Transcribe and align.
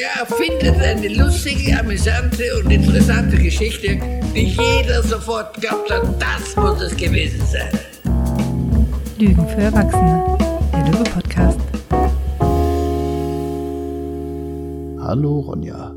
Der 0.00 0.22
erfindet 0.22 0.80
eine 0.80 1.08
lustige, 1.08 1.78
amüsante 1.78 2.42
und 2.58 2.70
interessante 2.70 3.36
Geschichte, 3.36 4.00
die 4.34 4.46
jeder 4.46 5.02
sofort 5.02 5.60
glaubt 5.60 5.90
hat, 5.90 6.02
das 6.18 6.56
muss 6.56 6.80
es 6.80 6.96
gewesen 6.96 7.44
sein. 7.44 7.68
Lügen 9.18 9.46
für 9.46 9.60
Erwachsene, 9.60 10.38
der 10.72 10.86
Löwe-Podcast. 10.86 11.60
Hallo 15.02 15.40
Ronja. 15.40 15.94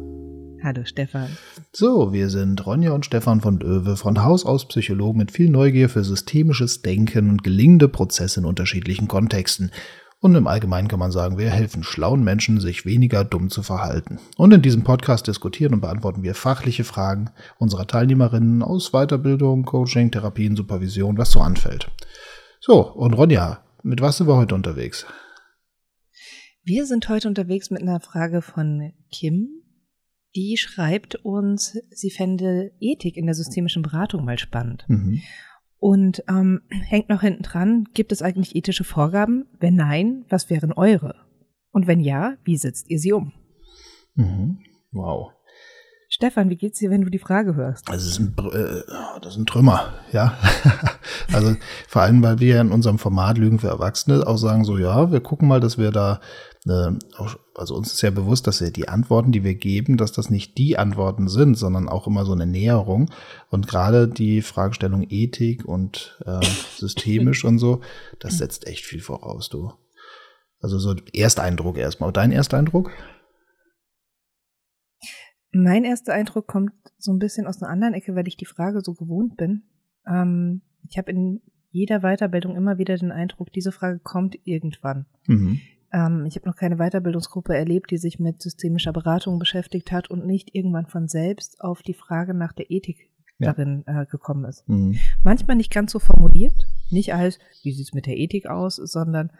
Hallo 0.61 0.81
Stefan. 0.83 1.29
So, 1.71 2.11
wir 2.11 2.29
sind 2.29 2.65
Ronja 2.65 2.91
und 2.91 3.05
Stefan 3.05 3.39
von 3.39 3.59
Löwe, 3.61 3.95
von 3.95 4.21
Haus 4.21 4.45
aus 4.45 4.67
Psychologen 4.67 5.19
mit 5.19 5.31
viel 5.31 5.49
Neugier 5.49 5.87
für 5.87 6.03
systemisches 6.03 6.81
Denken 6.81 7.29
und 7.29 7.41
gelingende 7.41 7.87
Prozesse 7.87 8.41
in 8.41 8.45
unterschiedlichen 8.45 9.07
Kontexten. 9.07 9.71
Und 10.23 10.35
im 10.35 10.47
Allgemeinen 10.47 10.87
kann 10.87 10.99
man 10.99 11.11
sagen, 11.11 11.37
wir 11.37 11.49
helfen 11.49 11.83
schlauen 11.83 12.23
Menschen, 12.23 12.61
sich 12.61 12.85
weniger 12.85 13.25
dumm 13.25 13.49
zu 13.49 13.61
verhalten. 13.61 14.19
Und 14.37 14.53
in 14.53 14.61
diesem 14.61 14.85
Podcast 14.85 15.27
diskutieren 15.27 15.73
und 15.73 15.81
beantworten 15.81 16.23
wir 16.23 16.33
fachliche 16.33 16.85
Fragen 16.85 17.29
unserer 17.59 17.87
Teilnehmerinnen 17.87 18.63
aus 18.63 18.91
Weiterbildung, 18.91 19.65
Coaching, 19.65 20.11
Therapien, 20.11 20.55
Supervision, 20.55 21.17
was 21.17 21.31
so 21.31 21.41
anfällt. 21.41 21.91
So, 22.61 22.89
und 22.93 23.15
Ronja, 23.15 23.65
mit 23.83 23.99
was 23.99 24.15
sind 24.15 24.27
wir 24.27 24.37
heute 24.37 24.55
unterwegs? 24.55 25.05
Wir 26.63 26.85
sind 26.85 27.09
heute 27.09 27.27
unterwegs 27.27 27.69
mit 27.69 27.81
einer 27.81 27.99
Frage 27.99 28.41
von 28.41 28.93
Kim. 29.11 29.49
Die 30.37 30.55
schreibt 30.55 31.15
uns, 31.15 31.77
sie 31.91 32.11
fände 32.11 32.71
Ethik 32.79 33.17
in 33.17 33.25
der 33.25 33.35
systemischen 33.35 33.81
Beratung 33.81 34.23
mal 34.23 34.39
spannend. 34.39 34.85
Mhm. 34.87 35.21
Und 35.83 36.23
ähm, 36.29 36.61
hängt 36.69 37.09
noch 37.09 37.19
hinten 37.19 37.43
dran, 37.43 37.89
gibt 37.93 38.13
es 38.13 38.21
eigentlich 38.21 38.55
ethische 38.55 38.85
Vorgaben? 38.85 39.47
Wenn 39.59 39.75
nein, 39.75 40.23
was 40.29 40.49
wären 40.49 40.71
eure? 40.71 41.15
Und 41.73 41.87
wenn 41.87 41.99
ja, 41.99 42.35
wie 42.45 42.55
setzt 42.55 42.89
ihr 42.89 42.99
sie 42.99 43.11
um? 43.11 43.33
Mhm. 44.15 44.59
Wow. 44.93 45.33
Stefan, 46.07 46.49
wie 46.49 46.55
geht's 46.55 46.79
dir, 46.79 46.89
wenn 46.89 47.01
du 47.01 47.09
die 47.09 47.19
Frage 47.19 47.55
hörst? 47.55 47.89
Das 47.89 48.05
ist 48.05 48.17
ein, 48.17 48.33
äh, 48.53 48.81
das 49.21 49.33
ist 49.33 49.39
ein 49.39 49.45
Trümmer, 49.45 49.93
ja. 50.13 50.37
also 51.33 51.53
vor 51.89 52.03
allem, 52.03 52.23
weil 52.23 52.39
wir 52.39 52.61
in 52.61 52.71
unserem 52.71 52.97
Format 52.97 53.37
Lügen 53.37 53.59
für 53.59 53.67
Erwachsene 53.67 54.25
auch 54.25 54.37
sagen, 54.37 54.63
so 54.63 54.77
ja, 54.77 55.11
wir 55.11 55.19
gucken 55.19 55.49
mal, 55.49 55.59
dass 55.59 55.77
wir 55.77 55.91
da, 55.91 56.21
also 56.65 57.75
uns 57.75 57.91
ist 57.91 58.01
ja 58.01 58.09
bewusst, 58.09 58.47
dass 58.47 58.61
wir 58.61 58.71
die 58.71 58.87
Antworten, 58.87 59.33
die 59.33 59.43
wir 59.43 59.55
geben, 59.55 59.97
dass 59.97 60.13
das 60.13 60.29
nicht 60.29 60.57
die 60.57 60.77
Antworten 60.77 61.27
sind, 61.27 61.55
sondern 61.55 61.89
auch 61.89 62.07
immer 62.07 62.25
so 62.25 62.31
eine 62.31 62.47
Näherung. 62.47 63.11
Und 63.49 63.67
gerade 63.67 64.07
die 64.07 64.41
Fragestellung 64.41 65.05
Ethik 65.09 65.65
und 65.65 66.19
äh, 66.25 66.39
systemisch 66.77 67.43
und 67.43 67.59
so, 67.59 67.81
das 68.19 68.37
setzt 68.37 68.65
echt 68.67 68.85
viel 68.85 69.01
voraus, 69.01 69.49
du. 69.49 69.73
Also 70.59 70.79
so 70.79 70.95
Ersteindruck 71.13 71.77
erstmal. 71.77 72.13
Dein 72.13 72.31
Ersteindruck? 72.31 72.91
Mein 75.51 75.83
erster 75.83 76.13
Eindruck 76.13 76.47
kommt 76.47 76.71
so 76.97 77.11
ein 77.11 77.19
bisschen 77.19 77.45
aus 77.45 77.61
einer 77.61 77.69
anderen 77.69 77.93
Ecke, 77.93 78.15
weil 78.15 78.27
ich 78.27 78.37
die 78.37 78.45
Frage 78.45 78.81
so 78.81 78.93
gewohnt 78.93 79.35
bin. 79.35 79.63
Ähm, 80.07 80.61
ich 80.89 80.97
habe 80.97 81.11
in 81.11 81.41
jeder 81.69 81.99
Weiterbildung 81.99 82.55
immer 82.55 82.77
wieder 82.77 82.95
den 82.97 83.11
Eindruck, 83.11 83.51
diese 83.51 83.71
Frage 83.71 83.99
kommt 83.99 84.37
irgendwann. 84.45 85.05
Mhm. 85.27 85.59
Ähm, 85.93 86.25
ich 86.25 86.35
habe 86.35 86.47
noch 86.47 86.55
keine 86.55 86.77
Weiterbildungsgruppe 86.77 87.55
erlebt, 87.55 87.91
die 87.91 87.97
sich 87.97 88.19
mit 88.19 88.41
systemischer 88.41 88.91
Beratung 88.91 89.39
beschäftigt 89.39 89.91
hat 89.91 90.09
und 90.09 90.25
nicht 90.25 90.53
irgendwann 90.53 90.87
von 90.87 91.07
selbst 91.07 91.61
auf 91.61 91.81
die 91.83 91.93
Frage 91.93 92.33
nach 92.33 92.51
der 92.51 92.71
Ethik 92.71 93.09
ja. 93.37 93.53
darin 93.53 93.83
äh, 93.85 94.05
gekommen 94.07 94.45
ist. 94.45 94.67
Mhm. 94.67 94.97
Manchmal 95.23 95.55
nicht 95.55 95.71
ganz 95.71 95.91
so 95.91 95.99
formuliert, 95.99 96.67
nicht 96.89 97.13
als, 97.13 97.39
wie 97.61 97.71
sieht's 97.71 97.93
mit 97.93 98.07
der 98.07 98.17
Ethik 98.17 98.47
aus, 98.47 98.75
sondern 98.75 99.31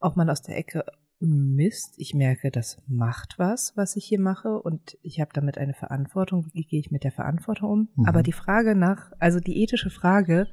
auch 0.00 0.16
mal 0.16 0.28
aus 0.30 0.42
der 0.42 0.56
Ecke, 0.56 0.84
Mist, 1.20 1.94
ich 1.96 2.12
merke, 2.12 2.50
das 2.50 2.82
macht 2.86 3.38
was, 3.38 3.72
was 3.76 3.96
ich 3.96 4.04
hier 4.04 4.20
mache 4.20 4.60
und 4.60 4.98
ich 5.02 5.20
habe 5.20 5.30
damit 5.32 5.56
eine 5.58 5.72
Verantwortung. 5.72 6.50
Wie 6.52 6.64
gehe 6.64 6.80
ich 6.80 6.90
mit 6.90 7.04
der 7.04 7.12
Verantwortung 7.12 7.70
um? 7.70 7.88
Mhm. 7.94 8.06
Aber 8.06 8.22
die 8.22 8.32
Frage 8.32 8.74
nach, 8.74 9.12
also 9.20 9.40
die 9.40 9.62
ethische 9.62 9.90
Frage, 9.90 10.48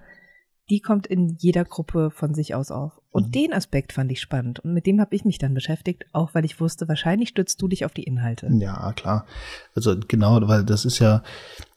die 0.72 0.80
kommt 0.80 1.06
in 1.06 1.36
jeder 1.38 1.66
Gruppe 1.66 2.12
von 2.12 2.34
sich 2.34 2.56
aus 2.56 2.72
auf. 2.72 2.94
Und 3.12 3.28
mhm. 3.28 3.32
den 3.34 3.54
Aspekt 3.54 3.92
fand 3.92 4.10
ich 4.10 4.22
spannend 4.22 4.62
und 4.62 4.74
mit 4.74 4.86
dem 4.86 5.02
habe 5.02 5.14
ich 5.14 5.26
mich 5.26 5.38
dann 5.38 5.54
beschäftigt, 5.54 6.06
auch 6.14 6.34
weil 6.34 6.46
ich 6.46 6.62
wusste, 6.62 6.88
wahrscheinlich 6.88 7.30
stützt 7.30 7.62
du 7.62 7.68
dich 7.68 7.84
auf 7.84 7.94
die 7.94 8.04
Inhalte. 8.04 8.50
Ja, 8.54 8.94
klar. 8.94 9.26
Also 9.76 9.96
genau, 10.08 10.40
weil 10.48 10.64
das 10.64 10.86
ist 10.86 11.00
ja, 11.00 11.24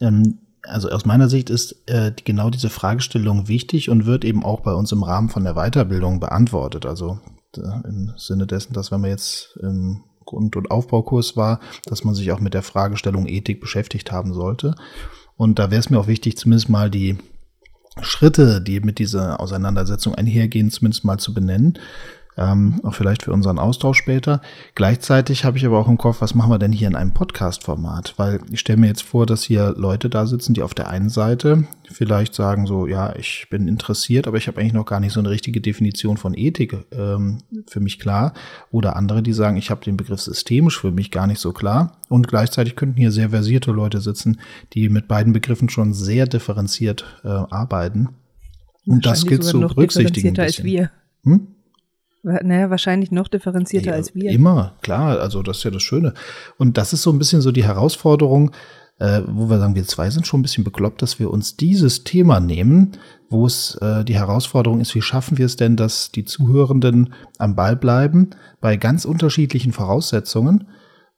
ähm, 0.00 0.38
also 0.62 0.88
aus 0.90 1.04
meiner 1.04 1.28
Sicht 1.28 1.50
ist 1.50 1.76
äh, 1.86 2.12
genau 2.24 2.50
diese 2.50 2.70
Fragestellung 2.70 3.48
wichtig 3.48 3.90
und 3.90 4.06
wird 4.06 4.24
eben 4.24 4.44
auch 4.44 4.60
bei 4.60 4.72
uns 4.72 4.92
im 4.92 5.02
Rahmen 5.02 5.28
von 5.28 5.42
der 5.42 5.54
Weiterbildung 5.54 6.20
beantwortet. 6.20 6.86
Also 6.86 7.18
äh, 7.56 7.88
im 7.88 8.12
Sinne 8.16 8.46
dessen, 8.46 8.74
dass 8.74 8.92
wenn 8.92 9.00
man 9.00 9.10
jetzt 9.10 9.58
im 9.60 10.04
Grund- 10.24 10.54
und 10.54 10.70
Aufbaukurs 10.70 11.36
war, 11.36 11.58
dass 11.86 12.04
man 12.04 12.14
sich 12.14 12.30
auch 12.30 12.40
mit 12.40 12.54
der 12.54 12.62
Fragestellung 12.62 13.26
Ethik 13.26 13.60
beschäftigt 13.60 14.12
haben 14.12 14.32
sollte. 14.32 14.76
Und 15.36 15.58
da 15.58 15.72
wäre 15.72 15.80
es 15.80 15.90
mir 15.90 15.98
auch 15.98 16.06
wichtig, 16.06 16.36
zumindest 16.36 16.68
mal 16.68 16.90
die 16.90 17.18
Schritte, 18.00 18.60
die 18.60 18.80
mit 18.80 18.98
dieser 18.98 19.40
Auseinandersetzung 19.40 20.14
einhergehen, 20.14 20.70
zumindest 20.70 21.04
mal 21.04 21.18
zu 21.18 21.32
benennen 21.32 21.78
ähm, 22.36 22.80
auch 22.82 22.94
vielleicht 22.94 23.22
für 23.22 23.32
unseren 23.32 23.58
Austausch 23.58 23.98
später. 23.98 24.40
Gleichzeitig 24.74 25.44
habe 25.44 25.56
ich 25.56 25.66
aber 25.66 25.78
auch 25.78 25.88
im 25.88 25.98
Kopf, 25.98 26.20
was 26.20 26.34
machen 26.34 26.50
wir 26.50 26.58
denn 26.58 26.72
hier 26.72 26.88
in 26.88 26.96
einem 26.96 27.12
Podcast-Format? 27.12 28.14
Weil 28.16 28.40
ich 28.50 28.60
stelle 28.60 28.80
mir 28.80 28.88
jetzt 28.88 29.02
vor, 29.02 29.26
dass 29.26 29.42
hier 29.42 29.74
Leute 29.76 30.10
da 30.10 30.26
sitzen, 30.26 30.54
die 30.54 30.62
auf 30.62 30.74
der 30.74 30.88
einen 30.88 31.08
Seite 31.08 31.64
vielleicht 31.90 32.34
sagen 32.34 32.66
so, 32.66 32.86
ja, 32.86 33.14
ich 33.16 33.46
bin 33.50 33.68
interessiert, 33.68 34.26
aber 34.26 34.36
ich 34.36 34.48
habe 34.48 34.60
eigentlich 34.60 34.72
noch 34.72 34.86
gar 34.86 35.00
nicht 35.00 35.12
so 35.12 35.20
eine 35.20 35.30
richtige 35.30 35.60
Definition 35.60 36.16
von 36.16 36.34
Ethik 36.36 36.76
ähm, 36.92 37.38
für 37.68 37.80
mich 37.80 37.98
klar. 37.98 38.34
Oder 38.70 38.96
andere, 38.96 39.22
die 39.22 39.32
sagen, 39.32 39.56
ich 39.56 39.70
habe 39.70 39.84
den 39.84 39.96
Begriff 39.96 40.20
systemisch 40.20 40.80
für 40.80 40.90
mich 40.90 41.10
gar 41.10 41.26
nicht 41.26 41.40
so 41.40 41.52
klar. 41.52 41.98
Und 42.08 42.28
gleichzeitig 42.28 42.74
könnten 42.76 42.96
hier 42.96 43.12
sehr 43.12 43.30
versierte 43.30 43.70
Leute 43.70 44.00
sitzen, 44.00 44.40
die 44.72 44.88
mit 44.88 45.08
beiden 45.08 45.32
Begriffen 45.32 45.68
schon 45.68 45.92
sehr 45.92 46.26
differenziert 46.26 47.04
äh, 47.24 47.28
arbeiten. 47.28 48.08
Und 48.86 49.06
das 49.06 49.24
gilt 49.24 49.44
zu 49.44 49.60
berücksichtigen. 49.60 50.38
Als 50.38 50.62
wir. 50.62 50.90
Hm? 51.24 51.53
Naja, 52.24 52.70
wahrscheinlich 52.70 53.10
noch 53.10 53.28
differenzierter 53.28 53.90
ja, 53.90 53.96
als 53.96 54.14
wir. 54.14 54.30
Immer, 54.30 54.76
klar, 54.80 55.20
also 55.20 55.42
das 55.42 55.58
ist 55.58 55.64
ja 55.64 55.70
das 55.70 55.82
Schöne. 55.82 56.14
Und 56.56 56.78
das 56.78 56.92
ist 56.94 57.02
so 57.02 57.12
ein 57.12 57.18
bisschen 57.18 57.42
so 57.42 57.52
die 57.52 57.64
Herausforderung, 57.64 58.50
äh, 58.98 59.20
wo 59.26 59.50
wir 59.50 59.58
sagen, 59.58 59.74
wir 59.74 59.84
zwei 59.84 60.08
sind 60.08 60.26
schon 60.26 60.40
ein 60.40 60.42
bisschen 60.42 60.64
bekloppt, 60.64 61.02
dass 61.02 61.18
wir 61.18 61.30
uns 61.30 61.56
dieses 61.56 62.04
Thema 62.04 62.40
nehmen, 62.40 62.92
wo 63.28 63.46
es 63.46 63.74
äh, 63.76 64.04
die 64.04 64.14
Herausforderung 64.14 64.80
ist, 64.80 64.94
wie 64.94 65.02
schaffen 65.02 65.36
wir 65.36 65.46
es 65.46 65.56
denn, 65.56 65.76
dass 65.76 66.12
die 66.12 66.24
Zuhörenden 66.24 67.12
am 67.38 67.56
Ball 67.56 67.76
bleiben 67.76 68.30
bei 68.60 68.76
ganz 68.76 69.04
unterschiedlichen 69.04 69.72
Voraussetzungen. 69.72 70.68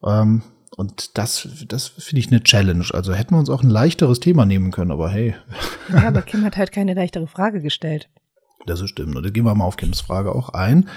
Ähm, 0.04 0.42
und 0.76 1.16
das, 1.16 1.48
das 1.68 1.86
finde 1.86 2.20
ich 2.20 2.28
eine 2.28 2.42
Challenge. 2.42 2.86
Also 2.92 3.14
hätten 3.14 3.34
wir 3.34 3.38
uns 3.38 3.50
auch 3.50 3.62
ein 3.62 3.70
leichteres 3.70 4.20
Thema 4.20 4.44
nehmen 4.44 4.72
können, 4.72 4.90
aber 4.90 5.08
hey. 5.10 5.34
Ja, 5.90 6.08
aber 6.08 6.22
Kim 6.22 6.44
hat 6.44 6.56
halt 6.56 6.72
keine 6.72 6.94
leichtere 6.94 7.26
Frage 7.26 7.62
gestellt. 7.62 8.08
Das 8.66 8.80
ist 8.80 8.90
stimmt. 8.90 9.16
Und 9.16 9.24
da 9.24 9.30
gehen 9.30 9.44
wir 9.44 9.54
mal 9.54 9.64
auf 9.64 9.76
Kims 9.76 10.00
Frage 10.00 10.34
auch 10.34 10.50
ein. 10.50 10.88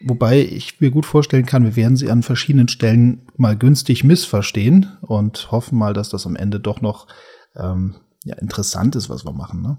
Wobei 0.00 0.40
ich 0.40 0.80
mir 0.80 0.90
gut 0.90 1.06
vorstellen 1.06 1.46
kann, 1.46 1.64
wir 1.64 1.76
werden 1.76 1.96
sie 1.96 2.10
an 2.10 2.22
verschiedenen 2.22 2.68
Stellen 2.68 3.26
mal 3.36 3.56
günstig 3.56 4.04
missverstehen 4.04 4.96
und 5.00 5.50
hoffen 5.50 5.76
mal, 5.76 5.92
dass 5.92 6.08
das 6.08 6.26
am 6.26 6.36
Ende 6.36 6.60
doch 6.60 6.80
noch 6.80 7.08
ähm, 7.56 7.96
ja, 8.24 8.36
interessant 8.36 8.94
ist, 8.94 9.10
was 9.10 9.24
wir 9.24 9.32
machen. 9.32 9.62
Ne? 9.62 9.78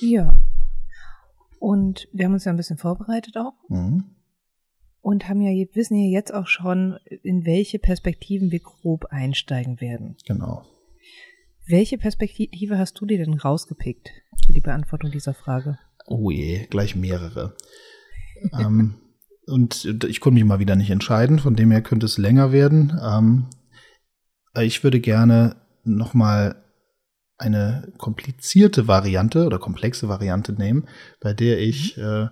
Ja. 0.00 0.40
Und 1.58 2.08
wir 2.12 2.24
haben 2.24 2.32
uns 2.32 2.44
ja 2.44 2.52
ein 2.52 2.56
bisschen 2.56 2.78
vorbereitet 2.78 3.36
auch. 3.36 3.54
Mhm. 3.68 4.04
Und 5.02 5.28
haben 5.28 5.40
ja, 5.40 5.50
wissen 5.74 5.96
ja 5.96 6.10
jetzt 6.10 6.32
auch 6.34 6.46
schon, 6.46 6.98
in 7.22 7.44
welche 7.44 7.78
Perspektiven 7.78 8.50
wir 8.50 8.60
grob 8.60 9.06
einsteigen 9.06 9.80
werden. 9.80 10.16
Genau. 10.26 10.64
Welche 11.66 11.98
Perspektive 11.98 12.78
hast 12.78 13.00
du 13.00 13.06
dir 13.06 13.18
denn 13.18 13.34
rausgepickt 13.34 14.10
für 14.46 14.52
die 14.52 14.60
Beantwortung 14.60 15.10
dieser 15.10 15.34
Frage? 15.34 15.78
Oh 16.06 16.30
je, 16.30 16.66
gleich 16.66 16.96
mehrere. 16.96 17.56
ähm, 18.58 18.94
und 19.46 19.84
ich 20.04 20.20
konnte 20.20 20.34
mich 20.34 20.44
mal 20.44 20.58
wieder 20.58 20.76
nicht 20.76 20.90
entscheiden, 20.90 21.38
von 21.38 21.54
dem 21.54 21.70
her 21.70 21.82
könnte 21.82 22.06
es 22.06 22.18
länger 22.18 22.52
werden. 22.52 22.98
Ähm, 23.02 23.46
ich 24.60 24.82
würde 24.82 25.00
gerne 25.00 25.56
nochmal 25.84 26.62
eine 27.38 27.92
komplizierte 27.98 28.88
Variante 28.88 29.44
oder 29.46 29.58
komplexe 29.58 30.08
Variante 30.08 30.52
nehmen, 30.52 30.88
bei 31.20 31.34
der 31.34 31.58
ich 31.60 31.96
äh, 31.98 32.28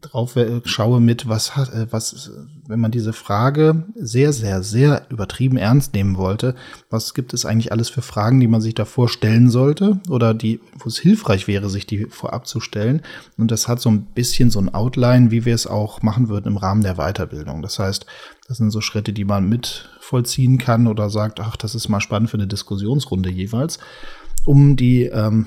drauf 0.00 0.36
schaue 0.64 1.00
mit, 1.00 1.28
was 1.28 1.50
äh, 1.56 1.86
was, 1.90 2.30
wenn 2.66 2.80
man 2.80 2.90
diese 2.90 3.12
Frage 3.12 3.86
sehr, 3.94 4.32
sehr, 4.32 4.62
sehr 4.62 5.06
übertrieben 5.10 5.56
ernst 5.56 5.94
nehmen 5.94 6.16
wollte, 6.16 6.54
was 6.90 7.14
gibt 7.14 7.32
es 7.34 7.44
eigentlich 7.44 7.72
alles 7.72 7.88
für 7.88 8.02
Fragen, 8.02 8.40
die 8.40 8.48
man 8.48 8.60
sich 8.60 8.74
davor 8.74 9.08
stellen 9.08 9.50
sollte 9.50 10.00
oder 10.08 10.34
die, 10.34 10.60
wo 10.78 10.88
es 10.88 10.98
hilfreich 10.98 11.48
wäre, 11.48 11.70
sich 11.70 11.86
die 11.86 12.06
vorab 12.06 12.46
zu 12.46 12.60
stellen. 12.60 13.02
Und 13.36 13.50
das 13.50 13.68
hat 13.68 13.80
so 13.80 13.90
ein 13.90 14.06
bisschen 14.14 14.50
so 14.50 14.60
ein 14.60 14.74
Outline, 14.74 15.30
wie 15.30 15.44
wir 15.44 15.54
es 15.54 15.66
auch 15.66 16.02
machen 16.02 16.28
würden 16.28 16.48
im 16.48 16.56
Rahmen 16.56 16.82
der 16.82 16.96
Weiterbildung. 16.96 17.62
Das 17.62 17.78
heißt, 17.78 18.06
das 18.46 18.58
sind 18.58 18.70
so 18.70 18.80
Schritte, 18.80 19.12
die 19.12 19.24
man 19.24 19.48
mit 19.48 19.90
vollziehen 20.00 20.58
kann 20.58 20.86
oder 20.86 21.10
sagt, 21.10 21.40
ach, 21.40 21.56
das 21.56 21.74
ist 21.74 21.88
mal 21.88 22.00
spannend 22.00 22.30
für 22.30 22.36
eine 22.36 22.46
Diskussionsrunde 22.46 23.30
jeweils, 23.30 23.78
um 24.44 24.76
die 24.76 25.04
ähm, 25.04 25.46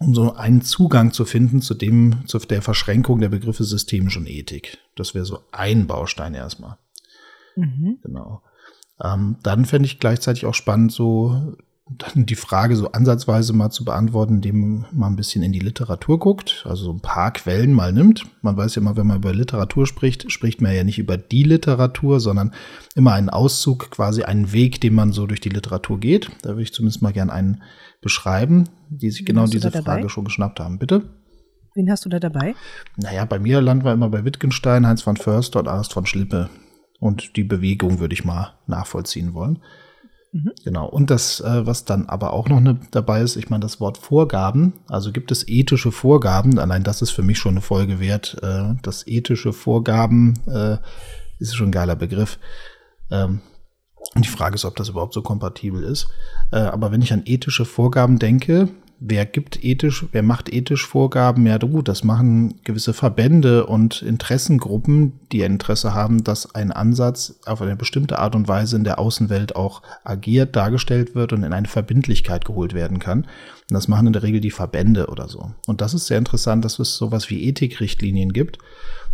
um 0.00 0.14
so 0.14 0.34
einen 0.34 0.62
Zugang 0.62 1.12
zu 1.12 1.24
finden 1.24 1.62
zu 1.62 1.74
dem, 1.74 2.26
zu 2.26 2.38
der 2.38 2.62
Verschränkung 2.62 3.20
der 3.20 3.28
Begriffe 3.28 3.64
systemisch 3.64 4.16
und 4.16 4.26
Ethik. 4.26 4.78
Das 4.94 5.14
wäre 5.14 5.24
so 5.24 5.40
ein 5.52 5.86
Baustein 5.86 6.34
erstmal. 6.34 6.76
Mhm. 7.56 7.98
Genau. 8.02 8.42
Ähm, 9.02 9.36
dann 9.42 9.64
fände 9.64 9.86
ich 9.86 9.98
gleichzeitig 9.98 10.46
auch 10.46 10.54
spannend, 10.54 10.92
so 10.92 11.56
dann 11.88 12.26
die 12.26 12.34
Frage 12.34 12.74
so 12.74 12.90
ansatzweise 12.90 13.52
mal 13.52 13.70
zu 13.70 13.84
beantworten, 13.84 14.36
indem 14.36 14.86
man 14.90 15.12
ein 15.12 15.16
bisschen 15.16 15.44
in 15.44 15.52
die 15.52 15.60
Literatur 15.60 16.18
guckt, 16.18 16.64
also 16.68 16.92
ein 16.92 17.00
paar 17.00 17.32
Quellen 17.32 17.72
mal 17.72 17.92
nimmt. 17.92 18.24
Man 18.42 18.56
weiß 18.56 18.74
ja 18.74 18.82
immer, 18.82 18.96
wenn 18.96 19.06
man 19.06 19.18
über 19.18 19.32
Literatur 19.32 19.86
spricht, 19.86 20.30
spricht 20.32 20.60
man 20.60 20.74
ja 20.74 20.82
nicht 20.82 20.98
über 20.98 21.16
die 21.16 21.44
Literatur, 21.44 22.18
sondern 22.18 22.52
immer 22.96 23.12
einen 23.12 23.30
Auszug, 23.30 23.90
quasi 23.92 24.24
einen 24.24 24.52
Weg, 24.52 24.80
den 24.80 24.94
man 24.94 25.12
so 25.12 25.26
durch 25.26 25.40
die 25.40 25.48
Literatur 25.48 26.00
geht. 26.00 26.28
Da 26.42 26.50
würde 26.50 26.62
ich 26.62 26.72
zumindest 26.72 27.02
mal 27.02 27.12
gerne 27.12 27.32
einen 27.32 27.62
beschreiben, 28.00 28.64
die 28.90 29.10
sich 29.10 29.24
genau 29.24 29.46
diese 29.46 29.70
Frage 29.70 30.08
schon 30.08 30.24
geschnappt 30.24 30.58
haben. 30.58 30.80
Bitte? 30.80 31.02
Wen 31.76 31.90
hast 31.90 32.04
du 32.04 32.08
da 32.08 32.18
dabei? 32.18 32.56
Naja, 32.96 33.24
bei 33.26 33.38
mir 33.38 33.60
landen 33.60 33.84
wir 33.84 33.92
immer 33.92 34.08
bei 34.08 34.24
Wittgenstein, 34.24 34.86
Heinz 34.86 35.02
von 35.02 35.16
Förster 35.16 35.60
und 35.60 35.66
Ernst 35.66 35.92
von 35.92 36.06
Schlippe. 36.06 36.50
Und 36.98 37.36
die 37.36 37.44
Bewegung 37.44 38.00
würde 38.00 38.14
ich 38.14 38.24
mal 38.24 38.54
nachvollziehen 38.66 39.34
wollen. 39.34 39.60
Mhm. 40.32 40.52
Genau. 40.64 40.88
Und 40.88 41.10
das, 41.10 41.40
äh, 41.40 41.66
was 41.66 41.84
dann 41.84 42.06
aber 42.06 42.32
auch 42.32 42.48
noch 42.48 42.60
ne, 42.60 42.78
dabei 42.90 43.22
ist, 43.22 43.36
ich 43.36 43.50
meine, 43.50 43.62
das 43.62 43.80
Wort 43.80 43.98
Vorgaben, 43.98 44.74
also 44.88 45.12
gibt 45.12 45.30
es 45.32 45.48
ethische 45.48 45.92
Vorgaben, 45.92 46.58
allein 46.58 46.84
das 46.84 47.02
ist 47.02 47.10
für 47.10 47.22
mich 47.22 47.38
schon 47.38 47.52
eine 47.52 47.60
Folge 47.60 48.00
wert. 48.00 48.36
Äh, 48.42 48.74
das 48.82 49.06
ethische 49.06 49.52
Vorgaben 49.52 50.34
äh, 50.46 50.76
ist 51.38 51.54
schon 51.54 51.68
ein 51.68 51.72
geiler 51.72 51.96
Begriff. 51.96 52.38
Ähm, 53.10 53.40
und 54.14 54.24
die 54.24 54.30
Frage 54.30 54.54
ist, 54.54 54.64
ob 54.64 54.76
das 54.76 54.88
überhaupt 54.88 55.14
so 55.14 55.22
kompatibel 55.22 55.82
ist. 55.82 56.08
Äh, 56.52 56.58
aber 56.58 56.92
wenn 56.92 57.02
ich 57.02 57.12
an 57.12 57.22
ethische 57.24 57.64
Vorgaben 57.64 58.18
denke, 58.18 58.68
wer 58.98 59.26
gibt 59.26 59.62
ethisch, 59.62 60.06
wer 60.12 60.22
macht 60.22 60.52
ethisch 60.52 60.86
Vorgaben? 60.86 61.46
Ja, 61.46 61.58
gut, 61.58 61.88
das 61.88 62.04
machen 62.04 62.60
gewisse 62.64 62.94
Verbände 62.94 63.66
und 63.66 64.02
Interessengruppen, 64.02 65.20
die 65.32 65.40
Interesse 65.40 65.94
haben, 65.94 66.24
dass 66.24 66.54
ein 66.54 66.72
Ansatz 66.72 67.38
auf 67.46 67.60
eine 67.60 67.76
bestimmte 67.76 68.18
Art 68.18 68.34
und 68.34 68.48
Weise 68.48 68.76
in 68.76 68.84
der 68.84 68.98
Außenwelt 68.98 69.56
auch 69.56 69.82
agiert, 70.04 70.56
dargestellt 70.56 71.14
wird 71.14 71.32
und 71.32 71.42
in 71.42 71.52
eine 71.52 71.68
Verbindlichkeit 71.68 72.44
geholt 72.44 72.74
werden 72.74 72.98
kann. 72.98 73.20
Und 73.20 73.74
das 73.74 73.88
machen 73.88 74.06
in 74.06 74.12
der 74.12 74.22
Regel 74.22 74.40
die 74.40 74.50
Verbände 74.50 75.06
oder 75.08 75.28
so. 75.28 75.52
Und 75.66 75.80
das 75.80 75.94
ist 75.94 76.06
sehr 76.06 76.18
interessant, 76.18 76.64
dass 76.64 76.78
es 76.78 76.96
sowas 76.96 77.28
wie 77.30 77.48
Ethikrichtlinien 77.48 78.32
gibt 78.32 78.58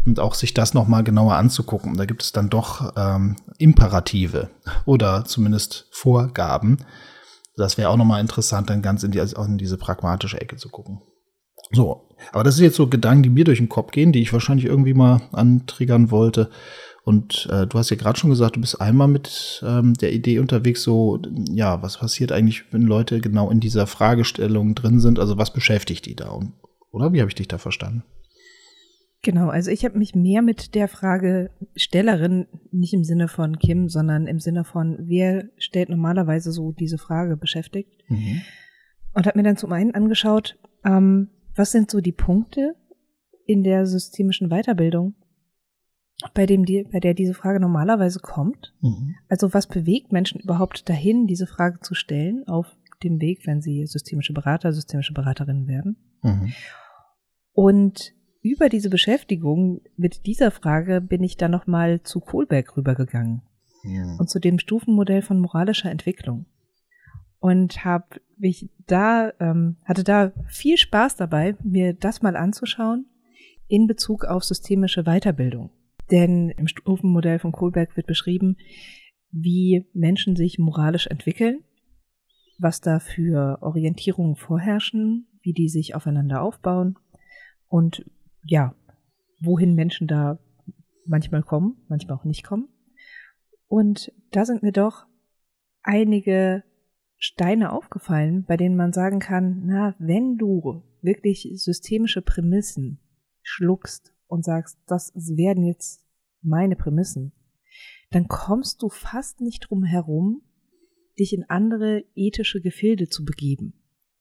und 0.06 0.20
auch 0.20 0.34
sich 0.34 0.55
das 0.55 0.75
nochmal 0.75 1.05
genauer 1.05 1.34
anzugucken. 1.34 1.96
Da 1.96 2.05
gibt 2.05 2.23
es 2.23 2.32
dann 2.32 2.50
doch 2.50 2.93
ähm, 2.96 3.37
Imperative 3.58 4.50
oder 4.84 5.25
zumindest 5.25 5.87
Vorgaben, 5.90 6.79
das 7.57 7.79
wäre 7.79 7.91
auch 7.91 7.97
nochmal 7.97 8.21
interessant, 8.21 8.71
dann 8.71 8.83
ganz 8.83 9.03
in, 9.03 9.13
die, 9.13 9.21
also 9.21 9.43
in 9.43 9.59
diese 9.59 9.77
pragmatische 9.77 10.41
Ecke 10.41 10.57
zu 10.57 10.69
gucken. 10.69 11.01
So, 11.71 12.09
aber 12.33 12.45
das 12.45 12.57
sind 12.57 12.65
jetzt 12.65 12.77
so 12.77 12.87
Gedanken, 12.87 13.23
die 13.23 13.31
mir 13.31 13.45
durch 13.45 13.59
den 13.59 13.69
Kopf 13.69 13.93
gehen, 13.93 14.13
die 14.13 14.21
ich 14.21 14.33
wahrscheinlich 14.33 14.67
irgendwie 14.67 14.95
mal 14.95 15.23
antriggern 15.33 16.11
wollte. 16.11 16.51
Und 17.05 17.49
äh, 17.51 17.67
du 17.67 17.79
hast 17.79 17.91
ja 17.91 17.97
gerade 17.97 18.19
schon 18.19 18.31
gesagt, 18.31 18.57
du 18.57 18.61
bist 18.61 18.81
einmal 18.81 19.09
mit 19.09 19.63
ähm, 19.67 19.95
der 19.95 20.13
Idee 20.13 20.39
unterwegs, 20.39 20.83
so, 20.83 21.21
ja, 21.51 21.83
was 21.83 21.99
passiert 21.99 22.31
eigentlich, 22.31 22.73
wenn 22.73 22.83
Leute 22.83 23.21
genau 23.21 23.51
in 23.51 23.59
dieser 23.59 23.87
Fragestellung 23.87 24.75
drin 24.75 25.01
sind? 25.01 25.19
Also 25.19 25.37
was 25.37 25.53
beschäftigt 25.53 26.07
die 26.07 26.15
da? 26.15 26.29
Und, 26.29 26.53
oder 26.91 27.13
wie 27.13 27.21
habe 27.21 27.31
ich 27.31 27.35
dich 27.35 27.49
da 27.49 27.59
verstanden? 27.59 28.05
Genau, 29.25 29.51
also 29.51 29.71
ich 29.71 29.85
habe 29.85 29.99
mich 29.99 30.17
mehr 30.17 30.43
mit 30.43 30.75
der 30.75 30.89
Fragestellerin, 30.89 32.49
nicht 32.73 32.93
im 32.93 33.05
Sinne 33.05 33.29
von 33.29 33.57
Kim, 33.59 33.89
sondern 33.89 34.27
im 34.27 34.41
Sinne 34.41 34.65
von, 34.65 34.99
wer 35.01 35.49
stellt 35.59 35.91
normalerweise 35.91 36.51
so 36.51 36.73
diese 36.73 36.99
Frage 36.99 37.37
beschäftigt. 37.37 38.03
Mhm. 38.09 38.43
Und 39.15 39.27
habe 39.27 39.39
mir 39.39 39.45
dann 39.45 39.57
zum 39.57 39.73
einen 39.73 39.95
angeschaut, 39.95 40.59
ähm, 40.85 41.29
was 41.55 41.71
sind 41.71 41.89
so 41.89 42.01
die 42.01 42.13
Punkte 42.13 42.75
in 43.47 43.63
der 43.63 43.87
systemischen 43.87 44.49
Weiterbildung, 44.49 45.15
bei 46.35 46.45
dem 46.45 46.65
die, 46.65 46.83
bei 46.91 46.99
der 46.99 47.15
diese 47.15 47.35
Frage 47.35 47.61
normalerweise 47.61 48.19
kommt. 48.19 48.75
Mhm. 48.81 49.15
Also 49.29 49.55
was 49.55 49.69
bewegt 49.69 50.11
Menschen 50.11 50.41
überhaupt 50.41 50.89
dahin, 50.89 51.29
diese 51.29 51.47
Frage 51.47 51.79
zu 51.81 51.95
stellen 51.95 52.43
auf 52.49 52.77
dem 53.05 53.21
Weg, 53.21 53.47
wenn 53.47 53.63
sie 53.63 53.87
systemische 53.87 54.33
Berater, 54.33 54.73
systemische 54.73 55.15
Beraterinnen 55.15 55.69
werden. 55.69 55.97
Mhm. 56.23 56.53
Und 57.53 58.15
über 58.43 58.69
diese 58.69 58.91
Beschäftigung 58.91 59.81
mit 59.97 60.27
dieser 60.27 60.50
Frage 60.50 61.00
bin 61.00 61.23
ich 61.23 61.37
dann 61.37 61.53
nochmal 61.53 62.03
zu 62.03 62.21
Kohlberg 62.21 62.77
rübergegangen 62.77 63.43
ja. 63.85 64.17
und 64.19 64.29
zu 64.29 64.41
dem 64.41 64.59
Stufenmodell 64.59 65.23
von 65.23 65.41
moralischer 65.41 65.91
Entwicklung 65.91 66.47
und 67.39 67.85
habe 67.85 68.21
mich 68.37 68.71
da 68.87 69.33
ähm, 69.41 69.77
hatte 69.85 70.05
da 70.05 70.33
viel 70.49 70.77
Spaß 70.77 71.17
dabei, 71.17 71.56
mir 71.62 71.94
das 71.94 72.23
mal 72.23 72.37
anzuschauen 72.37 73.06
in 73.69 73.87
Bezug 73.87 74.25
auf 74.25 74.44
systemische 74.44 75.05
Weiterbildung. 75.05 75.71
Denn 76.11 76.50
im 76.50 76.67
Stufenmodell 76.67 77.39
von 77.39 77.53
Kohlberg 77.53 77.97
wird 77.97 78.06
beschrieben, 78.06 78.56
wie 79.31 79.87
Menschen 79.94 80.37
sich 80.37 80.59
moralisch 80.59 81.06
entwickeln, 81.06 81.65
was 82.59 82.81
da 82.81 83.00
für 83.00 83.59
Orientierungen 83.62 84.37
vorherrschen, 84.37 85.27
wie 85.43 85.53
die 85.53 85.69
sich 85.69 85.94
aufeinander 85.94 86.43
aufbauen 86.43 86.99
und 87.69 88.05
ja, 88.44 88.75
wohin 89.41 89.75
Menschen 89.75 90.06
da 90.06 90.39
manchmal 91.06 91.43
kommen, 91.43 91.77
manchmal 91.89 92.17
auch 92.17 92.25
nicht 92.25 92.44
kommen. 92.44 92.69
Und 93.69 94.12
da 94.31 94.44
sind 94.44 94.62
mir 94.62 94.73
doch 94.73 95.06
einige 95.83 96.65
Steine 97.17 97.73
aufgefallen, 97.73 98.44
bei 98.44 98.56
denen 98.56 98.77
man 98.77 98.93
sagen 98.93 99.19
kann, 99.19 99.62
na, 99.67 99.94
wenn 99.99 100.39
du 100.39 100.83
wirklich 101.03 101.49
systemische 101.55 102.23
Prämissen 102.23 103.00
schluckst 103.43 104.15
und 104.27 104.44
sagst, 104.44 104.79
das 104.87 105.12
werden 105.15 105.65
jetzt 105.65 106.05
meine 106.41 106.77
Prämissen, 106.77 107.33
dann 108.11 108.29
kommst 108.29 108.83
du 108.83 108.89
fast 108.89 109.41
nicht 109.41 109.69
drum 109.69 109.85
herum, 109.85 110.43
dich 111.19 111.33
in 111.33 111.44
andere 111.49 112.05
ethische 112.15 112.61
Gefilde 112.61 113.09
zu 113.09 113.25
begeben, 113.25 113.75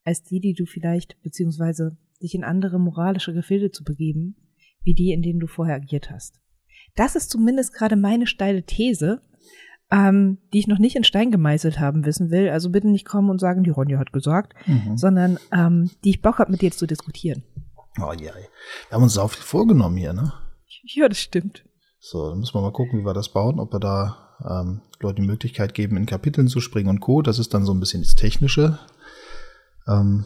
als 0.04 0.24
die, 0.24 0.40
die 0.40 0.54
du 0.54 0.66
vielleicht, 0.66 1.22
beziehungsweise 1.22 1.98
dich 2.22 2.36
in 2.36 2.44
andere 2.44 2.80
moralische 2.80 3.34
Gefilde 3.34 3.72
zu 3.72 3.84
begeben, 3.84 4.36
wie 4.84 4.94
die, 4.94 5.12
in 5.12 5.22
denen 5.22 5.40
du 5.40 5.48
vorher 5.48 5.76
agiert 5.76 6.10
hast. 6.10 6.40
Das 6.96 7.16
ist 7.16 7.30
zumindest 7.30 7.74
gerade 7.74 7.96
meine 7.96 8.28
steile 8.28 8.64
These, 8.64 9.22
ähm, 9.92 10.38
die 10.54 10.60
ich 10.60 10.68
noch 10.68 10.80
nicht 10.80 10.96
in 10.96 11.04
Stein 11.04 11.32
gemeißelt 11.32 11.80
haben 11.80 12.06
wissen 12.06 12.32
will. 12.32 12.50
Also 12.50 12.70
bitte 12.70 12.88
nicht 12.88 13.06
kommen 13.06 13.30
und 13.30 13.40
sagen, 13.40 13.64
die 13.64 13.70
Ronja 13.70 14.00
hat 14.00 14.14
gesagt, 14.14 14.54
mhm. 14.66 14.98
sondern 14.98 15.38
ähm, 15.52 15.92
die 16.04 16.12
ich 16.12 16.22
Bock 16.22 16.40
habe, 16.40 16.52
mit 16.52 16.62
dir 16.62 16.72
zu 16.72 16.88
diskutieren. 16.88 17.44
Oh 18.00 18.14
ja, 18.14 18.32
wir 18.34 18.92
haben 18.92 19.04
uns 19.04 19.18
auch 19.18 19.32
viel 19.32 19.44
vorgenommen 19.44 19.98
hier, 19.98 20.14
ne? 20.14 20.32
Ja, 20.84 21.10
das 21.10 21.20
stimmt. 21.20 21.66
So, 22.00 22.30
dann 22.30 22.40
müssen 22.40 22.56
wir 22.56 22.62
mal 22.62 22.72
gucken, 22.72 23.00
wie 23.00 23.06
wir 23.06 23.14
das 23.14 23.30
bauen, 23.30 23.60
ob 23.60 23.74
wir 23.74 23.80
da 23.80 24.38
ähm, 24.50 24.82
Leuten 25.02 25.22
die 25.22 25.28
Möglichkeit 25.28 25.74
geben, 25.74 25.98
in 25.98 26.06
Kapiteln 26.06 26.48
zu 26.48 26.62
springen 26.62 26.90
und 26.90 27.02
Co. 27.02 27.22
Das 27.22 27.38
ist 27.38 27.54
dann 27.54 27.66
so 27.66 27.74
ein 27.74 27.80
bisschen 27.80 28.02
das 28.02 28.16
Technische. 28.16 28.80
Ähm, 29.88 30.26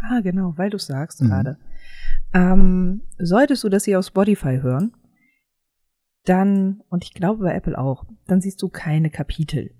Ah, 0.00 0.20
genau, 0.20 0.54
weil 0.56 0.70
du 0.70 0.78
sagst 0.78 1.22
mhm. 1.22 1.28
gerade. 1.28 1.58
Ähm, 2.32 3.02
solltest 3.18 3.64
du 3.64 3.68
das 3.68 3.84
hier 3.84 3.98
auf 3.98 4.06
Spotify 4.06 4.60
hören, 4.60 4.92
dann, 6.24 6.82
und 6.90 7.04
ich 7.04 7.14
glaube 7.14 7.44
bei 7.44 7.54
Apple 7.54 7.78
auch, 7.78 8.04
dann 8.26 8.40
siehst 8.40 8.60
du 8.62 8.68
keine 8.68 9.10
Kapitel. 9.10 9.70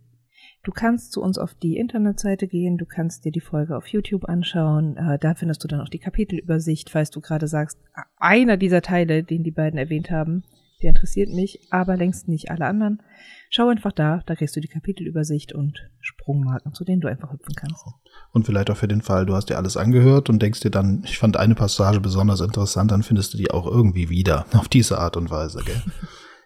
Du 0.65 0.73
kannst 0.73 1.13
zu 1.13 1.23
uns 1.23 1.39
auf 1.39 1.55
die 1.55 1.77
Internetseite 1.77 2.49
gehen, 2.49 2.79
du 2.79 2.87
kannst 2.87 3.25
dir 3.25 3.33
die 3.33 3.41
Folge 3.41 3.77
auf 3.77 3.87
YouTube 3.87 4.25
anschauen, 4.25 4.97
äh, 4.97 5.19
da 5.19 5.35
findest 5.35 5.63
du 5.63 5.69
dann 5.69 5.81
auch 5.81 5.89
die 5.89 5.99
Kapitelübersicht, 5.99 6.91
falls 6.91 7.11
du 7.11 7.21
gerade 7.21 7.47
sagst, 7.47 7.79
einer 8.17 8.57
dieser 8.57 8.83
Teile, 8.83 9.23
den 9.23 9.45
die 9.45 9.51
beiden 9.51 9.79
erwähnt 9.79 10.11
haben, 10.11 10.43
der 10.82 10.90
interessiert 10.90 11.30
mich, 11.30 11.61
aber 11.70 11.97
längst 11.97 12.28
nicht 12.28 12.50
alle 12.50 12.66
anderen. 12.66 13.02
Schau 13.50 13.68
einfach 13.68 13.92
da, 13.92 14.23
da 14.26 14.35
kriegst 14.37 14.54
du 14.54 14.61
die 14.61 14.68
Kapitelübersicht 14.68 15.52
und 15.52 15.88
Sprungmarken, 16.00 16.75
zu 16.75 16.85
denen 16.85 17.00
du 17.00 17.08
einfach 17.08 17.32
hüpfen 17.32 17.54
kannst. 17.56 17.85
Und 18.32 18.47
vielleicht 18.47 18.70
auch 18.70 18.76
für 18.76 18.88
den 18.88 19.00
Fall, 19.00 19.26
du 19.26 19.35
hast 19.35 19.49
dir 19.49 19.56
alles 19.56 19.76
angehört 19.76 20.28
und 20.28 20.40
denkst 20.40 20.61
dir 20.61 20.70
dann, 20.70 21.02
ich 21.04 21.18
fand 21.18 21.37
eine 21.37 21.54
Passage 21.54 22.00
besonders 22.00 22.40
interessant, 22.40 22.90
dann 22.90 23.02
findest 23.02 23.35
du 23.35 23.38
die 23.38 23.50
auch 23.50 23.66
irgendwie 23.66 24.08
wieder 24.08 24.47
auf 24.52 24.68
diese 24.68 24.99
Art 24.99 25.16
und 25.16 25.30
Weise, 25.30 25.62
gell? 25.64 25.82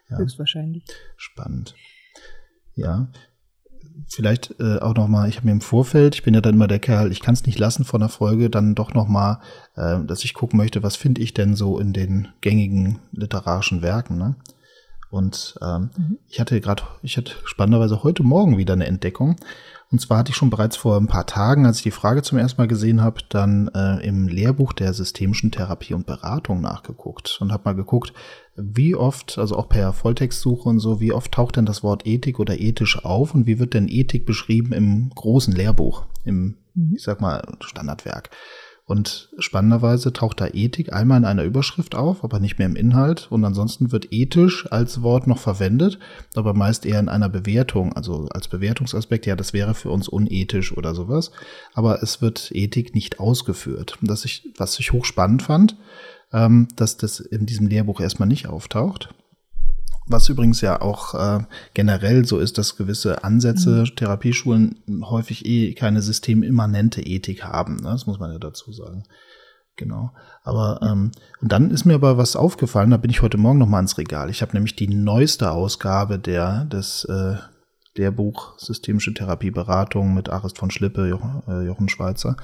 Ja. 0.09 0.17
Höchstwahrscheinlich. 0.17 0.83
Spannend. 1.15 1.75
Ja. 2.75 3.09
Vielleicht 4.07 4.55
äh, 4.59 4.79
auch 4.79 4.95
noch 4.95 5.07
mal, 5.07 5.29
ich 5.29 5.37
habe 5.37 5.47
mir 5.47 5.53
im 5.53 5.61
Vorfeld, 5.61 6.15
ich 6.15 6.23
bin 6.23 6.33
ja 6.33 6.41
dann 6.41 6.55
immer 6.55 6.67
der 6.67 6.79
Kerl, 6.79 7.11
ich 7.11 7.21
kann 7.21 7.33
es 7.33 7.45
nicht 7.45 7.59
lassen 7.59 7.85
von 7.85 7.99
der 8.01 8.09
Folge, 8.09 8.49
dann 8.49 8.75
doch 8.75 8.93
noch 8.93 9.07
mal, 9.07 9.39
äh, 9.75 9.99
dass 10.05 10.23
ich 10.23 10.33
gucken 10.33 10.57
möchte, 10.57 10.83
was 10.83 10.95
finde 10.95 11.21
ich 11.21 11.33
denn 11.33 11.55
so 11.55 11.79
in 11.79 11.93
den 11.93 12.27
gängigen 12.41 12.99
literarischen 13.11 13.81
Werken, 13.81 14.17
ne? 14.17 14.35
Und 15.13 15.59
ähm, 15.61 15.91
mhm. 15.95 16.17
ich 16.27 16.39
hatte 16.39 16.59
gerade, 16.59 16.81
ich 17.03 17.17
hatte 17.17 17.33
spannenderweise 17.45 18.01
heute 18.01 18.23
Morgen 18.23 18.57
wieder 18.57 18.73
eine 18.73 18.87
Entdeckung. 18.87 19.35
Und 19.91 19.99
zwar 19.99 20.17
hatte 20.17 20.31
ich 20.31 20.35
schon 20.35 20.49
bereits 20.49 20.75
vor 20.75 20.97
ein 20.97 21.05
paar 21.05 21.27
Tagen, 21.27 21.67
als 21.67 21.77
ich 21.77 21.83
die 21.83 21.91
Frage 21.91 22.23
zum 22.23 22.39
ersten 22.39 22.59
Mal 22.59 22.67
gesehen 22.67 23.01
habe, 23.01 23.21
dann 23.29 23.67
äh, 23.75 24.03
im 24.03 24.27
Lehrbuch 24.27 24.73
der 24.73 24.91
systemischen 24.91 25.51
Therapie 25.51 25.93
und 25.93 26.07
Beratung 26.07 26.61
nachgeguckt 26.61 27.37
und 27.39 27.51
habe 27.51 27.61
mal 27.65 27.75
geguckt, 27.75 28.11
wie 28.55 28.95
oft, 28.95 29.37
also 29.37 29.57
auch 29.57 29.69
per 29.69 29.93
Volltextsuche 29.93 30.69
und 30.69 30.79
so, 30.79 30.99
wie 30.99 31.11
oft 31.11 31.31
taucht 31.31 31.55
denn 31.55 31.65
das 31.65 31.83
Wort 31.83 32.05
Ethik 32.05 32.39
oder 32.39 32.59
ethisch 32.59 33.03
auf 33.03 33.33
und 33.33 33.47
wie 33.47 33.59
wird 33.59 33.73
denn 33.73 33.87
Ethik 33.87 34.25
beschrieben 34.25 34.73
im 34.73 35.09
großen 35.15 35.53
Lehrbuch, 35.53 36.05
im, 36.23 36.57
mhm. 36.75 36.93
ich 36.95 37.03
sag 37.03 37.19
mal, 37.21 37.41
Standardwerk. 37.61 38.29
Und 38.85 39.29
spannenderweise 39.39 40.11
taucht 40.11 40.41
da 40.41 40.47
Ethik 40.47 40.91
einmal 40.91 41.17
in 41.17 41.25
einer 41.25 41.45
Überschrift 41.45 41.95
auf, 41.95 42.25
aber 42.25 42.41
nicht 42.41 42.59
mehr 42.59 42.67
im 42.67 42.75
Inhalt. 42.75 43.27
Und 43.31 43.45
ansonsten 43.45 43.93
wird 43.93 44.11
ethisch 44.11 44.69
als 44.71 45.01
Wort 45.01 45.25
noch 45.25 45.37
verwendet, 45.37 45.99
aber 46.35 46.53
meist 46.53 46.85
eher 46.85 46.99
in 46.99 47.07
einer 47.07 47.29
Bewertung, 47.29 47.93
also 47.93 48.27
als 48.31 48.49
Bewertungsaspekt, 48.49 49.25
ja, 49.25 49.37
das 49.37 49.53
wäre 49.53 49.73
für 49.73 49.89
uns 49.89 50.09
unethisch 50.09 50.75
oder 50.75 50.93
sowas. 50.95 51.31
Aber 51.73 52.03
es 52.03 52.21
wird 52.21 52.51
Ethik 52.53 52.93
nicht 52.93 53.21
ausgeführt. 53.21 53.97
Und 54.01 54.09
das 54.09 54.25
ich, 54.25 54.51
was 54.57 54.77
ich 54.77 54.91
hochspannend 54.91 55.43
fand, 55.43 55.77
ähm, 56.33 56.67
dass 56.75 56.97
das 56.97 57.19
in 57.19 57.45
diesem 57.45 57.67
Lehrbuch 57.67 57.99
erstmal 57.99 58.27
nicht 58.27 58.47
auftaucht. 58.47 59.13
Was 60.05 60.27
übrigens 60.27 60.59
ja 60.59 60.81
auch 60.81 61.13
äh, 61.13 61.43
generell 61.73 62.25
so 62.25 62.39
ist, 62.39 62.57
dass 62.57 62.75
gewisse 62.75 63.23
Ansätze, 63.23 63.85
mhm. 63.87 63.95
Therapieschulen 63.95 64.83
häufig 65.03 65.45
eh 65.45 65.73
keine 65.73 66.01
systemimmanente 66.01 67.01
Ethik 67.01 67.43
haben. 67.43 67.77
Ne? 67.77 67.89
Das 67.91 68.05
muss 68.05 68.19
man 68.19 68.31
ja 68.31 68.39
dazu 68.39 68.73
sagen. 68.73 69.05
Genau. 69.75 70.11
Aber 70.43 70.81
ähm, 70.83 71.11
und 71.41 71.51
dann 71.51 71.71
ist 71.71 71.85
mir 71.85 71.95
aber 71.95 72.17
was 72.17 72.35
aufgefallen, 72.35 72.91
da 72.91 72.97
bin 72.97 73.09
ich 73.09 73.21
heute 73.21 73.37
Morgen 73.37 73.59
noch 73.59 73.67
mal 73.67 73.79
ins 73.79 73.97
Regal. 73.97 74.29
Ich 74.29 74.41
habe 74.41 74.53
nämlich 74.53 74.75
die 74.75 74.93
neueste 74.93 75.51
Ausgabe 75.51 76.19
der 76.19 76.65
des 76.65 77.05
äh, 77.05 77.37
der 77.97 78.11
Buch 78.11 78.57
Systemische 78.59 79.13
Therapieberatung 79.13 80.13
mit 80.13 80.29
Arist 80.29 80.57
von 80.57 80.71
Schlippe, 80.71 81.07
Jochen, 81.07 81.43
äh, 81.47 81.65
Jochen 81.65 81.89
Schweizer. 81.89 82.37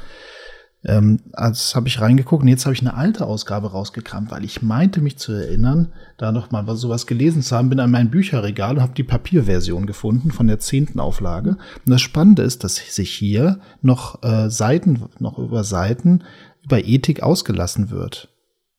Ähm, 0.85 1.19
als 1.33 1.75
habe 1.75 1.89
ich 1.89 1.99
reingeguckt 1.99 2.41
und 2.41 2.47
jetzt 2.47 2.65
habe 2.65 2.73
ich 2.73 2.79
eine 2.79 2.93
alte 2.93 3.25
Ausgabe 3.25 3.71
rausgekramt, 3.71 4.31
weil 4.31 4.45
ich 4.45 4.61
meinte 4.61 5.01
mich 5.01 5.17
zu 5.17 5.33
erinnern, 5.33 5.91
da 6.17 6.31
noch 6.31 6.51
mal 6.51 6.67
was 6.67 6.79
sowas 6.79 7.05
gelesen 7.05 7.41
zu 7.41 7.55
haben, 7.55 7.69
bin 7.69 7.81
an 7.81 7.91
mein 7.91 8.09
Bücherregal 8.09 8.75
und 8.75 8.81
habe 8.81 8.93
die 8.95 9.03
Papierversion 9.03 9.87
gefunden 9.87 10.31
von 10.31 10.47
der 10.47 10.59
zehnten 10.59 11.01
Auflage. 11.01 11.57
Und 11.85 11.89
das 11.91 12.01
Spannende 12.01 12.43
ist, 12.43 12.63
dass 12.63 12.77
sich 12.77 13.11
hier 13.11 13.59
noch 13.81 14.23
äh, 14.23 14.49
Seiten, 14.49 15.03
noch 15.19 15.37
über 15.37 15.65
Seiten 15.65 16.23
über 16.63 16.85
Ethik 16.85 17.23
ausgelassen 17.23 17.89
wird. 17.89 18.29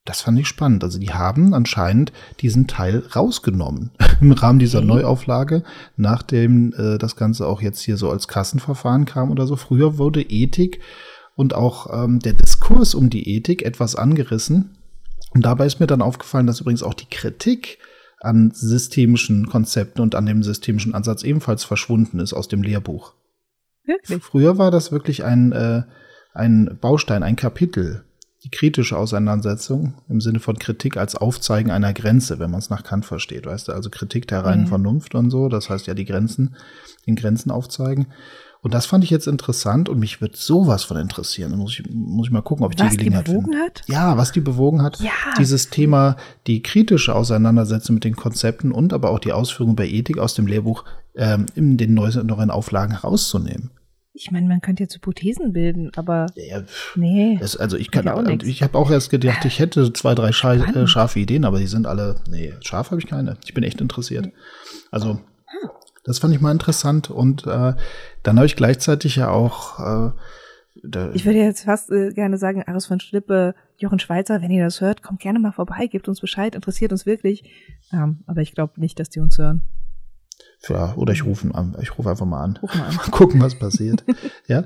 Das 0.05 0.21
fand 0.21 0.39
ich 0.39 0.47
spannend. 0.47 0.83
Also 0.83 0.97
die 0.97 1.11
haben 1.11 1.53
anscheinend 1.53 2.11
diesen 2.39 2.65
Teil 2.65 3.03
rausgenommen 3.15 3.91
im 4.21 4.31
Rahmen 4.31 4.57
dieser 4.57 4.79
okay. 4.79 4.87
Neuauflage, 4.87 5.63
nachdem 5.97 6.73
äh, 6.73 6.97
das 6.97 7.15
Ganze 7.15 7.45
auch 7.45 7.61
jetzt 7.61 7.81
hier 7.81 7.97
so 7.97 8.09
als 8.09 8.27
Kassenverfahren 8.27 9.05
kam 9.05 9.29
oder 9.29 9.45
so. 9.45 9.55
Früher 9.55 9.99
wurde 9.99 10.23
Ethik 10.23 10.79
und 11.35 11.53
auch 11.53 12.03
ähm, 12.03 12.19
der 12.19 12.33
Diskurs 12.33 12.93
um 12.93 13.09
die 13.09 13.35
Ethik 13.35 13.63
etwas 13.63 13.95
angerissen. 13.95 14.77
Und 15.33 15.45
dabei 15.45 15.65
ist 15.65 15.79
mir 15.79 15.87
dann 15.87 16.01
aufgefallen, 16.01 16.47
dass 16.47 16.61
übrigens 16.61 16.83
auch 16.83 16.93
die 16.93 17.09
Kritik 17.09 17.77
an 18.19 18.51
systemischen 18.53 19.47
Konzepten 19.47 20.01
und 20.01 20.15
an 20.15 20.25
dem 20.25 20.43
systemischen 20.43 20.93
Ansatz 20.93 21.23
ebenfalls 21.23 21.63
verschwunden 21.63 22.19
ist 22.19 22.33
aus 22.33 22.47
dem 22.47 22.61
Lehrbuch. 22.61 23.13
Wirklich? 23.85 24.23
Früher 24.23 24.57
war 24.57 24.71
das 24.71 24.91
wirklich 24.91 25.23
ein, 25.23 25.51
äh, 25.51 25.83
ein 26.33 26.77
Baustein, 26.79 27.23
ein 27.23 27.35
Kapitel. 27.35 28.03
Die 28.43 28.49
kritische 28.49 28.97
Auseinandersetzung 28.97 29.95
im 30.09 30.19
Sinne 30.19 30.39
von 30.39 30.57
Kritik 30.57 30.97
als 30.97 31.15
Aufzeigen 31.15 31.69
einer 31.69 31.93
Grenze, 31.93 32.39
wenn 32.39 32.49
man 32.49 32.59
es 32.59 32.71
nach 32.71 32.83
Kant 32.83 33.05
versteht, 33.05 33.45
weißt 33.45 33.67
du, 33.67 33.71
also 33.71 33.91
Kritik 33.91 34.27
der 34.27 34.43
reinen 34.43 34.63
mhm. 34.63 34.67
Vernunft 34.67 35.13
und 35.13 35.29
so, 35.29 35.47
das 35.47 35.69
heißt 35.69 35.85
ja 35.85 35.93
die 35.93 36.05
Grenzen, 36.05 36.55
den 37.05 37.15
Grenzen 37.15 37.51
aufzeigen. 37.51 38.07
Und 38.63 38.75
das 38.75 38.85
fand 38.85 39.03
ich 39.03 39.09
jetzt 39.09 39.27
interessant 39.27 39.89
und 39.89 39.97
mich 39.97 40.21
wird 40.21 40.35
sowas 40.35 40.83
von 40.83 40.97
interessieren. 40.97 41.49
Da 41.49 41.57
muss 41.57 41.79
ich, 41.79 41.83
muss 41.91 42.27
ich 42.27 42.31
mal 42.31 42.43
gucken, 42.43 42.63
ob 42.63 42.73
ich 42.73 42.79
was 42.79 42.91
die 42.91 42.97
Gelegenheit 42.97 43.27
die 43.27 43.31
bewogen 43.31 43.51
finde. 43.53 43.65
hat? 43.65 43.81
Ja, 43.87 44.17
was 44.17 44.31
die 44.31 44.39
bewogen 44.39 44.83
hat. 44.83 44.99
Ja. 44.99 45.09
Dieses 45.39 45.71
Thema, 45.71 46.15
die 46.45 46.61
kritische 46.61 47.15
Auseinandersetzung 47.15 47.95
mit 47.95 48.03
den 48.03 48.15
Konzepten 48.15 48.71
und 48.71 48.93
aber 48.93 49.09
auch 49.09 49.19
die 49.19 49.31
Ausführung 49.31 49.75
bei 49.75 49.87
Ethik 49.87 50.19
aus 50.19 50.35
dem 50.35 50.45
Lehrbuch 50.45 50.85
ähm, 51.15 51.47
in 51.55 51.77
den 51.77 51.95
neuen 51.95 52.51
Auflagen 52.51 52.91
herauszunehmen. 52.91 53.71
Ich 54.13 54.29
meine, 54.29 54.47
man 54.47 54.61
könnte 54.61 54.83
jetzt 54.83 54.93
Hypothesen 54.93 55.53
bilden, 55.53 55.89
aber 55.95 56.27
ja, 56.35 56.59
ja, 56.59 56.63
nee. 56.95 57.37
Das, 57.39 57.55
also 57.55 57.77
ich 57.77 57.89
kann, 57.91 58.07
auch 58.09 58.27
ich 58.27 58.61
habe 58.61 58.77
auch 58.77 58.91
erst 58.91 59.09
gedacht, 59.09 59.45
ich 59.45 59.57
hätte 59.57 59.91
zwei, 59.93 60.13
drei 60.13 60.33
scha 60.33 60.53
äh, 60.53 60.85
scharfe 60.85 61.19
Ideen, 61.19 61.45
aber 61.45 61.59
die 61.59 61.67
sind 61.67 61.87
alle, 61.87 62.17
nee, 62.29 62.53
scharf 62.59 62.91
habe 62.91 63.01
ich 63.01 63.07
keine. 63.07 63.37
Ich 63.45 63.53
bin 63.53 63.63
echt 63.63 63.81
interessiert. 63.81 64.29
Also 64.91 65.19
das 66.03 66.19
fand 66.19 66.33
ich 66.33 66.41
mal 66.41 66.51
interessant 66.51 67.09
und 67.09 67.45
äh, 67.45 67.73
dann 68.23 68.35
habe 68.37 68.45
ich 68.45 68.55
gleichzeitig 68.55 69.15
ja 69.15 69.29
auch 69.29 69.79
äh, 69.79 70.11
ich 71.13 71.25
würde 71.25 71.39
jetzt 71.39 71.65
fast 71.65 71.91
äh, 71.91 72.11
gerne 72.11 72.37
sagen, 72.37 72.63
Aris 72.65 72.85
von 72.85 72.99
Schlippe, 72.99 73.55
Jochen 73.77 73.99
Schweizer, 73.99 74.41
wenn 74.41 74.51
ihr 74.51 74.63
das 74.63 74.79
hört, 74.79 75.03
kommt 75.03 75.19
gerne 75.19 75.37
mal 75.37 75.51
vorbei, 75.51 75.87
gebt 75.87 76.07
uns 76.07 76.21
Bescheid, 76.21 76.55
interessiert 76.55 76.91
uns 76.91 77.05
wirklich. 77.05 77.43
Ähm, 77.91 78.23
aber 78.25 78.41
ich 78.41 78.53
glaube 78.53 78.79
nicht, 78.79 78.97
dass 78.99 79.09
die 79.09 79.19
uns 79.19 79.37
hören. 79.37 79.63
Ja, 80.69 80.93
oder 80.95 81.11
ich 81.11 81.25
rufe 81.25 81.53
an. 81.55 81.75
Ich 81.81 81.97
rufe 81.97 82.09
einfach 82.09 82.25
mal 82.25 82.43
an. 82.43 82.57
Ruf 82.61 82.75
mal 82.75 82.85
an. 82.85 82.95
mal 82.95 83.09
gucken, 83.09 83.41
was 83.41 83.57
passiert. 83.57 84.03
ja. 84.47 84.65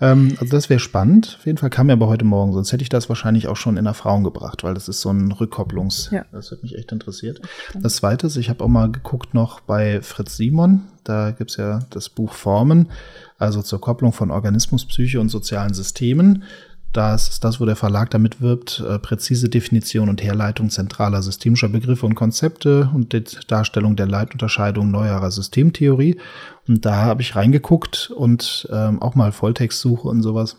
Ähm, 0.00 0.36
also 0.38 0.54
das 0.54 0.68
wäre 0.68 0.80
spannend. 0.80 1.36
Auf 1.38 1.46
jeden 1.46 1.56
Fall 1.56 1.70
kam 1.70 1.86
mir 1.86 1.94
aber 1.94 2.08
heute 2.08 2.24
Morgen, 2.24 2.52
sonst 2.52 2.72
hätte 2.72 2.82
ich 2.82 2.88
das 2.90 3.08
wahrscheinlich 3.08 3.48
auch 3.48 3.56
schon 3.56 3.78
in 3.78 3.86
Erfahrung 3.86 4.22
gebracht, 4.22 4.64
weil 4.64 4.74
das 4.74 4.88
ist 4.88 5.00
so 5.00 5.10
ein 5.10 5.32
Rückkopplungs. 5.32 6.10
Ja. 6.12 6.26
Das 6.32 6.50
hat 6.50 6.62
mich 6.62 6.76
echt 6.76 6.92
interessiert. 6.92 7.40
Das 7.74 7.96
zweite 7.96 8.26
ist, 8.26 8.36
ich 8.36 8.50
habe 8.50 8.62
auch 8.62 8.68
mal 8.68 8.90
geguckt 8.90 9.32
noch 9.32 9.60
bei 9.60 10.02
Fritz 10.02 10.36
Simon. 10.36 10.82
Da 11.04 11.30
gibt's 11.30 11.56
ja 11.56 11.80
das 11.90 12.10
Buch 12.10 12.34
Formen, 12.34 12.90
also 13.38 13.62
zur 13.62 13.80
Kopplung 13.80 14.12
von 14.12 14.30
Organismus, 14.30 14.84
Psyche 14.84 15.20
und 15.20 15.30
sozialen 15.30 15.72
Systemen. 15.72 16.44
Das 16.92 17.28
ist 17.28 17.44
das, 17.44 17.60
wo 17.60 17.66
der 17.66 17.76
Verlag 17.76 18.10
damit 18.10 18.40
wirbt, 18.40 18.80
äh, 18.80 18.98
präzise 18.98 19.48
Definition 19.48 20.08
und 20.08 20.22
Herleitung 20.22 20.70
zentraler 20.70 21.22
systemischer 21.22 21.68
Begriffe 21.68 22.04
und 22.04 22.16
Konzepte 22.16 22.90
und 22.92 23.12
die 23.12 23.22
Darstellung 23.46 23.94
der 23.94 24.08
Leitunterscheidung 24.08 24.90
neuerer 24.90 25.30
Systemtheorie. 25.30 26.18
Und 26.66 26.84
da 26.84 26.96
habe 26.96 27.22
ich 27.22 27.36
reingeguckt 27.36 28.10
und 28.10 28.68
ähm, 28.72 29.00
auch 29.00 29.14
mal 29.14 29.30
Volltextsuche 29.30 30.08
und 30.08 30.22
sowas. 30.22 30.56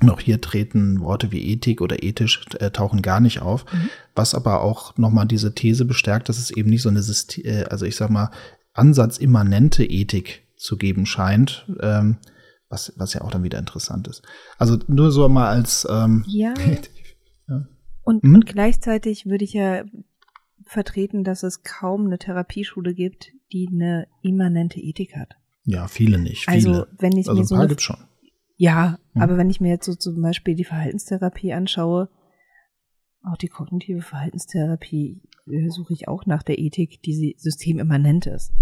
Und 0.00 0.10
auch 0.10 0.20
hier 0.20 0.40
treten 0.40 1.00
Worte 1.00 1.32
wie 1.32 1.52
Ethik 1.52 1.80
oder 1.80 2.02
ethisch 2.02 2.44
äh, 2.60 2.70
tauchen 2.70 3.02
gar 3.02 3.20
nicht 3.20 3.42
auf, 3.42 3.64
mhm. 3.72 3.90
was 4.14 4.34
aber 4.34 4.62
auch 4.62 4.96
nochmal 4.96 5.26
diese 5.26 5.54
These 5.54 5.84
bestärkt, 5.84 6.28
dass 6.28 6.38
es 6.38 6.50
eben 6.50 6.70
nicht 6.70 6.82
so 6.82 6.88
eine, 6.88 7.02
System, 7.02 7.44
äh, 7.44 7.64
also 7.64 7.84
ich 7.84 7.96
sag 7.96 8.08
mal, 8.08 8.30
ansatzimmanente 8.74 9.84
Ethik 9.84 10.44
zu 10.56 10.76
geben 10.76 11.04
scheint. 11.04 11.66
Ähm, 11.80 12.16
was, 12.68 12.92
was 12.96 13.14
ja 13.14 13.22
auch 13.22 13.30
dann 13.30 13.44
wieder 13.44 13.58
interessant 13.58 14.08
ist. 14.08 14.22
Also 14.58 14.78
nur 14.86 15.10
so 15.10 15.28
mal 15.28 15.48
als 15.48 15.86
ähm, 15.90 16.24
ja. 16.26 16.54
ja. 17.48 17.66
Und, 18.02 18.22
hm? 18.22 18.34
und 18.34 18.46
gleichzeitig 18.46 19.26
würde 19.26 19.44
ich 19.44 19.52
ja 19.52 19.84
vertreten, 20.64 21.24
dass 21.24 21.42
es 21.42 21.62
kaum 21.62 22.06
eine 22.06 22.18
Therapieschule 22.18 22.94
gibt, 22.94 23.32
die 23.52 23.68
eine 23.72 24.06
immanente 24.22 24.80
Ethik 24.80 25.16
hat. 25.16 25.36
Ja, 25.64 25.88
viele 25.88 26.18
nicht. 26.18 26.44
Viele. 26.44 26.54
Also 26.54 26.86
wenn 26.98 27.16
ich 27.16 27.28
also 27.28 27.40
mir 27.40 27.46
so 27.46 27.54
ein 27.54 27.58
paar 27.58 27.68
gibt's 27.68 27.84
schon. 27.84 27.96
Ja, 28.56 28.98
hm. 29.12 29.22
aber 29.22 29.36
wenn 29.36 29.50
ich 29.50 29.60
mir 29.60 29.68
jetzt 29.68 29.86
so 29.86 29.94
zum 29.94 30.20
Beispiel 30.20 30.54
die 30.54 30.64
Verhaltenstherapie 30.64 31.52
anschaue, 31.52 32.08
auch 33.22 33.36
die 33.36 33.48
kognitive 33.48 34.02
Verhaltenstherapie, 34.02 35.22
äh, 35.46 35.68
suche 35.68 35.92
ich 35.92 36.08
auch 36.08 36.26
nach 36.26 36.42
der 36.42 36.58
Ethik, 36.58 37.02
die 37.02 37.34
systemimmanent 37.38 38.26
ist. 38.26 38.52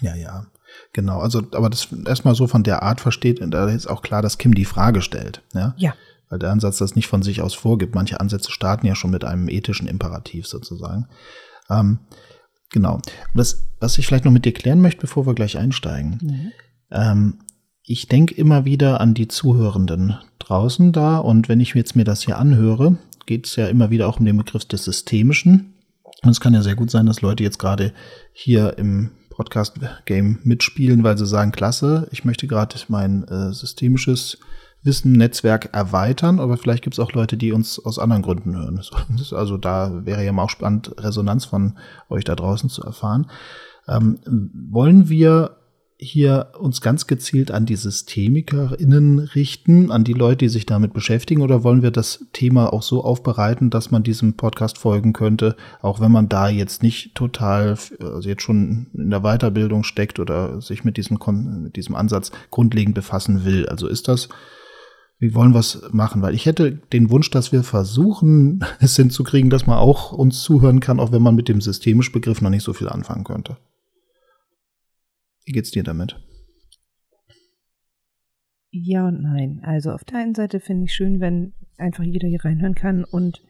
Ja, 0.00 0.14
ja. 0.14 0.46
Genau, 0.92 1.20
also, 1.20 1.42
aber 1.52 1.68
das 1.68 1.88
erstmal 2.06 2.34
so 2.34 2.46
von 2.46 2.62
der 2.62 2.82
Art 2.82 3.00
versteht, 3.00 3.40
da 3.42 3.68
ist 3.68 3.86
auch 3.86 4.02
klar, 4.02 4.22
dass 4.22 4.38
Kim 4.38 4.54
die 4.54 4.64
Frage 4.64 5.02
stellt. 5.02 5.42
Ja. 5.52 5.74
ja. 5.76 5.94
Weil 6.28 6.38
der 6.38 6.50
Ansatz 6.50 6.78
das 6.78 6.96
nicht 6.96 7.06
von 7.06 7.22
sich 7.22 7.42
aus 7.42 7.54
vorgibt. 7.54 7.94
Manche 7.94 8.20
Ansätze 8.20 8.50
starten 8.50 8.86
ja 8.86 8.94
schon 8.94 9.10
mit 9.10 9.24
einem 9.24 9.48
ethischen 9.48 9.86
Imperativ 9.86 10.46
sozusagen. 10.46 11.06
Ähm, 11.70 12.00
genau. 12.70 13.00
Das, 13.34 13.64
was 13.78 13.98
ich 13.98 14.06
vielleicht 14.06 14.24
noch 14.24 14.32
mit 14.32 14.44
dir 14.44 14.52
klären 14.52 14.80
möchte, 14.80 15.02
bevor 15.02 15.26
wir 15.26 15.34
gleich 15.34 15.58
einsteigen. 15.58 16.18
Mhm. 16.22 16.52
Ähm, 16.90 17.38
ich 17.82 18.08
denke 18.08 18.34
immer 18.34 18.64
wieder 18.64 19.00
an 19.00 19.14
die 19.14 19.28
Zuhörenden 19.28 20.16
draußen 20.40 20.92
da 20.92 21.18
und 21.18 21.48
wenn 21.48 21.60
ich 21.60 21.74
jetzt 21.74 21.94
mir 21.94 22.04
das 22.04 22.22
hier 22.22 22.38
anhöre, 22.38 22.98
geht 23.26 23.46
es 23.46 23.56
ja 23.56 23.68
immer 23.68 23.90
wieder 23.90 24.08
auch 24.08 24.18
um 24.18 24.26
den 24.26 24.36
Begriff 24.36 24.64
des 24.64 24.84
Systemischen. 24.84 25.74
Und 26.22 26.30
es 26.30 26.40
kann 26.40 26.54
ja 26.54 26.62
sehr 26.62 26.74
gut 26.74 26.90
sein, 26.90 27.06
dass 27.06 27.20
Leute 27.20 27.44
jetzt 27.44 27.58
gerade 27.58 27.92
hier 28.32 28.78
im 28.78 29.10
Podcast-Game 29.36 30.40
mitspielen, 30.42 31.04
weil 31.04 31.16
sie 31.18 31.26
sagen, 31.26 31.52
klasse, 31.52 32.08
ich 32.10 32.24
möchte 32.24 32.46
gerade 32.46 32.76
mein 32.88 33.24
äh, 33.28 33.52
systemisches 33.52 34.38
Wissen, 34.82 35.12
Netzwerk 35.12 35.70
erweitern, 35.72 36.38
aber 36.38 36.56
vielleicht 36.56 36.84
gibt 36.84 36.94
es 36.94 37.00
auch 37.00 37.12
Leute, 37.12 37.36
die 37.36 37.52
uns 37.52 37.84
aus 37.84 37.98
anderen 37.98 38.22
Gründen 38.22 38.56
hören. 38.56 38.80
Also 39.32 39.56
da 39.56 40.06
wäre 40.06 40.24
ja 40.24 40.32
mal 40.32 40.44
auch 40.44 40.50
spannend, 40.50 40.94
Resonanz 40.98 41.44
von 41.44 41.76
euch 42.08 42.24
da 42.24 42.34
draußen 42.36 42.70
zu 42.70 42.82
erfahren. 42.82 43.26
Ähm, 43.88 44.18
wollen 44.70 45.08
wir 45.08 45.56
hier 45.98 46.52
uns 46.58 46.82
ganz 46.82 47.06
gezielt 47.06 47.50
an 47.50 47.64
die 47.64 47.76
SystemikerInnen 47.76 49.18
richten, 49.18 49.90
an 49.90 50.04
die 50.04 50.12
Leute, 50.12 50.38
die 50.38 50.48
sich 50.50 50.66
damit 50.66 50.92
beschäftigen, 50.92 51.40
oder 51.40 51.64
wollen 51.64 51.82
wir 51.82 51.90
das 51.90 52.26
Thema 52.32 52.72
auch 52.72 52.82
so 52.82 53.02
aufbereiten, 53.02 53.70
dass 53.70 53.90
man 53.90 54.02
diesem 54.02 54.34
Podcast 54.34 54.76
folgen 54.76 55.14
könnte, 55.14 55.56
auch 55.80 56.00
wenn 56.00 56.12
man 56.12 56.28
da 56.28 56.48
jetzt 56.48 56.82
nicht 56.82 57.14
total, 57.14 57.78
also 58.00 58.28
jetzt 58.28 58.42
schon 58.42 58.88
in 58.92 59.10
der 59.10 59.20
Weiterbildung 59.20 59.84
steckt 59.84 60.18
oder 60.18 60.60
sich 60.60 60.84
mit 60.84 60.98
diesem, 60.98 61.18
mit 61.62 61.76
diesem 61.76 61.94
Ansatz 61.94 62.30
grundlegend 62.50 62.94
befassen 62.94 63.46
will? 63.46 63.66
Also 63.66 63.88
ist 63.88 64.08
das, 64.08 64.28
wie 65.18 65.34
wollen 65.34 65.54
wir 65.54 65.60
es 65.60 65.80
machen? 65.92 66.20
Weil 66.20 66.34
ich 66.34 66.44
hätte 66.44 66.72
den 66.72 67.08
Wunsch, 67.08 67.30
dass 67.30 67.52
wir 67.52 67.62
versuchen, 67.62 68.62
es 68.80 68.96
hinzukriegen, 68.96 69.48
dass 69.48 69.66
man 69.66 69.78
auch 69.78 70.12
uns 70.12 70.42
zuhören 70.42 70.80
kann, 70.80 71.00
auch 71.00 71.10
wenn 71.10 71.22
man 71.22 71.34
mit 71.34 71.48
dem 71.48 71.62
systemisch 71.62 72.12
Begriff 72.12 72.42
noch 72.42 72.50
nicht 72.50 72.64
so 72.64 72.74
viel 72.74 72.90
anfangen 72.90 73.24
könnte. 73.24 73.56
Wie 75.46 75.52
geht's 75.52 75.70
dir 75.70 75.84
damit? 75.84 76.20
Ja 78.70 79.06
und 79.08 79.22
nein. 79.22 79.60
Also 79.62 79.92
auf 79.92 80.04
der 80.04 80.18
einen 80.18 80.34
Seite 80.34 80.60
finde 80.60 80.84
ich 80.84 80.92
schön, 80.92 81.20
wenn 81.20 81.54
einfach 81.78 82.04
jeder 82.04 82.28
hier 82.28 82.44
reinhören 82.44 82.74
kann 82.74 83.04
und 83.04 83.42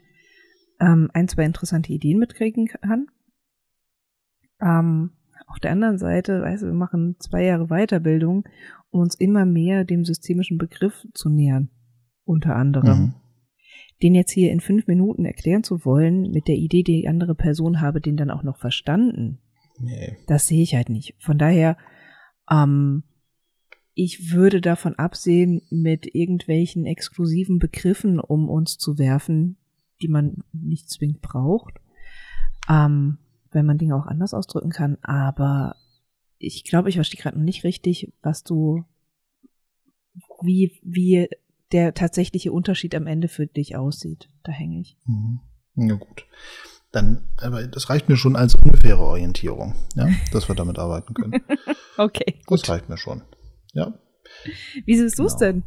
ähm, 0.78 1.10
ein, 1.14 1.26
zwei 1.26 1.44
interessante 1.44 1.92
Ideen 1.92 2.18
mitkriegen 2.18 2.66
kann. 2.66 3.06
Ähm, 4.60 5.10
auf 5.46 5.58
der 5.58 5.72
anderen 5.72 5.98
Seite, 5.98 6.42
weißt 6.42 6.62
du, 6.62 6.66
wir 6.66 6.74
machen 6.74 7.16
zwei 7.18 7.44
Jahre 7.44 7.68
Weiterbildung, 7.68 8.44
um 8.90 9.00
uns 9.00 9.14
immer 9.14 9.46
mehr 9.46 9.84
dem 9.84 10.04
systemischen 10.04 10.58
Begriff 10.58 11.06
zu 11.14 11.30
nähern. 11.30 11.70
Unter 12.24 12.56
anderem. 12.56 12.98
Mhm. 12.98 13.14
Den 14.02 14.14
jetzt 14.14 14.32
hier 14.32 14.52
in 14.52 14.60
fünf 14.60 14.86
Minuten 14.86 15.24
erklären 15.24 15.62
zu 15.62 15.84
wollen, 15.84 16.30
mit 16.30 16.48
der 16.48 16.56
Idee, 16.56 16.82
die 16.82 17.08
andere 17.08 17.34
Person 17.34 17.80
habe, 17.80 18.00
den 18.00 18.16
dann 18.16 18.30
auch 18.30 18.42
noch 18.42 18.58
verstanden. 18.58 19.38
Nee. 19.78 20.16
Das 20.26 20.46
sehe 20.46 20.62
ich 20.62 20.74
halt 20.74 20.88
nicht. 20.88 21.14
Von 21.18 21.38
daher, 21.38 21.76
ähm, 22.50 23.02
ich 23.94 24.32
würde 24.32 24.60
davon 24.60 24.94
absehen, 24.96 25.62
mit 25.70 26.14
irgendwelchen 26.14 26.84
exklusiven 26.84 27.58
Begriffen 27.58 28.20
um 28.20 28.48
uns 28.48 28.78
zu 28.78 28.98
werfen, 28.98 29.56
die 30.02 30.08
man 30.08 30.44
nicht 30.52 30.90
zwingend 30.90 31.22
braucht. 31.22 31.80
Ähm, 32.68 33.18
wenn 33.52 33.66
man 33.66 33.78
Dinge 33.78 33.96
auch 33.96 34.06
anders 34.06 34.34
ausdrücken 34.34 34.70
kann. 34.70 34.98
Aber 35.02 35.76
ich 36.38 36.64
glaube, 36.64 36.88
ich 36.88 36.96
verstehe 36.96 37.20
gerade 37.20 37.38
noch 37.38 37.44
nicht 37.44 37.64
richtig, 37.64 38.12
was 38.22 38.44
du, 38.44 38.84
wie, 40.42 40.78
wie 40.82 41.28
der 41.72 41.94
tatsächliche 41.94 42.52
Unterschied 42.52 42.94
am 42.94 43.06
Ende 43.06 43.28
für 43.28 43.46
dich 43.46 43.76
aussieht. 43.76 44.28
Da 44.42 44.52
hänge 44.52 44.80
ich. 44.80 44.96
Mhm. 45.06 45.40
Ja, 45.74 45.94
gut. 45.94 46.26
Dann, 46.96 47.20
aber 47.36 47.66
das 47.66 47.90
reicht 47.90 48.08
mir 48.08 48.16
schon 48.16 48.36
als 48.36 48.54
ungefähre 48.54 49.02
Orientierung, 49.02 49.74
ja, 49.96 50.08
dass 50.32 50.48
wir 50.48 50.54
damit 50.54 50.78
arbeiten 50.78 51.12
können. 51.12 51.42
okay, 51.98 52.36
gut. 52.46 52.62
Das 52.62 52.70
reicht 52.70 52.88
mir 52.88 52.96
schon. 52.96 53.20
Ja. 53.74 53.92
Wie 54.86 54.96
siehst 54.96 55.18
du 55.18 55.26
es 55.26 55.36
genau. 55.36 55.52
denn? 55.52 55.62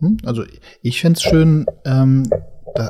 Hm? 0.00 0.16
Also 0.26 0.44
ich 0.82 1.00
fände 1.00 1.16
es 1.16 1.22
schön, 1.22 1.64
ähm, 1.86 2.28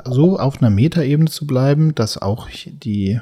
so 0.07 0.41
auf 0.41 0.61
einer 0.61 0.71
Metaebene 0.71 1.31
zu 1.31 1.47
bleiben, 1.47 1.95
dass 1.95 2.21
auch 2.21 2.49
die 2.51 3.21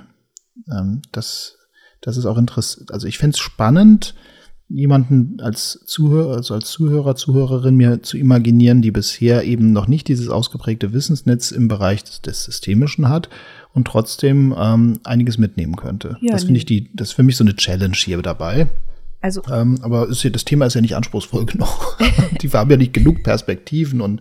ähm, 0.70 1.02
das, 1.12 1.58
das 2.00 2.16
ist 2.16 2.25
auch 2.25 2.38
interessant. 2.38 2.94
Also 2.94 3.06
ich 3.06 3.18
fände 3.18 3.34
es 3.34 3.40
spannend, 3.40 4.14
jemanden 4.70 5.38
als 5.42 5.84
Zuhörer, 5.84 6.37
also 6.37 6.54
als 6.54 6.70
Zuhörer, 6.70 7.14
Zuhörerin 7.14 7.76
mir 7.76 8.02
zu 8.02 8.16
imaginieren, 8.16 8.80
die 8.80 8.90
bisher 8.90 9.44
eben 9.44 9.72
noch 9.72 9.87
nicht 9.87 10.08
dieses 10.08 10.30
ausgeprägte 10.30 10.94
Wissensnetz 10.94 11.50
im 11.50 11.68
Bereich 11.68 12.04
des, 12.04 12.22
des 12.22 12.44
Systemischen 12.44 13.11
hat 13.11 13.28
und 13.75 13.87
trotzdem 13.87 14.55
ähm, 14.59 15.00
einiges 15.05 15.38
mitnehmen 15.38 15.76
könnte. 15.76 16.17
Ja, 16.21 16.33
das 16.33 16.45
finde 16.45 16.59
ich 16.59 16.67
die, 16.67 16.91
das 16.95 17.09
ist 17.09 17.14
für 17.14 17.23
mich 17.23 17.37
so 17.37 17.45
eine 17.45 17.57
Challenge 17.57 17.97
hier 17.97 18.21
dabei. 18.23 18.69
Also, 19.23 19.41
ähm, 19.52 19.79
aber 19.83 20.09
ist 20.09 20.25
ja, 20.25 20.31
das 20.31 20.45
Thema 20.45 20.67
ist 20.67 20.75
ja 20.75 20.81
nicht 20.81 20.97
anspruchsvoll 20.97 21.47
genug. 21.47 21.97
die 22.41 22.50
haben 22.50 22.71
ja 22.71 22.76
nicht 22.76 22.93
genug 22.93 23.23
Perspektiven 23.23 24.00
und 24.00 24.21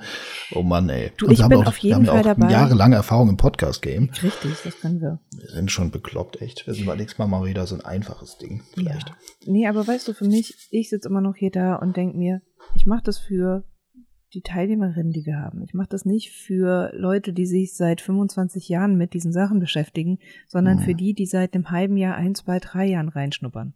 oh 0.53 0.61
Mann, 0.61 0.89
ey. 0.89 1.11
Du, 1.17 1.27
ich 1.27 1.39
bin 1.39 1.57
auch, 1.57 1.65
auf 1.65 1.77
jeden 1.79 2.05
Fall 2.05 2.17
ja 2.17 2.21
dabei. 2.21 2.51
Jahrelange 2.51 2.95
Erfahrung 2.97 3.29
im 3.29 3.37
Podcast-Game. 3.37 4.11
Richtig, 4.21 4.51
das 4.63 4.79
können 4.79 5.01
wir. 5.01 5.19
Wir 5.35 5.49
sind 5.49 5.71
schon 5.71 5.89
bekloppt, 5.89 6.39
echt. 6.43 6.67
Wir 6.67 6.75
sind 6.75 6.85
mal 6.85 6.95
nächstes 6.95 7.17
Mal 7.17 7.25
mal 7.25 7.45
wieder 7.45 7.65
so 7.65 7.73
ein 7.73 7.81
einfaches 7.81 8.37
Ding, 8.37 8.61
vielleicht. 8.75 9.09
Ja. 9.09 9.15
Nee, 9.47 9.67
aber 9.67 9.87
weißt 9.87 10.07
du, 10.07 10.13
für 10.13 10.25
mich, 10.25 10.53
ich 10.69 10.89
sitze 10.89 11.09
immer 11.09 11.21
noch 11.21 11.35
hier 11.35 11.51
da 11.51 11.75
und 11.77 11.97
denke 11.97 12.15
mir, 12.15 12.41
ich 12.75 12.85
mache 12.85 13.01
das 13.03 13.17
für 13.17 13.63
die 14.33 14.41
Teilnehmerinnen, 14.41 15.11
die 15.11 15.25
wir 15.25 15.37
haben. 15.37 15.61
Ich 15.61 15.73
mache 15.73 15.89
das 15.89 16.05
nicht 16.05 16.31
für 16.31 16.91
Leute, 16.95 17.33
die 17.33 17.45
sich 17.45 17.75
seit 17.75 18.01
25 18.01 18.69
Jahren 18.69 18.97
mit 18.97 19.13
diesen 19.13 19.33
Sachen 19.33 19.59
beschäftigen, 19.59 20.19
sondern 20.47 20.77
mhm. 20.77 20.81
für 20.83 20.95
die, 20.95 21.13
die 21.13 21.25
seit 21.25 21.53
einem 21.53 21.69
halben 21.69 21.97
Jahr, 21.97 22.15
ein, 22.15 22.35
zwei, 22.35 22.59
drei 22.59 22.85
Jahren 22.85 23.09
reinschnuppern. 23.09 23.73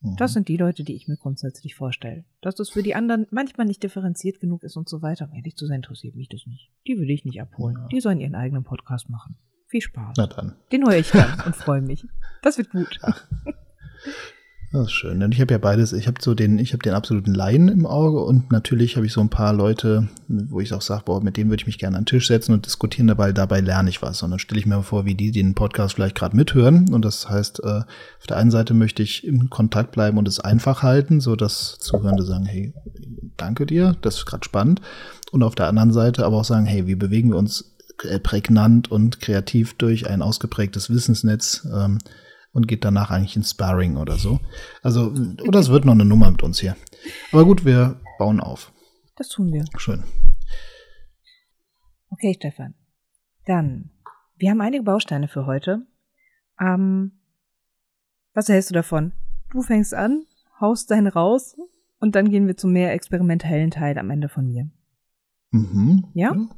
Das 0.00 0.30
mhm. 0.30 0.34
sind 0.34 0.48
die 0.48 0.56
Leute, 0.56 0.84
die 0.84 0.94
ich 0.94 1.08
mir 1.08 1.16
grundsätzlich 1.16 1.74
vorstelle. 1.74 2.24
Dass 2.40 2.54
das 2.54 2.70
für 2.70 2.82
die 2.82 2.94
anderen 2.94 3.26
manchmal 3.30 3.66
nicht 3.66 3.82
differenziert 3.82 4.40
genug 4.40 4.62
ist 4.62 4.76
und 4.76 4.88
so 4.88 5.02
weiter. 5.02 5.28
Um 5.28 5.34
ehrlich 5.34 5.56
zu 5.56 5.66
sein, 5.66 5.76
interessiert 5.76 6.14
mich 6.14 6.28
das 6.28 6.46
nicht. 6.46 6.70
Die 6.86 6.98
will 6.98 7.10
ich 7.10 7.24
nicht 7.24 7.40
abholen. 7.40 7.76
Ja. 7.80 7.88
Die 7.88 8.00
sollen 8.00 8.20
ihren 8.20 8.34
eigenen 8.34 8.62
Podcast 8.62 9.08
machen. 9.08 9.36
Viel 9.66 9.80
Spaß. 9.80 10.14
Na 10.16 10.26
dann. 10.26 10.54
Den 10.70 10.86
höre 10.86 10.98
ich 10.98 11.10
dann 11.10 11.40
und 11.44 11.56
freue 11.56 11.80
mich. 11.80 12.06
Das 12.42 12.58
wird 12.58 12.70
gut. 12.70 12.98
Ja. 13.02 13.16
Das 14.76 14.88
ist 14.88 14.92
schön. 14.92 15.20
Denn 15.20 15.32
ich 15.32 15.40
habe 15.40 15.54
ja 15.54 15.58
beides, 15.58 15.94
ich 15.94 16.06
habe 16.06 16.18
so 16.20 16.34
den, 16.34 16.58
ich 16.58 16.74
habe 16.74 16.82
den 16.82 16.92
absoluten 16.92 17.32
Laien 17.32 17.68
im 17.68 17.86
Auge 17.86 18.20
und 18.20 18.52
natürlich 18.52 18.96
habe 18.96 19.06
ich 19.06 19.12
so 19.14 19.22
ein 19.22 19.30
paar 19.30 19.54
Leute, 19.54 20.08
wo 20.28 20.60
ich 20.60 20.74
auch 20.74 20.82
sage, 20.82 21.04
boah, 21.06 21.22
mit 21.22 21.38
denen 21.38 21.48
würde 21.48 21.62
ich 21.62 21.66
mich 21.66 21.78
gerne 21.78 21.96
an 21.96 22.02
den 22.02 22.08
Tisch 22.08 22.26
setzen 22.26 22.52
und 22.52 22.66
diskutieren 22.66 23.06
dabei, 23.06 23.32
dabei 23.32 23.60
lerne 23.60 23.88
ich 23.88 24.02
was. 24.02 24.22
Und 24.22 24.32
dann 24.32 24.38
stelle 24.38 24.60
ich 24.60 24.66
mir 24.66 24.82
vor, 24.82 25.06
wie 25.06 25.14
die 25.14 25.30
den 25.30 25.54
Podcast 25.54 25.94
vielleicht 25.94 26.14
gerade 26.14 26.36
mithören. 26.36 26.92
Und 26.92 27.06
das 27.06 27.26
heißt, 27.26 27.60
äh, 27.64 27.84
auf 28.18 28.26
der 28.28 28.36
einen 28.36 28.50
Seite 28.50 28.74
möchte 28.74 29.02
ich 29.02 29.26
im 29.26 29.48
Kontakt 29.48 29.92
bleiben 29.92 30.18
und 30.18 30.28
es 30.28 30.40
einfach 30.40 30.82
halten, 30.82 31.20
so 31.20 31.36
dass 31.36 31.78
Zuhörende 31.78 32.24
sagen, 32.24 32.44
hey, 32.44 32.74
danke 33.38 33.64
dir, 33.64 33.96
das 34.02 34.16
ist 34.16 34.26
gerade 34.26 34.44
spannend. 34.44 34.82
Und 35.30 35.42
auf 35.42 35.54
der 35.54 35.68
anderen 35.68 35.94
Seite 35.94 36.26
aber 36.26 36.36
auch 36.36 36.44
sagen, 36.44 36.66
hey, 36.66 36.86
wie 36.86 36.96
bewegen 36.96 37.30
wir 37.30 37.38
uns 37.38 37.76
äh, 38.02 38.18
prägnant 38.18 38.90
und 38.90 39.22
kreativ 39.22 39.72
durch 39.78 40.06
ein 40.06 40.20
ausgeprägtes 40.20 40.90
Wissensnetz. 40.90 41.66
Ähm, 41.74 41.96
und 42.56 42.66
geht 42.66 42.86
danach 42.86 43.10
eigentlich 43.10 43.36
ins 43.36 43.50
Sparring 43.50 43.98
oder 43.98 44.16
so. 44.16 44.40
Also, 44.82 45.12
oder 45.46 45.60
es 45.60 45.68
wird 45.68 45.84
noch 45.84 45.92
eine 45.92 46.06
Nummer 46.06 46.30
mit 46.30 46.42
uns 46.42 46.58
hier. 46.58 46.74
Aber 47.30 47.44
gut, 47.44 47.66
wir 47.66 48.00
bauen 48.18 48.40
auf. 48.40 48.72
Das 49.14 49.28
tun 49.28 49.52
wir. 49.52 49.66
Schön. 49.76 50.04
Okay, 52.08 52.32
Stefan. 52.34 52.74
Dann, 53.44 53.90
wir 54.36 54.50
haben 54.50 54.62
einige 54.62 54.84
Bausteine 54.84 55.28
für 55.28 55.44
heute. 55.44 55.86
Ähm, 56.58 57.12
was 58.32 58.48
hältst 58.48 58.70
du 58.70 58.74
davon? 58.74 59.12
Du 59.50 59.60
fängst 59.60 59.92
an, 59.92 60.24
haust 60.58 60.90
deinen 60.90 61.08
raus 61.08 61.56
und 62.00 62.14
dann 62.14 62.30
gehen 62.30 62.46
wir 62.46 62.56
zum 62.56 62.72
mehr 62.72 62.94
experimentellen 62.94 63.70
Teil 63.70 63.98
am 63.98 64.08
Ende 64.08 64.30
von 64.30 64.48
mir. 64.48 64.70
Mhm. 65.50 66.06
Ja? 66.14 66.34
ja. 66.34 66.48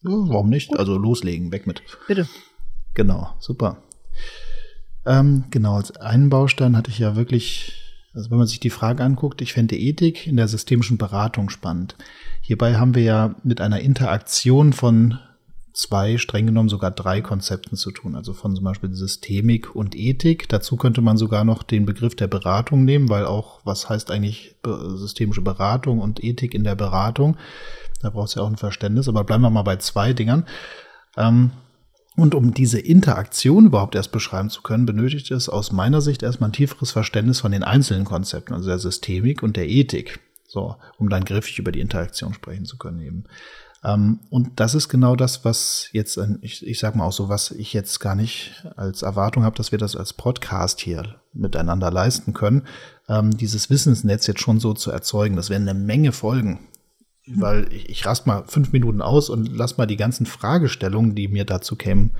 Warum 0.00 0.48
nicht? 0.48 0.70
Gut. 0.70 0.78
Also 0.78 0.96
loslegen, 0.96 1.52
weg 1.52 1.66
mit. 1.66 1.82
Bitte. 2.08 2.26
Genau, 2.94 3.34
super. 3.38 3.82
Ähm, 5.04 5.44
genau, 5.50 5.76
als 5.76 5.96
einen 5.96 6.30
Baustein 6.30 6.76
hatte 6.76 6.90
ich 6.90 6.98
ja 6.98 7.16
wirklich, 7.16 7.72
also 8.14 8.30
wenn 8.30 8.38
man 8.38 8.46
sich 8.46 8.60
die 8.60 8.70
Frage 8.70 9.02
anguckt, 9.02 9.40
ich 9.42 9.52
fände 9.52 9.76
Ethik 9.76 10.26
in 10.26 10.36
der 10.36 10.48
systemischen 10.48 10.98
Beratung 10.98 11.50
spannend. 11.50 11.96
Hierbei 12.40 12.76
haben 12.76 12.94
wir 12.94 13.02
ja 13.02 13.34
mit 13.42 13.60
einer 13.60 13.80
Interaktion 13.80 14.72
von 14.72 15.18
zwei, 15.72 16.18
streng 16.18 16.46
genommen 16.46 16.68
sogar 16.68 16.90
drei 16.90 17.20
Konzepten 17.20 17.76
zu 17.76 17.90
tun. 17.90 18.14
Also 18.14 18.32
von 18.32 18.54
zum 18.54 18.64
Beispiel 18.64 18.92
Systemik 18.94 19.74
und 19.74 19.96
Ethik. 19.96 20.48
Dazu 20.48 20.76
könnte 20.76 21.00
man 21.00 21.16
sogar 21.16 21.44
noch 21.44 21.62
den 21.62 21.86
Begriff 21.86 22.14
der 22.14 22.26
Beratung 22.26 22.84
nehmen, 22.84 23.08
weil 23.08 23.24
auch, 23.24 23.60
was 23.64 23.88
heißt 23.88 24.10
eigentlich 24.10 24.56
systemische 24.64 25.40
Beratung 25.40 25.98
und 25.98 26.22
Ethik 26.22 26.54
in 26.54 26.64
der 26.64 26.74
Beratung? 26.74 27.36
Da 28.02 28.10
braucht 28.10 28.28
es 28.28 28.34
ja 28.34 28.42
auch 28.42 28.48
ein 28.48 28.56
Verständnis. 28.56 29.08
Aber 29.08 29.24
bleiben 29.24 29.42
wir 29.42 29.50
mal 29.50 29.62
bei 29.62 29.76
zwei 29.76 30.12
Dingern. 30.12 30.44
Ähm, 31.16 31.52
und 32.16 32.34
um 32.34 32.52
diese 32.52 32.78
Interaktion 32.78 33.66
überhaupt 33.66 33.94
erst 33.94 34.12
beschreiben 34.12 34.50
zu 34.50 34.62
können, 34.62 34.84
benötigt 34.84 35.30
es 35.30 35.48
aus 35.48 35.72
meiner 35.72 36.02
Sicht 36.02 36.22
erstmal 36.22 36.50
ein 36.50 36.54
tieferes 36.54 36.92
Verständnis 36.92 37.40
von 37.40 37.52
den 37.52 37.62
einzelnen 37.62 38.04
Konzepten, 38.04 38.52
also 38.52 38.68
der 38.68 38.78
Systemik 38.78 39.42
und 39.42 39.56
der 39.56 39.68
Ethik. 39.68 40.20
So, 40.46 40.76
um 40.98 41.08
dann 41.08 41.24
griffig 41.24 41.58
über 41.58 41.72
die 41.72 41.80
Interaktion 41.80 42.34
sprechen 42.34 42.66
zu 42.66 42.76
können 42.76 43.00
eben. 43.00 43.24
Ähm, 43.82 44.20
und 44.28 44.60
das 44.60 44.74
ist 44.74 44.90
genau 44.90 45.16
das, 45.16 45.46
was 45.46 45.88
jetzt, 45.92 46.20
ich, 46.42 46.66
ich 46.66 46.78
sag 46.78 46.94
mal 46.94 47.06
auch 47.06 47.12
so, 47.12 47.30
was 47.30 47.50
ich 47.50 47.72
jetzt 47.72 47.98
gar 48.00 48.14
nicht 48.14 48.62
als 48.76 49.00
Erwartung 49.00 49.44
habe, 49.44 49.56
dass 49.56 49.72
wir 49.72 49.78
das 49.78 49.96
als 49.96 50.12
Podcast 50.12 50.80
hier 50.80 51.16
miteinander 51.32 51.90
leisten 51.90 52.34
können, 52.34 52.66
ähm, 53.08 53.34
dieses 53.34 53.70
Wissensnetz 53.70 54.26
jetzt 54.26 54.42
schon 54.42 54.60
so 54.60 54.74
zu 54.74 54.90
erzeugen. 54.90 55.36
Das 55.36 55.48
werden 55.48 55.66
eine 55.66 55.78
Menge 55.78 56.12
Folgen 56.12 56.68
weil 57.26 57.72
ich, 57.72 57.88
ich 57.88 58.06
rast 58.06 58.26
mal 58.26 58.44
fünf 58.46 58.72
Minuten 58.72 59.00
aus 59.00 59.30
und 59.30 59.48
lass 59.56 59.78
mal 59.78 59.86
die 59.86 59.96
ganzen 59.96 60.26
Fragestellungen, 60.26 61.14
die 61.14 61.28
mir 61.28 61.44
dazu 61.44 61.76
kämen, 61.76 62.10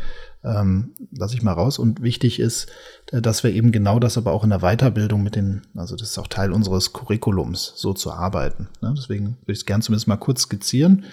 ähm, 0.44 0.94
lasse 1.10 1.34
ich 1.34 1.42
mal 1.42 1.52
raus. 1.52 1.78
Und 1.78 2.02
wichtig 2.02 2.38
ist, 2.38 2.70
äh, 3.10 3.20
dass 3.20 3.42
wir 3.42 3.52
eben 3.52 3.72
genau 3.72 3.98
das 3.98 4.16
aber 4.16 4.32
auch 4.32 4.44
in 4.44 4.50
der 4.50 4.60
Weiterbildung 4.60 5.22
mit 5.22 5.36
den, 5.36 5.62
also 5.74 5.96
das 5.96 6.10
ist 6.10 6.18
auch 6.18 6.28
Teil 6.28 6.52
unseres 6.52 6.92
Curriculums, 6.92 7.72
so 7.76 7.92
zu 7.92 8.12
arbeiten. 8.12 8.68
Ne? 8.80 8.94
Deswegen 8.96 9.38
würde 9.42 9.52
ich 9.52 9.58
es 9.58 9.66
gerne 9.66 9.82
zumindest 9.82 10.08
mal 10.08 10.16
kurz 10.16 10.42
skizzieren. 10.42 11.04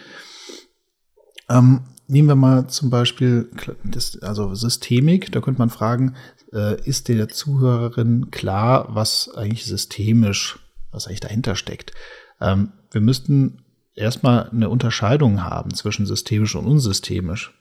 Ähm, 1.50 1.82
nehmen 2.08 2.28
wir 2.28 2.36
mal 2.36 2.68
zum 2.68 2.92
Beispiel, 2.92 3.50
das, 3.84 4.22
also 4.22 4.54
Systemik, 4.54 5.32
da 5.32 5.42
könnte 5.42 5.60
man 5.60 5.72
fragen, 5.72 6.16
äh, 6.54 6.80
ist 6.84 7.08
der 7.08 7.28
Zuhörerin 7.28 8.30
klar, 8.30 8.88
was 8.90 9.34
eigentlich 9.36 9.66
systemisch, 9.66 10.60
was 10.92 11.08
eigentlich 11.08 11.22
dahinter 11.22 11.56
steckt? 11.56 11.92
Ähm, 12.40 12.72
wir 12.92 13.02
müssten 13.02 13.64
erstmal 14.00 14.50
eine 14.50 14.70
Unterscheidung 14.70 15.44
haben 15.44 15.74
zwischen 15.74 16.06
systemisch 16.06 16.56
und 16.56 16.66
unsystemisch. 16.66 17.54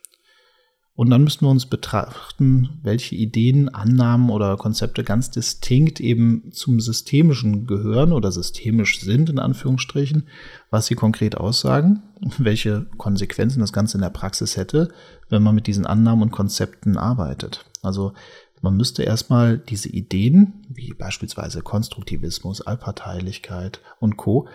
Und 0.95 1.11
dann 1.11 1.23
müssen 1.23 1.43
wir 1.43 1.51
uns 1.51 1.67
betrachten, 1.67 2.81
welche 2.83 3.15
Ideen, 3.15 3.69
Annahmen 3.69 4.31
oder 4.31 4.57
Konzepte 4.57 5.05
ganz 5.05 5.31
distinkt 5.31 6.01
eben 6.01 6.51
zum 6.51 6.81
Systemischen 6.81 7.69
gehören 7.69 8.13
oder 8.13 8.33
systemisch 8.33 9.01
sind, 9.01 9.31
in 9.31 9.39
Anführungsstrichen, 9.39 10.25
was 10.71 10.87
sie 10.87 10.97
konkret 10.97 11.37
aussagen, 11.37 12.03
welche 12.39 12.87
Konsequenzen 12.97 13.61
das 13.61 13.73
Ganze 13.73 13.99
in 13.99 14.03
der 14.03 14.11
Praxis 14.11 14.57
hätte, 14.57 14.89
wenn 15.29 15.43
man 15.43 15.55
mit 15.55 15.69
diesen 15.69 15.87
Annahmen 15.87 16.23
und 16.23 16.33
Konzepten 16.33 16.97
arbeitet. 16.97 17.65
Also 17.83 18.13
Man 18.61 18.77
müsste 18.77 19.03
erstmal 19.03 19.59
diese 19.59 19.89
Ideen, 19.89 20.67
wie 20.69 20.93
beispielsweise 20.93 21.63
Konstruktivismus, 21.63 22.61
Allparteilichkeit 22.61 23.81
und 24.01 24.17
Co., 24.17 24.49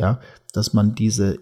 ja, 0.00 0.20
dass 0.52 0.72
man 0.72 0.94
diese 0.94 1.38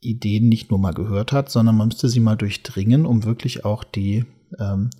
Ideen 0.00 0.48
nicht 0.48 0.70
nur 0.70 0.80
mal 0.80 0.92
gehört 0.92 1.32
hat, 1.32 1.50
sondern 1.50 1.76
man 1.76 1.88
müsste 1.88 2.08
sie 2.08 2.20
mal 2.20 2.36
durchdringen, 2.36 3.06
um 3.06 3.24
wirklich 3.24 3.64
auch 3.64 3.84
die, 3.84 4.24
ähm, 4.58 4.90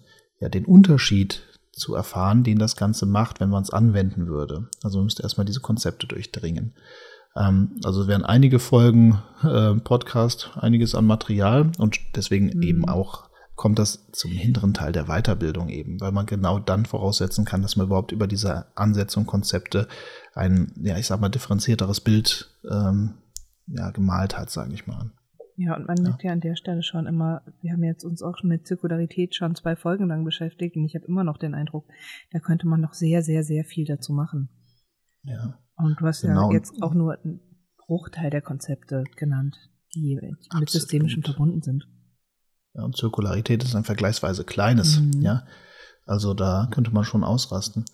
ja, 0.41 0.49
den 0.49 0.65
Unterschied 0.65 1.43
zu 1.73 1.95
erfahren, 1.95 2.45
den 2.45 2.59
das 2.59 2.77
Ganze 2.77 3.07
macht, 3.07 3.41
wenn 3.41 3.49
man 3.49 3.63
es 3.63 3.71
anwenden 3.71 4.27
würde. 4.27 4.69
Also 4.83 4.99
man 4.99 5.07
müsste 5.07 5.23
erstmal 5.23 5.47
diese 5.47 5.61
Konzepte 5.61 6.07
durchdringen. 6.07 6.75
Ähm, 7.37 7.81
also 7.83 8.03
es 8.03 8.09
wären 8.09 8.25
einige 8.25 8.59
Folgen 8.59 9.23
äh, 9.43 9.75
Podcast, 9.75 10.51
einiges 10.55 10.95
an 10.95 11.07
Material 11.07 11.73
und 11.79 11.99
deswegen 12.15 12.47
mhm. 12.47 12.63
eben 12.63 12.89
auch 12.89 13.29
kommt 13.63 13.79
das 13.79 14.11
zum 14.11 14.33
hinteren 14.33 14.75
Teil 14.75 14.91
der 14.91 15.05
Weiterbildung 15.05 15.69
eben, 15.69 16.01
weil 16.01 16.11
man 16.11 16.27
genau 16.27 16.59
dann 16.59 16.85
voraussetzen 16.85 17.45
kann, 17.45 17.63
dass 17.63 17.77
man 17.77 17.87
überhaupt 17.87 18.11
über 18.11 18.27
diese 18.27 18.77
Ansätze 18.77 19.21
und 19.21 19.27
Konzepte 19.27 19.87
ein, 20.35 20.73
ja, 20.83 20.99
ich 20.99 21.07
sag 21.07 21.21
mal, 21.21 21.29
differenzierteres 21.29 22.01
Bild 22.01 22.51
ähm, 22.69 23.15
ja, 23.69 23.93
gemalt 23.93 24.37
hat, 24.37 24.51
sage 24.51 24.75
ich 24.75 24.89
mal. 24.89 25.13
Ja, 25.57 25.77
und 25.77 25.87
man 25.87 25.97
ja. 25.99 26.03
merkt 26.03 26.25
ja 26.25 26.33
an 26.33 26.41
der 26.41 26.57
Stelle 26.57 26.83
schon 26.83 27.07
immer, 27.07 27.43
wir 27.61 27.71
haben 27.71 27.85
jetzt 27.85 28.03
uns 28.03 28.21
auch 28.21 28.37
schon 28.37 28.49
mit 28.49 28.67
Zirkularität 28.67 29.37
schon 29.37 29.55
zwei 29.55 29.77
Folgen 29.77 30.09
lang 30.09 30.25
beschäftigt 30.25 30.75
und 30.75 30.85
ich 30.85 30.97
habe 30.97 31.07
immer 31.07 31.23
noch 31.23 31.39
den 31.39 31.55
Eindruck, 31.55 31.87
da 32.33 32.41
könnte 32.41 32.67
man 32.67 32.81
noch 32.81 32.95
sehr, 32.95 33.23
sehr, 33.23 33.45
sehr 33.45 33.63
viel 33.63 33.85
dazu 33.85 34.13
machen. 34.13 34.49
Ja. 35.23 35.61
Und 35.77 36.01
du 36.01 36.07
hast 36.07 36.23
genau. 36.23 36.51
ja 36.51 36.57
jetzt 36.57 36.83
auch 36.83 36.95
nur 36.95 37.17
einen 37.23 37.39
Bruchteil 37.87 38.31
der 38.31 38.43
Konzepte 38.43 39.05
genannt, 39.15 39.57
die 39.95 40.19
Absolut. 40.19 40.61
mit 40.63 40.71
systemischen 40.71 41.23
verbunden 41.23 41.63
sind. 41.63 41.87
Ja, 42.75 42.85
und 42.85 42.97
Zirkularität 42.97 43.63
ist 43.63 43.75
ein 43.75 43.85
vergleichsweise 43.85 44.45
kleines, 44.45 45.01
mhm. 45.01 45.21
ja. 45.21 45.45
Also 46.05 46.35
da 46.35 46.69
könnte 46.71 46.91
man 46.91 47.05
schon 47.05 47.23
ausrasten. 47.23 47.85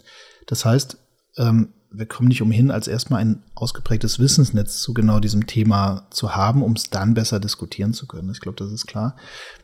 Das 0.46 0.64
heißt, 0.64 0.96
ähm, 1.36 1.74
wir 1.90 2.06
kommen 2.06 2.28
nicht 2.28 2.42
umhin, 2.42 2.70
als 2.70 2.88
erstmal 2.88 3.20
ein 3.20 3.42
ausgeprägtes 3.54 4.18
Wissensnetz 4.18 4.80
zu 4.80 4.94
genau 4.94 5.20
diesem 5.20 5.46
Thema 5.46 6.06
zu 6.10 6.34
haben, 6.34 6.62
um 6.62 6.72
es 6.72 6.90
dann 6.90 7.14
besser 7.14 7.40
diskutieren 7.40 7.94
zu 7.94 8.06
können. 8.06 8.30
Ich 8.30 8.40
glaube, 8.40 8.56
das 8.56 8.72
ist 8.72 8.86
klar. 8.86 9.16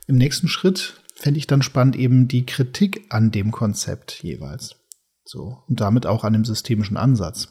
Im 0.06 0.16
nächsten 0.16 0.48
Schritt 0.48 1.00
fände 1.14 1.38
ich 1.38 1.46
dann 1.46 1.62
spannend 1.62 1.96
eben 1.96 2.28
die 2.28 2.46
Kritik 2.46 3.06
an 3.10 3.30
dem 3.30 3.50
Konzept 3.50 4.22
jeweils. 4.22 4.76
So. 5.24 5.62
Und 5.68 5.80
damit 5.80 6.06
auch 6.06 6.24
an 6.24 6.32
dem 6.32 6.44
systemischen 6.44 6.96
Ansatz. 6.96 7.48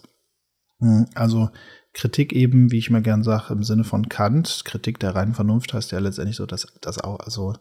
Hm, 0.80 1.08
also 1.15 1.49
Kritik 1.93 2.34
eben, 2.34 2.71
wie 2.71 2.79
ich 2.79 2.89
mal 2.89 3.01
gern 3.01 3.23
sage, 3.23 3.53
im 3.53 3.63
Sinne 3.63 3.84
von 3.84 4.10
Kant, 4.10 4.63
Kritik 4.65 4.99
der 4.99 5.15
reinen 5.15 5.36
Vernunft 5.36 5.73
heißt 5.73 5.91
ja 5.91 5.99
letztendlich 5.99 6.38
so, 6.38 6.45
dass 6.45 6.67
das 6.82 6.99
auch, 6.99 7.19
also 7.19 7.53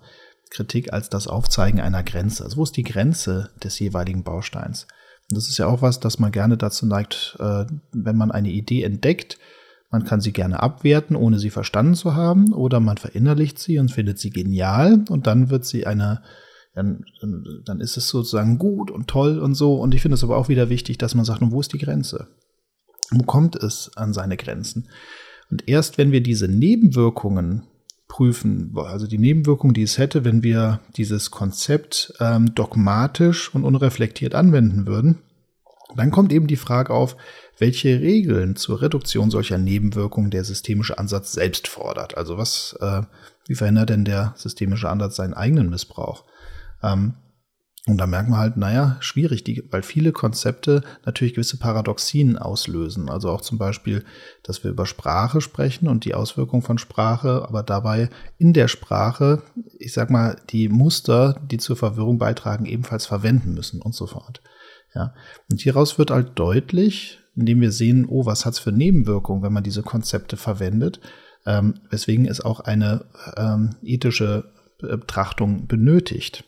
Kritik 0.51 0.93
als 0.93 1.11
das 1.11 1.27
Aufzeigen 1.27 1.81
einer 1.81 2.03
Grenze. 2.03 2.45
Also 2.45 2.57
wo 2.57 2.63
ist 2.63 2.77
die 2.77 2.83
Grenze 2.83 3.51
des 3.63 3.79
jeweiligen 3.79 4.23
Bausteins? 4.23 4.87
Und 5.31 5.37
das 5.37 5.49
ist 5.49 5.59
ja 5.59 5.67
auch 5.67 5.83
was, 5.83 6.01
dass 6.01 6.19
man 6.19 6.33
gerne 6.33 6.57
dazu 6.57 6.87
neigt, 6.87 7.37
äh, 7.41 7.65
wenn 7.93 8.17
man 8.17 8.31
eine 8.31 8.51
Idee 8.51 8.83
entdeckt, 8.83 9.39
man 9.91 10.05
kann 10.05 10.23
sie 10.23 10.33
gerne 10.33 10.63
abwerten, 10.63 11.17
ohne 11.17 11.39
sie 11.39 11.51
verstanden 11.51 11.95
zu 11.95 12.15
haben, 12.15 12.55
oder 12.55 12.81
man 12.81 12.97
verinnerlicht 12.97 13.59
sie 13.59 13.79
und 13.79 13.91
findet 13.91 14.19
sie 14.19 14.31
genial 14.31 15.05
und 15.11 15.27
dann 15.27 15.51
wird 15.51 15.67
sie 15.67 15.87
eine, 15.87 16.23
dann, 16.75 17.05
dann 17.67 17.81
ist 17.81 17.99
es 17.99 18.09
sozusagen 18.09 18.57
gut 18.57 18.91
und 18.91 19.09
toll 19.09 19.39
und 19.39 19.55
so. 19.55 19.75
Und 19.75 19.95
ich 19.95 20.01
finde 20.01 20.15
es 20.15 20.25
aber 20.25 20.39
auch 20.39 20.49
wieder 20.49 20.71
wichtig, 20.71 20.97
dass 20.97 21.15
man 21.15 21.27
sagt, 21.27 21.43
wo 21.43 21.61
ist 21.61 21.75
die 21.75 21.79
Grenze? 21.79 22.29
Kommt 23.27 23.57
es 23.57 23.91
an 23.97 24.13
seine 24.13 24.37
Grenzen? 24.37 24.89
Und 25.51 25.69
erst 25.69 25.99
wenn 25.99 26.13
wir 26.13 26.23
diese 26.23 26.49
Nebenwirkungen 26.49 27.67
prüfen, 28.09 28.75
also 28.77 29.07
die 29.07 29.19
Nebenwirkungen, 29.19 29.75
die 29.75 29.83
es 29.83 29.99
hätte, 29.99 30.25
wenn 30.25 30.43
wir 30.43 30.81
dieses 30.97 31.31
Konzept 31.31 32.13
ähm, 32.21 32.55
dogmatisch 32.55 33.55
und 33.55 33.65
unreflektiert 33.65 34.35
anwenden 34.35 34.87
würden, 34.87 35.19
dann 35.97 36.11
kommt 36.11 36.33
eben 36.33 36.47
die 36.47 36.57
Frage 36.57 36.93
auf, 36.93 37.17
welche 37.59 38.01
Regeln 38.01 38.57
zur 38.57 38.83
Reduktion 38.83 39.31
solcher 39.31 39.59
Nebenwirkungen 39.59 40.31
der 40.31 40.45
systemische 40.45 40.99
Ansatz 40.99 41.33
selbst 41.33 41.69
fordert. 41.69 42.17
Also 42.17 42.39
was, 42.39 42.77
äh, 42.81 43.03
wie 43.47 43.55
verhindert 43.55 43.91
denn 43.91 44.05
der 44.05 44.35
systemische 44.37 44.89
Ansatz 44.89 45.17
seinen 45.17 45.35
eigenen 45.35 45.71
Missbrauch? 45.71 46.25
Ähm, 46.83 47.15
und 47.89 47.99
da 47.99 48.07
merkt 48.07 48.29
man 48.29 48.39
halt, 48.39 48.57
naja, 48.57 48.97
schwierig, 49.01 49.43
die, 49.43 49.65
weil 49.73 49.83
viele 49.83 50.13
Konzepte 50.13 50.83
natürlich 51.05 51.35
gewisse 51.35 51.57
Paradoxien 51.57 52.39
auslösen. 52.39 53.09
Also 53.09 53.29
auch 53.29 53.41
zum 53.41 53.59
Beispiel, 53.59 54.05
dass 54.45 54.63
wir 54.63 54.71
über 54.71 54.87
Sprache 54.87 55.41
sprechen 55.41 55.89
und 55.89 56.05
die 56.05 56.15
Auswirkungen 56.15 56.63
von 56.63 56.79
Sprache, 56.79 57.45
aber 57.49 57.65
dabei 57.65 58.09
in 58.39 58.53
der 58.53 58.69
Sprache, 58.69 59.43
ich 59.81 59.93
sag 59.93 60.11
mal, 60.11 60.37
die 60.51 60.69
Muster, 60.69 61.41
die 61.51 61.59
zur 61.59 61.75
Verwirrung 61.75 62.19
beitragen, 62.19 62.67
ebenfalls 62.67 63.07
verwenden 63.07 63.53
müssen 63.53 63.83
und 63.83 63.97
so 63.97 64.07
fort. 64.07 64.43
Ja. 64.95 65.13
Und 65.51 65.61
hieraus 65.61 65.99
wird 65.99 66.13
halt 66.13 66.39
deutlich, 66.39 67.19
indem 67.35 67.61
wir 67.61 67.73
sehen, 67.73 68.07
oh, 68.09 68.27
was 68.27 68.47
hat's 68.47 68.61
für 68.61 68.71
Nebenwirkungen, 68.71 69.43
wenn 69.43 69.53
man 69.53 69.65
diese 69.65 69.83
Konzepte 69.83 70.37
verwendet, 70.37 71.01
ähm, 71.47 71.81
weswegen 71.91 72.27
es 72.27 72.41
auch 72.41 72.61
eine 72.61 73.07
ähm, 73.37 73.71
ethische 73.83 74.53
Betrachtung 74.79 75.67
benötigt. 75.67 76.45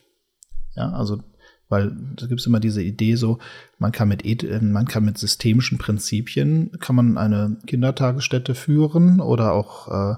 Ja, 0.77 0.91
also 0.91 1.23
weil 1.69 1.97
da 2.17 2.27
gibt 2.27 2.41
es 2.41 2.47
immer 2.47 2.61
diese 2.61 2.83
Idee 2.83 3.17
so, 3.17 3.39
man 3.79 3.93
kann 3.93 4.09
mit 4.09 4.25
äh, 4.25 4.61
man 4.61 4.87
kann 4.87 5.05
mit 5.05 5.19
systemischen 5.19 5.79
Prinzipien 5.79 6.73
kann 6.81 6.97
man 6.97 7.19
eine 7.19 7.57
Kindertagesstätte 7.67 8.55
führen 8.55 9.21
oder 9.21 9.53
auch 9.53 9.89
äh, 9.89 10.17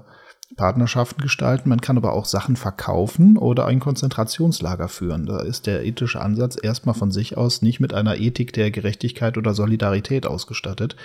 Partnerschaften 0.55 1.21
gestalten. 1.21 1.69
Man 1.69 1.81
kann 1.81 1.97
aber 1.97 2.13
auch 2.13 2.25
Sachen 2.25 2.55
verkaufen 2.55 3.37
oder 3.37 3.65
ein 3.65 3.79
Konzentrationslager 3.79 4.87
führen. 4.87 5.25
Da 5.25 5.41
ist 5.41 5.67
der 5.67 5.85
ethische 5.85 6.21
Ansatz 6.21 6.57
erstmal 6.61 6.95
von 6.95 7.11
sich 7.11 7.37
aus 7.37 7.61
nicht 7.61 7.79
mit 7.79 7.93
einer 7.93 8.17
Ethik 8.17 8.53
der 8.53 8.71
Gerechtigkeit 8.71 9.37
oder 9.37 9.53
Solidarität 9.53 10.25
ausgestattet, 10.25 10.95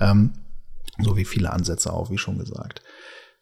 ähm, 0.00 0.32
so 0.98 1.16
wie 1.16 1.24
viele 1.24 1.52
Ansätze 1.52 1.92
auch, 1.92 2.10
wie 2.10 2.18
schon 2.18 2.38
gesagt. 2.38 2.82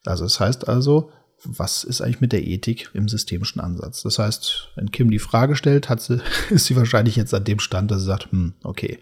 Also 0.04 0.24
es 0.24 0.34
das 0.34 0.40
heißt 0.40 0.68
also, 0.68 1.10
was 1.44 1.84
ist 1.84 2.00
eigentlich 2.00 2.20
mit 2.20 2.32
der 2.32 2.46
Ethik 2.46 2.90
im 2.94 3.08
systemischen 3.08 3.60
Ansatz? 3.60 4.02
Das 4.02 4.18
heißt, 4.18 4.72
wenn 4.76 4.90
Kim 4.90 5.10
die 5.10 5.18
Frage 5.18 5.56
stellt, 5.56 5.88
hat 5.88 6.00
sie, 6.00 6.20
ist 6.50 6.66
sie 6.66 6.76
wahrscheinlich 6.76 7.16
jetzt 7.16 7.34
an 7.34 7.44
dem 7.44 7.58
Stand, 7.58 7.90
dass 7.90 8.00
sie 8.00 8.06
sagt, 8.06 8.30
hm, 8.32 8.54
okay, 8.62 8.98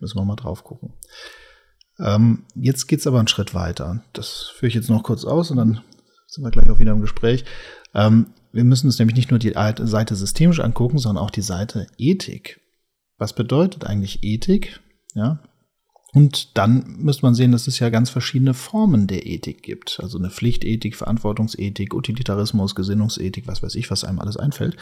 müssen 0.00 0.18
wir 0.18 0.24
mal 0.24 0.36
drauf 0.36 0.64
gucken. 0.64 0.94
Ähm, 1.98 2.44
jetzt 2.54 2.86
geht's 2.88 3.06
aber 3.06 3.18
einen 3.18 3.28
Schritt 3.28 3.54
weiter. 3.54 4.02
Das 4.12 4.52
führe 4.54 4.68
ich 4.68 4.74
jetzt 4.74 4.90
noch 4.90 5.02
kurz 5.02 5.24
aus 5.24 5.50
und 5.50 5.56
dann 5.56 5.82
sind 6.26 6.44
wir 6.44 6.50
gleich 6.50 6.68
auch 6.70 6.78
wieder 6.78 6.92
im 6.92 7.00
Gespräch. 7.00 7.44
Ähm, 7.94 8.26
wir 8.52 8.64
müssen 8.64 8.86
uns 8.86 8.98
nämlich 8.98 9.16
nicht 9.16 9.30
nur 9.30 9.38
die 9.38 9.54
Seite 9.54 10.16
systemisch 10.16 10.60
angucken, 10.60 10.98
sondern 10.98 11.24
auch 11.24 11.30
die 11.30 11.42
Seite 11.42 11.86
Ethik. 11.98 12.60
Was 13.18 13.32
bedeutet 13.32 13.84
eigentlich 13.84 14.22
Ethik? 14.22 14.80
Ja, 15.14 15.40
und 16.16 16.56
dann 16.56 16.96
müsste 16.96 17.26
man 17.26 17.34
sehen, 17.34 17.52
dass 17.52 17.66
es 17.66 17.78
ja 17.78 17.90
ganz 17.90 18.08
verschiedene 18.08 18.54
Formen 18.54 19.06
der 19.06 19.26
Ethik 19.26 19.62
gibt. 19.62 20.00
Also 20.02 20.16
eine 20.16 20.30
Pflichtethik, 20.30 20.96
Verantwortungsethik, 20.96 21.92
Utilitarismus, 21.92 22.74
Gesinnungsethik, 22.74 23.46
was 23.46 23.62
weiß 23.62 23.74
ich, 23.74 23.90
was 23.90 24.02
einem 24.02 24.18
alles 24.18 24.38
einfällt. 24.38 24.78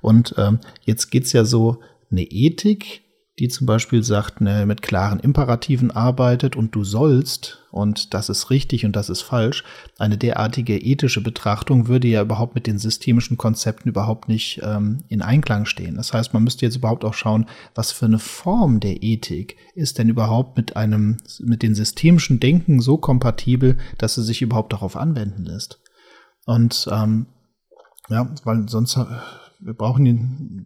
Und 0.00 0.36
ähm, 0.38 0.60
jetzt 0.84 1.10
geht's 1.10 1.32
ja 1.32 1.44
so, 1.44 1.80
eine 2.12 2.22
Ethik 2.22 3.02
die 3.38 3.48
zum 3.48 3.66
Beispiel 3.66 4.02
sagt, 4.02 4.40
ne, 4.40 4.64
mit 4.64 4.80
klaren 4.80 5.20
Imperativen 5.20 5.90
arbeitet 5.90 6.56
und 6.56 6.74
du 6.74 6.84
sollst 6.84 7.66
und 7.70 8.14
das 8.14 8.30
ist 8.30 8.48
richtig 8.48 8.86
und 8.86 8.96
das 8.96 9.10
ist 9.10 9.20
falsch. 9.20 9.62
Eine 9.98 10.16
derartige 10.16 10.78
ethische 10.78 11.20
Betrachtung 11.20 11.86
würde 11.86 12.08
ja 12.08 12.22
überhaupt 12.22 12.54
mit 12.54 12.66
den 12.66 12.78
systemischen 12.78 13.36
Konzepten 13.36 13.90
überhaupt 13.90 14.28
nicht 14.28 14.62
ähm, 14.62 15.04
in 15.08 15.20
Einklang 15.20 15.66
stehen. 15.66 15.96
Das 15.96 16.14
heißt, 16.14 16.32
man 16.32 16.44
müsste 16.44 16.64
jetzt 16.64 16.76
überhaupt 16.76 17.04
auch 17.04 17.12
schauen, 17.12 17.44
was 17.74 17.92
für 17.92 18.06
eine 18.06 18.18
Form 18.18 18.80
der 18.80 19.02
Ethik 19.02 19.56
ist 19.74 19.98
denn 19.98 20.08
überhaupt 20.08 20.56
mit 20.56 20.76
einem, 20.76 21.18
mit 21.40 21.62
den 21.62 21.74
systemischen 21.74 22.40
Denken 22.40 22.80
so 22.80 22.96
kompatibel, 22.96 23.76
dass 23.98 24.14
sie 24.14 24.22
sich 24.22 24.40
überhaupt 24.40 24.72
darauf 24.72 24.96
anwenden 24.96 25.44
lässt. 25.44 25.78
Und 26.46 26.88
ähm, 26.90 27.26
ja, 28.08 28.32
weil 28.44 28.66
sonst 28.68 28.98
wir 29.60 29.74
brauchen 29.74 30.04
den, 30.04 30.64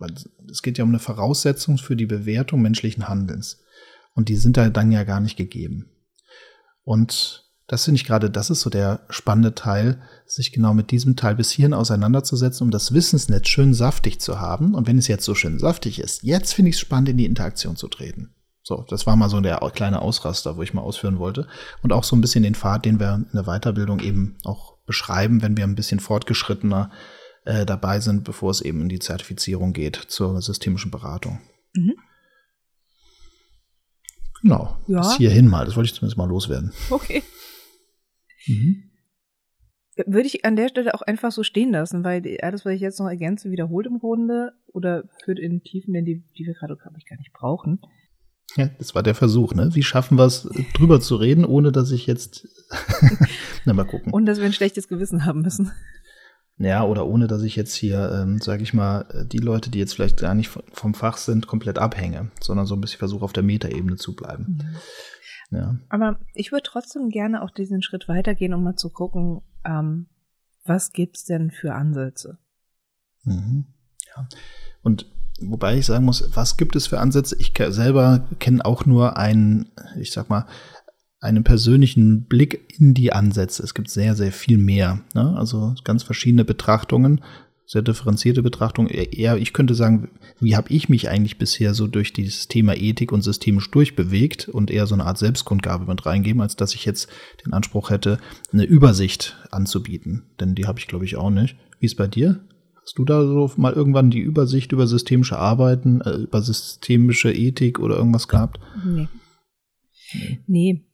es 0.50 0.62
geht 0.62 0.78
ja 0.78 0.84
um 0.84 0.90
eine 0.90 0.98
Voraussetzung 0.98 1.78
für 1.78 1.96
die 1.96 2.06
Bewertung 2.06 2.62
menschlichen 2.62 3.08
Handelns. 3.08 3.62
Und 4.14 4.28
die 4.28 4.36
sind 4.36 4.56
da 4.56 4.68
dann 4.70 4.92
ja 4.92 5.04
gar 5.04 5.20
nicht 5.20 5.36
gegeben. 5.36 5.90
Und 6.82 7.50
das 7.68 7.84
finde 7.84 7.96
ich 7.96 8.04
gerade, 8.04 8.30
das 8.30 8.50
ist 8.50 8.62
so 8.62 8.70
der 8.70 9.06
spannende 9.10 9.54
Teil, 9.54 10.02
sich 10.26 10.50
genau 10.50 10.74
mit 10.74 10.90
diesem 10.90 11.14
Teil 11.14 11.36
bis 11.36 11.52
hierhin 11.52 11.72
auseinanderzusetzen, 11.72 12.64
um 12.64 12.72
das 12.72 12.92
Wissensnetz 12.92 13.46
schön 13.46 13.74
saftig 13.74 14.20
zu 14.20 14.40
haben. 14.40 14.74
Und 14.74 14.88
wenn 14.88 14.98
es 14.98 15.06
jetzt 15.06 15.24
so 15.24 15.36
schön 15.36 15.60
saftig 15.60 16.00
ist, 16.00 16.24
jetzt 16.24 16.52
finde 16.52 16.70
ich 16.70 16.74
es 16.74 16.80
spannend, 16.80 17.10
in 17.10 17.16
die 17.16 17.26
Interaktion 17.26 17.76
zu 17.76 17.86
treten. 17.86 18.34
So, 18.62 18.84
das 18.88 19.06
war 19.06 19.14
mal 19.14 19.28
so 19.28 19.40
der 19.40 19.58
kleine 19.72 20.02
Ausraster, 20.02 20.56
wo 20.56 20.62
ich 20.62 20.74
mal 20.74 20.82
ausführen 20.82 21.18
wollte. 21.18 21.46
Und 21.82 21.92
auch 21.92 22.02
so 22.02 22.16
ein 22.16 22.20
bisschen 22.20 22.42
den 22.42 22.56
Pfad, 22.56 22.84
den 22.84 22.98
wir 22.98 23.14
in 23.14 23.28
der 23.32 23.44
Weiterbildung 23.44 24.00
eben 24.00 24.36
auch 24.44 24.78
beschreiben, 24.84 25.40
wenn 25.40 25.56
wir 25.56 25.64
ein 25.64 25.76
bisschen 25.76 26.00
fortgeschrittener 26.00 26.90
äh, 27.44 27.64
dabei 27.66 28.00
sind, 28.00 28.24
bevor 28.24 28.50
es 28.50 28.60
eben 28.60 28.82
in 28.82 28.88
die 28.88 28.98
Zertifizierung 28.98 29.72
geht 29.72 29.96
zur 29.96 30.40
systemischen 30.42 30.90
Beratung. 30.90 31.40
Mhm. 31.74 31.94
Genau. 34.42 34.76
Ja. 34.86 35.00
Bis 35.00 35.16
hierhin 35.16 35.48
mal. 35.48 35.64
Das 35.64 35.76
wollte 35.76 35.88
ich 35.88 35.94
zumindest 35.94 36.18
mal 36.18 36.28
loswerden. 36.28 36.72
Okay. 36.90 37.22
Mhm. 38.46 38.84
Würde 40.06 40.26
ich 40.26 40.44
an 40.44 40.56
der 40.56 40.68
Stelle 40.68 40.94
auch 40.94 41.02
einfach 41.02 41.30
so 41.30 41.42
stehen 41.42 41.72
lassen, 41.72 42.04
weil 42.04 42.38
alles, 42.40 42.64
was 42.64 42.72
ich 42.72 42.80
jetzt 42.80 42.98
noch 43.00 43.08
ergänze, 43.08 43.50
wiederholt 43.50 43.86
im 43.86 43.98
Grunde 43.98 44.52
oder 44.68 45.04
führt 45.24 45.38
in 45.38 45.62
Tiefen, 45.62 45.92
die, 45.92 46.24
die 46.38 46.46
wir 46.46 46.54
gerade, 46.54 46.76
glaube 46.76 46.96
ich, 46.98 47.04
gar 47.04 47.18
nicht 47.18 47.32
brauchen. 47.32 47.80
Ja, 48.56 48.68
das 48.78 48.94
war 48.94 49.02
der 49.02 49.14
Versuch, 49.14 49.54
ne? 49.54 49.70
Wie 49.74 49.82
schaffen 49.82 50.18
wir 50.18 50.24
es, 50.24 50.48
drüber 50.74 51.00
zu 51.00 51.16
reden, 51.16 51.44
ohne 51.44 51.70
dass 51.70 51.90
ich 51.90 52.06
jetzt. 52.06 52.48
Na, 53.64 53.74
mal 53.74 53.84
gucken. 53.84 54.12
Und 54.12 54.26
dass 54.26 54.38
wir 54.38 54.46
ein 54.46 54.52
schlechtes 54.52 54.88
Gewissen 54.88 55.24
haben 55.24 55.42
müssen. 55.42 55.70
Ja, 56.60 56.84
oder 56.84 57.06
ohne 57.06 57.26
dass 57.26 57.42
ich 57.42 57.56
jetzt 57.56 57.74
hier, 57.74 58.12
ähm, 58.12 58.38
sage 58.38 58.62
ich 58.62 58.74
mal, 58.74 59.06
die 59.24 59.38
Leute, 59.38 59.70
die 59.70 59.78
jetzt 59.78 59.94
vielleicht 59.94 60.18
gar 60.18 60.34
nicht 60.34 60.50
vom 60.72 60.92
Fach 60.92 61.16
sind, 61.16 61.46
komplett 61.46 61.78
abhänge, 61.78 62.30
sondern 62.38 62.66
so 62.66 62.74
ein 62.74 62.82
bisschen 62.82 62.98
versuche, 62.98 63.24
auf 63.24 63.32
der 63.32 63.42
Metaebene 63.42 63.96
zu 63.96 64.14
bleiben. 64.14 64.58
Ja. 65.50 65.58
ja. 65.58 65.78
Aber 65.88 66.20
ich 66.34 66.52
würde 66.52 66.64
trotzdem 66.64 67.08
gerne 67.08 67.42
auch 67.42 67.50
diesen 67.50 67.80
Schritt 67.80 68.08
weitergehen, 68.08 68.52
um 68.52 68.62
mal 68.62 68.76
zu 68.76 68.90
gucken, 68.90 69.40
ähm, 69.64 70.10
was 70.66 70.92
gibt's 70.92 71.24
denn 71.24 71.50
für 71.50 71.72
Ansätze? 71.74 72.36
Mhm. 73.24 73.64
Ja. 74.14 74.28
Und 74.82 75.06
wobei 75.40 75.78
ich 75.78 75.86
sagen 75.86 76.04
muss, 76.04 76.36
was 76.36 76.58
gibt 76.58 76.76
es 76.76 76.88
für 76.88 77.00
Ansätze? 77.00 77.36
Ich 77.38 77.54
selber 77.70 78.28
kenne 78.38 78.66
auch 78.66 78.84
nur 78.84 79.16
einen, 79.16 79.70
ich 79.96 80.12
sag 80.12 80.28
mal, 80.28 80.46
einen 81.20 81.44
persönlichen 81.44 82.24
Blick 82.24 82.74
in 82.78 82.94
die 82.94 83.12
Ansätze. 83.12 83.62
Es 83.62 83.74
gibt 83.74 83.90
sehr, 83.90 84.14
sehr 84.14 84.32
viel 84.32 84.58
mehr. 84.58 85.00
Ne? 85.14 85.36
Also 85.36 85.74
ganz 85.84 86.02
verschiedene 86.02 86.44
Betrachtungen, 86.44 87.20
sehr 87.66 87.82
differenzierte 87.82 88.42
Betrachtungen. 88.42 88.90
Eher, 88.90 89.36
ich 89.36 89.52
könnte 89.52 89.74
sagen, 89.74 90.08
wie 90.40 90.56
habe 90.56 90.72
ich 90.72 90.88
mich 90.88 91.08
eigentlich 91.08 91.38
bisher 91.38 91.72
so 91.74 91.86
durch 91.86 92.12
dieses 92.12 92.48
Thema 92.48 92.74
Ethik 92.74 93.12
und 93.12 93.22
systemisch 93.22 93.70
durchbewegt 93.70 94.48
und 94.48 94.70
eher 94.70 94.86
so 94.86 94.94
eine 94.94 95.04
Art 95.04 95.18
Selbstkundgabe 95.18 95.84
mit 95.84 96.04
reingeben, 96.04 96.40
als 96.40 96.56
dass 96.56 96.74
ich 96.74 96.84
jetzt 96.84 97.08
den 97.44 97.52
Anspruch 97.52 97.90
hätte, 97.90 98.18
eine 98.52 98.64
Übersicht 98.64 99.36
anzubieten. 99.50 100.24
Denn 100.40 100.54
die 100.54 100.66
habe 100.66 100.80
ich, 100.80 100.88
glaube 100.88 101.04
ich, 101.04 101.16
auch 101.16 101.30
nicht. 101.30 101.54
Wie 101.78 101.86
ist 101.86 101.96
bei 101.96 102.08
dir? 102.08 102.40
Hast 102.82 102.98
du 102.98 103.04
da 103.04 103.22
so 103.22 103.52
mal 103.56 103.74
irgendwann 103.74 104.10
die 104.10 104.18
Übersicht 104.18 104.72
über 104.72 104.86
systemische 104.86 105.38
Arbeiten, 105.38 106.00
äh, 106.00 106.16
über 106.16 106.42
systemische 106.42 107.30
Ethik 107.30 107.78
oder 107.78 107.96
irgendwas 107.96 108.26
gehabt? 108.26 108.58
Nee. 108.84 109.08
Nee. 110.48 110.84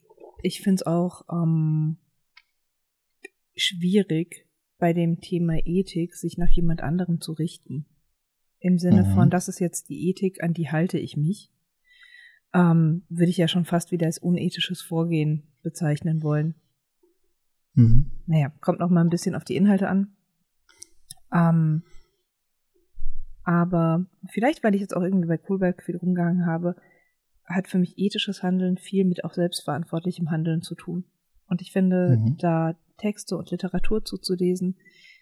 Ich 0.47 0.63
finde 0.63 0.77
es 0.77 0.87
auch 0.87 1.25
ähm, 1.31 1.97
schwierig, 3.57 4.47
bei 4.79 4.93
dem 4.93 5.21
Thema 5.21 5.59
Ethik 5.65 6.15
sich 6.15 6.39
nach 6.39 6.51
jemand 6.51 6.83
anderem 6.83 7.21
zu 7.21 7.33
richten. 7.33 7.87
Im 8.61 8.79
Sinne 8.79 9.05
mhm. 9.05 9.15
von, 9.15 9.31
das 9.31 9.49
ist 9.49 9.59
jetzt 9.59 9.89
die 9.89 10.09
Ethik, 10.09 10.43
an 10.43 10.53
die 10.53 10.71
halte 10.71 10.99
ich 10.99 11.17
mich. 11.17 11.51
Ähm, 12.55 13.05
würde 13.09 13.31
ich 13.31 13.37
ja 13.39 13.49
schon 13.49 13.65
fast 13.65 13.91
wieder 13.91 14.07
als 14.07 14.19
unethisches 14.19 14.83
Vorgehen 14.83 15.43
bezeichnen 15.63 16.23
wollen. 16.23 16.55
Mhm. 17.75 18.13
Naja, 18.27 18.53
kommt 18.61 18.79
noch 18.79 18.91
mal 18.91 19.03
ein 19.03 19.11
bisschen 19.11 19.35
auf 19.35 19.45
die 19.45 19.57
Inhalte 19.57 19.89
an. 19.89 20.15
Ähm, 21.35 21.83
aber 23.43 24.07
vielleicht, 24.31 24.63
weil 24.63 24.75
ich 24.75 24.81
jetzt 24.81 24.97
auch 24.97 25.03
irgendwie 25.03 25.29
bei 25.29 25.39
Kohlberg 25.39 25.83
viel 25.83 25.97
rumgegangen 25.97 26.47
habe, 26.47 26.77
hat 27.47 27.69
für 27.69 27.79
mich 27.79 27.95
ethisches 27.97 28.43
Handeln 28.43 28.77
viel 28.77 29.05
mit 29.05 29.25
auch 29.25 29.35
selbstverantwortlichem 29.35 30.31
Handeln 30.31 30.63
zu 30.63 30.75
tun. 30.75 31.05
Und 31.49 31.63
ich 31.63 31.73
finde, 31.73 32.19
mhm. 32.19 32.37
da 32.39 32.77
Texte 32.97 33.37
und 33.37 33.51
Literatur 33.51 34.05
zuzulesen, 34.05 34.77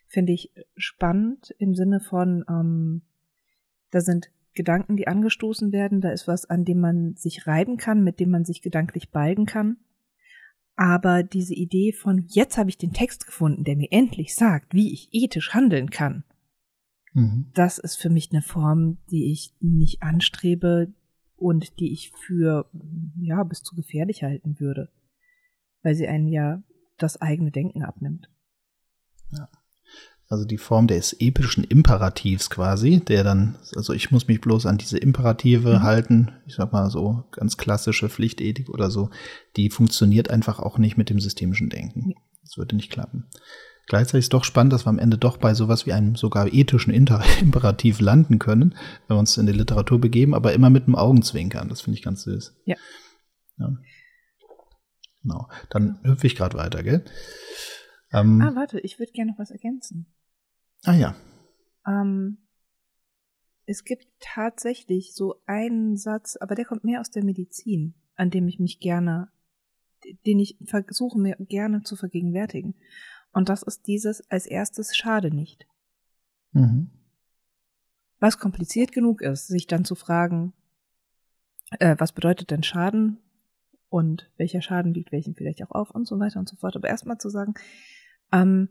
finde 0.06 0.32
ich 0.32 0.52
spannend 0.76 1.54
im 1.58 1.74
Sinne 1.74 2.00
von, 2.00 2.44
ähm, 2.48 3.02
da 3.90 4.00
sind 4.00 4.30
Gedanken, 4.54 4.96
die 4.96 5.08
angestoßen 5.08 5.72
werden, 5.72 6.00
da 6.00 6.10
ist 6.10 6.28
was, 6.28 6.48
an 6.48 6.64
dem 6.64 6.80
man 6.80 7.14
sich 7.16 7.46
reiben 7.46 7.76
kann, 7.76 8.04
mit 8.04 8.20
dem 8.20 8.30
man 8.30 8.44
sich 8.44 8.62
gedanklich 8.62 9.10
balgen 9.10 9.46
kann. 9.46 9.78
Aber 10.76 11.22
diese 11.22 11.54
Idee 11.54 11.92
von, 11.92 12.24
jetzt 12.28 12.56
habe 12.58 12.70
ich 12.70 12.78
den 12.78 12.92
Text 12.92 13.26
gefunden, 13.26 13.64
der 13.64 13.76
mir 13.76 13.90
endlich 13.90 14.34
sagt, 14.34 14.74
wie 14.74 14.92
ich 14.92 15.08
ethisch 15.12 15.54
handeln 15.54 15.90
kann, 15.90 16.24
mhm. 17.12 17.46
das 17.54 17.78
ist 17.78 17.96
für 17.96 18.10
mich 18.10 18.30
eine 18.32 18.42
Form, 18.42 18.98
die 19.10 19.32
ich 19.32 19.52
nicht 19.60 20.02
anstrebe, 20.02 20.92
und 21.44 21.78
die 21.78 21.92
ich 21.92 22.10
für 22.12 22.70
ja 23.20 23.44
bis 23.44 23.62
zu 23.62 23.76
gefährlich 23.76 24.22
halten 24.22 24.58
würde, 24.58 24.88
weil 25.82 25.94
sie 25.94 26.08
einen 26.08 26.28
ja 26.28 26.62
das 26.96 27.20
eigene 27.20 27.50
Denken 27.50 27.82
abnimmt. 27.82 28.30
Ja. 29.30 29.50
Also 30.26 30.46
die 30.46 30.56
Form 30.56 30.86
des 30.86 31.12
epischen 31.12 31.62
Imperativs 31.64 32.48
quasi, 32.48 33.00
der 33.00 33.24
dann, 33.24 33.58
also 33.76 33.92
ich 33.92 34.10
muss 34.10 34.26
mich 34.26 34.40
bloß 34.40 34.64
an 34.64 34.78
diese 34.78 34.96
Imperative 34.96 35.74
mhm. 35.74 35.82
halten, 35.82 36.32
ich 36.46 36.54
sag 36.54 36.72
mal 36.72 36.88
so 36.88 37.24
ganz 37.30 37.58
klassische 37.58 38.08
Pflichtethik 38.08 38.70
oder 38.70 38.90
so, 38.90 39.10
die 39.58 39.68
funktioniert 39.68 40.30
einfach 40.30 40.60
auch 40.60 40.78
nicht 40.78 40.96
mit 40.96 41.10
dem 41.10 41.20
systemischen 41.20 41.68
Denken. 41.68 42.14
Das 42.40 42.56
würde 42.56 42.74
nicht 42.74 42.90
klappen. 42.90 43.26
Gleichzeitig 43.86 44.20
ist 44.20 44.26
es 44.26 44.30
doch 44.30 44.44
spannend, 44.44 44.72
dass 44.72 44.86
wir 44.86 44.90
am 44.90 44.98
Ende 44.98 45.18
doch 45.18 45.36
bei 45.36 45.54
sowas 45.54 45.86
wie 45.86 45.92
einem 45.92 46.16
sogar 46.16 46.52
ethischen 46.52 46.92
Inter 46.92 47.22
Imperativ 47.40 48.00
landen 48.00 48.38
können, 48.38 48.74
wenn 49.06 49.16
wir 49.16 49.20
uns 49.20 49.36
in 49.36 49.46
die 49.46 49.52
Literatur 49.52 50.00
begeben, 50.00 50.34
aber 50.34 50.52
immer 50.52 50.70
mit 50.70 50.84
einem 50.84 50.94
Augenzwinkern. 50.94 51.68
Das 51.68 51.82
finde 51.82 51.98
ich 51.98 52.04
ganz 52.04 52.22
süß. 52.22 52.56
Ja. 52.64 52.76
ja. 53.58 53.68
Genau. 55.22 55.48
Dann 55.70 55.98
hüpfe 56.02 56.26
ich 56.26 56.36
gerade 56.36 56.56
weiter, 56.56 56.82
gell? 56.82 57.04
Ähm, 58.12 58.40
ah, 58.40 58.54
warte, 58.54 58.80
ich 58.80 58.98
würde 58.98 59.12
gerne 59.12 59.32
noch 59.32 59.38
was 59.38 59.50
ergänzen. 59.50 60.06
Ah 60.84 60.94
ja. 60.94 61.14
Ähm, 61.86 62.38
es 63.66 63.84
gibt 63.84 64.06
tatsächlich 64.20 65.14
so 65.14 65.36
einen 65.46 65.96
Satz, 65.96 66.36
aber 66.36 66.54
der 66.54 66.64
kommt 66.64 66.84
mehr 66.84 67.00
aus 67.00 67.10
der 67.10 67.24
Medizin, 67.24 67.94
an 68.14 68.30
dem 68.30 68.46
ich 68.46 68.58
mich 68.58 68.80
gerne, 68.80 69.30
den 70.26 70.38
ich 70.38 70.58
versuche 70.66 71.18
mir 71.18 71.36
gerne 71.38 71.82
zu 71.82 71.96
vergegenwärtigen. 71.96 72.74
Und 73.34 73.48
das 73.48 73.62
ist 73.62 73.86
dieses 73.86 74.30
als 74.30 74.46
erstes 74.46 74.96
schade 74.96 75.34
nicht. 75.34 75.66
Mhm. 76.52 76.90
Was 78.20 78.38
kompliziert 78.38 78.92
genug 78.92 79.20
ist, 79.20 79.48
sich 79.48 79.66
dann 79.66 79.84
zu 79.84 79.96
fragen, 79.96 80.54
äh, 81.80 81.96
was 81.98 82.12
bedeutet 82.12 82.50
denn 82.50 82.62
Schaden 82.62 83.18
und 83.88 84.30
welcher 84.36 84.62
Schaden 84.62 84.94
liegt 84.94 85.12
welchen 85.12 85.34
vielleicht 85.34 85.62
auch 85.62 85.72
auf 85.72 85.90
und 85.90 86.06
so 86.06 86.18
weiter 86.18 86.38
und 86.38 86.48
so 86.48 86.56
fort. 86.56 86.76
Aber 86.76 86.88
erstmal 86.88 87.18
zu 87.18 87.28
sagen, 87.28 87.54
ähm, 88.32 88.68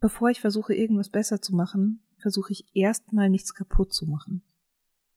bevor 0.00 0.30
ich 0.30 0.40
versuche, 0.40 0.74
irgendwas 0.74 1.10
besser 1.10 1.42
zu 1.42 1.54
machen, 1.54 2.00
versuche 2.18 2.52
ich 2.52 2.74
erstmal 2.74 3.28
nichts 3.28 3.54
kaputt 3.54 3.92
zu 3.92 4.06
machen. 4.06 4.42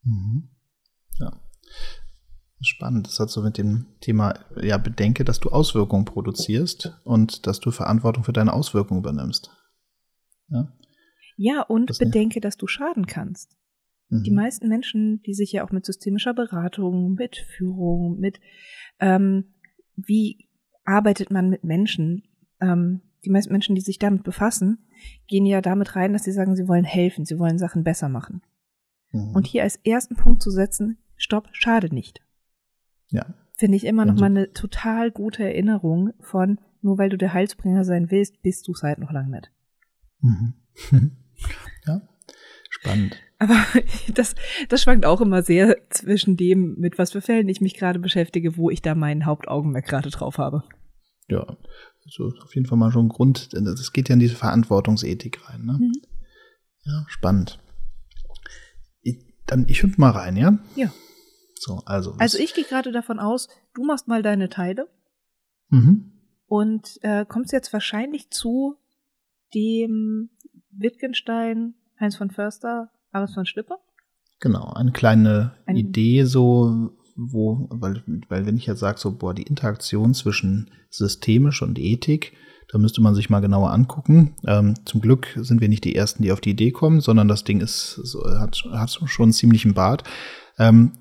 Mhm. 0.03 0.49
Ja. 1.19 1.39
Spannend. 2.61 3.07
Das 3.07 3.19
hat 3.19 3.29
so 3.29 3.41
mit 3.41 3.57
dem 3.57 3.85
Thema, 3.99 4.33
ja, 4.61 4.77
bedenke, 4.77 5.25
dass 5.25 5.39
du 5.39 5.49
Auswirkungen 5.49 6.05
produzierst 6.05 6.97
und 7.03 7.47
dass 7.47 7.59
du 7.59 7.71
Verantwortung 7.71 8.23
für 8.23 8.33
deine 8.33 8.53
Auswirkungen 8.53 9.01
übernimmst. 9.01 9.51
Ja, 10.49 10.71
ja 11.37 11.61
und 11.61 11.89
das 11.89 11.99
bedenke, 11.99 12.39
dass 12.39 12.57
du 12.57 12.67
schaden 12.67 13.07
kannst. 13.07 13.55
Mhm. 14.09 14.23
Die 14.23 14.31
meisten 14.31 14.69
Menschen, 14.69 15.21
die 15.23 15.33
sich 15.33 15.51
ja 15.51 15.65
auch 15.65 15.71
mit 15.71 15.85
systemischer 15.85 16.33
Beratung, 16.33 17.13
mit 17.13 17.37
Führung, 17.37 18.19
mit 18.19 18.39
ähm, 18.99 19.53
wie 19.95 20.47
arbeitet 20.85 21.31
man 21.31 21.49
mit 21.49 21.63
Menschen, 21.63 22.23
ähm, 22.61 23.01
die 23.25 23.31
meisten 23.31 23.51
Menschen, 23.51 23.75
die 23.75 23.81
sich 23.81 23.97
damit 23.97 24.23
befassen, 24.23 24.87
gehen 25.27 25.45
ja 25.45 25.61
damit 25.61 25.95
rein, 25.95 26.13
dass 26.13 26.23
sie 26.23 26.31
sagen, 26.31 26.55
sie 26.55 26.67
wollen 26.67 26.83
helfen, 26.83 27.25
sie 27.25 27.39
wollen 27.39 27.57
Sachen 27.57 27.83
besser 27.83 28.07
machen. 28.07 28.41
Mhm. 29.11 29.35
Und 29.35 29.47
hier 29.47 29.63
als 29.63 29.77
ersten 29.77 30.15
Punkt 30.15 30.41
zu 30.41 30.51
setzen, 30.51 30.99
stopp, 31.15 31.49
schade 31.51 31.93
nicht. 31.93 32.24
Ja. 33.09 33.25
Finde 33.57 33.77
ich 33.77 33.85
immer 33.85 34.05
noch 34.05 34.15
mal 34.15 34.25
eine 34.25 34.51
total 34.51 35.11
gute 35.11 35.43
Erinnerung 35.43 36.13
von, 36.19 36.59
nur 36.81 36.97
weil 36.97 37.09
du 37.09 37.17
der 37.17 37.33
Heilsbringer 37.33 37.85
sein 37.85 38.11
willst, 38.11 38.41
bist 38.41 38.67
du 38.67 38.73
es 38.73 38.83
halt 38.83 38.99
noch 38.99 39.11
lang 39.11 39.29
nicht. 39.29 39.49
Mhm. 40.19 40.53
ja, 41.87 42.01
spannend. 42.69 43.17
Aber 43.39 43.55
das, 44.13 44.35
das 44.69 44.81
schwankt 44.81 45.05
auch 45.05 45.21
immer 45.21 45.41
sehr 45.41 45.77
zwischen 45.89 46.35
dem, 46.35 46.75
mit 46.77 46.97
was 46.97 47.11
für 47.11 47.21
Fällen 47.21 47.47
ich 47.47 47.61
mich 47.61 47.75
gerade 47.75 47.99
beschäftige, 47.99 48.57
wo 48.57 48.69
ich 48.69 48.81
da 48.81 48.93
meinen 48.93 49.25
Hauptaugenmerk 49.25 49.85
gerade 49.85 50.09
drauf 50.09 50.37
habe. 50.37 50.63
Ja, 51.27 51.57
also 52.05 52.31
auf 52.43 52.53
jeden 52.53 52.67
Fall 52.67 52.77
mal 52.77 52.91
schon 52.91 53.07
ein 53.07 53.09
Grund, 53.09 53.53
das 53.53 53.93
geht 53.93 54.09
ja 54.09 54.13
in 54.13 54.19
diese 54.19 54.35
Verantwortungsethik 54.35 55.49
rein. 55.49 55.65
Ne? 55.65 55.77
Mhm. 55.79 55.93
Ja, 56.83 57.05
spannend. 57.07 57.59
Ich, 59.01 59.17
dann, 59.47 59.65
ich 59.67 59.81
hüpfe 59.81 59.99
mal 59.99 60.11
rein, 60.11 60.37
ja? 60.37 60.59
Ja. 60.75 60.91
So, 61.65 61.81
also. 61.85 62.13
Also 62.19 62.37
ich 62.37 62.53
gehe 62.53 62.63
gerade 62.63 62.91
davon 62.91 63.19
aus, 63.19 63.47
du 63.73 63.83
machst 63.83 64.07
mal 64.07 64.21
deine 64.21 64.49
Teile 64.49 64.87
mhm. 65.69 66.11
und 66.45 66.99
äh, 67.01 67.25
kommst 67.25 67.51
jetzt 67.53 67.73
wahrscheinlich 67.73 68.29
zu 68.29 68.75
dem 69.55 70.29
Wittgenstein, 70.69 71.73
Heinz 71.99 72.17
von 72.17 72.29
Förster, 72.29 72.91
Aris 73.11 73.33
von 73.33 73.47
Schlipper. 73.47 73.79
Genau, 74.41 74.73
eine 74.73 74.91
kleine 74.91 75.55
Ein 75.65 75.77
Idee 75.77 76.25
so, 76.25 76.91
wo, 77.15 77.67
weil, 77.71 78.03
weil 78.29 78.45
wenn 78.45 78.57
ich 78.57 78.67
jetzt 78.67 78.81
sage, 78.81 78.99
so, 78.99 79.17
boah, 79.17 79.33
die 79.33 79.43
Interaktion 79.43 80.13
zwischen 80.13 80.69
systemisch 80.91 81.63
und 81.63 81.79
Ethik, 81.79 82.33
da 82.71 82.77
müsste 82.77 83.01
man 83.01 83.15
sich 83.15 83.31
mal 83.31 83.39
genauer 83.39 83.71
angucken. 83.71 84.35
Ähm, 84.45 84.75
zum 84.85 85.01
Glück 85.01 85.35
sind 85.35 85.61
wir 85.61 85.69
nicht 85.69 85.83
die 85.83 85.95
Ersten, 85.95 86.21
die 86.21 86.31
auf 86.31 86.41
die 86.41 86.51
Idee 86.51 86.71
kommen, 86.71 87.01
sondern 87.01 87.27
das 87.27 87.43
Ding 87.43 87.61
ist, 87.61 87.93
so, 87.93 88.23
hat, 88.39 88.63
hat 88.71 88.91
schon 88.91 89.23
einen 89.23 89.33
ziemlichen 89.33 89.73
Bart. 89.73 90.03
Ähm, 90.59 90.91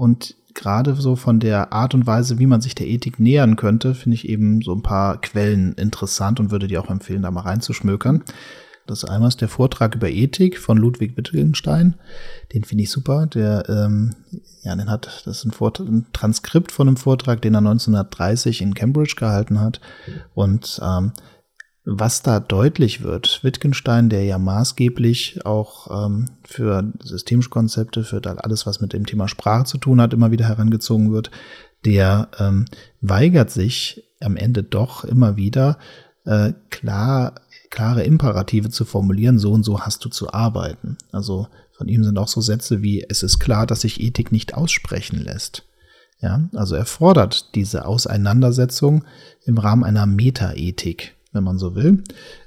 und 0.00 0.34
gerade 0.54 0.94
so 0.94 1.14
von 1.14 1.40
der 1.40 1.74
Art 1.74 1.92
und 1.92 2.06
Weise, 2.06 2.38
wie 2.38 2.46
man 2.46 2.62
sich 2.62 2.74
der 2.74 2.88
Ethik 2.88 3.20
nähern 3.20 3.56
könnte, 3.56 3.94
finde 3.94 4.14
ich 4.14 4.30
eben 4.30 4.62
so 4.62 4.72
ein 4.72 4.82
paar 4.82 5.20
Quellen 5.20 5.74
interessant 5.74 6.40
und 6.40 6.50
würde 6.50 6.68
dir 6.68 6.80
auch 6.82 6.88
empfehlen, 6.88 7.20
da 7.20 7.30
mal 7.30 7.42
reinzuschmökern. 7.42 8.24
Das 8.86 9.04
einmal 9.04 9.28
ist 9.28 9.42
der 9.42 9.48
Vortrag 9.48 9.94
über 9.94 10.08
Ethik 10.08 10.58
von 10.58 10.78
Ludwig 10.78 11.18
Wittgenstein. 11.18 11.96
Den 12.54 12.64
finde 12.64 12.84
ich 12.84 12.90
super. 12.90 13.26
Der, 13.26 13.68
ähm, 13.68 14.14
ja, 14.62 14.74
den 14.74 14.90
hat, 14.90 15.22
das 15.26 15.36
ist 15.36 15.44
ein, 15.44 15.52
Vort 15.52 15.80
ein 15.80 16.06
Transkript 16.14 16.72
von 16.72 16.88
einem 16.88 16.96
Vortrag, 16.96 17.42
den 17.42 17.54
er 17.54 17.58
1930 17.58 18.62
in 18.62 18.72
Cambridge 18.72 19.16
gehalten 19.18 19.60
hat. 19.60 19.82
Und 20.32 20.80
ähm, 20.82 21.12
was 21.92 22.22
da 22.22 22.38
deutlich 22.38 23.02
wird, 23.02 23.40
Wittgenstein, 23.42 24.08
der 24.08 24.24
ja 24.24 24.38
maßgeblich 24.38 25.44
auch 25.44 26.06
ähm, 26.06 26.26
für 26.44 26.92
systemische 27.02 27.50
Konzepte, 27.50 28.04
für 28.04 28.22
alles, 28.44 28.64
was 28.66 28.80
mit 28.80 28.92
dem 28.92 29.06
Thema 29.06 29.26
Sprache 29.26 29.64
zu 29.64 29.78
tun 29.78 30.00
hat, 30.00 30.12
immer 30.12 30.30
wieder 30.30 30.46
herangezogen 30.46 31.12
wird, 31.12 31.30
der 31.84 32.28
ähm, 32.38 32.66
weigert 33.00 33.50
sich 33.50 34.04
am 34.20 34.36
Ende 34.36 34.62
doch 34.62 35.04
immer 35.04 35.36
wieder 35.36 35.78
äh, 36.24 36.52
klar 36.70 37.34
klare 37.70 38.02
Imperative 38.02 38.68
zu 38.68 38.84
formulieren, 38.84 39.38
so 39.38 39.52
und 39.52 39.62
so 39.62 39.80
hast 39.80 40.04
du 40.04 40.08
zu 40.08 40.32
arbeiten. 40.32 40.98
Also 41.12 41.46
von 41.72 41.88
ihm 41.88 42.04
sind 42.04 42.18
auch 42.18 42.28
so 42.28 42.40
Sätze 42.40 42.82
wie, 42.82 43.04
es 43.08 43.22
ist 43.22 43.38
klar, 43.38 43.66
dass 43.66 43.82
sich 43.82 44.00
Ethik 44.00 44.32
nicht 44.32 44.54
aussprechen 44.54 45.20
lässt. 45.20 45.64
Ja, 46.20 46.48
also 46.54 46.74
er 46.74 46.84
fordert 46.84 47.54
diese 47.54 47.86
Auseinandersetzung 47.86 49.04
im 49.44 49.56
Rahmen 49.56 49.84
einer 49.84 50.04
Metaethik, 50.04 51.14
wenn 51.32 51.44
man 51.44 51.58
so 51.58 51.74
will. 51.74 52.02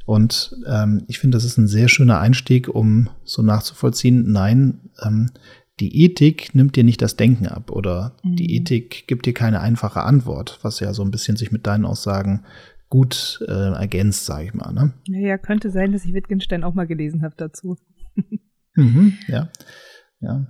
Und 0.05 0.55
ähm, 0.67 1.03
ich 1.07 1.19
finde, 1.19 1.37
das 1.37 1.45
ist 1.45 1.57
ein 1.57 1.67
sehr 1.67 1.87
schöner 1.87 2.19
Einstieg, 2.19 2.67
um 2.67 3.09
so 3.23 3.41
nachzuvollziehen, 3.41 4.31
nein, 4.31 4.89
ähm, 5.01 5.31
die 5.79 6.03
Ethik 6.03 6.53
nimmt 6.53 6.75
dir 6.75 6.83
nicht 6.83 7.01
das 7.01 7.15
Denken 7.15 7.47
ab 7.47 7.71
oder 7.71 8.15
mhm. 8.23 8.35
die 8.35 8.55
Ethik 8.55 9.07
gibt 9.07 9.25
dir 9.25 9.33
keine 9.33 9.59
einfache 9.61 10.03
Antwort, 10.03 10.59
was 10.61 10.79
ja 10.79 10.93
so 10.93 11.03
ein 11.03 11.11
bisschen 11.11 11.35
sich 11.35 11.51
mit 11.51 11.65
deinen 11.65 11.85
Aussagen 11.85 12.45
gut 12.89 13.43
äh, 13.47 13.73
ergänzt, 13.73 14.25
sage 14.25 14.45
ich 14.45 14.53
mal. 14.53 14.71
Ne? 14.71 14.93
Ja, 15.07 15.37
könnte 15.39 15.71
sein, 15.71 15.91
dass 15.91 16.05
ich 16.05 16.13
Wittgenstein 16.13 16.63
auch 16.63 16.75
mal 16.75 16.85
gelesen 16.85 17.23
habe 17.23 17.33
dazu. 17.35 17.77
mhm, 18.75 19.17
ja, 19.27 19.49
ja. 20.19 20.45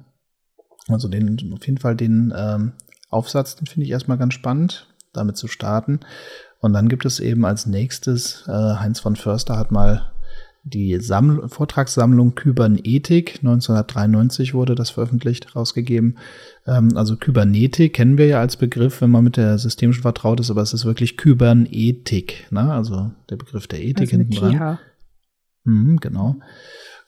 Also 0.89 1.07
den, 1.07 1.53
auf 1.53 1.65
jeden 1.65 1.77
Fall 1.77 1.95
den 1.95 2.33
ähm, 2.35 2.73
Aufsatz, 3.09 3.55
den 3.55 3.67
finde 3.67 3.85
ich 3.85 3.91
erstmal 3.91 4.17
ganz 4.17 4.33
spannend, 4.33 4.93
damit 5.13 5.37
zu 5.37 5.47
starten. 5.47 6.01
Und 6.63 6.71
dann 6.71 6.87
gibt 6.87 7.03
es 7.03 7.19
eben 7.19 7.43
als 7.43 7.65
nächstes, 7.65 8.45
äh, 8.47 8.51
Heinz 8.51 9.01
von 9.01 9.17
Förster 9.17 9.57
hat 9.57 9.73
mal 9.73 10.09
die 10.63 10.97
Samml 11.01 11.49
Vortragssammlung 11.49 12.35
Kybernetik, 12.35 13.39
1993 13.39 14.53
wurde 14.53 14.73
das 14.73 14.89
veröffentlicht, 14.89 15.57
rausgegeben. 15.57 16.17
Ähm, 16.65 16.95
also 16.95 17.17
Kybernetik 17.17 17.91
kennen 17.91 18.17
wir 18.17 18.27
ja 18.27 18.39
als 18.39 18.55
Begriff, 18.55 19.01
wenn 19.01 19.11
man 19.11 19.25
mit 19.25 19.35
der 19.35 19.57
systemischen 19.57 20.03
vertraut 20.03 20.39
ist, 20.39 20.51
aber 20.51 20.61
es 20.61 20.73
ist 20.73 20.85
wirklich 20.85 21.17
Kybernetik, 21.17 22.47
ne? 22.49 22.71
also 22.71 23.11
der 23.29 23.35
Begriff 23.35 23.67
der 23.67 23.83
Ethik 23.83 23.99
also 23.99 24.11
hinten 24.11 24.31
dran. 24.31 24.77
Mhm, 25.65 25.97
genau. 25.97 26.37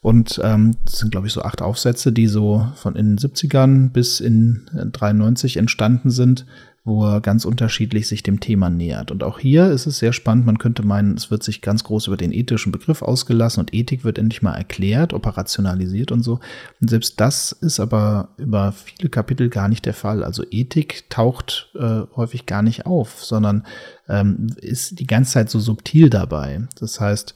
Und 0.01 0.41
ähm, 0.43 0.75
das 0.83 0.99
sind, 0.99 1.11
glaube 1.11 1.27
ich, 1.27 1.33
so 1.33 1.43
acht 1.43 1.61
Aufsätze, 1.61 2.11
die 2.11 2.27
so 2.27 2.67
von 2.75 2.97
in 2.97 3.15
den 3.15 3.17
70ern 3.17 3.91
bis 3.91 4.19
in 4.19 4.69
93 4.91 5.55
entstanden 5.55 6.09
sind, 6.09 6.45
wo 6.85 7.03
er 7.03 7.19
ganz 7.19 7.45
unterschiedlich 7.45 8.07
sich 8.07 8.21
dem 8.21 8.39
Thema 8.39 8.69
nähert. 8.69 9.09
Und 9.09 9.23
auch 9.23 9.39
hier 9.39 9.71
ist 9.71 9.87
es 9.87 9.97
sehr 9.97 10.13
spannend. 10.13 10.45
Man 10.45 10.59
könnte 10.59 10.85
meinen, 10.85 11.15
es 11.15 11.31
wird 11.31 11.41
sich 11.41 11.61
ganz 11.61 11.83
groß 11.83 12.05
über 12.05 12.15
den 12.15 12.31
ethischen 12.31 12.71
Begriff 12.71 13.01
ausgelassen 13.01 13.59
und 13.59 13.73
Ethik 13.73 14.03
wird 14.03 14.19
endlich 14.19 14.43
mal 14.43 14.53
erklärt, 14.53 15.11
operationalisiert 15.11 16.11
und 16.11 16.21
so. 16.21 16.39
Und 16.79 16.89
selbst 16.91 17.19
das 17.19 17.51
ist 17.51 17.79
aber 17.79 18.29
über 18.37 18.71
viele 18.71 19.09
Kapitel 19.09 19.49
gar 19.49 19.67
nicht 19.67 19.85
der 19.87 19.95
Fall. 19.95 20.23
Also 20.23 20.43
Ethik 20.51 21.09
taucht 21.09 21.71
äh, 21.73 22.01
häufig 22.15 22.45
gar 22.45 22.61
nicht 22.61 22.85
auf, 22.85 23.25
sondern 23.25 23.65
ähm, 24.07 24.47
ist 24.57 24.99
die 24.99 25.07
ganze 25.07 25.33
Zeit 25.33 25.49
so 25.49 25.59
subtil 25.59 26.11
dabei. 26.11 26.67
Das 26.79 27.01
heißt, 27.01 27.33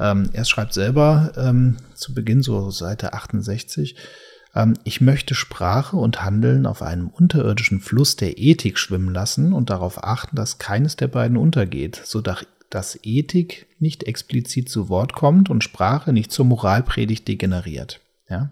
ähm, 0.00 0.30
er 0.32 0.46
schreibt 0.46 0.72
selber 0.72 1.32
ähm, 1.36 1.76
zu 1.94 2.14
Beginn, 2.14 2.42
so 2.42 2.70
Seite 2.70 3.12
68, 3.12 3.94
ähm, 3.94 4.02
ich 4.84 5.00
möchte 5.00 5.34
Sprache 5.34 5.96
und 5.96 6.24
Handeln 6.24 6.66
auf 6.66 6.82
einem 6.82 7.08
unterirdischen 7.08 7.80
Fluss 7.80 8.16
der 8.16 8.38
Ethik 8.38 8.78
schwimmen 8.78 9.12
lassen 9.12 9.52
und 9.52 9.70
darauf 9.70 10.02
achten, 10.02 10.36
dass 10.36 10.58
keines 10.58 10.96
der 10.96 11.08
beiden 11.08 11.36
untergeht, 11.36 12.00
so 12.04 12.20
dass 12.22 12.98
Ethik 13.02 13.66
nicht 13.78 14.04
explizit 14.04 14.68
zu 14.68 14.88
Wort 14.88 15.12
kommt 15.12 15.50
und 15.50 15.62
Sprache 15.62 16.12
nicht 16.12 16.32
zur 16.32 16.46
Moralpredigt 16.46 17.28
degeneriert. 17.28 18.00
Ja, 18.28 18.50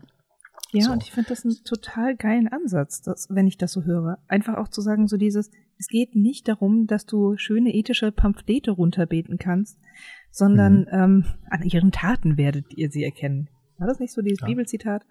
ja, 0.75 0.87
so. 0.87 0.93
und 0.93 1.05
ich 1.05 1.13
finde 1.13 1.29
das 1.29 1.45
einen 1.45 1.55
total 1.65 2.17
geilen 2.17 2.49
Ansatz, 2.49 3.01
dass, 3.01 3.29
wenn 3.31 3.47
ich 3.47 3.57
das 3.57 3.73
so 3.73 3.85
höre. 3.85 4.19
Einfach 4.27 4.57
auch 4.57 4.69
zu 4.69 4.81
sagen, 4.81 5.07
so 5.07 5.17
dieses, 5.17 5.51
es 5.79 5.87
geht 5.87 6.17
nicht 6.17 6.49
darum, 6.49 6.89
dass 6.89 7.07
du 7.07 7.37
schöne 7.37 7.73
ethische 7.73 8.11
Pamphlete 8.11 8.73
runterbeten 8.73 9.39
kannst, 9.39 9.79
sondern 10.31 10.81
mhm. 10.81 10.89
ähm, 10.91 11.25
an 11.49 11.63
ihren 11.63 11.93
Taten 11.93 12.37
werdet 12.37 12.75
ihr 12.75 12.91
sie 12.91 13.05
erkennen. 13.05 13.49
War 13.79 13.87
das 13.87 14.01
nicht 14.01 14.13
so 14.13 14.21
dieses 14.21 14.41
ja. 14.41 14.47
Bibelzitat? 14.49 15.07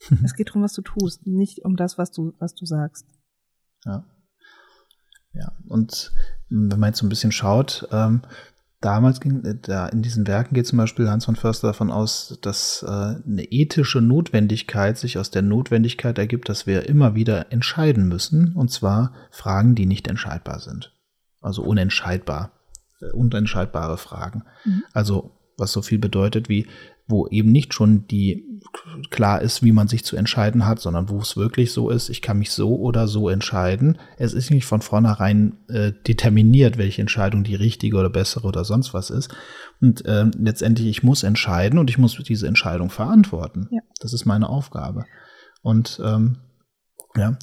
es 0.24 0.34
geht 0.34 0.48
darum, 0.48 0.62
was 0.62 0.72
du 0.72 0.82
tust, 0.82 1.26
nicht 1.26 1.64
um 1.64 1.76
das, 1.76 1.98
was 1.98 2.10
du, 2.10 2.32
was 2.38 2.54
du 2.54 2.66
sagst. 2.66 3.06
Ja. 3.84 4.04
Ja, 5.32 5.52
und 5.68 6.12
wenn 6.48 6.80
man 6.80 6.88
jetzt 6.88 6.98
so 6.98 7.06
ein 7.06 7.10
bisschen 7.10 7.32
schaut, 7.32 7.86
ähm, 7.92 8.22
damals 8.80 9.20
ging, 9.20 9.44
äh, 9.44 9.56
da 9.60 9.86
in 9.88 10.02
diesen 10.02 10.26
Werken 10.26 10.54
geht 10.54 10.66
zum 10.66 10.78
Beispiel 10.78 11.08
Hans 11.10 11.24
von 11.24 11.36
Förster 11.36 11.68
davon 11.68 11.90
aus, 11.90 12.38
dass 12.42 12.82
äh, 12.82 12.88
eine 12.88 13.44
ethische 13.44 14.00
Notwendigkeit 14.00 14.98
sich 14.98 15.18
aus 15.18 15.30
der 15.30 15.42
Notwendigkeit 15.42 16.18
ergibt, 16.18 16.48
dass 16.48 16.66
wir 16.66 16.88
immer 16.88 17.14
wieder 17.14 17.52
entscheiden 17.52 18.08
müssen, 18.08 18.54
und 18.54 18.70
zwar 18.70 19.12
Fragen, 19.30 19.74
die 19.74 19.86
nicht 19.86 20.08
entscheidbar 20.08 20.60
sind. 20.60 20.94
Also 21.40 21.62
unentscheidbar, 21.62 22.52
äh, 23.00 23.12
unentscheidbare 23.12 23.98
Fragen. 23.98 24.44
Mhm. 24.64 24.84
Also 24.92 25.34
was 25.56 25.72
so 25.72 25.82
viel 25.82 25.98
bedeutet 25.98 26.48
wie, 26.48 26.68
wo 27.08 27.26
eben 27.28 27.50
nicht 27.50 27.74
schon 27.74 28.06
die 28.06 28.44
klar 29.10 29.40
ist, 29.40 29.62
wie 29.62 29.72
man 29.72 29.88
sich 29.88 30.04
zu 30.04 30.16
entscheiden 30.16 30.66
hat, 30.66 30.78
sondern 30.80 31.08
wo 31.08 31.18
es 31.18 31.36
wirklich 31.36 31.72
so 31.72 31.90
ist, 31.90 32.08
ich 32.10 32.22
kann 32.22 32.38
mich 32.38 32.50
so 32.50 32.76
oder 32.76 33.08
so 33.08 33.28
entscheiden. 33.28 33.98
Es 34.16 34.34
ist 34.34 34.50
nicht 34.50 34.66
von 34.66 34.82
vornherein 34.82 35.56
äh, 35.68 35.92
determiniert, 36.06 36.76
welche 36.76 37.00
Entscheidung 37.00 37.44
die 37.44 37.54
richtige 37.54 37.96
oder 37.96 38.10
bessere 38.10 38.46
oder 38.46 38.64
sonst 38.64 38.94
was 38.94 39.10
ist. 39.10 39.34
Und 39.80 40.04
äh, 40.04 40.26
letztendlich, 40.38 40.88
ich 40.88 41.02
muss 41.02 41.22
entscheiden 41.22 41.78
und 41.78 41.88
ich 41.88 41.98
muss 41.98 42.16
diese 42.16 42.46
Entscheidung 42.46 42.90
verantworten. 42.90 43.68
Ja. 43.70 43.80
Das 44.00 44.12
ist 44.12 44.26
meine 44.26 44.48
Aufgabe. 44.48 45.04
Und 45.62 46.00
ähm, 46.04 46.38
ja, 47.16 47.38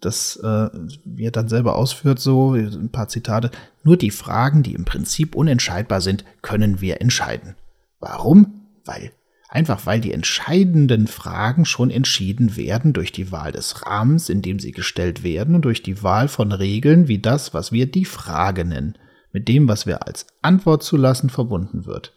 das 0.00 0.36
äh, 0.36 0.68
wie 1.04 1.24
er 1.24 1.32
dann 1.32 1.48
selber 1.48 1.76
ausführt, 1.76 2.20
so 2.20 2.54
ein 2.54 2.90
paar 2.90 3.08
Zitate. 3.08 3.50
Nur 3.82 3.96
die 3.96 4.12
Fragen, 4.12 4.62
die 4.62 4.74
im 4.74 4.84
Prinzip 4.84 5.34
unentscheidbar 5.34 6.00
sind, 6.00 6.24
können 6.40 6.80
wir 6.80 7.00
entscheiden. 7.00 7.56
Warum? 7.98 8.61
Weil 8.84 9.12
einfach 9.48 9.84
weil 9.84 10.00
die 10.00 10.12
entscheidenden 10.12 11.06
Fragen 11.06 11.66
schon 11.66 11.90
entschieden 11.90 12.56
werden 12.56 12.94
durch 12.94 13.12
die 13.12 13.30
Wahl 13.30 13.52
des 13.52 13.84
Rahmens, 13.84 14.30
in 14.30 14.40
dem 14.40 14.58
sie 14.58 14.72
gestellt 14.72 15.22
werden 15.22 15.54
und 15.54 15.64
durch 15.64 15.82
die 15.82 16.02
Wahl 16.02 16.28
von 16.28 16.52
Regeln 16.52 17.06
wie 17.06 17.18
das, 17.18 17.52
was 17.52 17.70
wir 17.70 17.90
die 17.90 18.06
Frage 18.06 18.64
nennen, 18.64 18.96
mit 19.30 19.48
dem, 19.48 19.68
was 19.68 19.86
wir 19.86 20.06
als 20.06 20.26
Antwort 20.40 20.82
zulassen, 20.82 21.28
verbunden 21.28 21.84
wird. 21.84 22.14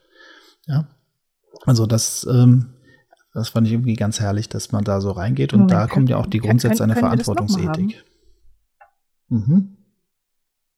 Ja, 0.65 0.88
also 1.65 1.86
das, 1.86 2.25
ähm, 2.30 2.73
das 3.34 3.49
fand 3.49 3.67
ich 3.67 3.73
irgendwie 3.73 3.95
ganz 3.95 4.21
herrlich, 4.21 4.47
dass 4.47 4.71
man 4.71 4.86
da 4.86 5.01
so 5.01 5.12
reingeht 5.12 5.51
und 5.51 5.62
Moment, 5.62 5.73
da 5.73 5.88
kommen 5.88 6.08
ja 6.08 6.15
auch 6.17 6.28
die 6.28 6.39
Grundsätze 6.39 6.84
einer 6.84 6.95
Verantwortungsethik. 6.95 8.06
Mhm. 9.28 9.75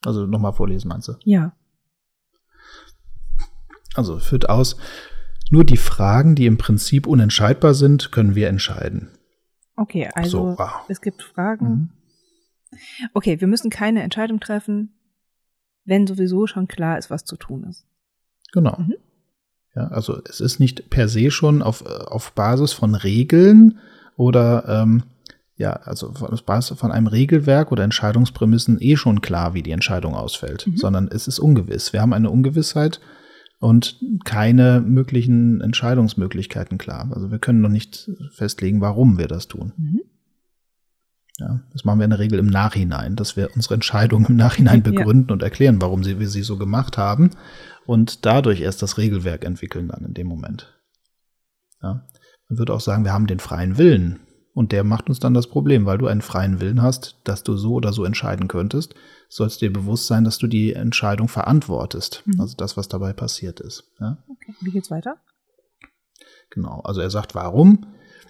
Also 0.03 0.25
nochmal 0.25 0.53
vorlesen, 0.53 0.87
meinst 0.87 1.07
du? 1.07 1.13
Ja. 1.23 1.55
Also 3.93 4.17
führt 4.19 4.49
aus, 4.49 4.77
nur 5.51 5.63
die 5.63 5.77
Fragen, 5.77 6.35
die 6.35 6.45
im 6.45 6.57
Prinzip 6.57 7.07
unentscheidbar 7.07 7.73
sind, 7.73 8.11
können 8.11 8.35
wir 8.35 8.49
entscheiden. 8.49 9.09
Okay, 9.75 10.09
also 10.13 10.51
so, 10.51 10.57
wow. 10.57 10.85
es 10.87 11.01
gibt 11.01 11.21
Fragen. 11.21 11.67
Mhm. 11.67 11.89
Okay, 13.13 13.39
wir 13.39 13.47
müssen 13.47 13.69
keine 13.69 14.03
Entscheidung 14.03 14.39
treffen, 14.39 14.93
wenn 15.85 16.07
sowieso 16.07 16.47
schon 16.47 16.67
klar 16.67 16.97
ist, 16.97 17.09
was 17.09 17.23
zu 17.23 17.37
tun 17.37 17.63
ist. 17.63 17.85
Genau. 18.51 18.75
Mhm. 18.77 18.95
Ja, 19.75 19.87
also 19.89 20.19
es 20.27 20.41
ist 20.41 20.59
nicht 20.59 20.89
per 20.89 21.07
se 21.07 21.29
schon 21.29 21.61
auf, 21.61 21.85
auf 21.85 22.31
Basis 22.33 22.73
von 22.73 22.95
Regeln 22.95 23.79
oder 24.15 24.65
ähm, 24.67 25.03
ja, 25.55 25.73
also 25.73 26.09
auf 26.09 26.43
Basis 26.43 26.77
von 26.77 26.91
einem 26.91 27.07
Regelwerk 27.07 27.71
oder 27.71 27.83
Entscheidungsprämissen 27.83 28.79
eh 28.81 28.95
schon 28.95 29.21
klar, 29.21 29.53
wie 29.53 29.63
die 29.63 29.71
Entscheidung 29.71 30.15
ausfällt, 30.15 30.67
mhm. 30.67 30.77
sondern 30.77 31.07
es 31.07 31.27
ist 31.27 31.39
ungewiss. 31.39 31.93
Wir 31.93 32.01
haben 32.01 32.13
eine 32.13 32.29
Ungewissheit 32.29 32.99
und 33.59 33.99
keine 34.23 34.81
möglichen 34.81 35.61
Entscheidungsmöglichkeiten 35.61 36.77
klar. 36.77 37.09
Also 37.13 37.31
wir 37.31 37.39
können 37.39 37.61
noch 37.61 37.69
nicht 37.69 38.09
festlegen, 38.31 38.81
warum 38.81 39.17
wir 39.17 39.27
das 39.27 39.47
tun. 39.47 39.73
Mhm. 39.77 40.01
Ja, 41.39 41.61
das 41.71 41.85
machen 41.85 41.99
wir 41.99 42.05
in 42.05 42.09
der 42.09 42.19
Regel 42.19 42.39
im 42.39 42.47
Nachhinein, 42.47 43.15
dass 43.15 43.37
wir 43.37 43.49
unsere 43.55 43.75
Entscheidung 43.75 44.25
im 44.25 44.35
Nachhinein 44.35 44.81
begründen 44.83 45.29
ja. 45.29 45.33
und 45.33 45.43
erklären, 45.43 45.81
warum 45.81 46.03
sie, 46.03 46.19
wir 46.19 46.29
sie 46.29 46.41
so 46.41 46.57
gemacht 46.57 46.97
haben 46.97 47.31
und 47.85 48.25
dadurch 48.25 48.61
erst 48.61 48.81
das 48.81 48.97
Regelwerk 48.97 49.45
entwickeln 49.45 49.87
dann 49.87 50.03
in 50.03 50.13
dem 50.13 50.27
Moment. 50.27 50.73
Ja. 51.81 52.05
Man 52.49 52.57
würde 52.57 52.73
auch 52.73 52.81
sagen, 52.81 53.03
wir 53.03 53.13
haben 53.13 53.27
den 53.27 53.39
freien 53.39 53.77
Willen 53.77 54.19
Und 54.57 54.71
der 54.71 54.83
macht 54.83 55.07
uns 55.07 55.19
dann 55.19 55.35
das 55.35 55.45
Problem, 55.45 55.85
weil 55.85 55.99
du 55.99 56.07
einen 56.07 56.23
freien 56.23 56.59
Willen 56.59 56.81
hast, 56.81 57.19
dass 57.25 57.43
du 57.43 57.55
so 57.57 57.73
oder 57.73 57.93
so 57.93 58.03
entscheiden 58.05 58.47
könntest, 58.47 58.95
sollst 59.29 59.61
dir 59.61 59.71
bewusst 59.71 60.07
sein, 60.07 60.23
dass 60.23 60.39
du 60.39 60.47
die 60.47 60.73
Entscheidung 60.73 61.27
verantwortest. 61.27 62.23
Mhm. 62.25 62.41
Also 62.41 62.57
das, 62.57 62.75
was 62.75 62.87
dabei 62.87 63.13
passiert 63.13 63.59
ist. 63.59 63.83
Ja? 63.99 64.17
Okay. 64.27 64.55
Wie 64.61 64.71
geht's 64.71 64.89
weiter? 64.89 65.17
Genau. 66.49 66.81
Also 66.83 67.01
er 67.01 67.11
sagt, 67.11 67.35
warum? 67.35 67.85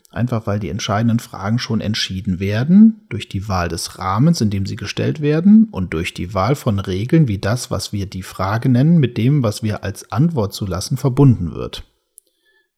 Einfach 0.10 0.46
weil 0.48 0.60
die 0.60 0.68
entscheidenden 0.68 1.20
Fragen 1.20 1.60
schon 1.60 1.80
entschieden 1.80 2.42
werden 2.42 3.06
durch 3.08 3.30
die 3.30 3.48
Wahl 3.48 3.70
des 3.70 3.98
Rahmens, 3.98 4.42
in 4.42 4.50
dem 4.50 4.66
sie 4.66 4.76
gestellt 4.76 5.22
werden 5.22 5.70
und 5.72 5.94
durch 5.94 6.14
die 6.14 6.34
Wahl 6.34 6.56
von 6.56 6.80
Regeln 6.80 7.30
wie 7.30 7.40
das, 7.40 7.72
was 7.72 7.94
wir 7.94 8.06
die 8.06 8.22
Frage 8.22 8.68
nennen, 8.68 8.98
mit 8.98 9.18
dem, 9.18 9.44
was 9.44 9.64
wir 9.64 9.82
als 9.86 10.12
Antwort 10.12 10.54
zulassen, 10.54 10.98
verbunden 10.98 11.54
wird. 11.54 11.86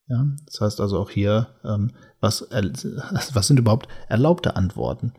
Ja, 0.08 0.26
das 0.46 0.62
heißt 0.62 0.82
also 0.82 1.00
auch 1.00 1.10
hier, 1.10 1.56
ähm, 1.64 1.92
was, 2.20 2.48
was 3.34 3.48
sind 3.48 3.60
überhaupt 3.60 3.88
erlaubte 4.08 4.56
Antworten? 4.56 5.14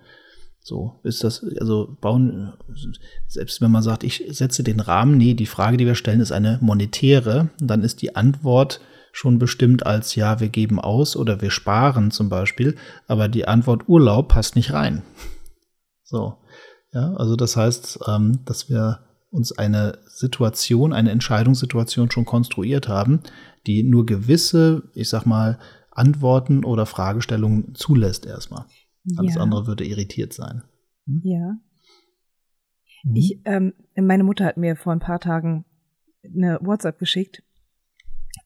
So, 0.62 1.00
ist 1.04 1.24
das, 1.24 1.44
also 1.58 1.96
bauen, 2.00 2.52
selbst 3.26 3.62
wenn 3.62 3.70
man 3.70 3.82
sagt, 3.82 4.04
ich 4.04 4.24
setze 4.28 4.62
den 4.62 4.80
Rahmen, 4.80 5.16
nee, 5.16 5.34
die 5.34 5.46
Frage, 5.46 5.78
die 5.78 5.86
wir 5.86 5.94
stellen, 5.94 6.20
ist 6.20 6.32
eine 6.32 6.58
monetäre, 6.60 7.48
dann 7.58 7.82
ist 7.82 8.02
die 8.02 8.14
Antwort 8.14 8.80
schon 9.12 9.38
bestimmt 9.38 9.86
als 9.86 10.14
ja, 10.14 10.38
wir 10.38 10.48
geben 10.48 10.78
aus 10.78 11.16
oder 11.16 11.40
wir 11.40 11.50
sparen 11.50 12.10
zum 12.10 12.28
Beispiel, 12.28 12.76
aber 13.08 13.28
die 13.28 13.48
Antwort 13.48 13.88
Urlaub 13.88 14.28
passt 14.28 14.54
nicht 14.54 14.72
rein. 14.72 15.02
So, 16.04 16.36
ja, 16.92 17.14
also 17.14 17.36
das 17.36 17.56
heißt, 17.56 18.00
ähm, 18.06 18.40
dass 18.44 18.68
wir 18.68 19.00
uns 19.30 19.56
eine 19.56 19.98
Situation, 20.06 20.92
eine 20.92 21.10
Entscheidungssituation 21.10 22.10
schon 22.10 22.24
konstruiert 22.24 22.88
haben, 22.88 23.20
die 23.66 23.82
nur 23.82 24.06
gewisse, 24.06 24.82
ich 24.94 25.08
sag 25.08 25.24
mal, 25.24 25.58
Antworten 25.90 26.64
oder 26.64 26.86
Fragestellungen 26.86 27.74
zulässt 27.74 28.26
erstmal. 28.26 28.66
Alles 29.16 29.34
ja. 29.34 29.42
andere 29.42 29.66
würde 29.66 29.84
irritiert 29.84 30.32
sein. 30.32 30.62
Hm? 31.06 31.20
Ja. 31.24 31.56
Mhm. 33.02 33.16
Ich, 33.16 33.40
ähm, 33.44 33.72
meine 33.96 34.24
Mutter 34.24 34.44
hat 34.44 34.56
mir 34.56 34.76
vor 34.76 34.92
ein 34.92 35.00
paar 35.00 35.20
Tagen 35.20 35.64
eine 36.22 36.58
WhatsApp 36.60 36.98
geschickt 36.98 37.42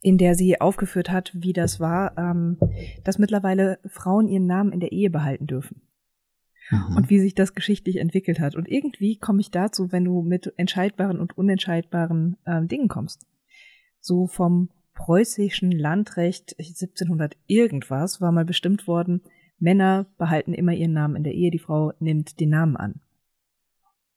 in 0.05 0.19
der 0.19 0.35
sie 0.35 0.61
aufgeführt 0.61 1.11
hat, 1.11 1.33
wie 1.35 1.55
das 1.55 1.81
war, 1.81 2.17
ähm, 2.19 2.59
dass 3.05 3.19
mittlerweile 3.19 3.79
Frauen 3.87 4.29
ihren 4.29 4.47
Namen 4.47 4.73
in 4.73 4.81
der 4.81 4.93
Ehe 4.93 5.11
behalten 5.11 5.47
dürfen. 5.47 5.81
Mhm. 6.71 6.97
Und 6.97 7.11
wie 7.11 7.21
sich 7.21 7.35
das 7.35 7.55
geschichtlich 7.55 7.97
entwickelt 7.97 8.39
hat. 8.39 8.55
Und 8.55 8.69
irgendwie 8.69 9.17
komme 9.17 9.41
ich 9.41 9.51
dazu, 9.51 9.93
wenn 9.93 10.05
du 10.05 10.23
mit 10.23 10.53
entscheidbaren 10.59 11.21
und 11.21 11.37
unentscheidbaren 11.37 12.37
ähm, 12.47 12.69
Dingen 12.69 12.89
kommst. 12.89 13.27
So 14.01 14.27
vom 14.27 14.69
preußischen 14.95 15.73
Landrecht 15.73 16.55
1700 16.59 17.37
irgendwas 17.47 18.21
war 18.21 18.33
mal 18.33 18.45
bestimmt 18.45 18.87
worden, 18.87 19.23
Männer 19.59 20.07
behalten 20.19 20.55
immer 20.55 20.73
ihren 20.73 20.93
Namen 20.93 21.17
in 21.17 21.25
der 21.25 21.35
Ehe, 21.35 21.51
die 21.51 21.59
Frau 21.59 21.93
nimmt 21.99 22.41
den 22.41 22.51
Namen 22.51 22.77
an. 22.77 23.01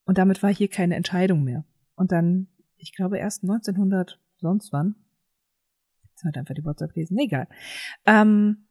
Und 0.04 0.18
damit 0.18 0.42
war 0.42 0.52
hier 0.52 0.68
keine 0.68 0.96
Entscheidung 0.96 1.44
mehr. 1.44 1.64
Und 1.94 2.12
dann, 2.12 2.48
ich 2.76 2.94
glaube 2.94 3.18
erst 3.18 3.42
1900 3.42 4.20
sonst 4.38 4.72
wann, 4.72 4.94
Jetzt 6.18 6.24
hat 6.24 6.36
einfach 6.36 6.54
die 6.54 6.64
WhatsApp 6.64 6.96
lesen. 6.96 7.16
Egal. 7.18 7.46
Ähm, 8.04 8.66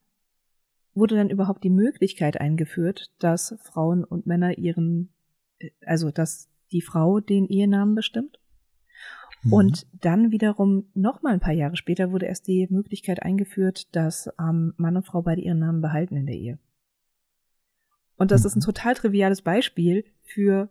wurde 0.94 1.16
dann 1.16 1.30
überhaupt 1.30 1.64
die 1.64 1.70
Möglichkeit 1.70 2.42
eingeführt, 2.42 3.14
dass 3.20 3.56
Frauen 3.64 4.04
und 4.04 4.26
Männer 4.26 4.58
ihren, 4.58 5.14
äh, 5.60 5.70
also 5.86 6.12
dass 6.12 6.50
die 6.74 6.82
Frau 6.82 7.22
den 7.22 7.48
Ehenamen 7.48 7.96
bestimmt. 7.96 8.38
Mhm. 9.44 9.54
Und 9.54 9.88
dann 9.94 10.32
wiederum 10.32 10.90
noch 10.94 11.22
mal 11.22 11.34
ein 11.34 11.40
paar 11.40 11.54
Jahre 11.54 11.76
später 11.76 12.12
wurde 12.12 12.26
erst 12.26 12.48
die 12.48 12.68
Möglichkeit 12.70 13.22
eingeführt, 13.24 13.96
dass 13.96 14.30
ähm, 14.40 14.74
Mann 14.78 14.98
und 14.98 15.06
Frau 15.06 15.22
beide 15.22 15.42
ihren 15.42 15.60
Namen 15.60 15.82
behalten 15.82 16.16
in 16.16 16.26
der 16.26 16.36
Ehe. 16.36 16.60
Und 18.18 18.32
das 18.32 18.42
mhm. 18.42 18.48
ist 18.48 18.56
ein 18.58 18.62
total 18.62 18.96
triviales 18.96 19.42
Beispiel 19.42 20.06
für 20.24 20.70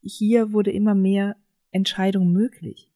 hier 0.00 0.52
wurde 0.52 0.70
immer 0.70 0.94
mehr 0.94 1.36
Entscheidung 1.70 2.32
möglich. 2.32 2.90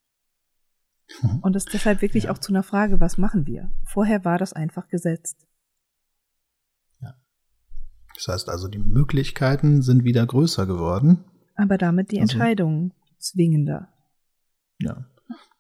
Mhm. 1.22 1.38
Und 1.40 1.54
das 1.54 1.64
ist 1.64 1.72
deshalb 1.72 2.02
wirklich 2.02 2.24
ja. 2.24 2.30
auch 2.30 2.38
zu 2.38 2.52
einer 2.52 2.62
Frage, 2.62 3.00
was 3.00 3.18
machen 3.18 3.46
wir? 3.46 3.70
Vorher 3.84 4.24
war 4.24 4.38
das 4.38 4.52
einfach 4.52 4.88
gesetzt. 4.88 5.46
Ja. 7.00 7.14
Das 8.14 8.28
heißt 8.28 8.48
also, 8.50 8.68
die 8.68 8.78
Möglichkeiten 8.78 9.80
sind 9.80 10.04
wieder 10.04 10.26
größer 10.26 10.66
geworden. 10.66 11.24
Aber 11.56 11.78
damit 11.78 12.12
die 12.12 12.20
also, 12.20 12.34
Entscheidungen 12.34 12.92
zwingender. 13.18 13.88
Ja. 14.78 15.06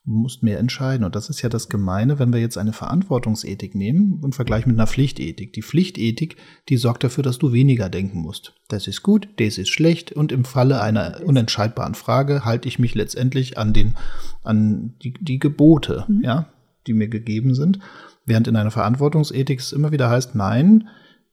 Du 0.08 0.14
musst 0.14 0.42
mehr 0.42 0.58
entscheiden. 0.58 1.04
Und 1.04 1.14
das 1.14 1.28
ist 1.28 1.42
ja 1.42 1.50
das 1.50 1.68
Gemeine, 1.68 2.18
wenn 2.18 2.32
wir 2.32 2.40
jetzt 2.40 2.56
eine 2.56 2.72
Verantwortungsethik 2.72 3.74
nehmen 3.74 4.20
und 4.22 4.34
vergleichen 4.34 4.72
mit 4.72 4.80
einer 4.80 4.86
Pflichtethik. 4.86 5.52
Die 5.52 5.62
Pflichtethik, 5.62 6.36
die 6.70 6.78
sorgt 6.78 7.04
dafür, 7.04 7.22
dass 7.22 7.38
du 7.38 7.52
weniger 7.52 7.90
denken 7.90 8.20
musst. 8.20 8.54
Das 8.68 8.86
ist 8.86 9.02
gut, 9.02 9.28
das 9.36 9.58
ist 9.58 9.68
schlecht 9.68 10.12
und 10.12 10.32
im 10.32 10.46
Falle 10.46 10.80
einer 10.80 11.20
unentscheidbaren 11.22 11.94
Frage 11.94 12.46
halte 12.46 12.68
ich 12.68 12.78
mich 12.78 12.94
letztendlich 12.94 13.58
an 13.58 13.74
den, 13.74 13.96
an 14.42 14.94
die, 15.02 15.12
die 15.20 15.38
Gebote, 15.38 16.06
mhm. 16.08 16.22
ja, 16.24 16.48
die 16.86 16.94
mir 16.94 17.08
gegeben 17.08 17.54
sind. 17.54 17.78
Während 18.24 18.48
in 18.48 18.56
einer 18.56 18.70
Verantwortungsethik 18.70 19.60
es 19.60 19.72
immer 19.72 19.92
wieder 19.92 20.08
heißt, 20.08 20.34
nein, 20.34 20.88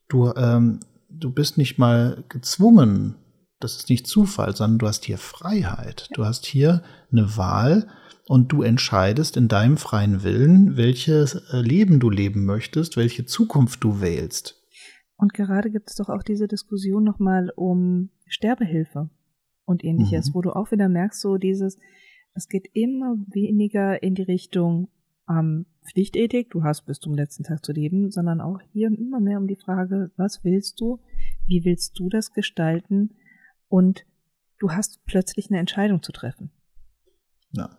du, 0.09 0.33
ähm, 0.35 0.81
du 1.09 1.31
bist 1.31 1.57
nicht 1.57 1.77
mal 1.77 2.25
gezwungen, 2.27 3.15
das 3.65 3.77
ist 3.77 3.89
nicht 3.89 4.07
Zufall, 4.07 4.55
sondern 4.55 4.79
du 4.79 4.87
hast 4.87 5.05
hier 5.05 5.17
Freiheit. 5.17 6.09
Du 6.13 6.25
hast 6.25 6.45
hier 6.45 6.83
eine 7.11 7.35
Wahl, 7.37 7.87
und 8.27 8.51
du 8.51 8.63
entscheidest 8.63 9.37
in 9.37 9.47
deinem 9.47 9.77
freien 9.77 10.23
Willen, 10.23 10.77
welches 10.77 11.35
äh, 11.35 11.61
Leben 11.61 11.99
du 11.99 12.09
leben 12.09 12.45
möchtest, 12.45 12.97
welche 12.97 13.25
Zukunft 13.25 13.83
du 13.83 14.01
wählst. 14.01 14.61
Und 15.17 15.33
gerade 15.33 15.71
gibt 15.71 15.89
es 15.89 15.95
doch 15.95 16.09
auch 16.09 16.23
diese 16.23 16.47
Diskussion 16.47 17.03
nochmal 17.03 17.51
um 17.55 18.09
Sterbehilfe 18.27 19.09
und 19.65 19.83
ähnliches, 19.83 20.29
mhm. 20.29 20.33
wo 20.33 20.41
du 20.41 20.51
auch 20.51 20.71
wieder 20.71 20.89
merkst, 20.89 21.21
so 21.21 21.37
dieses, 21.37 21.77
es 22.33 22.47
geht 22.47 22.67
immer 22.73 23.15
weniger 23.31 24.01
in 24.03 24.15
die 24.15 24.23
Richtung 24.23 24.89
ähm, 25.29 25.67
Pflichtethik, 25.87 26.49
du 26.49 26.63
hast 26.63 26.85
bis 26.85 26.99
zum 26.99 27.13
letzten 27.13 27.43
Tag 27.43 27.63
zu 27.63 27.71
leben, 27.71 28.11
sondern 28.11 28.41
auch 28.41 28.59
hier 28.73 28.87
immer 28.87 29.19
mehr 29.19 29.37
um 29.37 29.47
die 29.47 29.55
Frage, 29.55 30.11
was 30.17 30.43
willst 30.43 30.81
du, 30.81 30.99
wie 31.47 31.63
willst 31.63 31.97
du 31.99 32.09
das 32.09 32.33
gestalten 32.33 33.11
und 33.67 34.05
du 34.59 34.71
hast 34.71 35.03
plötzlich 35.05 35.49
eine 35.49 35.59
Entscheidung 35.59 36.03
zu 36.03 36.11
treffen. 36.11 36.51
Ja. 37.51 37.77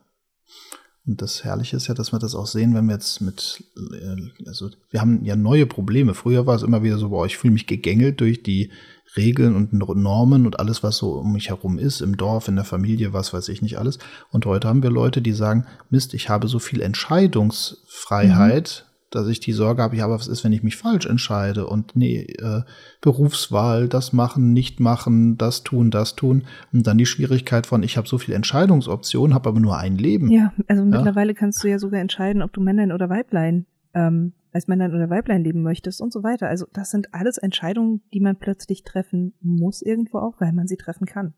Und 1.07 1.23
das 1.23 1.45
Herrliche 1.45 1.77
ist 1.77 1.87
ja, 1.87 1.95
dass 1.95 2.13
wir 2.13 2.19
das 2.19 2.35
auch 2.35 2.49
sehen, 2.49 2.75
wenn 2.75 2.87
wir 2.87 2.95
jetzt 2.95 3.21
mit, 3.21 3.63
äh, 3.77 4.49
also 4.49 4.71
wir 4.91 5.01
haben 5.01 5.25
ja 5.25 5.37
neue 5.37 5.67
Probleme. 5.67 6.15
Früher 6.15 6.47
war 6.47 6.57
es 6.57 6.63
immer 6.63 6.83
wieder 6.83 6.99
so, 6.99 7.11
boah, 7.11 7.27
ich 7.27 7.37
fühle 7.37 7.53
mich 7.53 7.69
gegängelt 7.69 8.21
durch 8.21 8.43
die 8.43 8.73
Regeln 9.17 9.55
und 9.55 9.73
Normen 9.73 10.47
und 10.47 10.59
alles, 10.59 10.83
was 10.83 10.97
so 10.97 11.13
um 11.13 11.33
mich 11.33 11.51
herum 11.51 11.79
ist, 11.79 12.01
im 12.01 12.17
Dorf, 12.17 12.49
in 12.49 12.57
der 12.57 12.65
Familie, 12.65 13.13
was 13.13 13.33
weiß 13.33 13.49
ich 13.51 13.63
nicht 13.63 13.79
alles. 13.79 14.01
Und 14.31 14.47
heute 14.47 14.67
haben 14.69 14.83
wir 14.83 14.91
Leute, 14.91 15.23
die 15.23 15.33
sagen, 15.33 15.65
Mist, 15.91 16.13
ich 16.13 16.29
habe 16.29 16.49
so 16.49 16.59
viel 16.59 16.81
Entscheidungsfreiheit, 16.81 18.86
dass 19.11 19.29
ich 19.29 19.41
die 19.41 19.53
Sorge 19.53 19.83
habe, 19.83 19.97
ja, 19.97 20.05
aber 20.05 20.15
was 20.15 20.29
ist, 20.29 20.45
wenn 20.45 20.53
ich 20.53 20.63
mich 20.63 20.77
falsch 20.77 21.07
entscheide 21.07 21.67
und 21.67 21.95
nee, 21.95 22.23
äh, 22.23 22.63
Berufswahl, 23.01 23.89
das 23.89 24.13
machen, 24.13 24.53
nicht 24.53 24.81
machen, 24.81 25.37
das 25.39 25.63
tun, 25.63 25.91
das 25.91 26.17
tun 26.17 26.45
und 26.73 26.87
dann 26.87 26.99
die 26.99 27.07
Schwierigkeit 27.07 27.67
von, 27.67 27.83
ich 27.83 27.97
habe 27.97 28.09
so 28.09 28.19
viele 28.19 28.37
Entscheidungsoptionen, 28.37 29.35
habe 29.35 29.49
aber 29.49 29.61
nur 29.61 29.79
ein 29.79 29.97
Leben. 29.97 30.31
Ja, 30.31 30.53
also 30.67 30.83
ja? 30.83 30.89
mittlerweile 30.89 31.35
kannst 31.35 31.63
du 31.63 31.69
ja 31.69 31.79
sogar 31.79 32.01
entscheiden, 32.01 32.43
ob 32.43 32.53
du 32.53 32.61
Männlein 32.61 32.93
oder 32.93 33.09
Weiblein 33.09 33.67
ähm, 33.95 34.33
als 34.53 34.69
Männlein 34.69 34.95
oder 34.95 35.09
Weiblein 35.11 35.45
leben 35.45 35.63
möchtest 35.63 36.01
und 36.01 36.13
so 36.13 36.23
weiter. 36.23 36.49
Also 36.49 36.67
das 36.73 36.91
sind 36.91 37.15
alles 37.15 37.39
Entscheidungen, 37.39 38.03
die 38.13 38.21
man 38.21 38.37
plötzlich 38.37 38.83
treffen 38.83 39.35
muss 39.41 39.83
irgendwo 39.83 40.19
auch, 40.19 40.41
weil 40.41 40.53
man 40.53 40.67
sie 40.67 40.77
treffen 40.77 41.07
kann. 41.07 41.35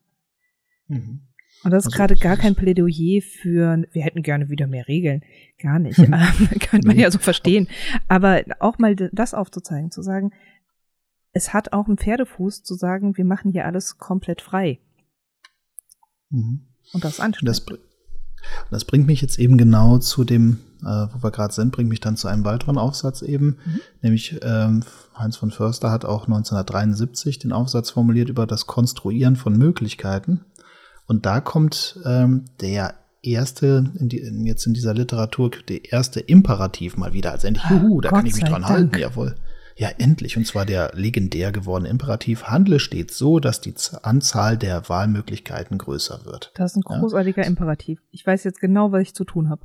Mhm. 0.87 1.21
Und 1.65 1.73
das 1.73 1.85
ist 1.85 1.87
also, 1.87 1.97
gerade 1.97 2.17
gar 2.17 2.37
kein 2.37 2.55
Plädoyer 2.55 3.21
für, 3.21 3.85
wir 3.93 4.03
hätten 4.03 4.23
gerne 4.23 4.49
wieder 4.49 4.67
mehr 4.67 4.87
Regeln. 4.87 5.23
Gar 5.61 5.79
nicht. 5.79 5.99
ähm, 5.99 6.13
könnte 6.61 6.87
man 6.87 6.99
ja 6.99 7.11
so 7.11 7.19
verstehen. 7.19 7.69
Aber 8.07 8.43
auch 8.61 8.79
mal 8.79 8.95
das 8.95 9.35
aufzuzeigen, 9.35 9.91
zu 9.91 10.03
sagen, 10.03 10.33
es 11.33 11.53
hat 11.53 11.73
auch 11.73 11.87
einen 11.87 11.99
Pferdefuß 11.99 12.63
zu 12.63 12.75
sagen, 12.75 13.17
wir 13.17 13.25
machen 13.25 13.53
hier 13.53 13.67
alles 13.67 13.99
komplett 13.99 14.41
frei. 14.41 14.81
Mhm. 16.31 16.67
Und 16.93 17.05
das 17.05 17.21
anstrengend. 17.21 17.49
Das, 17.49 17.67
das 18.71 18.85
bringt 18.85 19.07
mich 19.07 19.21
jetzt 19.21 19.39
eben 19.39 19.59
genau 19.59 19.99
zu 19.99 20.25
dem, 20.25 20.59
äh, 20.83 21.07
wo 21.13 21.23
wir 21.23 21.31
gerade 21.31 21.53
sind, 21.53 21.73
bringt 21.73 21.91
mich 21.91 22.01
dann 22.01 22.17
zu 22.17 22.29
einem 22.29 22.45
weiteren 22.45 22.79
Aufsatz 22.79 23.23
eben, 23.23 23.59
mhm. 23.65 23.81
nämlich 24.03 24.41
ähm, 24.43 24.85
Heinz 25.17 25.37
von 25.37 25.51
Förster 25.51 25.91
hat 25.91 26.05
auch 26.05 26.25
1973 26.25 27.39
den 27.39 27.53
Aufsatz 27.53 27.91
formuliert 27.91 28.29
über 28.29 28.47
das 28.47 28.67
Konstruieren 28.67 29.37
von 29.37 29.57
Möglichkeiten. 29.57 30.45
Und 31.09 31.27
da 31.27 31.41
kommt 31.41 31.99
ähm, 32.05 32.45
der 32.61 32.95
erste, 33.23 33.91
in 33.99 34.09
die, 34.09 34.19
jetzt 34.45 34.67
in 34.67 34.75
dieser 34.75 34.95
Literatur, 34.95 35.51
der 35.69 35.91
erste 35.91 36.21
Imperativ 36.21 36.97
mal 36.97 37.13
wieder. 37.13 37.33
Also 37.33 37.49
endlich, 37.49 37.65
juhu, 37.69 38.01
da 38.01 38.11
Gott 38.11 38.19
kann 38.19 38.27
ich 38.27 38.35
mich 38.35 38.45
dran 38.45 38.63
Dank. 38.63 38.69
halten, 38.69 38.99
jawohl. 38.99 39.35
Ja, 39.75 39.89
endlich. 39.97 40.37
Und 40.37 40.47
zwar 40.47 40.67
der 40.67 40.91
legendär 40.95 41.51
gewordene 41.51 41.89
Imperativ. 41.89 42.45
Handle 42.45 42.79
stets 42.79 43.17
so, 43.17 43.39
dass 43.39 43.61
die 43.61 43.75
Anzahl 44.03 44.59
der 44.59 44.89
Wahlmöglichkeiten 44.89 45.79
größer 45.79 46.25
wird. 46.25 46.53
Das 46.57 46.73
ist 46.73 46.77
ein 46.77 46.83
großartiger 46.83 47.43
ja. 47.43 47.49
Imperativ. 47.49 48.01
Ich 48.11 48.27
weiß 48.27 48.45
jetzt 48.45 48.61
genau, 48.61 48.93
was 48.93 49.03
ich 49.03 49.15
zu 49.15 49.25
tun 49.25 49.49
habe. 49.49 49.63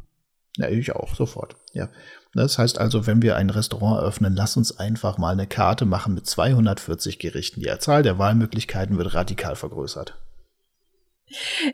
Ja, 0.57 0.69
ich 0.69 0.95
auch, 0.95 1.15
sofort. 1.15 1.55
Ja. 1.73 1.89
Das 2.33 2.57
heißt 2.57 2.79
also, 2.79 3.05
wenn 3.05 3.21
wir 3.21 3.35
ein 3.35 3.49
Restaurant 3.49 4.01
eröffnen, 4.01 4.35
lass 4.35 4.55
uns 4.55 4.77
einfach 4.77 5.17
mal 5.17 5.31
eine 5.31 5.47
Karte 5.47 5.85
machen 5.85 6.13
mit 6.13 6.27
240 6.27 7.19
Gerichten. 7.19 7.59
Die 7.59 7.79
Zahl 7.79 8.03
der 8.03 8.17
Wahlmöglichkeiten 8.17 8.97
wird 8.97 9.13
radikal 9.13 9.55
vergrößert. 9.55 10.15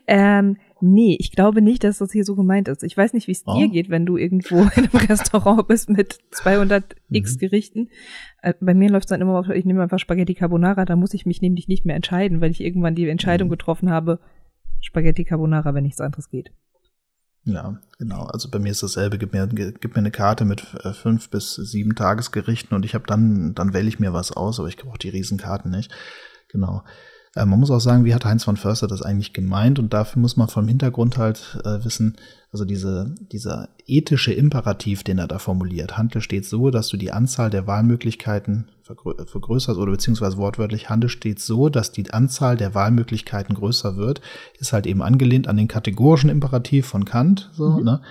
Ähm, 0.06 0.56
nee, 0.80 1.16
ich 1.18 1.32
glaube 1.32 1.62
nicht, 1.62 1.84
dass 1.84 1.98
das 1.98 2.12
hier 2.12 2.24
so 2.24 2.36
gemeint 2.36 2.68
ist. 2.68 2.82
Ich 2.82 2.96
weiß 2.96 3.12
nicht, 3.12 3.26
wie 3.26 3.32
es 3.32 3.42
oh. 3.46 3.56
dir 3.56 3.68
geht, 3.68 3.90
wenn 3.90 4.06
du 4.06 4.16
irgendwo 4.16 4.56
in 4.76 4.88
einem 4.88 5.06
Restaurant 5.08 5.68
bist 5.68 5.88
mit 5.88 6.18
200 6.32 6.96
x 7.10 7.34
mhm. 7.34 7.38
Gerichten. 7.38 7.88
Äh, 8.42 8.54
bei 8.60 8.74
mir 8.74 8.90
läuft 8.90 9.06
es 9.06 9.10
dann 9.10 9.20
immer 9.20 9.38
auf, 9.38 9.48
ich 9.48 9.64
nehme 9.64 9.82
einfach 9.82 9.98
Spaghetti 9.98 10.34
Carbonara, 10.34 10.84
da 10.84 10.96
muss 10.96 11.14
ich 11.14 11.26
mich 11.26 11.42
nämlich 11.42 11.68
nicht 11.68 11.84
mehr 11.84 11.96
entscheiden, 11.96 12.40
weil 12.40 12.50
ich 12.50 12.60
irgendwann 12.60 12.94
die 12.94 13.08
Entscheidung 13.08 13.48
mhm. 13.48 13.52
getroffen 13.52 13.90
habe, 13.90 14.20
Spaghetti 14.80 15.24
Carbonara, 15.24 15.74
wenn 15.74 15.84
nichts 15.84 16.00
anderes 16.00 16.28
geht. 16.28 16.50
Ja, 17.44 17.78
genau. 17.98 18.24
Also 18.24 18.50
bei 18.50 18.58
mir 18.58 18.70
ist 18.70 18.82
dasselbe. 18.82 19.16
Gib 19.18 19.32
mir, 19.32 19.46
gib 19.46 19.94
mir 19.94 19.98
eine 19.98 20.10
Karte 20.10 20.44
mit 20.44 20.74
äh, 20.84 20.92
fünf 20.92 21.30
bis 21.30 21.54
sieben 21.54 21.94
Tagesgerichten 21.94 22.74
und 22.76 22.84
ich 22.84 22.94
habe 22.94 23.06
dann, 23.06 23.54
dann 23.54 23.72
wähle 23.72 23.88
ich 23.88 23.98
mir 23.98 24.12
was 24.12 24.32
aus, 24.32 24.58
aber 24.58 24.68
ich 24.68 24.76
brauche 24.76 24.98
die 24.98 25.08
Riesenkarten 25.08 25.70
nicht. 25.70 25.90
Genau. 26.48 26.82
Äh, 27.34 27.46
man 27.46 27.60
muss 27.60 27.70
auch 27.70 27.80
sagen, 27.80 28.04
wie 28.04 28.14
hat 28.14 28.24
Heinz 28.24 28.44
von 28.44 28.56
Förster 28.56 28.88
das 28.88 29.02
eigentlich 29.02 29.32
gemeint? 29.32 29.78
Und 29.78 29.92
dafür 29.92 30.20
muss 30.20 30.36
man 30.36 30.48
vom 30.48 30.66
Hintergrund 30.66 31.16
halt 31.18 31.58
äh, 31.64 31.84
wissen, 31.84 32.16
also 32.52 32.64
diese, 32.64 33.14
dieser 33.32 33.68
ethische 33.86 34.32
Imperativ, 34.32 35.04
den 35.04 35.18
er 35.18 35.28
da 35.28 35.38
formuliert, 35.38 35.96
handle 35.96 36.20
stets 36.20 36.50
so, 36.50 36.70
dass 36.70 36.88
du 36.88 36.96
die 36.96 37.12
Anzahl 37.12 37.50
der 37.50 37.66
Wahlmöglichkeiten 37.66 38.68
vergrößerst 38.82 39.78
oder 39.78 39.92
beziehungsweise 39.92 40.36
wortwörtlich 40.36 40.90
handle 40.90 41.08
stets 41.08 41.46
so, 41.46 41.68
dass 41.68 41.92
die 41.92 42.10
Anzahl 42.10 42.56
der 42.56 42.74
Wahlmöglichkeiten 42.74 43.54
größer 43.54 43.96
wird, 43.96 44.20
ist 44.58 44.72
halt 44.72 44.86
eben 44.86 45.00
angelehnt 45.00 45.46
an 45.46 45.56
den 45.56 45.68
kategorischen 45.68 46.28
Imperativ 46.28 46.86
von 46.86 47.04
Kant. 47.04 47.50
So, 47.52 47.70
mhm. 47.70 47.84
ne? 47.84 48.02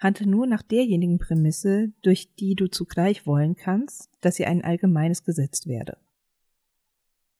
Handle 0.00 0.26
nur 0.26 0.48
nach 0.48 0.62
derjenigen 0.62 1.18
Prämisse, 1.18 1.92
durch 2.02 2.34
die 2.34 2.56
du 2.56 2.66
zugleich 2.66 3.26
wollen 3.26 3.54
kannst, 3.54 4.10
dass 4.20 4.34
sie 4.34 4.44
ein 4.44 4.64
allgemeines 4.64 5.22
Gesetz 5.22 5.68
werde. 5.68 5.98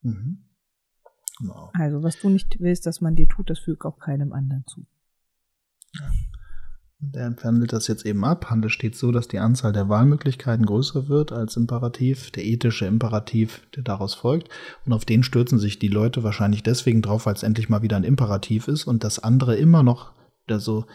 Mhm. 0.03 0.45
Genau. 1.39 1.70
Also, 1.74 2.03
was 2.03 2.20
du 2.20 2.28
nicht 2.28 2.57
willst, 2.61 2.87
dass 2.87 3.01
man 3.01 3.16
dir 3.16 3.28
tut, 3.28 3.51
das 3.51 3.59
fügt 3.59 3.85
auch 3.85 3.99
keinem 3.99 4.32
anderen 4.32 4.64
zu. 4.66 4.87
Ja. 5.95 6.11
Der 7.12 7.37
handelt 7.43 7.72
das 7.72 7.87
jetzt 7.89 8.07
eben 8.07 8.24
ab. 8.24 8.51
Handel 8.51 8.70
steht 8.70 8.97
so, 8.97 9.12
dass 9.12 9.28
die 9.28 9.39
Anzahl 9.39 9.72
der 9.72 9.89
Wahlmöglichkeiten 9.89 10.64
größer 10.64 11.09
wird 11.09 11.32
als 11.32 11.57
Imperativ, 11.57 12.30
der 12.30 12.45
ethische 12.45 12.87
Imperativ, 12.87 13.66
der 13.76 13.82
daraus 13.82 14.14
folgt. 14.14 14.49
Und 14.87 14.93
auf 14.93 15.05
den 15.05 15.22
stürzen 15.22 15.59
sich 15.59 15.78
die 15.78 15.89
Leute 15.89 16.22
wahrscheinlich 16.22 16.62
deswegen 16.62 17.03
drauf, 17.03 17.26
weil 17.26 17.35
es 17.35 17.43
endlich 17.43 17.68
mal 17.68 17.82
wieder 17.82 17.97
ein 17.97 18.05
Imperativ 18.05 18.68
ist 18.68 18.85
und 18.85 19.05
das 19.05 19.18
andere 19.18 19.57
immer 19.57 19.82
noch 19.82 20.12
so 20.49 20.87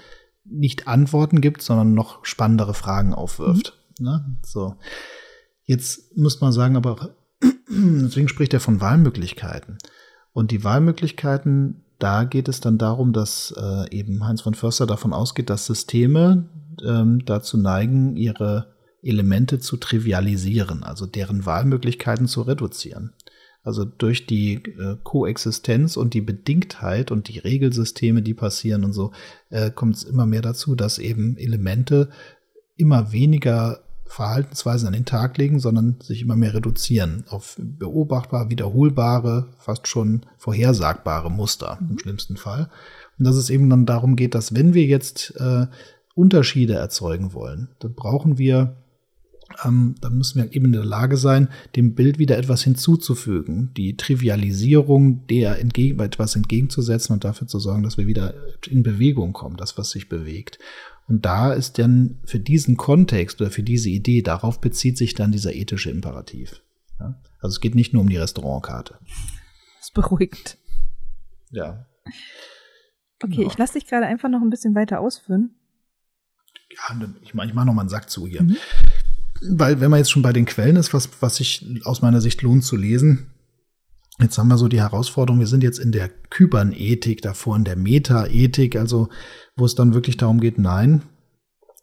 nicht 0.45 0.87
Antworten 0.87 1.41
gibt, 1.41 1.61
sondern 1.61 1.93
noch 1.93 2.25
spannendere 2.25 2.73
Fragen 2.73 3.13
aufwirft. 3.13 3.77
Mhm. 3.99 4.05
Ne? 4.05 4.37
So. 4.43 4.75
Jetzt 5.63 6.17
muss 6.17 6.41
man 6.41 6.51
sagen, 6.51 6.75
aber 6.75 7.15
deswegen 7.69 8.29
spricht 8.29 8.53
er 8.53 8.59
von 8.59 8.81
Wahlmöglichkeiten. 8.81 9.77
Und 10.39 10.51
die 10.51 10.63
Wahlmöglichkeiten, 10.63 11.83
da 11.97 12.23
geht 12.23 12.47
es 12.47 12.61
dann 12.61 12.77
darum, 12.77 13.11
dass 13.11 13.53
äh, 13.57 13.93
eben 13.93 14.25
Heinz 14.25 14.39
von 14.39 14.53
Förster 14.53 14.87
davon 14.87 15.11
ausgeht, 15.11 15.49
dass 15.49 15.65
Systeme 15.65 16.47
ähm, 16.81 17.25
dazu 17.25 17.57
neigen, 17.57 18.15
ihre 18.15 18.73
Elemente 19.03 19.59
zu 19.59 19.75
trivialisieren, 19.75 20.83
also 20.83 21.05
deren 21.05 21.45
Wahlmöglichkeiten 21.45 22.25
zu 22.25 22.43
reduzieren. 22.43 23.11
Also 23.63 23.83
durch 23.83 24.27
die 24.27 24.63
äh, 24.63 24.95
Koexistenz 25.03 25.97
und 25.97 26.13
die 26.13 26.21
Bedingtheit 26.21 27.11
und 27.11 27.27
die 27.27 27.39
Regelsysteme, 27.39 28.21
die 28.21 28.33
passieren 28.33 28.85
und 28.85 28.93
so, 28.93 29.11
äh, 29.49 29.71
kommt 29.71 29.97
es 29.97 30.03
immer 30.05 30.25
mehr 30.25 30.41
dazu, 30.41 30.73
dass 30.73 30.99
eben 30.99 31.35
Elemente 31.35 32.11
immer 32.77 33.11
weniger 33.11 33.81
Verhaltensweisen 34.09 34.87
an 34.87 34.93
den 34.93 35.05
Tag 35.05 35.37
legen, 35.37 35.59
sondern 35.59 35.97
sich 36.01 36.23
immer 36.23 36.35
mehr 36.35 36.55
reduzieren 36.55 37.25
auf 37.29 37.55
beobachtbar, 37.59 38.49
wiederholbare, 38.49 39.53
fast 39.59 39.87
schon 39.87 40.25
vorhersagbare 40.37 41.29
Muster 41.29 41.77
mhm. 41.79 41.91
im 41.91 41.99
schlimmsten 41.99 42.35
Fall. 42.35 42.71
Und 43.19 43.25
dass 43.25 43.35
es 43.35 43.51
eben 43.51 43.69
dann 43.69 43.85
darum 43.85 44.15
geht, 44.15 44.33
dass 44.33 44.55
wenn 44.55 44.73
wir 44.73 44.85
jetzt 44.85 45.35
äh, 45.37 45.67
Unterschiede 46.15 46.73
erzeugen 46.73 47.33
wollen, 47.33 47.69
dann 47.79 47.93
brauchen 47.93 48.39
wir, 48.39 48.77
ähm, 49.63 49.93
dann 50.01 50.17
müssen 50.17 50.41
wir 50.41 50.55
eben 50.55 50.65
in 50.65 50.71
der 50.71 50.85
Lage 50.85 51.15
sein, 51.15 51.47
dem 51.75 51.93
Bild 51.93 52.17
wieder 52.17 52.39
etwas 52.39 52.63
hinzuzufügen, 52.63 53.71
die 53.77 53.95
Trivialisierung 53.95 55.27
der 55.27 55.59
entgegen, 55.59 55.99
etwas 55.99 56.35
entgegenzusetzen 56.35 57.13
und 57.13 57.23
dafür 57.23 57.47
zu 57.47 57.59
sorgen, 57.59 57.83
dass 57.83 57.99
wir 57.99 58.07
wieder 58.07 58.33
in 58.67 58.81
Bewegung 58.81 59.33
kommen, 59.33 59.55
das, 59.55 59.77
was 59.77 59.91
sich 59.91 60.09
bewegt. 60.09 60.57
Und 61.09 61.25
da 61.25 61.51
ist 61.53 61.79
dann 61.79 62.19
für 62.23 62.39
diesen 62.39 62.77
Kontext 62.77 63.41
oder 63.41 63.49
für 63.49 63.63
diese 63.63 63.89
Idee, 63.89 64.21
darauf 64.21 64.61
bezieht 64.61 64.97
sich 64.97 65.15
dann 65.15 65.31
dieser 65.31 65.53
ethische 65.53 65.89
Imperativ. 65.89 66.61
Ja? 66.99 67.19
Also 67.39 67.55
es 67.55 67.61
geht 67.61 67.73
nicht 67.73 67.93
nur 67.93 68.03
um 68.03 68.09
die 68.09 68.17
Restaurantkarte. 68.17 68.99
Das 69.79 69.91
beruhigt. 69.91 70.57
Ja. 71.49 71.87
Okay, 73.21 73.37
genau. 73.37 73.47
ich 73.47 73.57
lasse 73.57 73.73
dich 73.73 73.87
gerade 73.87 74.05
einfach 74.05 74.29
noch 74.29 74.41
ein 74.41 74.51
bisschen 74.51 74.75
weiter 74.75 74.99
ausführen. 74.99 75.55
Ja, 76.71 77.09
ich 77.21 77.33
mache 77.33 77.47
ich 77.47 77.53
mach 77.55 77.65
noch 77.65 77.73
mal 77.73 77.81
einen 77.81 77.89
Sack 77.89 78.09
zu 78.09 78.27
hier. 78.27 78.43
Mhm. 78.43 78.57
Weil, 79.41 79.81
wenn 79.81 79.89
man 79.89 79.97
jetzt 79.99 80.11
schon 80.11 80.21
bei 80.21 80.33
den 80.33 80.45
Quellen 80.45 80.75
ist, 80.75 80.93
was, 80.93 81.09
was 81.21 81.37
sich 81.37 81.65
aus 81.85 82.01
meiner 82.01 82.21
Sicht 82.21 82.41
lohnt 82.43 82.63
zu 82.63 82.75
lesen, 82.75 83.31
Jetzt 84.21 84.37
haben 84.37 84.49
wir 84.49 84.57
so 84.57 84.67
die 84.67 84.81
Herausforderung, 84.81 85.39
wir 85.39 85.47
sind 85.47 85.63
jetzt 85.63 85.79
in 85.79 85.93
der 85.93 86.09
Kybernethik 86.09 87.21
davor, 87.21 87.55
in 87.55 87.63
der 87.63 87.77
Metaethik, 87.77 88.75
also 88.75 89.07
wo 89.55 89.65
es 89.65 89.75
dann 89.75 89.93
wirklich 89.93 90.17
darum 90.17 90.41
geht, 90.41 90.57
nein, 90.59 91.03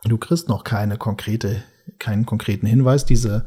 du 0.04 0.18
kriegst 0.18 0.48
noch 0.48 0.62
keine 0.62 0.98
konkrete, 0.98 1.62
keinen 1.98 2.26
konkreten 2.26 2.66
Hinweis. 2.66 3.06
Diese 3.06 3.46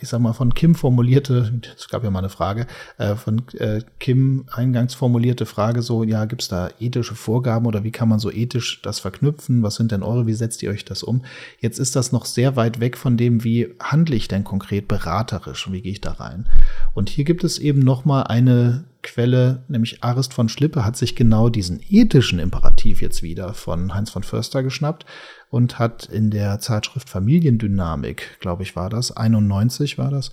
ich 0.00 0.08
sag 0.08 0.20
mal, 0.20 0.32
von 0.32 0.54
Kim 0.54 0.74
formulierte, 0.74 1.60
es 1.76 1.88
gab 1.88 2.02
ja 2.02 2.10
mal 2.10 2.18
eine 2.18 2.28
Frage, 2.28 2.66
äh, 2.98 3.14
von 3.14 3.42
äh, 3.58 3.82
Kim 4.00 4.46
eingangs 4.50 4.94
formulierte 4.94 5.46
Frage 5.46 5.82
so, 5.82 6.02
ja, 6.02 6.24
gibt's 6.24 6.48
da 6.48 6.70
ethische 6.80 7.14
Vorgaben 7.14 7.66
oder 7.66 7.84
wie 7.84 7.92
kann 7.92 8.08
man 8.08 8.18
so 8.18 8.30
ethisch 8.32 8.82
das 8.82 8.98
verknüpfen? 8.98 9.62
Was 9.62 9.76
sind 9.76 9.92
denn 9.92 10.02
eure, 10.02 10.26
wie 10.26 10.34
setzt 10.34 10.62
ihr 10.64 10.70
euch 10.70 10.84
das 10.84 11.04
um? 11.04 11.24
Jetzt 11.60 11.78
ist 11.78 11.94
das 11.94 12.10
noch 12.10 12.24
sehr 12.24 12.56
weit 12.56 12.80
weg 12.80 12.96
von 12.96 13.16
dem, 13.16 13.44
wie 13.44 13.68
handle 13.80 14.16
ich 14.16 14.26
denn 14.26 14.42
konkret 14.42 14.88
beraterisch 14.88 15.66
und 15.66 15.74
wie 15.74 15.82
gehe 15.82 15.92
ich 15.92 16.00
da 16.00 16.12
rein? 16.12 16.48
Und 16.92 17.08
hier 17.08 17.24
gibt 17.24 17.44
es 17.44 17.58
eben 17.58 17.80
noch 17.80 18.04
mal 18.04 18.22
eine 18.22 18.84
Quelle, 19.02 19.64
nämlich 19.68 20.02
Arist 20.04 20.32
von 20.32 20.48
Schlippe 20.48 20.84
hat 20.84 20.96
sich 20.96 21.16
genau 21.16 21.48
diesen 21.48 21.80
ethischen 21.88 22.38
Imperativ 22.38 23.02
jetzt 23.02 23.22
wieder 23.22 23.52
von 23.52 23.94
Heinz 23.94 24.10
von 24.10 24.22
Förster 24.22 24.62
geschnappt 24.62 25.06
und 25.52 25.78
hat 25.78 26.06
in 26.06 26.30
der 26.30 26.60
Zeitschrift 26.60 27.10
Familiendynamik, 27.10 28.38
glaube 28.40 28.62
ich, 28.62 28.74
war 28.74 28.88
das, 28.88 29.14
91 29.14 29.98
war 29.98 30.10
das, 30.10 30.32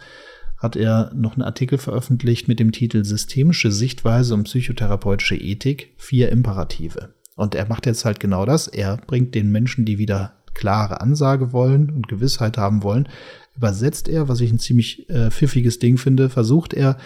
hat 0.57 0.77
er 0.77 1.11
noch 1.13 1.33
einen 1.33 1.41
Artikel 1.41 1.77
veröffentlicht 1.77 2.47
mit 2.47 2.57
dem 2.57 2.71
Titel 2.71 3.03
Systemische 3.03 3.69
Sichtweise 3.69 4.33
und 4.33 4.45
psychotherapeutische 4.45 5.35
Ethik, 5.35 5.93
vier 5.97 6.29
Imperative. 6.29 7.15
Und 7.35 7.53
er 7.53 7.67
macht 7.67 7.85
jetzt 7.85 8.05
halt 8.05 8.21
genau 8.21 8.45
das. 8.45 8.69
Er 8.69 8.95
bringt 8.95 9.35
den 9.35 9.51
Menschen, 9.51 9.83
die 9.83 9.97
wieder 9.97 10.35
klare 10.53 11.01
Ansage 11.01 11.51
wollen 11.51 11.89
und 11.89 12.07
Gewissheit 12.07 12.57
haben 12.57 12.81
wollen, 12.81 13.09
übersetzt 13.57 14.07
er, 14.07 14.29
was 14.29 14.39
ich 14.39 14.53
ein 14.53 14.59
ziemlich 14.59 15.09
äh, 15.09 15.31
pfiffiges 15.31 15.79
Ding 15.79 15.97
finde, 15.97 16.29
versucht 16.29 16.73
er 16.73 16.97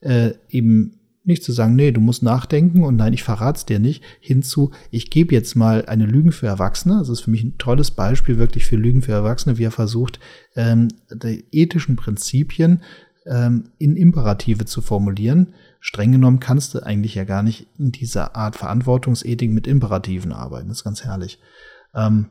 äh, 0.00 0.30
eben 0.48 0.97
nicht 1.28 1.44
zu 1.44 1.52
sagen, 1.52 1.76
nee, 1.76 1.92
du 1.92 2.00
musst 2.00 2.22
nachdenken 2.22 2.82
und 2.82 2.96
nein, 2.96 3.12
ich 3.12 3.22
verrat's 3.22 3.64
dir 3.64 3.78
nicht, 3.78 4.02
hinzu, 4.20 4.72
ich 4.90 5.10
gebe 5.10 5.34
jetzt 5.34 5.54
mal 5.54 5.84
eine 5.86 6.06
Lügen 6.06 6.32
für 6.32 6.46
Erwachsene. 6.46 6.98
Das 6.98 7.08
ist 7.08 7.20
für 7.20 7.30
mich 7.30 7.44
ein 7.44 7.58
tolles 7.58 7.90
Beispiel 7.90 8.38
wirklich 8.38 8.66
für 8.66 8.76
Lügen 8.76 9.02
für 9.02 9.12
Erwachsene, 9.12 9.58
wie 9.58 9.64
er 9.64 9.70
versucht, 9.70 10.18
ähm, 10.56 10.88
die 11.10 11.44
ethischen 11.52 11.96
Prinzipien 11.96 12.82
ähm, 13.26 13.70
in 13.78 13.96
Imperative 13.96 14.64
zu 14.64 14.80
formulieren. 14.80 15.54
Streng 15.80 16.12
genommen 16.12 16.40
kannst 16.40 16.74
du 16.74 16.80
eigentlich 16.80 17.14
ja 17.14 17.24
gar 17.24 17.42
nicht 17.42 17.68
in 17.78 17.92
dieser 17.92 18.34
Art 18.34 18.56
Verantwortungsethik 18.56 19.50
mit 19.50 19.66
Imperativen 19.66 20.32
arbeiten. 20.32 20.68
Das 20.68 20.78
ist 20.78 20.84
ganz 20.84 21.04
herrlich. 21.04 21.38
Ähm, 21.94 22.26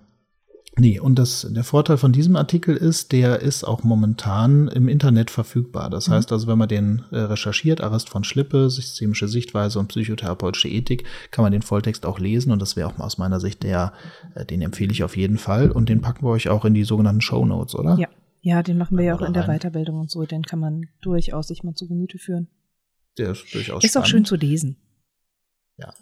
Nee, 0.79 0.99
und 0.99 1.17
das, 1.17 1.47
der 1.49 1.63
Vorteil 1.63 1.97
von 1.97 2.11
diesem 2.11 2.35
Artikel 2.35 2.77
ist, 2.77 3.11
der 3.11 3.41
ist 3.41 3.63
auch 3.63 3.83
momentan 3.83 4.67
im 4.67 4.87
Internet 4.87 5.31
verfügbar. 5.31 5.89
Das 5.89 6.07
mhm. 6.07 6.13
heißt 6.13 6.31
also, 6.31 6.45
wenn 6.47 6.57
man 6.57 6.69
den 6.69 7.03
äh, 7.11 7.17
recherchiert, 7.17 7.81
Arrest 7.81 8.09
von 8.09 8.23
Schlippe, 8.23 8.69
systemische 8.69 9.27
Sichtweise 9.27 9.79
und 9.79 9.87
psychotherapeutische 9.87 10.69
Ethik, 10.69 11.05
kann 11.31 11.43
man 11.43 11.51
den 11.51 11.63
Volltext 11.63 12.05
auch 12.05 12.19
lesen 12.19 12.51
und 12.51 12.61
das 12.61 12.75
wäre 12.75 12.89
auch 12.89 12.99
aus 12.99 13.17
meiner 13.17 13.39
Sicht 13.39 13.63
der, 13.63 13.91
äh, 14.35 14.45
den 14.45 14.61
empfehle 14.61 14.91
ich 14.91 15.03
auf 15.03 15.17
jeden 15.17 15.39
Fall 15.39 15.71
und 15.71 15.89
den 15.89 16.01
packen 16.01 16.23
wir 16.23 16.29
euch 16.29 16.47
auch 16.49 16.63
in 16.63 16.75
die 16.75 16.83
sogenannten 16.83 17.21
Show 17.21 17.43
Notes, 17.43 17.73
oder? 17.73 17.97
Ja, 17.97 18.07
ja, 18.41 18.61
den 18.61 18.77
machen 18.77 18.97
wir 18.97 19.05
ja 19.05 19.15
auch 19.15 19.21
in 19.21 19.33
der 19.33 19.47
Weiterbildung 19.47 19.99
und 19.99 20.11
so, 20.11 20.25
den 20.25 20.43
kann 20.43 20.59
man 20.59 20.83
durchaus 21.01 21.47
sich 21.47 21.63
mal 21.63 21.73
zu 21.73 21.87
Gemüte 21.87 22.19
führen. 22.19 22.49
Der 23.17 23.31
ist 23.31 23.51
durchaus 23.51 23.83
Ist 23.83 23.91
spannend. 23.91 24.05
auch 24.05 24.09
schön 24.09 24.25
zu 24.25 24.35
lesen. 24.35 24.77
Ja. 25.77 25.93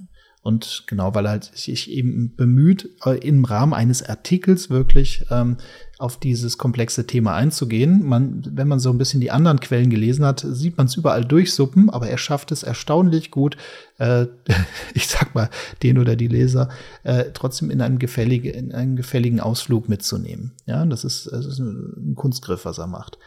Und 0.45 0.83
genau, 0.85 1.15
weil 1.15 1.25
er 1.25 1.41
sich 1.41 1.89
eben 1.89 2.35
bemüht, 2.35 2.91
äh, 3.03 3.17
im 3.17 3.45
Rahmen 3.45 3.73
eines 3.73 4.07
Artikels 4.07 4.69
wirklich 4.69 5.25
ähm, 5.31 5.57
auf 5.97 6.19
dieses 6.19 6.59
komplexe 6.59 7.07
Thema 7.07 7.33
einzugehen. 7.33 8.05
Man, 8.05 8.43
wenn 8.51 8.67
man 8.67 8.77
so 8.77 8.91
ein 8.91 8.99
bisschen 8.99 9.21
die 9.21 9.31
anderen 9.31 9.59
Quellen 9.59 9.89
gelesen 9.89 10.23
hat, 10.23 10.45
sieht 10.47 10.77
man 10.77 10.85
es 10.85 10.97
überall 10.97 11.25
durchsuppen, 11.25 11.89
aber 11.89 12.09
er 12.09 12.19
schafft 12.19 12.51
es 12.51 12.61
erstaunlich 12.61 13.31
gut, 13.31 13.57
äh, 13.97 14.27
ich 14.93 15.07
sag 15.07 15.33
mal, 15.33 15.49
den 15.81 15.97
oder 15.97 16.15
die 16.15 16.27
Leser 16.27 16.69
äh, 17.01 17.31
trotzdem 17.33 17.71
in 17.71 17.81
einen, 17.81 17.97
gefällige, 17.97 18.51
in 18.51 18.71
einen 18.71 18.95
gefälligen 18.95 19.39
Ausflug 19.39 19.89
mitzunehmen. 19.89 20.51
Ja, 20.67 20.85
das 20.85 21.05
ist, 21.05 21.25
das 21.25 21.47
ist 21.47 21.57
ein 21.57 22.13
Kunstgriff, 22.13 22.65
was 22.65 22.77
er 22.77 22.85
macht. 22.85 23.17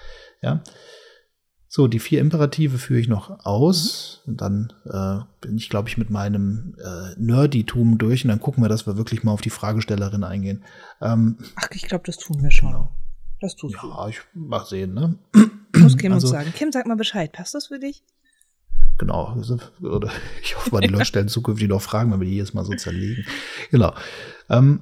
Ja. 0.41 0.63
So, 1.71 1.87
die 1.87 1.99
vier 1.99 2.21
Imperative 2.21 2.79
führe 2.79 3.01
ich 3.01 3.09
noch 3.09 3.45
aus. 3.45 4.23
Und 4.27 4.41
dann 4.41 4.73
äh, 4.87 5.21
bin 5.41 5.59
ich, 5.59 5.69
glaube 5.69 5.89
ich, 5.89 5.99
mit 5.99 6.09
meinem 6.09 6.75
äh, 6.79 7.21
Nerditum 7.21 7.99
durch 7.99 8.25
und 8.25 8.29
dann 8.29 8.41
gucken 8.41 8.65
wir, 8.65 8.69
dass 8.69 8.87
wir 8.87 8.97
wirklich 8.97 9.23
mal 9.23 9.33
auf 9.33 9.43
die 9.43 9.51
Fragestellerin 9.51 10.25
eingehen. 10.25 10.65
Ähm, 11.03 11.37
Ach, 11.57 11.69
ich 11.73 11.83
glaube, 11.83 12.05
das 12.07 12.17
tun 12.17 12.43
wir 12.43 12.51
schon. 12.51 12.73
Genau. 12.73 12.91
Das 13.41 13.55
tust 13.55 13.75
ja, 13.75 13.83
du. 13.83 13.89
Ja, 13.89 14.09
ich 14.09 14.21
mach 14.35 14.67
sehen, 14.67 14.95
ne? 14.95 15.17
Muss 15.77 15.97
Kim 15.97 16.13
also, 16.13 16.27
uns 16.27 16.33
sagen. 16.33 16.53
Kim, 16.57 16.73
sag 16.73 16.87
mal 16.87 16.97
Bescheid. 16.97 17.33
Passt 17.33 17.55
das 17.55 17.67
für 17.67 17.79
dich? 17.79 18.03
Genau. 18.97 19.37
Ich 20.43 20.57
hoffe 20.57 20.71
mal, 20.71 20.81
die 20.81 20.89
Leute 20.89 21.05
stellen 21.05 21.29
zukünftig 21.29 21.69
noch 21.69 21.83
Fragen, 21.83 22.11
wenn 22.11 22.21
wir 22.21 22.27
die 22.27 22.35
jedes 22.35 22.55
Mal 22.55 22.65
so 22.65 22.75
zerlegen. 22.75 23.27
Genau. 23.71 23.93
Ähm, 24.49 24.81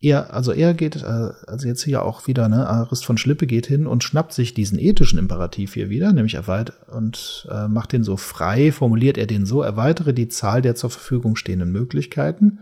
er, 0.00 0.34
also 0.34 0.52
er 0.52 0.74
geht, 0.74 0.96
äh, 0.96 1.30
also 1.46 1.66
jetzt 1.66 1.82
hier 1.82 2.02
auch 2.02 2.26
wieder, 2.26 2.48
ne, 2.48 2.68
Arist 2.68 3.06
von 3.06 3.16
Schlippe 3.16 3.46
geht 3.46 3.66
hin 3.66 3.86
und 3.86 4.04
schnappt 4.04 4.32
sich 4.32 4.52
diesen 4.52 4.78
ethischen 4.78 5.18
Imperativ 5.18 5.74
hier 5.74 5.88
wieder, 5.88 6.12
nämlich 6.12 6.34
erweitert 6.34 6.88
und 6.90 7.48
äh, 7.50 7.66
macht 7.68 7.92
den 7.92 8.04
so 8.04 8.16
frei, 8.16 8.72
formuliert 8.72 9.16
er 9.16 9.26
den 9.26 9.46
so, 9.46 9.62
erweitere 9.62 10.12
die 10.12 10.28
Zahl 10.28 10.60
der 10.60 10.74
zur 10.74 10.90
Verfügung 10.90 11.36
stehenden 11.36 11.72
Möglichkeiten 11.72 12.60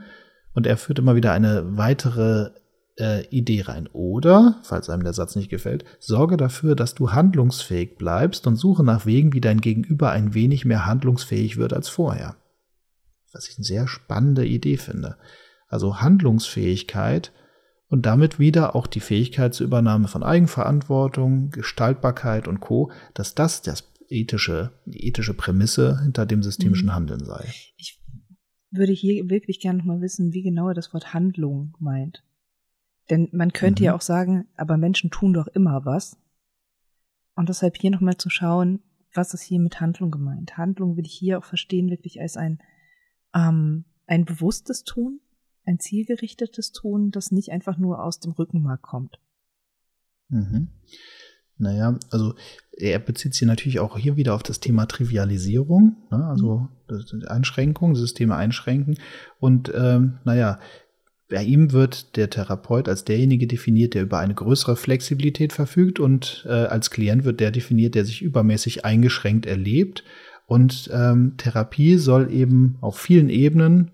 und 0.54 0.66
er 0.66 0.76
führt 0.76 1.00
immer 1.00 1.16
wieder 1.16 1.32
eine 1.32 1.76
weitere 1.76 2.50
äh, 3.00 3.26
Idee 3.26 3.62
rein. 3.62 3.88
Oder, 3.92 4.60
falls 4.62 4.88
einem 4.88 5.02
der 5.02 5.12
Satz 5.12 5.34
nicht 5.34 5.50
gefällt, 5.50 5.84
sorge 5.98 6.36
dafür, 6.36 6.76
dass 6.76 6.94
du 6.94 7.10
handlungsfähig 7.10 7.96
bleibst 7.96 8.46
und 8.46 8.54
suche 8.54 8.84
nach 8.84 9.06
Wegen, 9.06 9.32
wie 9.32 9.40
dein 9.40 9.60
Gegenüber 9.60 10.10
ein 10.10 10.34
wenig 10.34 10.64
mehr 10.64 10.86
handlungsfähig 10.86 11.56
wird 11.56 11.72
als 11.72 11.88
vorher. 11.88 12.36
Was 13.32 13.48
ich 13.48 13.56
eine 13.58 13.64
sehr 13.64 13.88
spannende 13.88 14.46
Idee 14.46 14.76
finde 14.76 15.16
also 15.74 16.00
Handlungsfähigkeit 16.00 17.32
und 17.88 18.06
damit 18.06 18.38
wieder 18.38 18.74
auch 18.74 18.86
die 18.86 19.00
Fähigkeit 19.00 19.54
zur 19.54 19.66
Übernahme 19.66 20.08
von 20.08 20.22
Eigenverantwortung, 20.22 21.50
Gestaltbarkeit 21.50 22.48
und 22.48 22.60
Co., 22.60 22.90
dass 23.12 23.34
das 23.34 23.60
das 23.60 23.92
ethische, 24.08 24.72
die 24.86 25.06
ethische 25.06 25.34
Prämisse 25.34 26.00
hinter 26.00 26.26
dem 26.26 26.42
systemischen 26.42 26.86
mhm. 26.86 26.94
Handeln 26.94 27.24
sei. 27.24 27.52
Ich 27.76 28.00
würde 28.70 28.92
hier 28.92 29.28
wirklich 29.28 29.60
gerne 29.60 29.78
noch 29.78 29.84
mal 29.84 30.00
wissen, 30.00 30.32
wie 30.32 30.42
genau 30.42 30.68
er 30.68 30.74
das 30.74 30.94
Wort 30.94 31.12
Handlung 31.12 31.74
meint. 31.78 32.24
Denn 33.10 33.28
man 33.32 33.52
könnte 33.52 33.82
mhm. 33.82 33.86
ja 33.86 33.94
auch 33.94 34.00
sagen, 34.00 34.46
aber 34.56 34.76
Menschen 34.76 35.10
tun 35.10 35.32
doch 35.32 35.48
immer 35.48 35.84
was. 35.84 36.16
Und 37.34 37.48
deshalb 37.48 37.76
hier 37.76 37.90
nochmal 37.90 38.16
zu 38.16 38.30
schauen, 38.30 38.80
was 39.12 39.34
ist 39.34 39.42
hier 39.42 39.60
mit 39.60 39.80
Handlung 39.80 40.10
gemeint. 40.10 40.56
Handlung 40.56 40.96
will 40.96 41.06
ich 41.06 41.14
hier 41.14 41.38
auch 41.38 41.44
verstehen 41.44 41.90
wirklich 41.90 42.20
als 42.20 42.36
ein, 42.36 42.60
ähm, 43.34 43.84
ein 44.06 44.24
bewusstes 44.24 44.84
Tun, 44.84 45.20
ein 45.64 45.78
zielgerichtetes 45.78 46.72
Tun, 46.72 47.10
das 47.10 47.30
nicht 47.30 47.50
einfach 47.50 47.78
nur 47.78 48.02
aus 48.02 48.20
dem 48.20 48.32
Rückenmark 48.32 48.82
kommt. 48.82 49.18
Mhm. 50.28 50.68
Naja, 51.56 51.98
also 52.10 52.34
er 52.72 52.98
bezieht 52.98 53.34
sich 53.34 53.46
natürlich 53.46 53.78
auch 53.78 53.96
hier 53.96 54.16
wieder 54.16 54.34
auf 54.34 54.42
das 54.42 54.58
Thema 54.58 54.86
Trivialisierung, 54.86 55.96
ne? 56.10 56.26
also 56.26 56.68
mhm. 56.90 57.24
Einschränkung, 57.28 57.94
Systeme 57.94 58.34
einschränken. 58.34 58.98
Und 59.38 59.72
ähm, 59.74 60.18
naja, 60.24 60.58
bei 61.28 61.42
ihm 61.42 61.72
wird 61.72 62.16
der 62.16 62.28
Therapeut 62.28 62.88
als 62.88 63.04
derjenige 63.04 63.46
definiert, 63.46 63.94
der 63.94 64.02
über 64.02 64.18
eine 64.18 64.34
größere 64.34 64.76
Flexibilität 64.76 65.52
verfügt 65.52 66.00
und 66.00 66.44
äh, 66.46 66.52
als 66.52 66.90
Klient 66.90 67.24
wird 67.24 67.40
der 67.40 67.50
definiert, 67.50 67.94
der 67.94 68.04
sich 68.04 68.22
übermäßig 68.22 68.84
eingeschränkt 68.84 69.46
erlebt. 69.46 70.04
Und 70.46 70.90
ähm, 70.92 71.34
Therapie 71.38 71.96
soll 71.96 72.30
eben 72.30 72.76
auf 72.82 72.98
vielen 72.98 73.30
Ebenen 73.30 73.92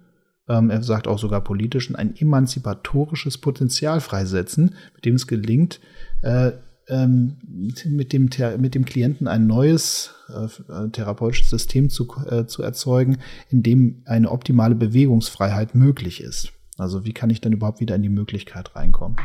er 0.51 0.83
sagt 0.83 1.07
auch 1.07 1.19
sogar 1.19 1.43
politischen, 1.43 1.97
ein 1.97 2.17
emanzipatorisches 2.17 3.39
Potenzial 3.39 4.01
freisetzen, 4.01 4.75
mit 4.95 5.05
dem 5.05 5.15
es 5.15 5.27
gelingt, 5.27 5.81
äh, 6.23 6.53
ähm, 6.89 7.37
mit, 7.47 8.13
dem, 8.13 8.29
mit 8.59 8.75
dem 8.75 8.85
Klienten 8.85 9.29
ein 9.29 9.47
neues 9.47 10.15
äh, 10.29 10.89
therapeutisches 10.89 11.51
System 11.51 11.89
zu, 11.89 12.09
äh, 12.29 12.47
zu 12.47 12.63
erzeugen, 12.63 13.19
in 13.49 13.63
dem 13.63 14.03
eine 14.07 14.31
optimale 14.31 14.75
Bewegungsfreiheit 14.75 15.75
möglich 15.75 16.21
ist. 16.21 16.53
Also 16.77 17.05
wie 17.05 17.13
kann 17.13 17.31
ich 17.31 17.41
denn 17.41 17.53
überhaupt 17.53 17.81
wieder 17.81 17.95
in 17.95 18.03
die 18.03 18.09
Möglichkeit 18.09 18.75
reinkommen? 18.75 19.19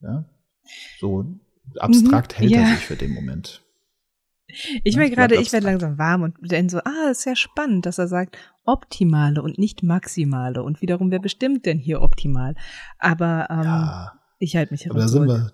Ja, 0.00 0.24
so 1.00 1.26
abstrakt 1.78 2.32
mhm, 2.32 2.36
hält 2.36 2.50
ja. 2.52 2.60
er 2.60 2.66
sich 2.68 2.84
für 2.84 2.96
den 2.96 3.12
Moment. 3.12 3.62
Ich 4.82 4.94
ja, 4.94 5.08
gerade, 5.08 5.36
ich 5.36 5.52
werde 5.52 5.66
langsam 5.66 5.98
warm 5.98 6.22
und 6.22 6.36
dann 6.40 6.68
so, 6.68 6.78
ah, 6.78 7.10
ist 7.10 7.22
sehr 7.22 7.36
spannend, 7.36 7.84
dass 7.84 7.98
er 7.98 8.08
sagt, 8.08 8.38
optimale 8.64 9.42
und 9.42 9.58
nicht 9.58 9.82
maximale. 9.82 10.62
Und 10.62 10.80
wiederum, 10.80 11.10
wer 11.10 11.18
bestimmt 11.18 11.66
denn 11.66 11.78
hier 11.78 12.00
optimal? 12.00 12.54
Aber 12.98 13.46
ähm, 13.50 13.62
ja, 13.62 14.12
ich 14.38 14.56
halte 14.56 14.72
mich 14.72 14.88
aber 14.90 15.00
da 15.00 15.08
sind 15.08 15.26
wir, 15.26 15.52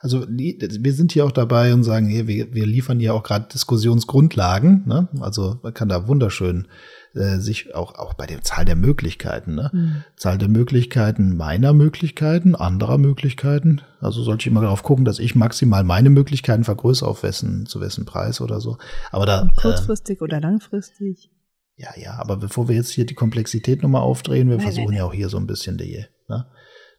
also 0.00 0.26
wir 0.28 0.92
sind 0.92 1.12
hier 1.12 1.24
auch 1.24 1.32
dabei 1.32 1.72
und 1.72 1.84
sagen, 1.84 2.08
hier, 2.08 2.26
wir, 2.26 2.52
wir 2.52 2.66
liefern 2.66 3.00
ja 3.00 3.12
auch 3.12 3.22
gerade 3.22 3.48
Diskussionsgrundlagen. 3.52 4.84
Ne? 4.86 5.08
Also 5.20 5.58
man 5.62 5.74
kann 5.74 5.88
da 5.88 6.08
wunderschön 6.08 6.68
äh, 7.14 7.38
sich 7.38 7.74
auch, 7.74 7.94
auch 7.94 8.14
bei 8.14 8.26
der 8.26 8.42
Zahl 8.42 8.64
der 8.64 8.76
Möglichkeiten, 8.76 9.54
ne? 9.54 9.70
Mhm. 9.72 10.04
Zahl 10.16 10.38
der 10.38 10.48
Möglichkeiten 10.48 11.36
meiner 11.36 11.72
Möglichkeiten, 11.72 12.54
anderer 12.54 12.98
Möglichkeiten. 12.98 13.82
Also 14.00 14.22
sollte 14.22 14.42
ich 14.42 14.46
immer 14.46 14.62
darauf 14.62 14.82
gucken, 14.82 15.04
dass 15.04 15.18
ich 15.18 15.34
maximal 15.34 15.84
meine 15.84 16.10
Möglichkeiten 16.10 16.64
vergrößere, 16.64 17.08
auf 17.08 17.22
wessen, 17.22 17.66
zu 17.66 17.80
wessen 17.80 18.04
Preis 18.04 18.40
oder 18.40 18.60
so. 18.60 18.78
Aber 19.10 19.26
da. 19.26 19.48
Kurzfristig 19.56 20.20
äh, 20.20 20.24
oder 20.24 20.40
langfristig. 20.40 21.30
Ja, 21.76 21.90
ja, 21.96 22.14
aber 22.18 22.36
bevor 22.36 22.68
wir 22.68 22.74
jetzt 22.74 22.90
hier 22.90 23.06
die 23.06 23.14
Komplexität 23.14 23.82
nochmal 23.82 24.02
aufdrehen, 24.02 24.48
wir 24.48 24.56
nein, 24.56 24.66
versuchen 24.66 24.88
nein, 24.88 24.98
ja 24.98 25.04
auch 25.04 25.14
hier 25.14 25.28
so 25.28 25.36
ein 25.36 25.46
bisschen 25.46 25.78
die, 25.78 26.04
ne? 26.28 26.46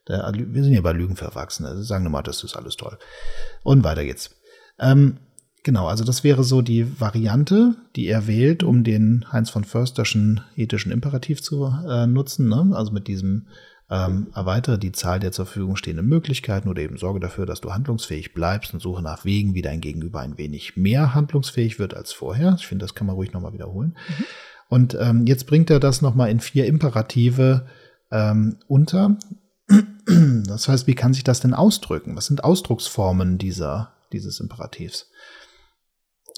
Wir 0.08 0.64
sind 0.64 0.74
ja 0.74 0.82
bei 0.82 0.94
Lügen 0.94 1.16
für 1.16 1.26
Erwachsene. 1.26 1.70
Also 1.70 1.84
sagen 1.84 2.04
wir 2.04 2.10
mal, 2.10 2.24
das 2.24 2.44
ist 2.44 2.56
alles 2.56 2.78
toll. 2.78 2.98
Und 3.62 3.84
weiter 3.84 4.04
geht's. 4.04 4.32
Ähm, 4.80 5.20
Genau, 5.64 5.88
also 5.88 6.04
das 6.04 6.24
wäre 6.24 6.44
so 6.44 6.62
die 6.62 7.00
Variante, 7.00 7.76
die 7.96 8.08
er 8.08 8.28
wählt, 8.28 8.64
um 8.64 8.84
den 8.84 9.26
Heinz 9.32 9.50
von 9.50 9.66
Försterschen 9.66 10.42
ethischen 10.56 10.92
Imperativ 10.92 11.42
zu 11.42 11.66
äh, 11.66 12.08
nutzen. 12.08 12.48
Ne? 12.48 12.72
Also 12.74 12.92
mit 12.92 13.08
diesem 13.08 13.48
ähm, 13.90 14.28
erweitere 14.34 14.78
die 14.78 14.92
Zahl 14.92 15.20
der 15.20 15.32
zur 15.32 15.46
Verfügung 15.46 15.76
stehenden 15.76 16.08
Möglichkeiten 16.08 16.70
oder 16.70 16.82
eben 16.82 16.98
sorge 16.98 17.20
dafür, 17.20 17.46
dass 17.46 17.60
du 17.60 17.74
handlungsfähig 17.74 18.34
bleibst 18.34 18.74
und 18.74 18.80
suche 18.80 19.02
nach 19.02 19.26
Wegen, 19.26 19.54
wie 19.56 19.62
dein 19.62 19.82
Gegenüber 19.82 20.20
ein 20.22 20.38
wenig 20.38 20.78
mehr 20.78 21.14
handlungsfähig 21.16 21.80
wird 21.80 21.94
als 21.94 22.14
vorher. 22.14 22.56
Ich 22.58 22.68
finde, 22.68 22.84
das 22.84 22.96
kann 22.96 23.08
man 23.08 23.16
ruhig 23.16 23.34
nochmal 23.34 23.54
wiederholen. 23.54 23.98
Mhm. 24.08 24.24
Und 24.70 24.98
ähm, 25.00 25.26
jetzt 25.26 25.48
bringt 25.48 25.72
er 25.72 25.80
das 25.80 26.02
nochmal 26.02 26.30
in 26.30 26.40
vier 26.40 26.68
Imperative 26.68 27.66
ähm, 28.12 28.58
unter. 28.68 29.18
Das 30.06 30.68
heißt, 30.68 30.88
wie 30.88 30.96
kann 30.96 31.14
sich 31.14 31.24
das 31.24 31.40
denn 31.40 31.54
ausdrücken? 31.54 32.16
Was 32.16 32.28
sind 32.28 32.44
Ausdrucksformen 32.44 33.38
dieser, 33.38 33.94
dieses 34.12 34.40
Imperativs? 34.40 35.12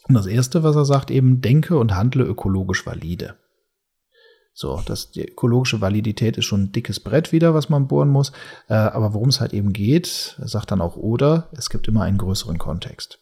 Und 0.07 0.15
das 0.15 0.25
erste, 0.25 0.63
was 0.63 0.75
er 0.75 0.85
sagt, 0.85 1.11
eben 1.11 1.41
denke 1.41 1.77
und 1.77 1.95
handle 1.95 2.23
ökologisch 2.23 2.85
valide. 2.85 3.35
So, 4.53 4.81
das, 4.85 5.11
die 5.11 5.29
ökologische 5.29 5.79
Validität 5.79 6.37
ist 6.37 6.45
schon 6.45 6.63
ein 6.63 6.71
dickes 6.71 6.99
Brett 6.99 7.31
wieder, 7.31 7.53
was 7.53 7.69
man 7.69 7.87
bohren 7.87 8.09
muss. 8.09 8.31
Äh, 8.67 8.73
aber 8.73 9.13
worum 9.13 9.29
es 9.29 9.39
halt 9.39 9.53
eben 9.53 9.71
geht, 9.71 10.35
sagt 10.39 10.71
dann 10.71 10.81
auch 10.81 10.97
oder, 10.97 11.49
es 11.53 11.69
gibt 11.69 11.87
immer 11.87 12.01
einen 12.01 12.17
größeren 12.17 12.57
Kontext. 12.57 13.19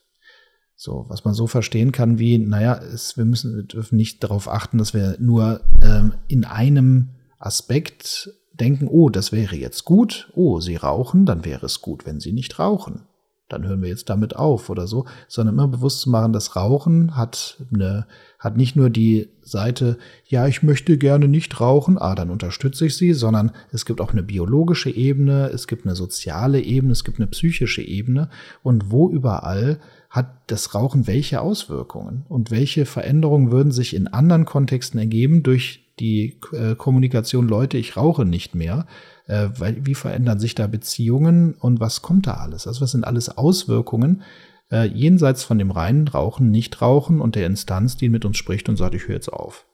So, 0.76 1.06
was 1.10 1.26
man 1.26 1.34
so 1.34 1.46
verstehen 1.46 1.92
kann 1.92 2.20
wie, 2.20 2.38
naja, 2.40 2.78
es, 2.78 3.18
wir 3.18 3.26
müssen, 3.26 3.56
wir 3.56 3.64
dürfen 3.64 3.98
nicht 3.98 4.24
darauf 4.24 4.48
achten, 4.48 4.78
dass 4.78 4.94
wir 4.94 5.18
nur 5.20 5.62
ähm, 5.82 6.14
in 6.28 6.46
einem 6.46 7.10
Aspekt 7.38 8.32
denken, 8.54 8.88
oh, 8.88 9.10
das 9.10 9.32
wäre 9.32 9.56
jetzt 9.56 9.86
gut, 9.86 10.32
oh, 10.36 10.60
sie 10.62 10.78
rauchen, 10.78 11.26
dann 11.26 11.46
wäre 11.46 11.66
es 11.66 11.82
gut, 11.82 12.06
wenn 12.06 12.20
sie 12.20 12.32
nicht 12.32 12.60
rauchen 12.60 13.09
dann 13.50 13.68
hören 13.68 13.82
wir 13.82 13.90
jetzt 13.90 14.10
damit 14.10 14.36
auf 14.36 14.70
oder 14.70 14.88
so, 14.88 15.06
sondern 15.28 15.56
immer 15.56 15.68
bewusst 15.68 16.02
zu 16.02 16.10
machen, 16.10 16.34
das 16.34 16.56
Rauchen 16.56 17.18
hat 17.18 17.58
eine, 17.74 18.06
hat 18.38 18.56
nicht 18.56 18.76
nur 18.76 18.90
die 18.90 19.28
Seite, 19.42 19.98
ja, 20.26 20.48
ich 20.48 20.64
möchte 20.64 20.98
gerne 20.98 21.28
nicht 21.28 21.60
rauchen, 21.60 21.98
ah, 21.98 22.16
dann 22.16 22.30
unterstütze 22.30 22.86
ich 22.86 22.96
sie, 22.96 23.14
sondern 23.14 23.52
es 23.72 23.86
gibt 23.86 24.00
auch 24.00 24.12
eine 24.12 24.24
biologische 24.24 24.92
Ebene, 24.92 25.50
es 25.50 25.68
gibt 25.68 25.86
eine 25.86 25.96
soziale 25.96 26.62
Ebene, 26.62 26.94
es 26.94 27.04
gibt 27.04 27.20
eine 27.20 27.28
psychische 27.28 27.82
Ebene. 27.82 28.30
Und 28.62 28.92
wo 28.92 29.10
überall 29.10 29.80
hat 30.10 30.32
das 30.48 30.74
Rauchen 30.74 31.08
welche 31.08 31.42
Auswirkungen? 31.42 32.26
Und 32.30 32.52
welche 32.52 32.86
Veränderungen 32.86 33.52
würden 33.52 33.72
sich 33.72 33.96
in 33.96 34.08
anderen 34.08 34.46
Kontexten 34.46 35.00
ergeben 35.00 35.44
durch 35.44 35.86
die 36.00 36.38
äh, 36.54 36.76
Kommunikation, 36.76 37.48
Leute, 37.48 37.78
ich 37.78 37.98
rauche 37.98 38.26
nicht 38.26 38.56
mehr, 38.56 38.86
äh, 39.30 39.50
weil, 39.58 39.86
wie 39.86 39.96
verändern 39.96 40.40
sich 40.40 40.56
da 40.56 40.68
Beziehungen 40.68 41.54
und 41.54 41.80
was 41.80 42.02
kommt 42.02 42.28
da 42.28 42.34
alles? 42.34 42.68
Also 42.68 42.82
was 42.82 42.92
sind 42.92 43.06
alles 43.06 43.30
Auswirkungen 43.30 44.24
äh, 44.72 44.86
jenseits 44.88 45.44
von 45.44 45.58
dem 45.58 45.72
reinen 45.72 46.08
Rauchen, 46.08 46.52
Nichtrauchen 46.52 47.22
und 47.22 47.36
der 47.36 47.46
Instanz, 47.46 47.96
die 47.96 48.10
mit 48.10 48.26
uns 48.26 48.38
spricht 48.38 48.70
und 48.70 48.76
sagt, 48.78 48.96
ich 48.96 49.08
höre 49.08 49.16
jetzt 49.16 49.32
auf. 49.32 49.66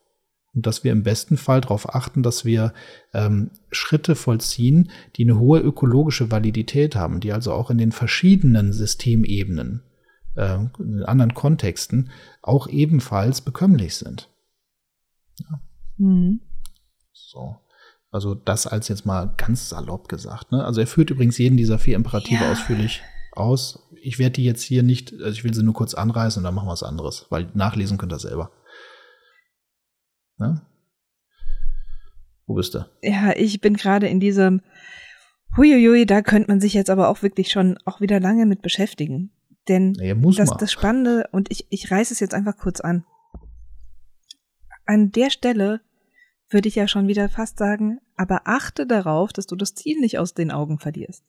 und 0.56 0.66
dass 0.66 0.84
wir 0.84 0.92
im 0.92 1.04
besten 1.04 1.38
Fall 1.38 1.62
darauf 1.62 1.94
achten, 1.94 2.24
dass 2.24 2.46
wir 2.46 2.74
ähm, 3.14 3.52
Schritte 3.72 4.16
vollziehen, 4.16 4.90
die 5.18 5.24
eine 5.24 5.38
hohe 5.38 5.60
ökologische 5.60 6.32
Validität 6.32 6.96
haben, 6.96 7.20
die 7.20 7.34
also 7.34 7.52
auch 7.52 7.70
in 7.70 7.78
den 7.78 7.92
verschiedenen 7.92 8.72
Systemebenen, 8.72 9.84
äh, 10.36 10.60
in 10.80 11.04
anderen 11.04 11.34
Kontexten 11.34 12.10
auch 12.42 12.68
ebenfalls 12.68 13.42
bekömmlich 13.42 13.96
sind. 13.98 14.30
Ja. 15.40 15.62
Mhm. 15.98 16.40
So. 17.12 17.58
Also 18.16 18.34
das 18.34 18.66
als 18.66 18.88
jetzt 18.88 19.06
mal 19.06 19.34
ganz 19.36 19.68
salopp 19.68 20.08
gesagt. 20.08 20.54
Ne? 20.54 20.64
Also 20.64 20.80
er 20.80 20.88
führt 20.88 21.10
übrigens 21.10 21.38
jeden 21.38 21.58
dieser 21.58 21.78
vier 21.78 21.98
Imperative 21.98 22.46
ja. 22.46 22.50
ausführlich 22.50 23.02
aus. 23.34 23.90
Ich 24.02 24.20
werde 24.20 24.36
die 24.36 24.46
jetzt 24.46 24.62
hier 24.62 24.84
nicht, 24.84 25.12
also 25.12 25.32
ich 25.32 25.44
will 25.44 25.54
sie 25.54 25.64
nur 25.64 25.74
kurz 25.74 25.94
anreißen 25.94 26.40
und 26.40 26.46
dann 26.46 26.56
machen 26.56 26.68
wir 26.68 26.72
was 26.72 26.84
anderes, 26.84 27.26
weil 27.30 27.50
nachlesen 27.56 27.98
könnt 27.98 28.14
ihr 28.14 28.20
selber. 28.20 28.52
Ne? 30.38 30.62
Wo 32.48 32.54
bist 32.54 32.74
du? 32.76 32.86
Ja, 33.02 33.34
ich 33.36 33.60
bin 33.60 33.74
gerade 33.76 34.08
in 34.08 34.22
diesem 34.22 34.62
Huiuiui, 35.58 36.06
da 36.06 36.22
könnte 36.22 36.50
man 36.50 36.62
sich 36.62 36.74
jetzt 36.74 36.90
aber 36.90 37.10
auch 37.10 37.22
wirklich 37.22 37.52
schon 37.52 37.78
auch 37.84 38.00
wieder 38.00 38.22
lange 38.22 38.46
mit 38.46 38.62
beschäftigen. 38.62 39.32
Denn 39.68 39.94
ja, 39.96 40.16
das, 40.16 40.56
das 40.56 40.72
Spannende, 40.72 41.28
und 41.34 41.52
ich, 41.52 41.68
ich 41.70 41.92
reiße 41.92 42.14
es 42.14 42.22
jetzt 42.22 42.34
einfach 42.34 42.56
kurz 42.56 42.80
an. 42.80 43.04
An 44.86 45.12
der 45.12 45.32
Stelle 45.32 45.82
würde 46.50 46.68
ich 46.68 46.76
ja 46.76 46.88
schon 46.88 47.08
wieder 47.08 47.30
fast 47.30 47.58
sagen, 47.58 48.00
aber 48.16 48.42
achte 48.46 48.86
darauf, 48.86 49.34
dass 49.34 49.48
du 49.48 49.56
das 49.56 49.74
Ziel 49.74 50.00
nicht 50.00 50.20
aus 50.20 50.34
den 50.34 50.52
Augen 50.52 50.80
verlierst. 50.80 51.24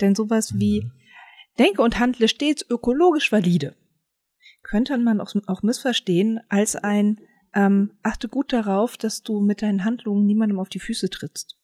Denn 0.00 0.14
sowas 0.14 0.54
wie 0.58 0.82
mhm. 0.82 0.92
denke 1.58 1.82
und 1.82 1.98
handle 1.98 2.28
stets 2.28 2.64
ökologisch 2.68 3.32
valide 3.32 3.74
könnte 4.62 4.96
man 4.98 5.20
auch, 5.20 5.34
auch 5.46 5.62
missverstehen 5.62 6.40
als 6.48 6.76
ein 6.76 7.20
ähm, 7.54 7.92
achte 8.02 8.28
gut 8.28 8.52
darauf, 8.52 8.96
dass 8.96 9.22
du 9.22 9.40
mit 9.40 9.62
deinen 9.62 9.84
Handlungen 9.84 10.24
niemandem 10.24 10.58
auf 10.58 10.68
die 10.68 10.80
Füße 10.80 11.10
trittst. 11.10 11.58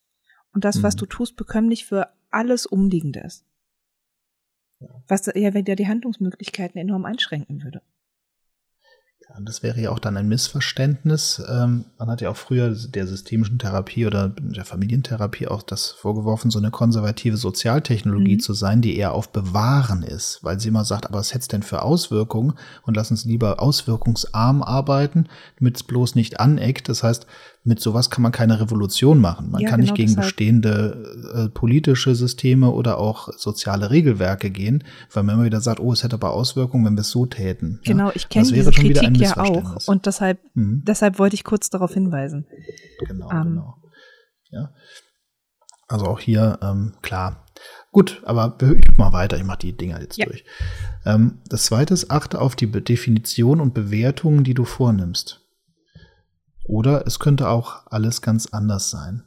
Und 0.53 0.65
das, 0.65 0.79
mhm. 0.79 0.83
was 0.83 0.97
du 0.97 1.07
tust, 1.07 1.37
bekömmlich 1.37 1.87
für 1.87 2.13
alles 2.31 2.67
Umliegende 2.67 3.21
ist. 3.21 3.45
Was 5.09 5.27
ja 5.27 5.55
wenn 5.55 5.65
dir 5.65 5.77
die 5.77 5.89
Handlungsmöglichkeiten 5.89 6.81
enorm 6.81 7.05
einschränken 7.05 7.63
würde. 7.63 7.83
Ja, 9.29 9.41
das 9.41 9.63
wäre 9.63 9.79
ja 9.79 9.91
auch 9.91 9.99
dann 9.99 10.17
ein 10.17 10.29
Missverständnis. 10.29 11.43
Ähm, 11.51 11.85
man 11.99 12.09
hat 12.09 12.23
ja 12.23 12.31
auch 12.31 12.37
früher 12.37 12.71
der 12.71 13.07
systemischen 13.07 13.59
Therapie 13.59 14.07
oder 14.07 14.31
der 14.31 14.65
Familientherapie 14.65 15.49
auch 15.49 15.63
das 15.63 15.91
vorgeworfen, 15.91 16.51
so 16.51 16.59
eine 16.59 16.71
konservative 16.71 17.37
Sozialtechnologie 17.37 18.37
mhm. 18.37 18.41
zu 18.41 18.55
sein, 18.55 18.81
die 18.81 18.97
eher 18.97 19.13
auf 19.13 19.31
Bewahren 19.31 20.03
ist, 20.03 20.43
weil 20.43 20.59
sie 20.59 20.69
immer 20.69 20.85
sagt, 20.85 21.07
aber 21.07 21.19
was 21.19 21.35
hätte 21.35 21.43
es 21.43 21.49
denn 21.49 21.63
für 21.63 21.83
Auswirkungen 21.83 22.55
und 22.85 22.97
lass 22.97 23.11
uns 23.11 23.27
lieber 23.27 23.61
auswirkungsarm 23.61 24.63
arbeiten, 24.63 25.29
damit 25.59 25.77
es 25.77 25.83
bloß 25.83 26.15
nicht 26.15 26.41
aneckt. 26.41 26.89
Das 26.89 27.03
heißt, 27.03 27.27
mit 27.65 27.81
sowas 27.81 28.11
kann 28.11 28.23
man 28.23 28.33
keine 28.33 28.61
Revolution 28.61 29.21
machen. 29.21 29.51
Man 29.51 29.61
ja, 29.61 29.69
kann 29.69 29.81
genau 29.81 29.93
nicht 29.93 29.97
gegen 29.97 30.09
deshalb. 30.09 30.27
bestehende 30.27 31.33
äh, 31.35 31.49
politische 31.51 32.15
Systeme 32.15 32.71
oder 32.71 32.99
auch 32.99 33.29
soziale 33.37 33.91
Regelwerke 33.91 34.51
gehen, 34.51 34.85
weil 35.13 35.23
man 35.23 35.37
immer 35.37 35.45
wieder 35.45 35.61
sagt, 35.61 35.81
oh, 35.81 35.93
es 35.93 36.03
hätte 36.03 36.15
aber 36.15 36.33
Auswirkungen, 36.33 36.87
wenn 36.87 36.95
wir 36.95 37.03
es 37.03 37.11
so 37.11 37.27
täten. 37.27 37.81
Genau, 37.85 38.07
ja? 38.07 38.13
ich 38.15 38.29
kenne 38.29 38.51
diese 38.51 38.71
Kritik 38.71 39.17
ja 39.19 39.37
auch 39.37 39.87
und 39.87 40.07
deshalb, 40.07 40.41
mhm. 40.55 40.83
deshalb 40.87 41.19
wollte 41.19 41.35
ich 41.35 41.45
kurz 41.45 41.69
darauf 41.71 41.93
hinweisen. 41.93 42.47
Genau, 43.07 43.31
ähm. 43.31 43.43
genau. 43.43 43.75
Ja. 44.51 44.73
Also 45.89 46.07
auch 46.07 46.21
hier, 46.21 46.59
ähm, 46.63 46.95
klar. 47.03 47.47
Gut, 47.93 48.23
aber 48.25 48.57
ich 48.61 48.99
mal 48.99 49.13
weiter, 49.13 49.37
ich 49.39 49.45
mache 49.45 49.59
die 49.59 49.77
Dinger 49.77 50.01
jetzt 50.01 50.19
ja. 50.19 50.27
durch. 50.27 50.45
Ähm, 51.05 51.39
das 51.49 51.65
zweite 51.65 51.95
ist, 51.95 52.11
achte 52.11 52.41
auf 52.41 52.55
die 52.55 52.71
Definition 52.71 53.61
und 53.61 53.75
Bewertungen, 53.75 54.45
die 54.45 54.55
du 54.55 54.65
vornimmst. 54.65 55.38
Oder 56.69 57.07
es 57.07 57.19
könnte 57.19 57.49
auch 57.49 57.87
alles 57.87 58.23
ganz 58.23 58.47
anders 58.47 58.91
sein. 58.91 59.25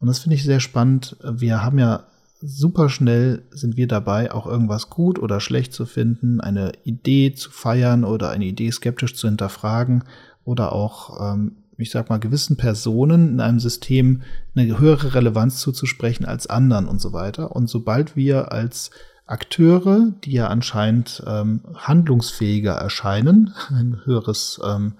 Und 0.00 0.08
das 0.08 0.18
finde 0.18 0.34
ich 0.34 0.42
sehr 0.42 0.60
spannend. 0.60 1.16
Wir 1.22 1.62
haben 1.62 1.78
ja 1.78 2.06
super 2.40 2.88
schnell 2.88 3.42
sind 3.50 3.76
wir 3.76 3.88
dabei, 3.88 4.32
auch 4.32 4.46
irgendwas 4.46 4.90
gut 4.90 5.18
oder 5.18 5.40
schlecht 5.40 5.72
zu 5.72 5.86
finden, 5.86 6.40
eine 6.40 6.72
Idee 6.84 7.34
zu 7.34 7.50
feiern 7.50 8.04
oder 8.04 8.30
eine 8.30 8.44
Idee 8.44 8.70
skeptisch 8.70 9.14
zu 9.14 9.28
hinterfragen 9.28 10.04
oder 10.44 10.72
auch, 10.72 11.32
ähm, 11.32 11.56
ich 11.78 11.90
sag 11.90 12.10
mal, 12.10 12.18
gewissen 12.18 12.56
Personen 12.56 13.30
in 13.30 13.40
einem 13.40 13.60
System 13.60 14.22
eine 14.54 14.78
höhere 14.78 15.14
Relevanz 15.14 15.60
zuzusprechen 15.60 16.26
als 16.26 16.46
anderen 16.46 16.86
und 16.86 17.00
so 17.00 17.12
weiter. 17.12 17.56
Und 17.56 17.68
sobald 17.68 18.14
wir 18.14 18.52
als 18.52 18.90
Akteure, 19.26 20.12
die 20.24 20.32
ja 20.32 20.48
anscheinend 20.48 21.22
ähm, 21.26 21.62
handlungsfähiger 21.74 22.74
erscheinen, 22.74 23.54
ein 23.70 24.00
höheres 24.04 24.60
ähm, 24.64 24.94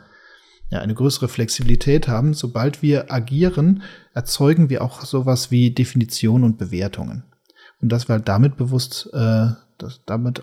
ja, 0.75 0.81
eine 0.81 0.95
größere 0.95 1.29
Flexibilität 1.29 2.09
haben. 2.09 2.35
Sobald 2.35 2.83
wir 2.83 3.13
agieren, 3.13 3.85
erzeugen 4.13 4.71
wir 4.71 4.83
auch 4.83 5.05
sowas 5.05 5.53
wie 5.53 5.71
Definition 5.71 6.43
und 6.43 6.59
Bewertungen. 6.59 7.23
Und 7.81 7.91
dass 7.91 8.09
wir 8.09 8.15
halt 8.15 8.27
damit 8.27 8.57
bewusst, 8.57 9.09
äh, 9.13 9.51
dass 9.79 10.01
damit, 10.05 10.43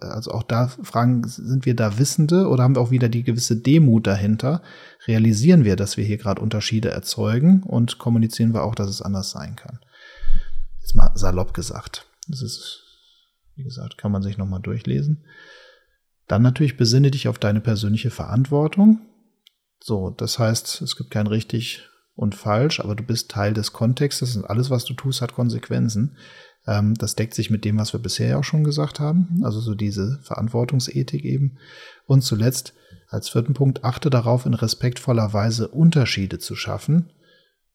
also 0.00 0.30
auch 0.30 0.44
da 0.44 0.68
fragen, 0.68 1.26
sind 1.26 1.66
wir 1.66 1.74
da 1.74 1.98
Wissende 1.98 2.48
oder 2.48 2.62
haben 2.62 2.76
wir 2.76 2.80
auch 2.80 2.92
wieder 2.92 3.08
die 3.08 3.24
gewisse 3.24 3.56
Demut 3.56 4.06
dahinter? 4.06 4.62
Realisieren 5.08 5.64
wir, 5.64 5.74
dass 5.74 5.96
wir 5.96 6.04
hier 6.04 6.18
gerade 6.18 6.40
Unterschiede 6.40 6.90
erzeugen 6.90 7.64
und 7.64 7.98
kommunizieren 7.98 8.54
wir 8.54 8.62
auch, 8.62 8.76
dass 8.76 8.88
es 8.88 9.02
anders 9.02 9.30
sein 9.30 9.56
kann? 9.56 9.80
Jetzt 10.80 10.94
mal 10.94 11.10
salopp 11.16 11.54
gesagt. 11.54 12.06
Das 12.28 12.40
ist, 12.40 12.84
wie 13.56 13.64
gesagt, 13.64 13.98
kann 13.98 14.12
man 14.12 14.22
sich 14.22 14.38
nochmal 14.38 14.60
durchlesen. 14.60 15.24
Dann 16.28 16.42
natürlich 16.42 16.76
besinne 16.76 17.10
dich 17.10 17.26
auf 17.26 17.40
deine 17.40 17.60
persönliche 17.60 18.10
Verantwortung. 18.10 19.00
So, 19.84 20.10
das 20.10 20.38
heißt, 20.38 20.80
es 20.82 20.96
gibt 20.96 21.10
kein 21.10 21.26
richtig 21.26 21.88
und 22.14 22.34
falsch, 22.34 22.78
aber 22.80 22.94
du 22.94 23.02
bist 23.02 23.30
Teil 23.30 23.52
des 23.52 23.72
Kontextes 23.72 24.36
und 24.36 24.44
alles, 24.44 24.70
was 24.70 24.84
du 24.84 24.94
tust, 24.94 25.22
hat 25.22 25.34
Konsequenzen. 25.34 26.16
Ähm, 26.66 26.94
das 26.94 27.16
deckt 27.16 27.34
sich 27.34 27.50
mit 27.50 27.64
dem, 27.64 27.78
was 27.78 27.92
wir 27.92 28.00
bisher 28.00 28.28
ja 28.28 28.38
auch 28.38 28.44
schon 28.44 28.62
gesagt 28.62 29.00
haben, 29.00 29.40
also 29.42 29.60
so 29.60 29.74
diese 29.74 30.20
Verantwortungsethik 30.22 31.24
eben. 31.24 31.58
Und 32.06 32.22
zuletzt, 32.22 32.74
als 33.08 33.30
vierten 33.30 33.54
Punkt, 33.54 33.84
achte 33.84 34.08
darauf, 34.08 34.46
in 34.46 34.54
respektvoller 34.54 35.32
Weise 35.32 35.68
Unterschiede 35.68 36.38
zu 36.38 36.54
schaffen 36.54 37.10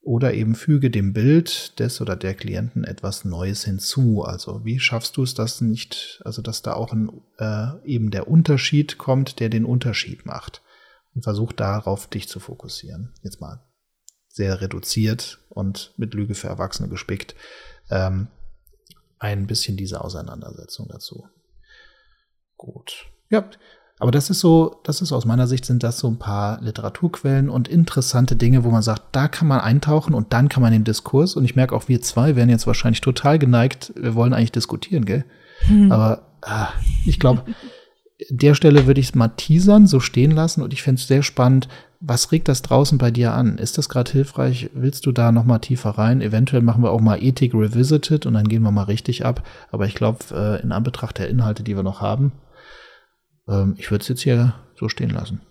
oder 0.02 0.34
eben 0.34 0.56
füge 0.56 0.90
dem 0.90 1.12
Bild 1.12 1.78
des 1.80 2.00
oder 2.00 2.16
der 2.16 2.34
Klienten 2.34 2.86
etwas 2.86 3.26
Neues 3.26 3.66
hinzu. 3.66 4.24
Also 4.24 4.64
wie 4.64 4.80
schaffst 4.80 5.18
du 5.18 5.24
es, 5.24 5.34
dass 5.34 5.60
nicht, 5.60 6.22
also 6.24 6.42
dass 6.42 6.62
da 6.62 6.74
auch 6.74 6.94
ein, 6.94 7.10
äh, 7.38 7.86
eben 7.86 8.12
der 8.12 8.30
Unterschied 8.30 8.98
kommt, 8.98 9.42
der 9.42 9.50
den 9.50 9.66
Unterschied 9.66 10.26
macht 10.26 10.62
und 11.18 11.24
versuch 11.24 11.52
darauf 11.52 12.06
dich 12.06 12.30
zu 12.30 12.40
fokussieren. 12.40 13.12
Jetzt 13.24 13.42
mal 13.42 13.60
sehr 14.30 14.62
reduziert 14.62 15.40
und 15.50 15.96
mit 15.98 16.14
Lüge 16.14 16.36
für 16.36 16.48
Erwachsene 16.48 16.90
gespickt. 16.90 17.34
Ähm, 17.90 18.28
ein 19.18 19.48
bisschen 19.48 19.78
diese 19.78 20.02
Auseinandersetzung 20.02 20.88
dazu. 20.88 21.28
Gut. 22.56 23.08
Ja, 23.32 23.50
aber 23.98 24.12
das 24.12 24.30
ist 24.30 24.42
so, 24.42 24.80
das 24.84 25.02
ist 25.02 25.12
aus 25.12 25.26
meiner 25.26 25.48
Sicht 25.48 25.66
sind 25.66 25.82
das 25.82 25.98
so 25.98 26.08
ein 26.08 26.20
paar 26.20 26.62
Literaturquellen 26.62 27.50
und 27.50 27.68
interessante 27.68 28.36
Dinge, 28.36 28.64
wo 28.64 28.70
man 28.70 28.84
sagt, 28.84 29.16
da 29.16 29.28
kann 29.28 29.48
man 29.48 29.60
eintauchen 29.60 30.14
und 30.14 30.34
dann 30.34 30.50
kann 30.50 30.62
man 30.62 30.72
den 30.72 30.84
Diskurs. 30.84 31.36
Und 31.36 31.46
ich 31.46 31.56
merke 31.56 31.76
auch, 31.76 31.88
wir 31.88 32.04
zwei 32.04 32.36
werden 32.36 32.52
jetzt 32.52 32.68
wahrscheinlich 32.68 33.02
total 33.02 33.40
geneigt, 33.40 33.92
wir 33.96 34.14
wollen 34.14 34.34
eigentlich 34.34 34.52
diskutieren, 34.52 35.06
gell? 35.06 35.26
Hm. 35.62 35.92
Aber 35.92 36.28
ah, 36.44 36.70
ich 37.08 37.20
glaube, 37.20 37.44
der 38.30 38.56
Stelle 38.56 38.88
würde 38.88 39.00
ich 39.00 39.10
es 39.10 39.16
mal 39.16 39.30
teasern, 39.30 39.86
so 39.86 40.00
stehen 40.00 40.32
lassen 40.32 40.62
und 40.62 40.74
ich 40.74 40.82
fände 40.82 41.00
es 41.00 41.08
sehr 41.08 41.24
spannend. 41.24 41.68
Was 42.00 42.32
regt 42.32 42.48
das 42.48 42.62
draußen 42.62 42.98
bei 42.98 43.12
dir 43.12 43.34
an? 43.34 43.58
Ist 43.58 43.78
das 43.78 43.90
gerade 43.90 44.12
hilfreich? 44.12 44.70
Willst 44.74 45.06
du 45.06 45.12
da 45.12 45.32
noch 45.32 45.46
mal 45.46 45.60
tiefer 45.60 45.92
rein? 45.92 46.22
Eventuell 46.22 46.62
machen 46.62 46.84
wir 46.84 46.92
auch 46.92 47.02
mal 47.02 47.22
Ethik 47.22 47.54
Revisited 47.54 48.26
und 48.26 48.34
dann 48.34 48.48
gehen 48.48 48.64
wir 48.64 48.72
mal 48.72 48.84
richtig 48.84 49.26
ab. 49.26 49.48
Aber 49.72 49.86
ich 49.86 49.96
glaube, 49.96 50.20
äh, 50.32 50.62
in 50.62 50.72
Anbetracht 50.72 51.18
der 51.18 51.30
Inhalte, 51.30 51.64
die 51.64 51.76
wir 51.76 51.84
noch 51.84 52.02
haben, 52.02 52.34
ähm, 53.48 53.76
ich 53.78 53.90
würde 53.90 54.04
es 54.04 54.08
jetzt 54.08 54.22
hier 54.22 54.56
so 54.76 54.90
stehen 54.90 55.10
lassen. 55.10 55.42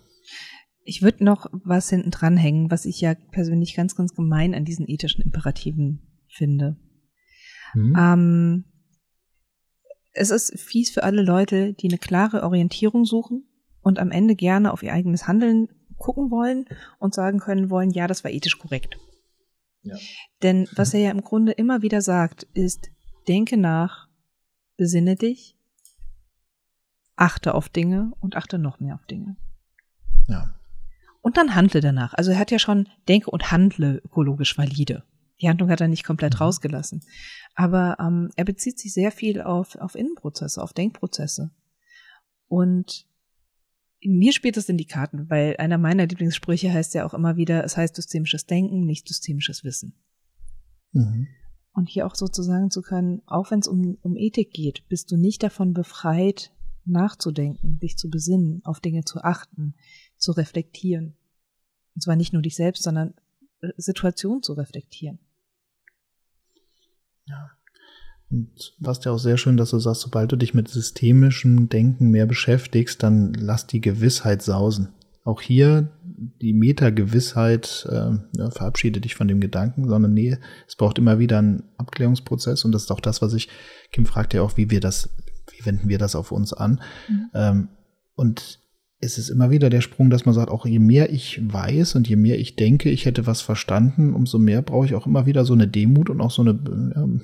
Ich 0.83 1.01
würde 1.01 1.23
noch 1.23 1.47
was 1.51 1.89
hinten 1.89 2.11
dranhängen, 2.11 2.71
was 2.71 2.85
ich 2.85 3.01
ja 3.01 3.13
persönlich 3.31 3.75
ganz, 3.75 3.95
ganz 3.95 4.13
gemein 4.13 4.55
an 4.55 4.63
diesen 4.63 4.87
ethischen 4.87 5.23
Imperativen 5.23 6.01
finde. 6.29 6.77
Hm. 7.73 7.95
Ähm, 7.97 8.63
es 10.17 10.31
ist 10.31 10.59
fies 10.59 10.89
für 10.89 11.03
alle 11.03 11.21
Leute, 11.21 11.73
die 11.73 11.87
eine 11.87 11.97
klare 11.97 12.43
Orientierung 12.43 13.05
suchen 13.05 13.47
und 13.81 13.99
am 13.99 14.11
Ende 14.11 14.35
gerne 14.35 14.73
auf 14.73 14.83
ihr 14.83 14.93
eigenes 14.93 15.27
Handeln 15.27 15.69
gucken 15.97 16.29
wollen 16.31 16.65
und 16.99 17.13
sagen 17.13 17.39
können 17.39 17.69
wollen, 17.69 17.91
ja, 17.91 18.07
das 18.07 18.23
war 18.23 18.31
ethisch 18.31 18.59
korrekt. 18.59 18.97
Ja. 19.81 19.95
Denn 20.43 20.67
was 20.75 20.93
er 20.93 20.99
ja 20.99 21.11
im 21.11 21.21
Grunde 21.21 21.53
immer 21.53 21.81
wieder 21.81 22.01
sagt, 22.01 22.43
ist, 22.53 22.89
denke 23.27 23.57
nach, 23.57 24.07
besinne 24.75 25.15
dich, 25.15 25.55
achte 27.15 27.53
auf 27.55 27.69
Dinge 27.69 28.11
und 28.19 28.35
achte 28.35 28.59
noch 28.59 28.79
mehr 28.79 28.95
auf 28.95 29.05
Dinge. 29.05 29.37
Ja. 30.27 30.53
Und 31.21 31.37
dann 31.37 31.55
handle 31.55 31.81
danach. 31.81 32.13
Also 32.13 32.31
er 32.31 32.39
hat 32.39 32.51
ja 32.51 32.59
schon 32.59 32.87
denke 33.07 33.31
und 33.31 33.51
handle 33.51 34.01
ökologisch 34.05 34.57
valide. 34.57 35.03
Die 35.41 35.49
Handlung 35.49 35.69
hat 35.69 35.81
er 35.81 35.87
nicht 35.87 36.03
komplett 36.03 36.35
mhm. 36.35 36.39
rausgelassen. 36.39 37.03
Aber 37.55 37.97
ähm, 37.99 38.29
er 38.35 38.45
bezieht 38.45 38.79
sich 38.79 38.93
sehr 38.93 39.11
viel 39.11 39.41
auf, 39.41 39.75
auf 39.75 39.95
Innenprozesse, 39.95 40.61
auf 40.61 40.73
Denkprozesse. 40.73 41.51
Und 42.47 43.07
mir 44.03 44.31
spielt 44.31 44.57
das 44.57 44.69
in 44.69 44.77
die 44.77 44.85
Karten, 44.85 45.29
weil 45.29 45.55
einer 45.57 45.77
meiner 45.77 46.05
Lieblingssprüche 46.05 46.71
heißt 46.71 46.93
ja 46.93 47.05
auch 47.05 47.13
immer 47.13 47.35
wieder, 47.35 47.63
es 47.63 47.77
heißt 47.77 47.95
systemisches 47.95 48.45
Denken, 48.45 48.85
nicht 48.85 49.07
systemisches 49.07 49.63
Wissen. 49.63 49.93
Mhm. 50.91 51.27
Und 51.73 51.89
hier 51.89 52.07
auch 52.07 52.15
sozusagen 52.15 52.71
zu 52.71 52.81
können, 52.81 53.21
auch 53.27 53.51
wenn 53.51 53.59
es 53.59 53.67
um, 53.67 53.97
um 54.01 54.15
Ethik 54.15 54.51
geht, 54.51 54.87
bist 54.87 55.11
du 55.11 55.17
nicht 55.17 55.43
davon 55.43 55.73
befreit, 55.73 56.51
nachzudenken, 56.85 57.79
dich 57.79 57.97
zu 57.97 58.09
besinnen, 58.09 58.61
auf 58.63 58.79
Dinge 58.79 59.03
zu 59.03 59.21
achten, 59.21 59.75
zu 60.17 60.31
reflektieren. 60.31 61.17
Und 61.95 62.01
zwar 62.01 62.15
nicht 62.15 62.33
nur 62.33 62.41
dich 62.41 62.55
selbst, 62.55 62.83
sondern 62.83 63.13
äh, 63.61 63.69
Situationen 63.77 64.41
zu 64.41 64.53
reflektieren. 64.53 65.19
Ja. 67.27 67.51
Und 68.29 68.75
was 68.79 69.03
ja 69.05 69.11
auch 69.11 69.19
sehr 69.19 69.37
schön, 69.37 69.57
dass 69.57 69.69
du 69.69 69.79
sagst, 69.79 70.01
sobald 70.01 70.31
du 70.31 70.35
dich 70.35 70.53
mit 70.53 70.67
systemischem 70.67 71.69
Denken 71.69 72.09
mehr 72.09 72.25
beschäftigst, 72.25 73.01
dann 73.01 73.33
lass 73.33 73.67
die 73.67 73.79
Gewissheit 73.79 74.41
sausen. 74.41 74.89
Auch 75.23 75.41
hier 75.41 75.91
die 76.41 76.53
Meta-Gewissheit, 76.53 77.87
äh, 77.89 78.11
ja, 78.37 78.49
verabschiede 78.49 78.99
dich 78.99 79.15
von 79.15 79.27
dem 79.27 79.39
Gedanken, 79.39 79.87
sondern 79.87 80.13
nee, 80.13 80.37
es 80.67 80.75
braucht 80.75 80.97
immer 80.97 81.19
wieder 81.19 81.37
einen 81.37 81.63
Abklärungsprozess 81.77 82.65
und 82.65 82.71
das 82.71 82.83
ist 82.83 82.91
auch 82.91 82.99
das, 82.99 83.21
was 83.21 83.33
ich, 83.33 83.49
Kim 83.91 84.05
fragt 84.05 84.33
ja 84.33 84.41
auch, 84.41 84.57
wie 84.57 84.71
wir 84.71 84.79
das, 84.79 85.09
wie 85.51 85.65
wenden 85.65 85.89
wir 85.89 85.99
das 85.99 86.15
auf 86.15 86.31
uns 86.31 86.53
an? 86.53 86.81
Mhm. 87.07 87.29
Ähm, 87.33 87.69
und 88.15 88.59
es 88.99 89.17
ist 89.17 89.29
immer 89.29 89.51
wieder 89.51 89.69
der 89.69 89.81
Sprung, 89.81 90.09
dass 90.09 90.25
man 90.25 90.33
sagt, 90.33 90.49
auch 90.49 90.65
je 90.65 90.79
mehr 90.79 91.11
ich 91.11 91.39
weiß 91.41 91.95
und 91.95 92.07
je 92.07 92.15
mehr 92.15 92.39
ich 92.39 92.55
denke, 92.55 92.89
ich 92.89 93.05
hätte 93.05 93.27
was 93.27 93.41
verstanden, 93.41 94.13
umso 94.13 94.39
mehr 94.39 94.61
brauche 94.61 94.85
ich 94.85 94.95
auch 94.95 95.05
immer 95.05 95.25
wieder 95.25 95.45
so 95.45 95.53
eine 95.53 95.67
Demut 95.67 96.09
und 96.09 96.19
auch 96.19 96.31
so 96.31 96.41
eine, 96.41 96.51
ähm, 96.95 97.21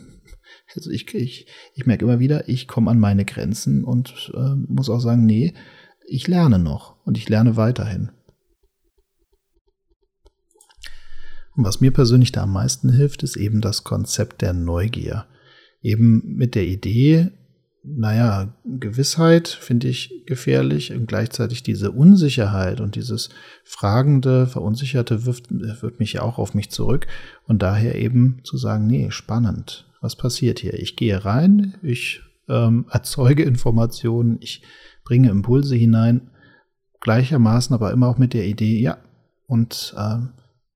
also 0.76 0.92
ich, 0.92 1.14
ich, 1.16 1.48
ich 1.74 1.86
merke 1.86 2.06
immer 2.06 2.20
wieder, 2.20 2.48
ich 2.48 2.68
komme 2.68 2.92
an 2.92 3.00
meine 3.00 3.26
Grenzen 3.26 3.84
und 3.84 4.32
äh, 4.36 4.56
muss 4.68 4.90
auch 4.90 5.00
sagen, 5.00 5.26
nee, 5.26 5.54
ich 6.08 6.28
lerne 6.28 6.60
noch 6.60 7.04
und 7.06 7.18
ich 7.18 7.28
lerne 7.28 7.58
weiterhin. 7.58 8.12
Und 11.56 11.66
was 11.66 11.82
mir 11.82 11.92
persönlich 11.92 12.32
da 12.32 12.44
am 12.44 12.54
meisten 12.54 12.92
hilft, 12.92 13.24
ist 13.24 13.36
eben 13.36 13.62
das 13.62 13.84
Konzept 13.84 14.42
der 14.42 14.54
Neugier. 14.54 15.26
Eben 15.82 16.24
mit 16.26 16.56
der 16.56 16.66
Idee, 16.66 17.32
naja, 17.84 18.56
Gewissheit 18.64 19.50
finde 19.50 19.90
ich 19.90 20.24
gefährlich 20.26 20.94
und 20.94 21.06
gleichzeitig 21.06 21.64
diese 21.64 21.92
Unsicherheit 21.92 22.80
und 22.80 22.96
dieses 22.96 23.30
Fragende, 23.66 24.48
Verunsicherte 24.48 25.26
wirft, 25.26 25.48
wirft 25.50 26.00
mich 26.00 26.14
ja 26.14 26.22
auch 26.22 26.38
auf 26.38 26.54
mich 26.54 26.72
zurück 26.72 27.08
und 27.46 27.62
daher 27.62 27.96
eben 27.96 28.40
zu 28.44 28.56
sagen, 28.58 28.88
nee, 28.88 29.12
spannend, 29.12 29.86
was 30.00 30.16
passiert 30.16 30.60
hier? 30.60 30.76
Ich 30.76 30.96
gehe 30.96 31.26
rein, 31.26 31.76
ich 31.84 32.22
ähm, 32.48 32.86
erzeuge 32.92 33.44
Informationen, 33.44 34.38
ich 34.40 34.64
bringe 35.04 35.30
Impulse 35.30 35.76
hinein, 35.76 36.32
gleichermaßen 37.02 37.74
aber 37.74 37.92
immer 37.92 38.08
auch 38.08 38.18
mit 38.18 38.34
der 38.34 38.46
Idee, 38.46 38.80
ja, 38.80 38.98
und 39.46 39.94
äh, 39.98 40.20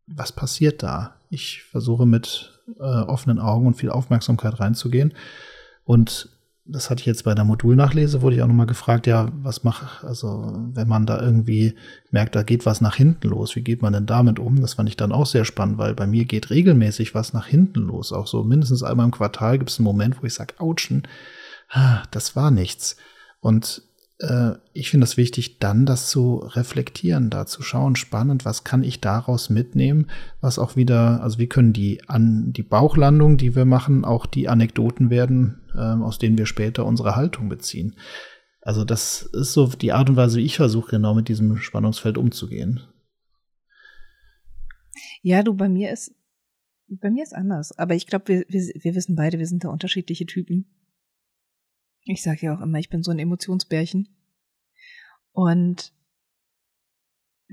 was 0.07 0.33
passiert 0.33 0.83
da? 0.83 1.15
Ich 1.29 1.63
versuche 1.63 2.05
mit 2.05 2.61
äh, 2.79 2.83
offenen 2.83 3.39
Augen 3.39 3.65
und 3.65 3.75
viel 3.75 3.89
Aufmerksamkeit 3.89 4.59
reinzugehen 4.59 5.13
und 5.85 6.36
das 6.69 6.89
hatte 6.89 7.01
ich 7.01 7.05
jetzt 7.05 7.23
bei 7.23 7.33
der 7.33 7.45
Modulnachlese, 7.45 8.21
wurde 8.21 8.35
ich 8.35 8.41
auch 8.41 8.47
nochmal 8.47 8.65
gefragt, 8.65 9.07
ja, 9.07 9.31
was 9.41 9.63
macht, 9.63 10.03
also 10.03 10.53
wenn 10.73 10.87
man 10.87 11.05
da 11.05 11.21
irgendwie 11.21 11.75
merkt, 12.11 12.35
da 12.35 12.43
geht 12.43 12.65
was 12.65 12.81
nach 12.81 12.95
hinten 12.95 13.29
los, 13.29 13.55
wie 13.55 13.61
geht 13.61 13.81
man 13.81 13.93
denn 13.93 14.05
damit 14.05 14.37
um? 14.37 14.59
Das 14.59 14.73
fand 14.73 14.89
ich 14.89 14.97
dann 14.97 15.11
auch 15.11 15.25
sehr 15.25 15.45
spannend, 15.45 15.77
weil 15.77 15.95
bei 15.95 16.07
mir 16.07 16.25
geht 16.25 16.49
regelmäßig 16.49 17.15
was 17.15 17.33
nach 17.33 17.47
hinten 17.47 17.81
los. 17.81 18.11
Auch 18.11 18.27
so 18.27 18.43
mindestens 18.43 18.83
einmal 18.83 19.05
im 19.05 19.11
Quartal 19.11 19.57
gibt 19.57 19.69
es 19.69 19.79
einen 19.79 19.85
Moment, 19.85 20.21
wo 20.21 20.25
ich 20.25 20.33
sage, 20.33 20.55
ouchen, 20.59 21.03
ah, 21.69 22.03
das 22.11 22.35
war 22.35 22.51
nichts. 22.51 22.97
Und 23.39 23.83
äh, 24.19 24.53
ich 24.73 24.89
finde 24.89 25.05
es 25.05 25.17
wichtig, 25.17 25.59
dann 25.59 25.85
das 25.85 26.09
zu 26.09 26.37
reflektieren, 26.37 27.29
da 27.29 27.45
zu 27.45 27.61
schauen, 27.61 27.95
spannend, 27.95 28.45
was 28.45 28.63
kann 28.63 28.83
ich 28.83 29.01
daraus 29.01 29.49
mitnehmen, 29.49 30.07
was 30.41 30.59
auch 30.59 30.75
wieder, 30.75 31.21
also 31.21 31.39
wie 31.39 31.47
können 31.47 31.73
die 31.73 32.07
an 32.07 32.51
die 32.53 32.63
Bauchlandung, 32.63 33.37
die 33.37 33.55
wir 33.55 33.65
machen, 33.65 34.05
auch 34.05 34.25
die 34.25 34.49
Anekdoten 34.49 35.09
werden, 35.09 35.61
äh, 35.75 35.79
aus 35.79 36.19
denen 36.19 36.37
wir 36.37 36.45
später 36.45 36.85
unsere 36.85 37.15
Haltung 37.15 37.49
beziehen. 37.49 37.95
Also 38.61 38.83
das 38.83 39.21
ist 39.21 39.53
so 39.53 39.67
die 39.67 39.93
Art 39.93 40.09
und 40.09 40.15
Weise, 40.17 40.39
wie 40.39 40.45
ich 40.45 40.57
versuche, 40.57 40.91
genau 40.91 41.13
mit 41.13 41.29
diesem 41.29 41.57
Spannungsfeld 41.57 42.17
umzugehen. 42.17 42.81
Ja, 45.21 45.43
du, 45.43 45.53
bei 45.53 45.69
mir 45.69 45.91
ist, 45.91 46.13
bei 46.87 47.09
mir 47.09 47.23
ist 47.23 47.35
anders. 47.35 47.77
Aber 47.77 47.95
ich 47.95 48.07
glaube, 48.07 48.27
wir, 48.27 48.45
wir, 48.49 48.61
wir 48.61 48.95
wissen 48.95 49.15
beide, 49.15 49.39
wir 49.39 49.45
sind 49.45 49.63
da 49.63 49.69
unterschiedliche 49.69 50.25
Typen. 50.25 50.65
Ich 52.07 52.23
sage 52.23 52.45
ja 52.45 52.55
auch 52.55 52.61
immer, 52.61 52.79
ich 52.79 52.89
bin 52.89 53.03
so 53.03 53.11
ein 53.11 53.19
Emotionsbärchen. 53.19 54.07
Und 55.33 55.93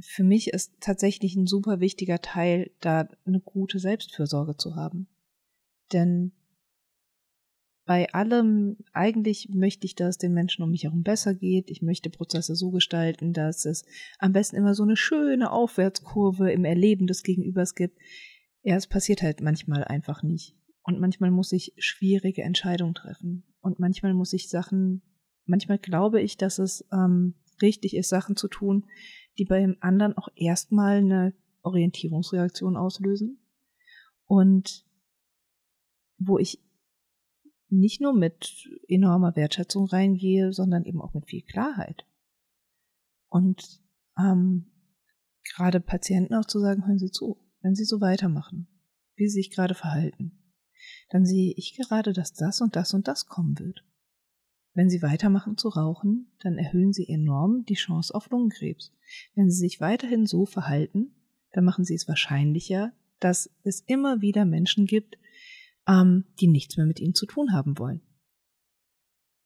für 0.00 0.24
mich 0.24 0.48
ist 0.48 0.72
tatsächlich 0.80 1.36
ein 1.36 1.46
super 1.46 1.80
wichtiger 1.80 2.20
Teil, 2.20 2.70
da 2.80 3.08
eine 3.24 3.40
gute 3.40 3.78
Selbstfürsorge 3.78 4.56
zu 4.56 4.76
haben. 4.76 5.08
Denn 5.92 6.32
bei 7.84 8.12
allem, 8.14 8.78
eigentlich 8.92 9.50
möchte 9.50 9.86
ich, 9.86 9.94
dass 9.94 10.10
es 10.10 10.18
den 10.18 10.32
Menschen 10.32 10.62
um 10.62 10.70
mich 10.70 10.84
herum 10.84 11.02
besser 11.02 11.34
geht. 11.34 11.70
Ich 11.70 11.82
möchte 11.82 12.08
Prozesse 12.08 12.54
so 12.56 12.70
gestalten, 12.70 13.32
dass 13.34 13.66
es 13.66 13.84
am 14.18 14.32
besten 14.32 14.56
immer 14.56 14.74
so 14.74 14.84
eine 14.84 14.96
schöne 14.96 15.52
Aufwärtskurve 15.52 16.50
im 16.50 16.64
Erleben 16.64 17.06
des 17.06 17.22
Gegenübers 17.22 17.74
gibt. 17.74 17.98
Ja, 18.62 18.76
es 18.76 18.86
passiert 18.86 19.20
halt 19.20 19.42
manchmal 19.42 19.84
einfach 19.84 20.22
nicht. 20.22 20.56
Und 20.82 20.98
manchmal 20.98 21.30
muss 21.30 21.52
ich 21.52 21.74
schwierige 21.76 22.42
Entscheidungen 22.42 22.94
treffen. 22.94 23.44
Und 23.64 23.78
manchmal 23.78 24.12
muss 24.12 24.34
ich 24.34 24.50
Sachen, 24.50 25.00
manchmal 25.46 25.78
glaube 25.78 26.20
ich, 26.20 26.36
dass 26.36 26.58
es 26.58 26.86
ähm, 26.92 27.34
richtig 27.62 27.96
ist, 27.96 28.10
Sachen 28.10 28.36
zu 28.36 28.46
tun, 28.46 28.84
die 29.38 29.46
beim 29.46 29.78
anderen 29.80 30.18
auch 30.18 30.28
erstmal 30.36 30.98
eine 30.98 31.32
Orientierungsreaktion 31.62 32.76
auslösen. 32.76 33.38
Und 34.26 34.84
wo 36.18 36.38
ich 36.38 36.62
nicht 37.70 38.02
nur 38.02 38.12
mit 38.12 38.68
enormer 38.86 39.34
Wertschätzung 39.34 39.86
reingehe, 39.86 40.52
sondern 40.52 40.84
eben 40.84 41.00
auch 41.00 41.14
mit 41.14 41.26
viel 41.26 41.42
Klarheit. 41.42 42.06
Und 43.30 43.82
ähm, 44.18 44.72
gerade 45.54 45.80
Patienten 45.80 46.34
auch 46.34 46.44
zu 46.44 46.60
sagen, 46.60 46.86
hören 46.86 46.98
Sie 46.98 47.10
zu, 47.10 47.40
wenn 47.62 47.74
Sie 47.74 47.84
so 47.84 48.02
weitermachen, 48.02 48.68
wie 49.16 49.26
Sie 49.26 49.40
sich 49.40 49.50
gerade 49.50 49.74
verhalten, 49.74 50.43
dann 51.14 51.24
sehe 51.24 51.54
ich 51.56 51.76
gerade, 51.76 52.12
dass 52.12 52.32
das 52.32 52.60
und 52.60 52.74
das 52.74 52.92
und 52.92 53.06
das 53.06 53.26
kommen 53.26 53.56
wird. 53.60 53.84
Wenn 54.72 54.90
Sie 54.90 55.00
weitermachen 55.00 55.56
zu 55.56 55.68
rauchen, 55.68 56.32
dann 56.40 56.58
erhöhen 56.58 56.92
Sie 56.92 57.08
enorm 57.08 57.64
die 57.66 57.76
Chance 57.76 58.12
auf 58.12 58.30
Lungenkrebs. 58.30 58.92
Wenn 59.36 59.48
Sie 59.48 59.56
sich 59.56 59.80
weiterhin 59.80 60.26
so 60.26 60.44
verhalten, 60.44 61.14
dann 61.52 61.64
machen 61.64 61.84
Sie 61.84 61.94
es 61.94 62.08
wahrscheinlicher, 62.08 62.92
dass 63.20 63.48
es 63.62 63.80
immer 63.82 64.22
wieder 64.22 64.44
Menschen 64.44 64.86
gibt, 64.86 65.16
ähm, 65.86 66.24
die 66.40 66.48
nichts 66.48 66.76
mehr 66.76 66.86
mit 66.86 66.98
Ihnen 66.98 67.14
zu 67.14 67.26
tun 67.26 67.52
haben 67.52 67.78
wollen. 67.78 68.00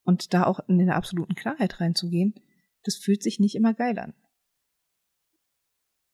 Und 0.01 0.33
da 0.33 0.45
auch 0.47 0.61
in 0.67 0.81
eine 0.81 0.95
absoluten 0.95 1.35
Klarheit 1.35 1.79
reinzugehen, 1.79 2.33
das 2.81 2.95
fühlt 2.95 3.21
sich 3.21 3.39
nicht 3.39 3.53
immer 3.53 3.75
geil 3.75 3.99
an. 3.99 4.15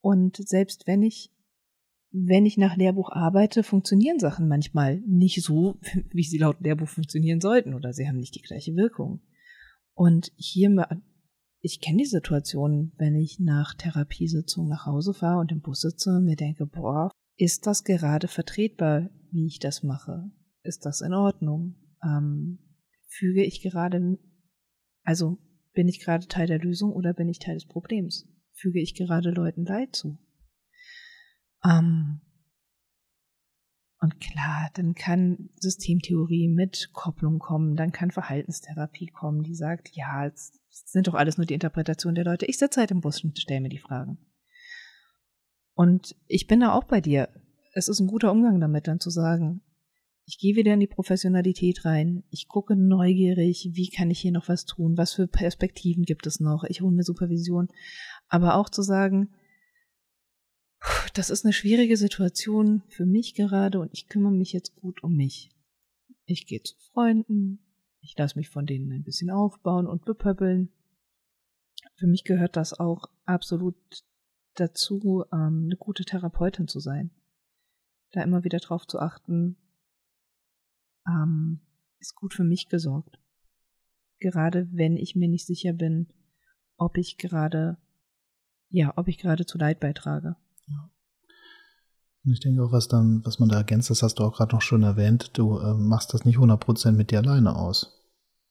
Und 0.02 0.36
selbst 0.36 0.86
wenn 0.86 1.02
ich 1.02 1.32
wenn 2.18 2.46
ich 2.46 2.58
nach 2.58 2.78
Lehrbuch 2.78 3.10
arbeite, 3.12 3.62
funktionieren 3.62 4.20
Sachen 4.20 4.48
manchmal 4.48 5.02
nicht 5.02 5.44
so, 5.44 5.78
wie 6.14 6.24
sie 6.24 6.38
laut 6.38 6.62
Lehrbuch 6.62 6.88
funktionieren 6.88 7.42
sollten 7.42 7.74
oder 7.74 7.92
sie 7.92 8.08
haben 8.08 8.18
nicht 8.18 8.36
die 8.36 8.42
gleiche 8.42 8.76
Wirkung. 8.76 9.22
Und 9.94 10.32
hier, 10.36 10.88
ich 11.60 11.82
kenne 11.82 12.00
die 12.00 12.06
Situation, 12.06 12.94
wenn 12.98 13.16
ich 13.16 13.40
nach 13.40 13.74
Therapiesitzung 13.74 14.68
nach 14.68 14.86
Hause 14.86 15.14
fahre 15.14 15.40
und 15.40 15.52
im 15.52 15.62
Bus 15.62 15.82
sitze 15.82 16.12
und 16.12 16.26
mir 16.26 16.36
denke, 16.36 16.66
boah, 16.66 17.12
ist 17.38 17.68
das 17.68 17.84
gerade 17.84 18.28
vertretbar, 18.28 19.10
wie 19.32 19.48
ich 19.48 19.60
das 19.60 19.84
mache? 19.84 20.32
Ist 20.64 20.86
das 20.86 21.02
in 21.02 21.14
Ordnung? 21.14 21.76
Ähm, 22.04 22.60
füge 23.08 23.44
ich 23.44 23.62
gerade, 23.62 24.18
also 25.04 25.38
bin 25.74 25.90
ich 25.90 26.00
gerade 26.00 26.28
Teil 26.28 26.48
der 26.48 26.60
Lösung 26.60 26.94
oder 26.94 27.14
bin 27.14 27.28
ich 27.28 27.40
Teil 27.40 27.56
des 27.56 27.66
Problems? 27.66 28.28
Füge 28.54 28.80
ich 28.80 28.96
gerade 28.96 29.32
Leuten 29.32 29.66
Leid 29.66 29.96
zu? 29.96 30.18
Ähm, 31.66 32.22
und 34.00 34.20
klar, 34.20 34.70
dann 34.76 34.94
kann 34.94 35.50
Systemtheorie 35.56 36.48
mit 36.48 36.92
Kopplung 36.94 37.40
kommen, 37.40 37.76
dann 37.76 37.92
kann 37.92 38.12
Verhaltenstherapie 38.12 39.08
kommen, 39.08 39.42
die 39.42 39.56
sagt, 39.56 39.90
ja, 39.94 40.28
es 40.28 40.54
sind 40.70 41.08
doch 41.08 41.16
alles 41.16 41.38
nur 41.38 41.46
die 41.46 41.54
Interpretationen 41.54 42.16
der 42.16 42.26
Leute. 42.26 42.46
Ich 42.46 42.58
sitze 42.58 42.82
halt 42.82 42.92
im 42.92 43.02
Bus 43.02 43.24
und 43.24 43.40
stelle 43.40 43.62
mir 43.62 43.70
die 43.70 43.80
Fragen. 43.80 44.20
Und 45.74 46.16
ich 46.28 46.48
bin 46.48 46.60
da 46.60 46.74
auch 46.74 46.84
bei 46.84 47.02
dir. 47.02 47.30
Es 47.74 47.88
ist 47.88 48.00
ein 48.00 48.08
guter 48.08 48.32
Umgang 48.32 48.60
damit, 48.60 48.88
dann 48.88 49.00
zu 49.00 49.10
sagen, 49.10 49.62
ich 50.28 50.40
gehe 50.40 50.56
wieder 50.56 50.74
in 50.74 50.80
die 50.80 50.88
Professionalität 50.88 51.86
rein, 51.86 52.24
ich 52.30 52.48
gucke 52.48 52.76
neugierig, 52.76 53.70
wie 53.74 53.90
kann 53.90 54.10
ich 54.10 54.20
hier 54.20 54.32
noch 54.32 54.50
was 54.50 54.66
tun, 54.66 54.98
was 54.98 55.14
für 55.14 55.28
Perspektiven 55.28 56.04
gibt 56.04 56.26
es 56.26 56.40
noch, 56.40 56.64
ich 56.64 56.82
hole 56.82 56.96
mir 56.96 57.04
Supervision, 57.04 57.68
aber 58.28 58.56
auch 58.56 58.70
zu 58.70 58.82
sagen, 58.82 59.36
das 61.14 61.30
ist 61.30 61.46
eine 61.46 61.54
schwierige 61.54 61.98
Situation 61.98 62.84
für 62.90 63.06
mich 63.06 63.36
gerade 63.36 63.80
und 63.80 63.92
ich 63.94 64.08
kümmere 64.08 64.34
mich 64.34 64.54
jetzt 64.54 64.76
gut 64.76 65.04
um 65.04 65.16
mich. 65.16 65.52
Ich 66.26 66.46
gehe 66.46 66.62
zu 66.62 66.76
Freunden, 66.92 67.60
ich 68.02 68.16
lasse 68.18 68.38
mich 68.38 68.50
von 68.50 68.66
denen 68.66 68.92
ein 68.92 69.04
bisschen 69.04 69.30
aufbauen 69.30 69.88
und 69.88 70.06
bepöppeln. 70.06 70.72
Für 71.96 72.08
mich 72.08 72.24
gehört 72.24 72.56
das 72.56 72.74
auch 72.74 73.06
absolut 73.26 73.76
dazu, 74.56 75.24
ähm, 75.32 75.64
eine 75.66 75.78
gute 75.78 76.04
Therapeutin 76.04 76.68
zu 76.68 76.80
sein. 76.80 77.12
Da 78.12 78.22
immer 78.24 78.44
wieder 78.44 78.60
drauf 78.60 78.86
zu 78.86 79.00
achten, 79.00 79.58
ähm, 81.08 81.62
ist 82.00 82.16
gut 82.16 82.34
für 82.34 82.44
mich 82.44 82.70
gesorgt. 82.70 83.20
Gerade 84.20 84.68
wenn 84.72 84.98
ich 84.98 85.16
mir 85.16 85.28
nicht 85.28 85.46
sicher 85.46 85.74
bin, 85.74 86.08
ob 86.78 86.98
ich 86.98 87.18
gerade, 87.18 87.78
ja, 88.70 88.94
ob 88.98 89.08
ich 89.08 89.18
gerade 89.18 89.46
zu 89.46 89.58
Leid 89.58 89.80
beitrage. 89.80 90.36
Und 92.26 92.32
ich 92.32 92.40
denke 92.40 92.64
auch, 92.64 92.72
was 92.72 92.88
dann, 92.88 93.22
was 93.24 93.40
man 93.40 93.50
da 93.50 93.58
ergänzt, 93.58 93.90
das 93.92 94.02
hast 94.02 94.16
du 94.16 94.24
auch 94.24 94.36
gerade 94.36 94.56
noch 94.56 94.62
schon 94.62 94.82
erwähnt, 94.82 95.32
du 95.34 95.60
äh, 95.60 95.76
machst 95.76 96.14
das 96.14 96.26
nicht 96.26 96.38
100% 96.38 96.94
mit 96.94 97.12
dir 97.12 97.20
alleine 97.20 97.56
aus. 97.56 98.02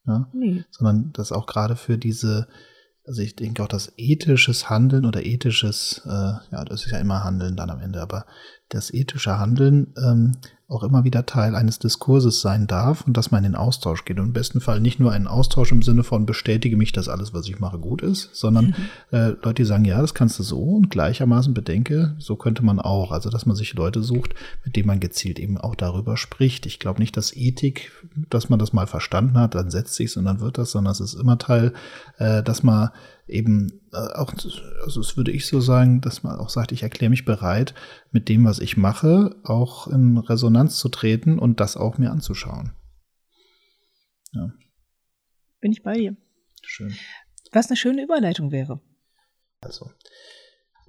Ja? 0.07 0.29
Nee. 0.33 0.65
Sondern 0.71 1.13
das 1.13 1.33
auch 1.33 1.47
gerade 1.47 1.75
für 1.75 1.99
diese, 1.99 2.47
also 3.05 3.21
ich 3.21 3.35
denke 3.35 3.63
auch, 3.63 3.69
dass 3.69 3.93
ethisches 3.97 4.71
Handeln 4.71 5.05
oder 5.05 5.25
ethisches, 5.25 6.03
äh, 6.05 6.09
ja, 6.09 6.65
das 6.65 6.85
ist 6.85 6.93
ja 6.93 6.99
immer 6.99 7.25
Handeln 7.25 7.57
dann 7.57 7.71
am 7.71 7.81
Ende, 7.81 8.01
aber 8.01 8.27
das 8.69 8.93
ethische 8.93 9.39
Handeln 9.39 9.95
ähm, 9.97 10.37
auch 10.67 10.83
immer 10.83 11.05
wieder 11.05 11.27
Teil 11.27 11.55
eines 11.55 11.79
Diskurses 11.79 12.41
sein 12.41 12.67
darf 12.67 13.07
und 13.07 13.17
dass 13.17 13.31
man 13.31 13.45
in 13.45 13.53
den 13.53 13.55
Austausch 13.55 14.05
geht. 14.05 14.19
Und 14.19 14.27
im 14.29 14.33
besten 14.33 14.61
Fall 14.61 14.81
nicht 14.81 14.99
nur 14.99 15.13
einen 15.13 15.27
Austausch 15.27 15.71
im 15.73 15.83
Sinne 15.83 16.05
von 16.05 16.25
bestätige 16.25 16.77
mich, 16.77 16.91
dass 16.93 17.09
alles, 17.09 17.35
was 17.35 17.47
ich 17.47 17.61
mache, 17.61 17.79
gut 17.79 18.01
ist, 18.01 18.35
sondern 18.35 18.69
mhm. 18.69 18.75
äh, 19.17 19.29
Leute, 19.29 19.55
die 19.55 19.65
sagen, 19.65 19.85
ja, 19.85 20.01
das 20.01 20.15
kannst 20.15 20.39
du 20.39 20.43
so 20.43 20.63
und 20.63 20.91
gleichermaßen 20.91 21.53
bedenke, 21.53 22.17
so 22.19 22.37
könnte 22.37 22.65
man 22.65 22.81
auch. 22.81 23.13
Also, 23.13 23.29
dass 23.29 23.45
man 23.45 23.57
sich 23.57 23.75
Leute 23.75 24.03
sucht, 24.03 24.35
mit 24.65 24.75
denen 24.75 24.87
man 24.87 25.01
gezielt 25.01 25.39
eben 25.39 25.59
auch 25.59 25.75
darüber 25.75 26.17
spricht. 26.17 26.65
Ich 26.65 26.79
glaube 26.79 27.01
nicht, 27.01 27.17
dass 27.17 27.37
Ethik, 27.37 27.93
dass 28.31 28.49
man 28.49 28.59
das 28.59 28.73
mal 28.73 28.87
verstanden 28.87 29.39
hat, 29.39 29.55
dann 29.55 29.71
setzt 29.71 29.95
sich 29.95 30.17
und 30.17 30.25
dann 30.25 30.41
wird 30.41 30.57
das, 30.57 30.71
sondern 30.71 30.93
es 30.93 31.01
ist 31.01 31.15
immer 31.15 31.37
Teil, 31.39 31.75
äh, 32.17 32.43
dass 32.43 32.63
man 32.63 32.89
eben 33.27 33.81
äh, 33.93 33.97
auch, 33.97 34.33
also 34.33 35.01
es 35.01 35.17
würde 35.17 35.33
ich 35.33 35.47
so 35.47 35.61
sagen, 35.61 36.01
dass 36.01 36.23
man 36.23 36.39
auch 36.39 36.51
sagt, 36.51 36.73
ich 36.73 36.83
erkläre 36.83 37.11
mich 37.11 37.25
bereit, 37.25 37.75
mit 38.11 38.29
dem, 38.29 38.45
was 38.45 38.59
ich 38.59 38.77
mache, 38.77 39.37
auch 39.45 39.87
in 39.87 40.19
Resonanz 40.19 40.79
zu 40.79 40.89
treten 40.89 41.39
und 41.39 41.61
das 41.61 41.77
auch 41.77 41.99
mir 41.99 42.11
anzuschauen. 42.11 42.73
Ja. 44.33 44.53
Bin 45.61 45.73
ich 45.73 45.83
bei 45.83 45.95
dir. 45.95 46.17
Schön. 46.63 46.95
Was 47.53 47.69
eine 47.69 47.77
schöne 47.77 48.03
Überleitung 48.03 48.51
wäre. 48.51 48.81
Also, 49.61 49.91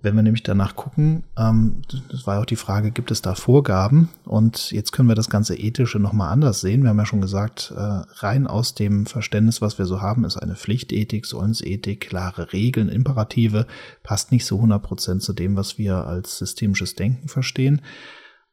wenn 0.06 0.16
wir 0.16 0.24
nämlich 0.24 0.44
danach 0.44 0.76
gucken, 0.76 1.24
ähm, 1.38 1.82
das 2.10 2.26
war 2.26 2.36
ja 2.36 2.42
auch 2.42 2.46
die 2.46 2.56
Frage, 2.56 2.92
gibt 2.92 3.12
es 3.12 3.22
da 3.22 3.36
Vorgaben? 3.36 4.10
Und 4.24 4.72
jetzt 4.72 4.92
können 4.92 5.10
wir 5.10 5.16
das 5.16 5.30
ganze 5.30 5.58
Ethische 5.58 6.00
nochmal 6.00 6.32
anders 6.32 6.62
sehen. 6.62 6.84
Wir 6.84 6.92
haben 6.92 6.98
ja 6.98 7.06
schon 7.06 7.20
gesagt, 7.20 7.74
äh, 7.76 7.82
rein 7.82 8.48
aus 8.48 8.76
dem 8.76 9.08
Verständnis, 9.08 9.62
was 9.62 9.78
wir 9.78 9.86
so 9.86 10.02
haben, 10.02 10.24
ist 10.24 10.38
eine 10.38 10.56
Pflichtethik, 10.56 11.26
Sollensethik, 11.26 12.02
klare 12.08 12.54
Regeln, 12.54 12.88
Imperative, 12.88 13.66
passt 14.04 14.32
nicht 14.32 14.46
so 14.46 14.56
100 14.56 14.82
Prozent 14.82 15.24
zu 15.24 15.34
dem, 15.34 15.58
was 15.58 15.78
wir 15.78 16.08
als 16.08 16.38
systemisches 16.38 16.96
Denken 16.96 17.28
verstehen. 17.28 17.82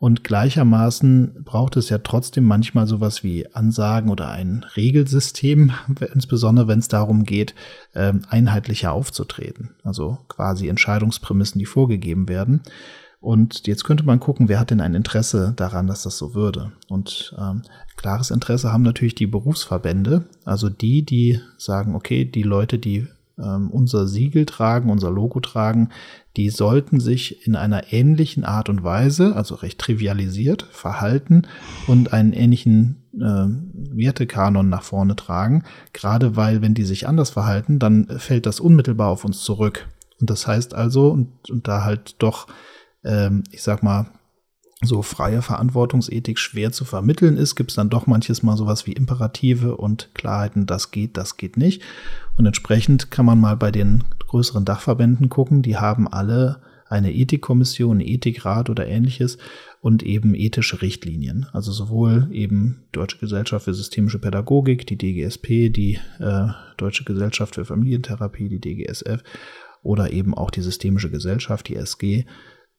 Und 0.02 0.24
gleichermaßen 0.24 1.44
braucht 1.44 1.76
es 1.76 1.88
ja 1.88 1.98
trotzdem 1.98 2.42
manchmal 2.42 2.88
sowas 2.88 3.22
wie 3.22 3.46
Ansagen 3.54 4.10
oder 4.10 4.30
ein 4.30 4.66
Regelsystem, 4.74 5.70
insbesondere 6.12 6.66
wenn 6.66 6.80
es 6.80 6.88
darum 6.88 7.22
geht, 7.22 7.54
ähm, 7.94 8.22
einheitlicher 8.28 8.90
aufzutreten. 8.90 9.76
Also 9.84 10.18
quasi 10.26 10.66
Entscheidungsprämissen, 10.66 11.60
die 11.60 11.66
vorgegeben 11.66 12.28
werden. 12.28 12.62
Und 13.20 13.68
jetzt 13.68 13.84
könnte 13.84 14.02
man 14.02 14.18
gucken, 14.18 14.48
wer 14.48 14.58
hat 14.58 14.72
denn 14.72 14.80
ein 14.80 14.96
Interesse 14.96 15.52
daran, 15.54 15.86
dass 15.86 16.02
das 16.02 16.18
so 16.18 16.34
würde. 16.34 16.72
Und 16.88 17.32
ähm, 17.38 17.62
klares 17.94 18.32
Interesse 18.32 18.72
haben 18.72 18.82
natürlich 18.82 19.14
die 19.14 19.28
Berufsverbände, 19.28 20.24
also 20.44 20.68
die, 20.68 21.04
die 21.04 21.38
sagen, 21.58 21.94
okay, 21.94 22.24
die 22.24 22.42
Leute, 22.42 22.80
die 22.80 23.06
ähm, 23.38 23.70
unser 23.70 24.06
Siegel 24.06 24.46
tragen, 24.46 24.90
unser 24.90 25.10
Logo 25.10 25.40
tragen, 25.40 25.90
die 26.36 26.50
sollten 26.50 27.00
sich 27.00 27.46
in 27.46 27.56
einer 27.56 27.92
ähnlichen 27.92 28.44
Art 28.44 28.68
und 28.68 28.82
Weise, 28.82 29.36
also 29.36 29.54
recht 29.56 29.78
trivialisiert, 29.78 30.66
verhalten 30.70 31.42
und 31.86 32.12
einen 32.12 32.32
ähnlichen 32.32 33.02
äh, 33.14 33.46
Wertekanon 33.94 34.68
nach 34.68 34.82
vorne 34.82 35.16
tragen. 35.16 35.64
Gerade 35.92 36.36
weil, 36.36 36.62
wenn 36.62 36.74
die 36.74 36.84
sich 36.84 37.06
anders 37.06 37.30
verhalten, 37.30 37.78
dann 37.78 38.06
fällt 38.18 38.46
das 38.46 38.60
unmittelbar 38.60 39.08
auf 39.08 39.24
uns 39.24 39.42
zurück. 39.42 39.88
Und 40.20 40.30
das 40.30 40.46
heißt 40.46 40.74
also, 40.74 41.10
und, 41.10 41.50
und 41.50 41.68
da 41.68 41.84
halt 41.84 42.22
doch, 42.22 42.46
ähm, 43.04 43.42
ich 43.50 43.62
sag 43.62 43.82
mal, 43.82 44.06
so 44.82 45.02
freie 45.02 45.42
Verantwortungsethik 45.42 46.38
schwer 46.38 46.72
zu 46.72 46.84
vermitteln 46.84 47.36
ist, 47.36 47.54
gibt 47.54 47.70
es 47.70 47.76
dann 47.76 47.90
doch 47.90 48.06
manches 48.06 48.42
Mal 48.42 48.56
sowas 48.56 48.86
wie 48.86 48.92
Imperative 48.92 49.76
und 49.76 50.10
Klarheiten, 50.14 50.66
das 50.66 50.90
geht, 50.90 51.16
das 51.16 51.36
geht 51.36 51.56
nicht. 51.56 51.82
Und 52.36 52.46
entsprechend 52.46 53.10
kann 53.10 53.26
man 53.26 53.40
mal 53.40 53.56
bei 53.56 53.70
den 53.70 54.04
größeren 54.28 54.64
Dachverbänden 54.64 55.28
gucken, 55.28 55.62
die 55.62 55.76
haben 55.76 56.08
alle 56.08 56.60
eine 56.88 57.14
Ethikkommission, 57.14 58.00
einen 58.00 58.08
Ethikrat 58.08 58.68
oder 58.68 58.86
ähnliches 58.86 59.38
und 59.80 60.02
eben 60.02 60.34
ethische 60.34 60.82
Richtlinien. 60.82 61.46
Also 61.52 61.72
sowohl 61.72 62.28
eben 62.32 62.82
Deutsche 62.92 63.18
Gesellschaft 63.18 63.64
für 63.64 63.74
systemische 63.74 64.18
Pädagogik, 64.18 64.86
die 64.86 64.98
DGSP, 64.98 65.70
die 65.70 65.98
äh, 66.18 66.48
Deutsche 66.76 67.04
Gesellschaft 67.04 67.54
für 67.54 67.64
Familientherapie, 67.64 68.48
die 68.48 68.60
DGSF 68.60 69.22
oder 69.82 70.12
eben 70.12 70.34
auch 70.34 70.50
die 70.50 70.60
Systemische 70.60 71.10
Gesellschaft, 71.10 71.68
die 71.68 71.76
SG, 71.76 72.26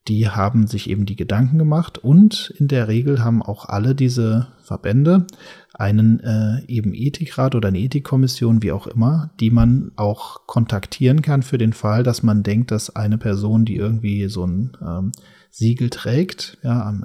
die 0.08 0.28
haben 0.28 0.68
sich 0.68 0.90
eben 0.90 1.06
die 1.06 1.16
Gedanken 1.16 1.58
gemacht 1.58 1.98
und 1.98 2.54
in 2.58 2.68
der 2.68 2.88
Regel 2.88 3.24
haben 3.24 3.42
auch 3.42 3.66
alle 3.66 3.96
diese 3.96 4.48
Verbände 4.62 5.26
einen 5.74 6.20
äh, 6.20 6.62
eben 6.68 6.94
Ethikrat 6.94 7.56
oder 7.56 7.70
eine 7.70 7.80
Ethikkommission, 7.80 8.62
wie 8.62 8.72
auch 8.72 8.86
immer, 8.86 9.32
die 9.40 9.50
man 9.50 9.92
auch 9.96 10.46
kontaktieren 10.46 11.22
kann 11.22 11.42
für 11.42 11.58
den 11.58 11.74
Fall, 11.74 12.04
dass 12.04 12.22
man 12.22 12.44
denkt, 12.44 12.72
dass 12.72 12.96
eine 12.96 13.18
Person, 13.18 13.66
die 13.66 13.78
irgendwie 13.78 14.28
so 14.28 14.46
ein 14.46 14.78
ähm, 14.86 15.12
Siegel 15.50 15.90
trägt, 15.90 16.58
ja, 16.64 16.82
an, 16.82 17.04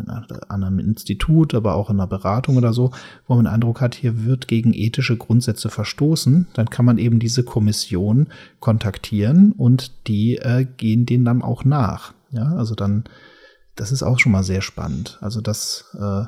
an 0.48 0.64
einem 0.64 0.78
Institut, 0.78 1.54
aber 1.54 1.74
auch 1.74 1.90
in 1.90 1.96
einer 1.96 2.06
Beratung 2.06 2.56
oder 2.56 2.72
so, 2.72 2.92
wo 3.26 3.34
man 3.34 3.44
den 3.44 3.52
Eindruck 3.52 3.80
hat, 3.80 3.94
hier 3.94 4.24
wird 4.24 4.48
gegen 4.48 4.72
ethische 4.72 5.16
Grundsätze 5.16 5.68
verstoßen, 5.68 6.48
dann 6.54 6.70
kann 6.70 6.86
man 6.86 6.98
eben 6.98 7.18
diese 7.18 7.44
Kommission 7.44 8.28
kontakties 8.58 9.30
und 9.56 10.08
die 10.08 10.36
äh, 10.38 10.66
gehen 10.76 11.06
denen 11.06 11.24
dann 11.24 11.42
auch 11.42 11.64
nach. 11.64 12.14
Ja, 12.30 12.54
also 12.56 12.74
dann, 12.74 13.04
das 13.74 13.92
ist 13.92 14.02
auch 14.02 14.18
schon 14.18 14.32
mal 14.32 14.42
sehr 14.42 14.62
spannend. 14.62 15.18
Also 15.20 15.40
dass, 15.40 15.96
äh, 15.98 16.24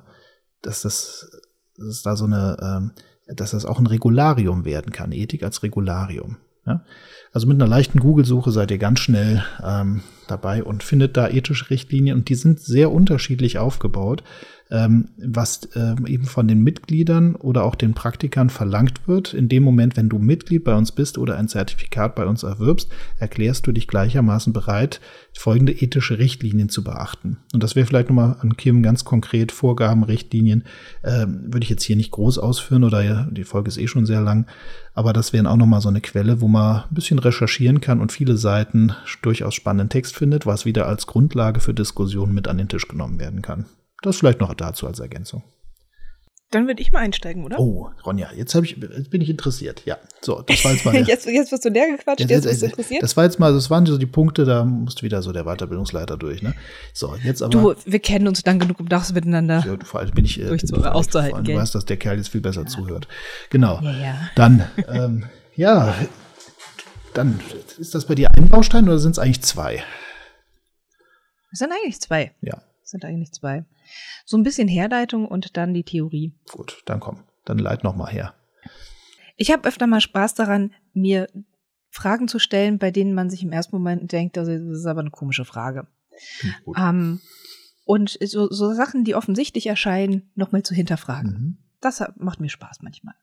dass 0.63 0.83
das, 0.83 1.31
dass 1.77 2.03
da 2.03 2.17
so 2.17 2.25
eine, 2.25 2.93
äh, 3.29 3.35
dass 3.35 3.53
das 3.53 3.65
auch 3.65 3.79
ein 3.79 3.87
Regularium 3.87 4.65
werden 4.65 4.93
kann, 4.93 5.13
Ethik 5.13 5.43
als 5.43 5.63
Regularium. 5.63 6.39
Ja? 6.67 6.85
Also 7.33 7.47
mit 7.47 7.57
einer 7.57 7.69
leichten 7.69 8.01
Google-Suche 8.01 8.51
seid 8.51 8.71
ihr 8.71 8.79
ganz 8.79 9.01
schnell 9.01 9.45
ähm, 9.63 10.03
dabei 10.27 10.65
und 10.65 10.83
findet 10.83 11.17
da 11.17 11.29
ethische 11.29 11.71
Richtlinien 11.71 12.17
und 12.17 12.29
die 12.29 12.35
sind 12.35 12.61
sehr 12.61 12.91
unterschiedlich 12.91 13.59
aufgebaut 13.59 14.25
ähm, 14.71 15.09
was 15.19 15.69
ähm, 15.75 16.07
eben 16.07 16.25
von 16.25 16.47
den 16.47 16.63
Mitgliedern 16.63 17.35
oder 17.35 17.65
auch 17.65 17.75
den 17.75 17.95
Praktikern 17.95 18.51
verlangt 18.51 19.09
wird. 19.09 19.35
In 19.35 19.49
dem 19.49 19.63
Moment, 19.63 19.97
wenn 19.97 20.09
du 20.09 20.19
Mitglied 20.19 20.65
bei 20.65 20.75
uns 20.75 20.93
bist 20.93 21.19
oder 21.19 21.37
ein 21.37 21.49
Zertifikat 21.49 22.15
bei 22.15 22.27
uns 22.27 22.43
erwirbst, 22.43 22.91
erklärst 23.19 23.67
du 23.67 23.73
dich 23.73 23.89
gleichermaßen 23.89 24.53
bereit, 24.53 25.01
folgende 25.33 25.73
ethische 25.73 26.19
Richtlinien 26.19 26.69
zu 26.69 26.85
beachten. 26.85 27.39
Und 27.53 27.63
das 27.63 27.75
wäre 27.75 27.87
vielleicht 27.87 28.09
nochmal 28.09 28.37
an 28.41 28.57
Kim 28.57 28.83
ganz 28.83 29.05
konkret 29.05 29.53
Vorgaben, 29.53 30.05
Richtlinien, 30.05 30.65
ähm, 31.05 31.53
würde 31.53 31.65
ich 31.65 31.71
jetzt 31.71 31.85
hier 31.85 31.97
nicht 31.97 32.11
groß 32.13 32.39
ausführen 32.39 32.85
oder 32.85 33.03
ja, 33.03 33.27
die 33.31 33.45
Folge 33.45 33.69
ist 33.69 33.79
eh 33.79 33.89
schon 33.89 34.07
sehr 34.07 34.21
lang. 34.21 34.47
Aber 34.95 35.13
das 35.13 35.33
wären 35.33 35.47
auch 35.47 35.57
nochmal 35.57 35.81
so 35.81 35.89
eine 35.89 36.01
Quelle, 36.01 36.41
wo 36.41 36.49
man 36.49 36.83
ein 36.83 36.95
bisschen 36.95 37.19
recherchieren 37.19 37.81
kann 37.81 38.01
und 38.01 38.13
viele 38.13 38.37
Seiten 38.37 38.93
durchaus 39.23 39.55
spannenden 39.55 39.89
Text 39.89 40.17
findet, 40.17 40.47
was 40.47 40.65
wieder 40.65 40.87
als 40.87 41.07
Grundlage 41.07 41.61
für 41.61 41.75
Diskussionen 41.75 42.35
mit 42.35 42.49
an 42.49 42.59
den 42.59 42.69
Tisch 42.69 42.89
genommen 42.89 43.19
werden 43.19 43.43
kann. 43.43 43.67
Das 44.03 44.17
vielleicht 44.17 44.41
noch 44.41 44.55
dazu 44.55 44.87
als 44.87 44.99
Ergänzung. 44.99 45.43
Dann 46.51 46.67
würde 46.67 46.83
ich 46.83 46.91
mal 46.91 46.99
einsteigen, 46.99 47.45
oder? 47.45 47.61
Oh, 47.61 47.91
Ronja, 48.05 48.33
jetzt, 48.35 48.53
ich, 48.57 48.77
jetzt 48.77 49.11
bin 49.11 49.21
ich 49.21 49.31
interessiert. 49.31 49.83
Ja, 49.85 49.99
so, 50.21 50.43
das 50.43 50.65
war 50.65 50.73
jetzt 50.73 50.85
mal. 50.85 50.97
jetzt, 51.07 51.27
jetzt 51.27 51.53
wirst 51.53 51.65
du 51.65 51.69
leer 51.69 51.97
gequatscht, 51.97 52.29
jetzt, 52.29 52.31
jetzt 52.31 52.45
bist 52.45 52.63
du 52.63 52.67
interessiert. 52.67 53.03
Das 53.05 53.17
war 53.17 53.23
jetzt 53.23 53.39
mal, 53.39 53.53
das 53.53 53.71
waren 53.71 53.87
so 53.87 53.97
die 53.99 54.07
Punkte, 54.07 54.45
da 54.45 54.65
musste 54.65 55.03
wieder 55.03 55.23
so 55.23 55.31
der 55.31 55.45
Weiterbildungsleiter 55.45 56.17
durch, 56.17 56.43
ne? 56.43 56.55
So, 56.93 57.15
jetzt 57.23 57.41
aber. 57.41 57.51
Du, 57.53 57.75
wir 57.85 58.01
kennen 58.01 58.27
uns 58.27 58.45
lang 58.45 58.59
genug, 58.59 58.81
um 58.81 58.89
das 58.89 59.13
miteinander 59.13 59.65
ja, 59.65 59.77
vor 59.85 60.01
allem 60.01 60.11
bin 60.11 60.25
ich, 60.25 60.41
äh, 60.41 60.49
auszuhalten. 60.49 61.45
Du 61.45 61.55
weißt, 61.55 61.73
dass 61.73 61.85
der 61.85 61.99
Kerl 61.99 62.17
jetzt 62.17 62.31
viel 62.31 62.41
besser 62.41 62.63
ja. 62.63 62.67
zuhört. 62.67 63.07
Genau. 63.51 63.81
Ja, 63.81 63.93
ja. 63.93 64.31
Dann, 64.35 64.65
ähm, 64.89 65.27
ja, 65.55 65.95
dann 67.15 67.39
ist 67.79 67.95
das 67.95 68.07
bei 68.07 68.17
dir 68.17 68.29
ein 68.37 68.49
Baustein 68.49 68.89
oder 68.89 68.99
sind 68.99 69.13
es 69.13 69.21
eigentlich 69.21 69.43
zwei? 69.43 69.85
Es 71.53 71.61
sind 71.61 71.71
eigentlich 71.71 72.01
zwei. 72.01 72.33
Ja. 72.41 72.61
Es 72.83 72.91
sind 72.91 73.05
eigentlich 73.05 73.31
zwei. 73.31 73.65
So 74.25 74.37
ein 74.37 74.43
bisschen 74.43 74.69
Herleitung 74.69 75.27
und 75.27 75.57
dann 75.57 75.75
die 75.75 75.85
Theorie. 75.85 76.35
Gut, 76.51 76.83
dann 76.87 77.01
komm, 77.01 77.25
dann 77.45 77.59
leit 77.59 77.85
noch 77.85 77.97
mal 77.97 78.11
her. 78.11 78.35
Ich 79.37 79.51
habe 79.51 79.67
öfter 79.67 79.87
mal 79.87 80.01
Spaß 80.01 80.35
daran, 80.35 80.73
mir 80.93 81.29
Fragen 81.91 82.29
zu 82.29 82.39
stellen, 82.39 82.79
bei 82.79 82.91
denen 82.91 83.15
man 83.15 83.31
sich 83.31 83.43
im 83.43 83.53
ersten 83.53 83.77
Moment 83.77 84.13
denkt, 84.13 84.37
das 84.37 84.49
ist 84.49 84.87
aber 84.87 85.01
eine 85.01 85.11
komische 85.11 85.45
Frage. 85.45 85.87
Ähm, 86.77 87.21
und 87.85 88.19
so, 88.23 88.51
so, 88.51 88.73
Sachen, 88.73 89.05
die 89.05 89.15
offensichtlich 89.15 89.67
erscheinen, 89.67 90.31
nochmal 90.35 90.63
zu 90.63 90.75
hinterfragen. 90.75 91.33
Mhm. 91.33 91.59
Das 91.81 92.05
macht 92.17 92.41
mir 92.41 92.51
Spaß 92.51 92.83
manchmal. 92.83 93.15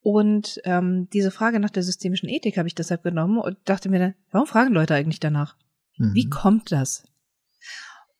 Und 0.00 0.60
ähm, 0.64 1.08
diese 1.12 1.30
Frage 1.30 1.60
nach 1.60 1.70
der 1.70 1.82
systemischen 1.82 2.28
Ethik 2.28 2.58
habe 2.58 2.68
ich 2.68 2.74
deshalb 2.74 3.02
genommen 3.02 3.38
und 3.38 3.56
dachte 3.64 3.88
mir 3.88 3.98
dann, 3.98 4.14
warum 4.30 4.46
fragen 4.46 4.74
Leute 4.74 4.94
eigentlich 4.94 5.20
danach? 5.20 5.56
Mhm. 5.96 6.14
Wie 6.14 6.28
kommt 6.28 6.72
das? 6.72 7.07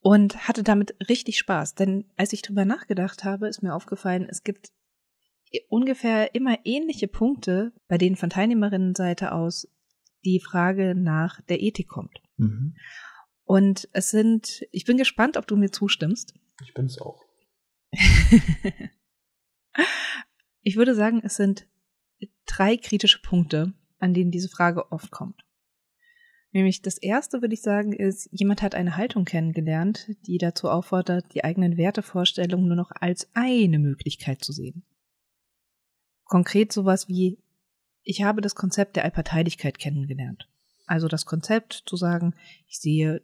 Und 0.01 0.47
hatte 0.47 0.63
damit 0.63 0.95
richtig 1.09 1.39
Spaß, 1.39 1.75
denn 1.75 2.05
als 2.17 2.33
ich 2.33 2.43
drüber 2.43 2.65
nachgedacht 2.65 3.25
habe, 3.25 3.49
ist 3.49 3.63
mir 3.63 3.75
aufgefallen, 3.75 4.27
es 4.31 4.45
gibt 4.45 4.71
ungefähr 5.69 6.35
immer 6.35 6.59
ähnliche 6.65 7.09
Punkte, 7.09 7.73
bei 7.89 7.99
denen 7.99 8.17
von 8.17 8.31
Teilnehmerinnenseite 8.31 9.33
aus 9.33 9.69
die 10.25 10.41
Frage 10.41 10.95
nach 10.95 11.41
der 11.43 11.61
Ethik 11.61 11.89
kommt. 11.89 12.21
Mhm. 12.37 12.77
Und 13.45 13.89
es 13.93 14.11
sind, 14.11 14.67
ich 14.73 14.85
bin 14.85 14.99
gespannt, 14.99 15.37
ob 15.37 15.47
du 15.47 15.57
mir 15.57 15.71
zustimmst. 15.71 16.35
Ich 16.63 16.75
bin 16.75 16.87
es 16.87 17.01
auch. 17.01 17.25
ich 20.63 20.77
würde 20.77 20.95
sagen, 20.95 21.23
es 21.25 21.37
sind 21.37 21.67
drei 22.45 22.77
kritische 22.77 23.23
Punkte, 23.23 23.73
an 23.99 24.13
denen 24.13 24.31
diese 24.31 24.49
Frage 24.51 24.93
oft 24.93 25.11
kommt. 25.11 25.48
Nämlich 26.53 26.81
das 26.81 26.97
erste, 26.97 27.43
würde 27.43 27.55
ich 27.55 27.61
sagen, 27.61 27.93
ist, 27.93 28.29
jemand 28.33 28.63
hat 28.63 28.75
eine 28.75 28.97
Haltung 28.97 29.25
kennengelernt, 29.25 30.11
die 30.27 30.39
dazu 30.39 30.71
auffordert, 30.71 31.27
die 31.35 31.45
eigenen 31.45 31.77
Wertevorstellungen 31.77 32.69
nur 32.69 32.77
noch 32.77 32.91
als 32.93 33.29
eine 33.35 33.79
Möglichkeit 33.79 34.43
zu 34.43 34.53
sehen. 34.53 34.83
Konkret 36.25 36.73
sowas 36.73 37.09
wie, 37.09 37.39
ich 38.03 38.23
habe 38.23 38.41
das 38.41 38.55
Konzept 38.55 38.97
der 38.97 39.05
Allparteilichkeit 39.05 39.79
kennengelernt. 39.79 40.49
Also 40.87 41.07
das 41.07 41.27
Konzept 41.27 41.83
zu 41.85 41.97
sagen, 41.97 42.35
ich 42.67 42.79
sehe, 42.79 43.23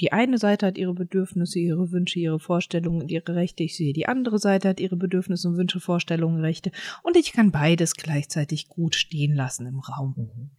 die 0.00 0.12
eine 0.12 0.36
Seite 0.36 0.66
hat 0.66 0.76
ihre 0.76 0.94
Bedürfnisse, 0.94 1.58
ihre 1.58 1.90
Wünsche, 1.90 2.18
ihre 2.18 2.40
Vorstellungen 2.40 3.02
und 3.02 3.10
ihre 3.10 3.34
Rechte. 3.34 3.62
Ich 3.62 3.76
sehe, 3.76 3.92
die 3.92 4.08
andere 4.08 4.38
Seite 4.38 4.68
hat 4.68 4.80
ihre 4.80 4.96
Bedürfnisse 4.96 5.48
und 5.48 5.56
Wünsche, 5.56 5.80
Vorstellungen, 5.80 6.40
Rechte. 6.40 6.72
Und 7.02 7.16
ich 7.16 7.32
kann 7.32 7.50
beides 7.50 7.94
gleichzeitig 7.94 8.68
gut 8.68 8.94
stehen 8.94 9.34
lassen 9.34 9.66
im 9.66 9.78
Raum. 9.78 10.14
Mhm. 10.16 10.50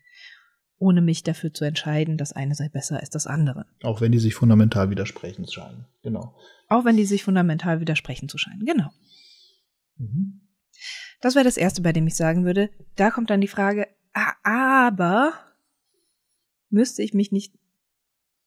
Ohne 0.83 0.99
mich 0.99 1.23
dafür 1.23 1.53
zu 1.53 1.63
entscheiden, 1.63 2.17
das 2.17 2.33
eine 2.33 2.55
sei 2.55 2.67
besser 2.67 2.99
als 2.99 3.09
das 3.09 3.25
andere. 3.25 3.65
Auch 3.83 4.01
wenn 4.01 4.11
die 4.11 4.19
sich 4.19 4.35
fundamental 4.35 4.89
widersprechen 4.89 5.47
scheinen. 5.47 5.85
Genau. 6.01 6.35
Auch 6.67 6.83
wenn 6.83 6.97
die 6.97 7.05
sich 7.05 7.23
fundamental 7.23 7.79
widersprechen 7.79 8.27
zu 8.27 8.37
scheinen. 8.37 8.65
Genau. 8.65 8.89
Mhm. 9.95 10.41
Das 11.21 11.35
wäre 11.35 11.45
das 11.45 11.55
Erste, 11.55 11.81
bei 11.81 11.93
dem 11.93 12.05
ich 12.05 12.15
sagen 12.15 12.43
würde, 12.43 12.69
da 12.97 13.11
kommt 13.11 13.29
dann 13.29 13.39
die 13.39 13.47
Frage, 13.47 13.87
ah, 14.11 14.33
aber 14.43 15.31
müsste 16.69 17.01
ich 17.01 17.13
mich 17.13 17.31
nicht 17.31 17.53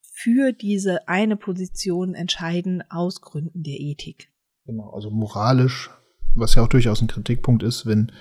für 0.03 0.53
diese 0.53 1.09
eine 1.09 1.39
Position 1.39 2.15
entscheiden 2.15 2.85
aus 2.91 3.23
Gründen 3.23 3.63
der 3.63 3.81
Ethik? 3.81 4.31
Genau, 4.67 4.91
also 4.91 5.11
moralisch, 5.11 5.89
was 6.35 6.55
ja 6.55 6.63
auch 6.63 6.69
durchaus 6.69 7.01
ein 7.01 7.09
Kritikpunkt 7.09 7.63
ist, 7.63 7.87
wenn 7.87 8.13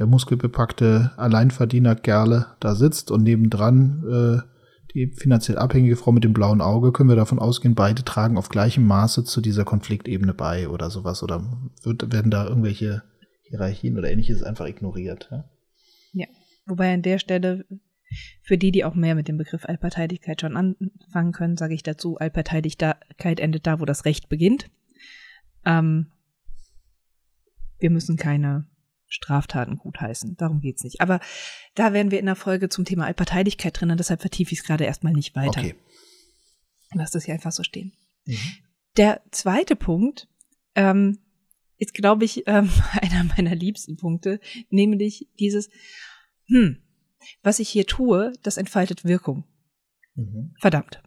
der 0.00 0.06
muskelbepackte 0.06 1.12
Alleinverdiener 1.18 1.94
Gerle 1.94 2.46
da 2.58 2.74
sitzt 2.74 3.10
und 3.10 3.22
nebendran 3.22 4.02
äh, 4.10 4.50
die 4.94 5.12
finanziell 5.14 5.58
abhängige 5.58 5.94
Frau 5.94 6.10
mit 6.10 6.24
dem 6.24 6.32
blauen 6.32 6.62
Auge, 6.62 6.90
können 6.90 7.10
wir 7.10 7.16
davon 7.16 7.38
ausgehen, 7.38 7.74
beide 7.74 8.02
tragen 8.02 8.38
auf 8.38 8.48
gleichem 8.48 8.86
Maße 8.86 9.24
zu 9.24 9.42
dieser 9.42 9.66
Konfliktebene 9.66 10.32
bei 10.32 10.70
oder 10.70 10.88
sowas 10.90 11.22
oder 11.22 11.46
wird, 11.82 12.12
werden 12.14 12.30
da 12.30 12.46
irgendwelche 12.46 13.02
Hierarchien 13.42 13.98
oder 13.98 14.10
ähnliches 14.10 14.42
einfach 14.42 14.66
ignoriert. 14.66 15.28
Ja? 15.30 15.44
ja, 16.12 16.26
wobei 16.64 16.94
an 16.94 17.02
der 17.02 17.18
Stelle 17.18 17.66
für 18.42 18.56
die, 18.56 18.72
die 18.72 18.86
auch 18.86 18.94
mehr 18.94 19.14
mit 19.14 19.28
dem 19.28 19.36
Begriff 19.36 19.66
Allparteilichkeit 19.66 20.40
schon 20.40 20.56
anfangen 20.56 21.32
können, 21.32 21.58
sage 21.58 21.74
ich 21.74 21.82
dazu, 21.82 22.16
Allparteilichkeit 22.16 23.38
endet 23.38 23.66
da, 23.66 23.80
wo 23.80 23.84
das 23.84 24.06
Recht 24.06 24.30
beginnt. 24.30 24.70
Ähm, 25.66 26.06
wir 27.78 27.90
müssen 27.90 28.16
keine 28.16 28.64
Straftaten 29.10 29.76
gutheißen. 29.76 30.36
Darum 30.36 30.60
geht's 30.60 30.84
nicht. 30.84 31.00
Aber 31.00 31.20
da 31.74 31.92
wären 31.92 32.10
wir 32.10 32.20
in 32.20 32.26
der 32.26 32.36
Folge 32.36 32.68
zum 32.68 32.84
Thema 32.84 33.06
Allparteilichkeit 33.06 33.78
drin 33.78 33.90
und 33.90 33.98
deshalb 33.98 34.20
vertiefe 34.20 34.52
ich 34.52 34.60
es 34.60 34.64
gerade 34.64 34.84
erstmal 34.84 35.12
nicht 35.12 35.34
weiter. 35.34 35.60
Okay. 35.60 35.74
Lass 36.94 37.10
das 37.10 37.24
hier 37.24 37.34
einfach 37.34 37.52
so 37.52 37.62
stehen. 37.62 37.92
Mhm. 38.24 38.38
Der 38.96 39.22
zweite 39.30 39.76
Punkt 39.76 40.28
ähm, 40.74 41.18
ist, 41.76 41.94
glaube 41.94 42.24
ich, 42.24 42.46
ähm, 42.46 42.70
einer 43.00 43.24
meiner 43.24 43.54
liebsten 43.54 43.96
Punkte, 43.96 44.40
nämlich 44.70 45.28
dieses, 45.38 45.68
hm, 46.46 46.78
was 47.42 47.58
ich 47.58 47.68
hier 47.68 47.86
tue, 47.86 48.32
das 48.42 48.56
entfaltet 48.56 49.04
Wirkung. 49.04 49.44
Mhm. 50.14 50.54
Verdammt. 50.60 51.02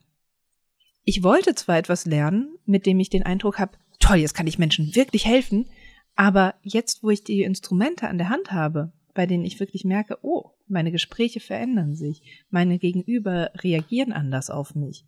Ich 1.05 1.23
wollte 1.23 1.55
zwar 1.55 1.77
etwas 1.77 2.05
lernen, 2.05 2.57
mit 2.65 2.85
dem 2.85 2.99
ich 2.99 3.09
den 3.09 3.23
Eindruck 3.23 3.59
habe, 3.59 3.77
toll, 3.99 4.17
jetzt 4.17 4.33
kann 4.33 4.47
ich 4.47 4.59
Menschen 4.59 4.95
wirklich 4.95 5.25
helfen, 5.25 5.69
aber 6.15 6.55
jetzt, 6.61 7.03
wo 7.03 7.09
ich 7.09 7.23
die 7.23 7.41
Instrumente 7.41 8.07
an 8.07 8.17
der 8.17 8.29
Hand 8.29 8.51
habe, 8.51 8.93
bei 9.13 9.25
denen 9.25 9.45
ich 9.45 9.59
wirklich 9.59 9.85
merke, 9.85 10.17
oh, 10.21 10.51
meine 10.67 10.91
Gespräche 10.91 11.39
verändern 11.39 11.95
sich, 11.95 12.45
meine 12.49 12.79
Gegenüber 12.79 13.51
reagieren 13.55 14.13
anders 14.13 14.49
auf 14.49 14.75
mich, 14.75 15.05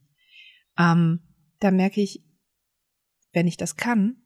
ähm, 0.78 1.22
da 1.60 1.72
merke 1.72 2.02
ich, 2.02 2.24
wenn 3.34 3.48
ich 3.48 3.58
das 3.58 3.76
kann, 3.76 4.18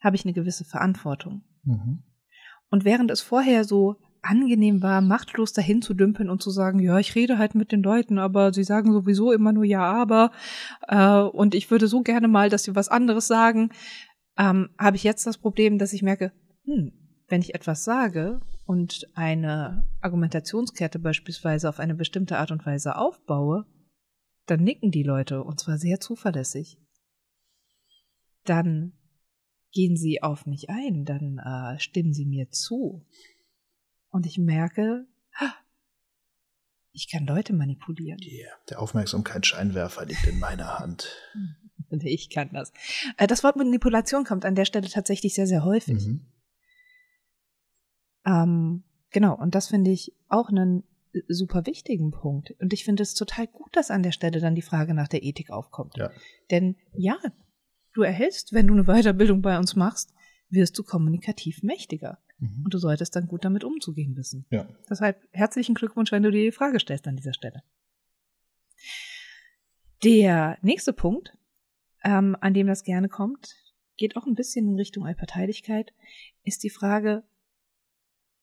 habe 0.00 0.16
ich 0.16 0.24
eine 0.24 0.34
gewisse 0.34 0.64
Verantwortung. 0.64 1.42
Mhm. 1.64 2.02
Und 2.70 2.84
während 2.84 3.10
es 3.10 3.20
vorher 3.20 3.64
so 3.64 3.96
angenehm 4.22 4.82
war, 4.82 5.00
machtlos 5.00 5.52
dahin 5.52 5.82
zu 5.82 5.94
dümpeln 5.94 6.30
und 6.30 6.42
zu 6.42 6.50
sagen, 6.50 6.78
ja, 6.78 6.98
ich 6.98 7.14
rede 7.14 7.38
halt 7.38 7.54
mit 7.54 7.72
den 7.72 7.82
Leuten, 7.82 8.18
aber 8.18 8.52
sie 8.52 8.64
sagen 8.64 8.92
sowieso 8.92 9.32
immer 9.32 9.52
nur 9.52 9.64
ja, 9.64 9.82
aber 9.82 10.30
äh, 10.86 11.18
und 11.18 11.54
ich 11.54 11.70
würde 11.70 11.88
so 11.88 12.02
gerne 12.02 12.28
mal, 12.28 12.48
dass 12.48 12.62
sie 12.62 12.76
was 12.76 12.88
anderes 12.88 13.26
sagen, 13.26 13.70
ähm, 14.38 14.70
habe 14.78 14.96
ich 14.96 15.04
jetzt 15.04 15.26
das 15.26 15.38
Problem, 15.38 15.78
dass 15.78 15.92
ich 15.92 16.02
merke, 16.02 16.32
hm, 16.64 16.92
wenn 17.28 17.40
ich 17.40 17.54
etwas 17.54 17.84
sage 17.84 18.40
und 18.66 19.06
eine 19.14 19.88
Argumentationskette 20.00 20.98
beispielsweise 20.98 21.68
auf 21.68 21.78
eine 21.78 21.94
bestimmte 21.94 22.38
Art 22.38 22.50
und 22.50 22.64
Weise 22.64 22.96
aufbaue, 22.96 23.66
dann 24.46 24.62
nicken 24.62 24.90
die 24.90 25.02
Leute 25.02 25.42
und 25.42 25.60
zwar 25.60 25.78
sehr 25.78 26.00
zuverlässig. 26.00 26.78
Dann 28.44 28.92
gehen 29.72 29.96
sie 29.96 30.22
auf 30.22 30.46
mich 30.46 30.68
ein, 30.68 31.04
dann 31.04 31.38
äh, 31.38 31.78
stimmen 31.78 32.12
sie 32.12 32.26
mir 32.26 32.50
zu. 32.50 33.06
Und 34.10 34.26
ich 34.26 34.36
merke, 34.36 35.06
ich 36.92 37.10
kann 37.10 37.26
Leute 37.26 37.54
manipulieren. 37.54 38.20
Yeah. 38.22 38.52
Der 38.68 38.80
Aufmerksamkeitsscheinwerfer 38.80 40.04
liegt 40.04 40.26
in 40.26 40.38
meiner 40.38 40.78
Hand. 40.78 41.16
Ich 42.04 42.30
kann 42.30 42.50
das. 42.52 42.72
Äh, 43.16 43.26
das 43.26 43.44
Wort 43.44 43.56
Manipulation 43.56 44.24
kommt 44.24 44.44
an 44.44 44.54
der 44.54 44.64
Stelle 44.64 44.88
tatsächlich 44.88 45.34
sehr, 45.34 45.46
sehr 45.46 45.64
häufig. 45.64 46.06
Mhm. 46.06 46.26
Ähm, 48.24 48.82
genau, 49.10 49.36
und 49.36 49.54
das 49.54 49.68
finde 49.68 49.90
ich 49.90 50.12
auch 50.28 50.48
einen 50.48 50.84
super 51.28 51.66
wichtigen 51.66 52.10
Punkt. 52.10 52.54
Und 52.60 52.72
ich 52.72 52.84
finde 52.84 53.02
es 53.02 53.14
total 53.14 53.46
gut, 53.46 53.76
dass 53.76 53.90
an 53.90 54.02
der 54.02 54.12
Stelle 54.12 54.40
dann 54.40 54.54
die 54.54 54.62
Frage 54.62 54.94
nach 54.94 55.08
der 55.08 55.22
Ethik 55.22 55.50
aufkommt. 55.50 55.96
Ja. 55.96 56.10
Denn 56.50 56.76
ja, 56.94 57.18
du 57.92 58.02
erhältst, 58.02 58.52
wenn 58.52 58.66
du 58.66 58.74
eine 58.74 58.84
Weiterbildung 58.84 59.42
bei 59.42 59.58
uns 59.58 59.76
machst, 59.76 60.14
wirst 60.48 60.78
du 60.78 60.82
kommunikativ 60.82 61.62
mächtiger. 61.62 62.18
Mhm. 62.38 62.62
Und 62.64 62.74
du 62.74 62.78
solltest 62.78 63.14
dann 63.16 63.26
gut 63.26 63.44
damit 63.44 63.64
umzugehen 63.64 64.16
wissen. 64.16 64.46
Ja. 64.50 64.66
Deshalb 64.88 65.22
herzlichen 65.32 65.74
Glückwunsch, 65.74 66.12
wenn 66.12 66.22
du 66.22 66.30
dir 66.30 66.44
die 66.44 66.52
Frage 66.52 66.80
stellst 66.80 67.06
an 67.06 67.16
dieser 67.16 67.34
Stelle. 67.34 67.62
Der 70.02 70.58
nächste 70.62 70.92
Punkt, 70.92 71.36
ähm, 72.04 72.36
an 72.40 72.54
dem 72.54 72.66
das 72.66 72.84
gerne 72.84 73.08
kommt, 73.08 73.56
geht 73.96 74.16
auch 74.16 74.26
ein 74.26 74.34
bisschen 74.34 74.68
in 74.68 74.76
Richtung 74.76 75.06
Allparteilichkeit, 75.06 75.92
ist 76.44 76.62
die 76.62 76.70
Frage, 76.70 77.24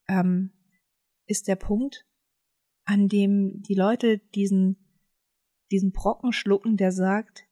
ähm, 0.08 0.52
ist 1.26 1.48
der 1.48 1.56
Punkt, 1.56 2.06
an 2.86 3.08
dem 3.08 3.62
die 3.62 3.76
Leute 3.76 4.20
diesen, 4.34 4.78
diesen 5.72 5.92
Brocken 5.92 6.34
schlucken, 6.34 6.78
der 6.78 6.92
sagt, 6.92 7.46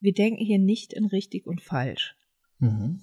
wir 0.00 0.12
denken 0.12 0.44
hier 0.44 0.58
nicht 0.58 0.92
in 0.92 1.06
richtig 1.06 1.46
und 1.46 1.60
falsch. 1.62 2.16
Mhm. 2.58 3.00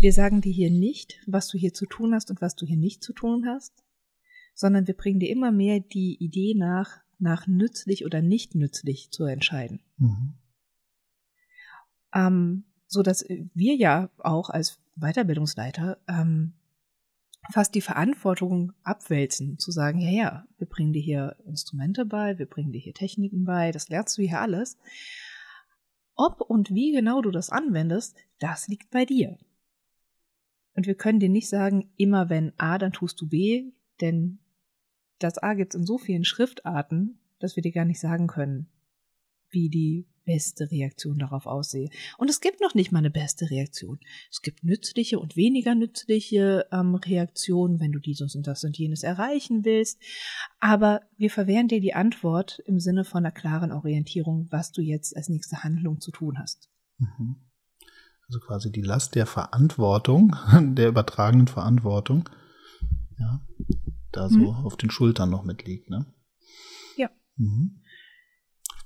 Wir 0.00 0.12
sagen 0.12 0.40
dir 0.40 0.52
hier 0.52 0.70
nicht, 0.70 1.20
was 1.26 1.48
du 1.48 1.58
hier 1.58 1.72
zu 1.72 1.86
tun 1.86 2.14
hast 2.14 2.30
und 2.30 2.40
was 2.40 2.56
du 2.56 2.66
hier 2.66 2.76
nicht 2.76 3.02
zu 3.02 3.12
tun 3.12 3.46
hast, 3.46 3.84
sondern 4.54 4.86
wir 4.86 4.94
bringen 4.94 5.20
dir 5.20 5.30
immer 5.30 5.52
mehr 5.52 5.80
die 5.80 6.16
Idee 6.22 6.54
nach, 6.54 6.98
nach 7.18 7.46
nützlich 7.46 8.04
oder 8.04 8.20
nicht 8.20 8.54
nützlich 8.54 9.10
zu 9.10 9.24
entscheiden. 9.24 9.80
Mhm. 9.98 10.34
Ähm, 12.14 12.64
so 12.86 13.02
dass 13.02 13.24
wir 13.28 13.76
ja 13.76 14.10
auch 14.18 14.50
als 14.50 14.80
Weiterbildungsleiter 14.96 15.98
ähm, 16.08 16.54
fast 17.52 17.74
die 17.74 17.80
Verantwortung 17.80 18.72
abwälzen, 18.82 19.58
zu 19.58 19.70
sagen, 19.70 20.00
ja, 20.00 20.10
ja, 20.10 20.46
wir 20.58 20.66
bringen 20.66 20.92
dir 20.92 21.02
hier 21.02 21.36
Instrumente 21.46 22.04
bei, 22.04 22.38
wir 22.38 22.46
bringen 22.46 22.72
dir 22.72 22.80
hier 22.80 22.94
Techniken 22.94 23.44
bei, 23.44 23.72
das 23.72 23.88
lernst 23.88 24.18
du 24.18 24.22
hier 24.22 24.40
alles. 24.40 24.76
Ob 26.14 26.40
und 26.42 26.70
wie 26.74 26.92
genau 26.92 27.22
du 27.22 27.30
das 27.30 27.50
anwendest, 27.50 28.16
das 28.38 28.68
liegt 28.68 28.90
bei 28.90 29.04
dir. 29.04 29.38
Und 30.74 30.86
wir 30.86 30.94
können 30.94 31.20
dir 31.20 31.28
nicht 31.28 31.48
sagen, 31.48 31.90
immer 31.96 32.28
wenn 32.28 32.52
A, 32.58 32.78
dann 32.78 32.92
tust 32.92 33.20
du 33.20 33.28
B, 33.28 33.72
denn 34.00 34.38
das 35.18 35.38
A 35.38 35.54
gibt 35.54 35.74
es 35.74 35.80
in 35.80 35.86
so 35.86 35.98
vielen 35.98 36.24
Schriftarten, 36.24 37.18
dass 37.38 37.56
wir 37.56 37.62
dir 37.62 37.72
gar 37.72 37.84
nicht 37.84 38.00
sagen 38.00 38.26
können, 38.26 38.68
wie 39.50 39.68
die 39.68 40.06
beste 40.30 40.70
Reaktion 40.70 41.18
darauf 41.18 41.46
aussehe. 41.46 41.90
Und 42.16 42.30
es 42.30 42.40
gibt 42.40 42.60
noch 42.60 42.74
nicht 42.74 42.92
mal 42.92 43.00
eine 43.00 43.10
beste 43.10 43.50
Reaktion. 43.50 43.98
Es 44.30 44.42
gibt 44.42 44.62
nützliche 44.62 45.18
und 45.18 45.34
weniger 45.34 45.74
nützliche 45.74 46.66
ähm, 46.70 46.94
Reaktionen, 46.94 47.80
wenn 47.80 47.90
du 47.90 47.98
dieses 47.98 48.36
und 48.36 48.46
das 48.46 48.62
und 48.62 48.78
jenes 48.78 49.02
erreichen 49.02 49.64
willst. 49.64 50.00
Aber 50.60 51.00
wir 51.16 51.30
verwehren 51.30 51.66
dir 51.66 51.80
die 51.80 51.94
Antwort 51.94 52.62
im 52.66 52.78
Sinne 52.78 53.04
von 53.04 53.24
einer 53.24 53.32
klaren 53.32 53.72
Orientierung, 53.72 54.46
was 54.50 54.70
du 54.70 54.82
jetzt 54.82 55.16
als 55.16 55.28
nächste 55.28 55.64
Handlung 55.64 56.00
zu 56.00 56.12
tun 56.12 56.38
hast. 56.38 56.68
Mhm. 56.98 57.36
Also 58.28 58.38
quasi 58.38 58.70
die 58.70 58.82
Last 58.82 59.16
der 59.16 59.26
Verantwortung, 59.26 60.36
der 60.76 60.90
übertragenen 60.90 61.48
Verantwortung, 61.48 62.28
ja, 63.18 63.40
da 64.12 64.28
so 64.28 64.38
mhm. 64.38 64.64
auf 64.64 64.76
den 64.76 64.92
Schultern 64.92 65.30
noch 65.30 65.42
mitliegt, 65.42 65.90
ne? 65.90 66.06
Ja. 66.96 67.10
Mhm. 67.36 67.79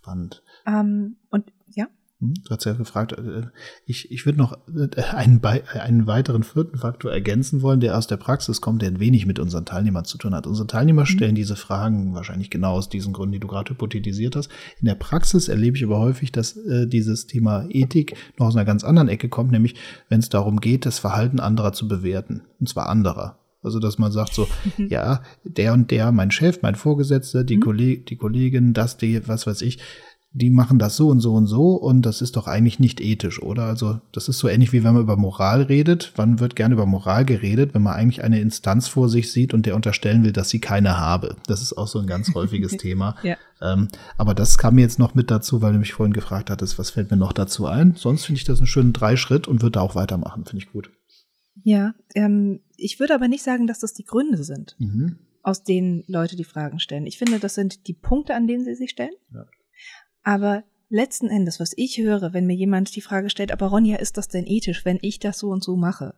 Spannend. 0.05 0.43
Ähm, 0.67 1.17
und 1.31 1.51
ja. 1.75 1.87
Hm, 2.21 2.35
du 2.45 2.51
hast 2.51 2.67
ja 2.67 2.75
gefragt, 2.75 3.13
äh, 3.13 3.47
ich, 3.87 4.11
ich 4.11 4.27
würde 4.27 4.39
noch 4.39 4.59
äh, 4.69 5.01
einen, 5.01 5.43
einen 5.43 6.07
weiteren 6.07 6.43
vierten 6.43 6.77
Faktor 6.77 7.11
ergänzen 7.11 7.63
wollen, 7.63 7.81
der 7.81 7.97
aus 7.97 8.07
der 8.07 8.19
Praxis 8.19 8.61
kommt, 8.61 8.83
der 8.83 9.01
wenig 9.01 9.25
mit 9.25 9.39
unseren 9.39 9.65
Teilnehmern 9.65 10.05
zu 10.05 10.19
tun 10.19 10.35
hat. 10.35 10.47
Unsere 10.47 10.67
Teilnehmer 10.67 11.03
mhm. 11.03 11.07
stellen 11.07 11.35
diese 11.35 11.57
Fragen 11.57 12.13
wahrscheinlich 12.13 12.51
genau 12.51 12.73
aus 12.73 12.91
diesen 12.91 13.15
Gründen, 13.15 13.33
die 13.33 13.41
du 13.41 13.49
gerade 13.49 13.71
hypothetisiert 13.71 14.37
hast. 14.37 14.51
In 14.79 14.85
der 14.85 14.95
Praxis 14.95 15.49
erlebe 15.49 15.79
ich 15.79 15.85
aber 15.85 15.99
häufig, 15.99 16.31
dass 16.31 16.55
äh, 16.55 16.87
dieses 16.87 17.27
Thema 17.27 17.65
Ethik 17.71 18.15
noch 18.39 18.49
aus 18.49 18.57
einer 18.57 18.67
ganz 18.67 18.85
anderen 18.85 19.09
Ecke 19.09 19.31
kommt, 19.31 19.53
nämlich 19.53 19.75
wenn 20.11 20.21
es 20.21 20.29
darum 20.29 20.61
geht, 20.61 20.85
das 20.85 20.99
Verhalten 20.99 21.41
anderer 21.41 21.73
zu 21.73 21.89
bewerten. 21.89 22.43
Und 22.61 22.69
zwar 22.69 22.91
anderer. 22.91 23.39
Also, 23.65 23.79
dass 23.79 23.99
man 23.99 24.13
sagt 24.13 24.35
so, 24.35 24.47
ja, 24.79 25.23
der 25.45 25.73
und 25.73 25.91
der, 25.91 26.13
mein 26.13 26.31
Chef, 26.31 26.61
mein 26.63 26.75
Vorgesetzter, 26.75 27.45
die, 27.45 27.57
mhm. 27.57 27.63
Kolleg 27.63 28.07
die 28.07 28.17
Kollegin, 28.17 28.75
das, 28.75 28.97
die, 28.97 29.27
was 29.27 29.47
weiß 29.47 29.63
ich, 29.63 29.79
die 30.37 30.51
machen 30.51 30.81
das 30.81 30.97
so 30.97 31.09
und 31.11 31.21
so 31.21 31.35
und 31.35 31.47
so 31.47 31.75
und 31.75 32.03
das 32.03 32.21
ist 32.21 32.35
doch 32.35 32.49
eigentlich 32.49 32.81
nicht 32.81 33.01
ethisch, 33.01 33.41
oder? 33.41 33.65
Also 33.65 34.01
das 34.11 34.29
ist 34.29 34.41
so 34.41 34.49
ähnlich 34.49 34.73
wie 34.73 34.83
wenn 34.83 34.93
man 34.93 35.05
über 35.05 35.17
Moral 35.17 35.63
redet. 35.63 36.13
Wann 36.17 36.41
wird 36.41 36.57
gerne 36.57 36.75
über 36.75 36.87
Moral 36.87 37.25
geredet, 37.25 37.73
wenn 37.73 37.83
man 37.83 37.95
eigentlich 37.95 38.25
eine 38.25 38.41
Instanz 38.41 38.89
vor 38.89 39.09
sich 39.09 39.31
sieht 39.31 39.55
und 39.55 39.65
der 39.65 39.77
unterstellen 39.77 40.25
will, 40.25 40.33
dass 40.33 40.51
sie 40.51 40.59
keine 40.59 40.99
habe. 40.99 41.37
Das 41.47 41.63
ist 41.63 41.79
auch 41.79 41.87
so 41.87 42.01
ein 42.01 42.09
ganz 42.09 42.35
häufiges 42.35 42.73
Thema. 42.77 43.15
Ja. 43.23 43.37
Ähm, 43.63 43.87
aber 44.19 44.35
das 44.35 44.59
kam 44.59 44.75
mir 44.75 44.81
jetzt 44.81 44.99
noch 44.99 45.15
mit 45.15 45.31
dazu, 45.31 45.63
weil 45.63 45.73
du 45.73 45.79
mich 45.79 45.93
vorhin 45.93 46.13
gefragt 46.13 46.51
hattest, 46.51 46.81
was 46.81 46.91
fällt 46.91 47.13
mir 47.13 47.17
noch 47.17 47.33
dazu 47.33 47.67
ein? 47.67 47.95
Sonst 47.97 48.25
finde 48.27 48.39
ich 48.39 48.45
das 48.45 48.59
einen 48.59 48.67
schönen 48.67 48.93
Dreischritt 48.93 49.47
und 49.47 49.63
würde 49.63 49.73
da 49.73 49.83
auch 49.83 49.95
weitermachen, 49.95 50.45
finde 50.45 50.65
ich 50.65 50.73
gut. 50.73 50.91
Ja, 51.65 51.95
ähm, 52.15 52.61
ich 52.77 53.01
würde 53.01 53.15
aber 53.15 53.27
nicht 53.27 53.43
sagen, 53.43 53.67
dass 53.67 53.81
das 53.81 53.95
die 53.95 54.05
Gründe 54.05 54.45
sind, 54.45 54.77
mhm. 54.79 55.19
aus 55.43 55.65
denen 55.65 56.05
Leute 56.07 56.37
die 56.37 56.45
Fragen 56.45 56.79
stellen. 56.79 57.07
Ich 57.07 57.19
finde, 57.19 57.39
das 57.39 57.55
sind 57.55 57.89
die 57.89 57.95
Punkte, 57.95 58.35
an 58.35 58.47
denen 58.47 58.65
sie 58.65 58.75
sich 58.75 58.91
stellen. 58.91 59.15
Ja. 59.33 59.47
Aber 60.23 60.65
letzten 60.91 61.29
Endes, 61.29 61.61
was 61.61 61.73
ich 61.77 61.97
höre, 61.99 62.35
wenn 62.35 62.47
mir 62.47 62.55
jemand 62.55 62.95
die 62.95 63.01
Frage 63.01 63.31
stellt, 63.31 63.51
aber 63.51 63.69
Ronja, 63.69 63.97
ist 63.97 64.19
das 64.19 64.29
denn 64.29 64.47
ethisch, 64.47 64.85
wenn 64.85 64.99
ich 65.01 65.19
das 65.19 65.39
so 65.39 65.49
und 65.49 65.65
so 65.65 65.75
mache, 65.75 66.15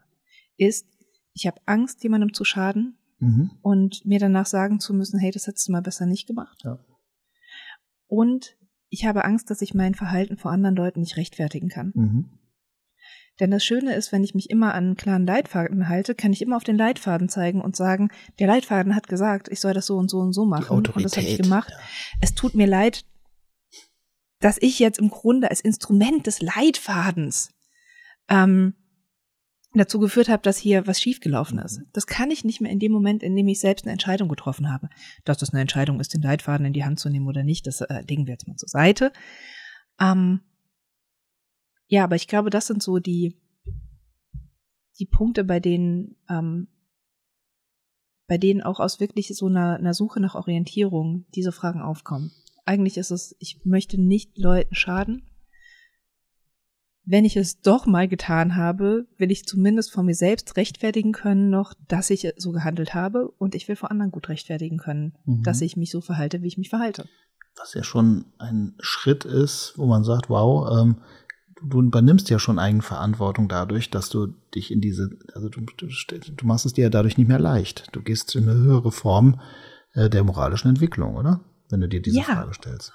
ist, 0.57 0.89
ich 1.33 1.47
habe 1.47 1.61
Angst, 1.65 2.03
jemandem 2.03 2.35
zu 2.35 2.45
schaden 2.45 2.99
mhm. 3.21 3.53
und 3.63 4.05
mir 4.05 4.19
danach 4.19 4.47
sagen 4.47 4.81
zu 4.81 4.95
müssen, 4.95 5.21
hey, 5.21 5.31
das 5.31 5.47
hättest 5.47 5.69
du 5.69 5.73
mal 5.73 5.83
besser 5.83 6.07
nicht 6.07 6.27
gemacht. 6.27 6.63
Ja. 6.65 6.85
Und 8.09 8.57
ich 8.89 9.07
habe 9.07 9.25
Angst, 9.25 9.49
dass 9.51 9.63
ich 9.63 9.75
mein 9.75 9.95
Verhalten 9.95 10.39
vor 10.39 10.51
anderen 10.51 10.75
Leuten 10.75 11.01
nicht 11.01 11.17
rechtfertigen 11.17 11.69
kann. 11.69 11.93
Mhm. 11.95 12.31
Denn 13.41 13.51
das 13.51 13.65
Schöne 13.65 13.95
ist, 13.95 14.13
wenn 14.13 14.25
ich 14.25 14.35
mich 14.35 14.51
immer 14.51 14.75
an 14.75 14.85
einen 14.85 14.97
klaren 14.97 15.27
Leitfaden 15.27 15.89
halte, 15.89 16.15
kann 16.15 16.33
ich 16.33 16.41
immer 16.41 16.57
auf 16.57 16.65
den 16.65 16.77
Leitfaden 16.77 17.29
zeigen 17.29 17.61
und 17.61 17.77
sagen, 17.77 18.11
der 18.39 18.47
Leitfaden 18.47 18.95
hat 18.95 19.09
gesagt, 19.09 19.49
ich 19.49 19.61
soll 19.61 19.75
das 19.75 19.87
so 19.87 19.97
und 19.97 20.11
so 20.11 20.19
und 20.19 20.33
so 20.33 20.47
machen. 20.47 20.77
Und 20.77 21.05
das 21.05 21.17
habe 21.17 21.27
ich 21.27 21.39
gemacht. 21.39 21.71
Ja. 21.71 21.79
Es 22.21 22.35
tut 22.35 22.55
mir 22.55 22.67
leid, 22.67 23.05
dass 24.41 24.59
ich 24.61 24.79
jetzt 24.79 24.99
im 24.99 25.11
Grunde 25.11 25.51
als 25.51 25.61
Instrument 25.61 26.27
des 26.27 26.41
Leitfadens 26.41 27.51
ähm, 28.29 28.75
dazu 29.75 29.99
geführt 29.99 30.29
habe, 30.29 30.43
dass 30.43 30.57
hier 30.57 30.87
was 30.87 31.01
schiefgelaufen 31.01 31.59
ist. 31.59 31.81
Das 31.93 32.07
kann 32.07 32.31
ich 32.31 32.45
nicht 32.45 32.61
mehr 32.61 32.71
in 32.71 32.79
dem 32.79 32.93
Moment, 32.93 33.23
in 33.23 33.37
dem 33.37 33.49
ich 33.49 33.61
selbst 33.61 33.85
eine 33.85 33.93
Entscheidung 33.93 34.29
getroffen 34.29 34.73
habe. 34.73 34.89
Dass 35.25 35.39
das 35.39 35.53
eine 35.53 35.61
Entscheidung 35.61 36.01
ist, 36.01 36.15
den 36.15 36.23
Leitfaden 36.23 36.67
in 36.67 36.73
die 36.73 36.85
Hand 36.85 36.99
zu 36.99 37.11
nehmen 37.11 37.27
oder 37.27 37.43
nicht, 37.43 37.67
das 37.67 37.81
äh, 37.83 38.03
legen 38.09 38.27
wir 38.27 38.33
jetzt 38.33 38.49
mal 38.49 38.57
zur 38.57 38.69
Seite. 38.69 39.13
Ähm, 40.01 40.41
ja, 41.89 42.05
aber 42.05 42.17
ich 42.17 42.29
glaube, 42.29 42.51
das 42.51 42.67
sind 42.67 42.83
so 42.83 42.99
die, 42.99 43.37
die 44.99 45.07
Punkte, 45.07 45.45
bei 45.45 45.61
denen, 45.61 46.17
ähm, 46.29 46.69
bei 48.27 48.39
denen 48.39 48.63
auch 48.63 48.81
aus 48.81 48.99
wirklich 48.99 49.29
so 49.29 49.47
einer, 49.47 49.77
einer 49.77 49.95
Suche 49.95 50.21
nach 50.21 50.35
Orientierung 50.35 51.27
diese 51.35 51.53
Fragen 51.53 51.81
aufkommen. 51.81 52.33
Eigentlich 52.65 52.97
ist 52.97 53.13
es, 53.13 53.37
ich 53.39 53.65
möchte 53.65 54.01
nicht 54.01 54.37
Leuten 54.37 54.75
schaden. 54.75 55.31
Wenn 57.09 57.25
ich 57.25 57.37
es 57.37 57.61
doch 57.61 57.87
mal 57.87 58.09
getan 58.09 58.57
habe, 58.57 59.07
will 59.17 59.31
ich 59.31 59.47
zumindest 59.47 59.93
vor 59.93 60.03
mir 60.03 60.17
selbst 60.17 60.57
rechtfertigen 60.57 61.13
können 61.13 61.51
noch, 61.51 61.73
dass 61.87 62.11
ich 62.11 62.29
so 62.37 62.51
gehandelt 62.51 62.95
habe 62.95 63.29
und 63.39 63.55
ich 63.55 63.69
will 63.69 63.77
vor 63.77 63.93
anderen 63.93 64.11
gut 64.11 64.29
rechtfertigen 64.29 64.79
können, 64.79 65.17
mhm. 65.25 65.45
dass 65.45 65.61
ich 65.61 65.77
mich 65.77 65.93
so 65.93 66.01
verhalte, 66.01 66.43
wie 66.43 66.49
ich 66.49 66.59
mich 66.59 66.69
verhalte. 66.69 67.09
Was 67.57 67.75
ja 67.75 67.85
schon 67.85 68.25
ein 68.39 68.75
Schritt 68.81 69.25
ist, 69.25 69.75
wo 69.77 69.87
man 69.87 70.03
sagt, 70.03 70.29
wow, 70.29 70.69
ähm, 70.81 70.97
du 71.63 71.81
übernimmst 71.81 72.31
ja 72.31 72.39
schon 72.39 72.59
Eigenverantwortung 72.59 73.49
dadurch, 73.49 73.91
dass 73.91 74.09
du 74.11 74.29
dich 74.55 74.71
in 74.71 74.81
diese, 74.81 75.19
also 75.35 75.49
du, 75.49 75.61
du, 75.61 75.87
du 75.87 76.47
machst 76.47 76.67
es 76.67 76.75
dir 76.75 76.85
ja 76.85 76.91
dadurch 76.91 77.17
nicht 77.17 77.29
mehr 77.29 77.39
leicht. 77.39 77.89
Du 77.93 78.03
gehst 78.03 78.35
in 78.35 78.49
eine 78.49 78.59
höhere 78.59 78.93
Form 78.93 79.41
äh, 79.95 80.11
der 80.11 80.25
moralischen 80.25 80.69
Entwicklung, 80.69 81.17
oder? 81.17 81.41
Wenn 81.69 81.81
du 81.81 81.89
dir 81.89 82.03
diese 82.03 82.19
ja. 82.19 82.25
Frage 82.25 82.55
stellst. 82.55 82.93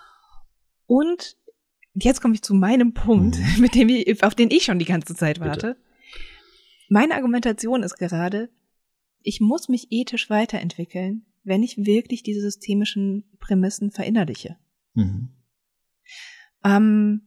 Und 0.86 1.36
jetzt 1.94 2.22
komme 2.22 2.34
ich 2.34 2.42
zu 2.42 2.54
meinem 2.54 2.94
Punkt, 2.94 3.38
mhm. 3.38 3.46
mit 3.62 3.76
dem 3.76 3.90
ich, 3.90 4.24
auf 4.24 4.36
den 4.36 4.52
ich 4.52 4.64
schon 4.64 4.80
die 4.80 4.86
ganze 4.86 5.16
Zeit 5.16 5.40
warte. 5.40 5.76
Bitte. 5.76 5.78
Meine 6.90 7.16
Argumentation 7.16 7.84
ist 7.84 7.98
gerade, 7.98 8.50
ich 9.22 9.40
muss 9.40 9.70
mich 9.70 9.88
ethisch 9.92 10.30
weiterentwickeln, 10.30 11.26
wenn 11.44 11.64
ich 11.64 11.78
wirklich 11.78 12.22
diese 12.24 12.42
systemischen 12.42 13.24
Prämissen 13.40 13.92
verinnerliche. 13.92 14.58
Mhm. 14.94 15.30
Ähm, 16.64 17.22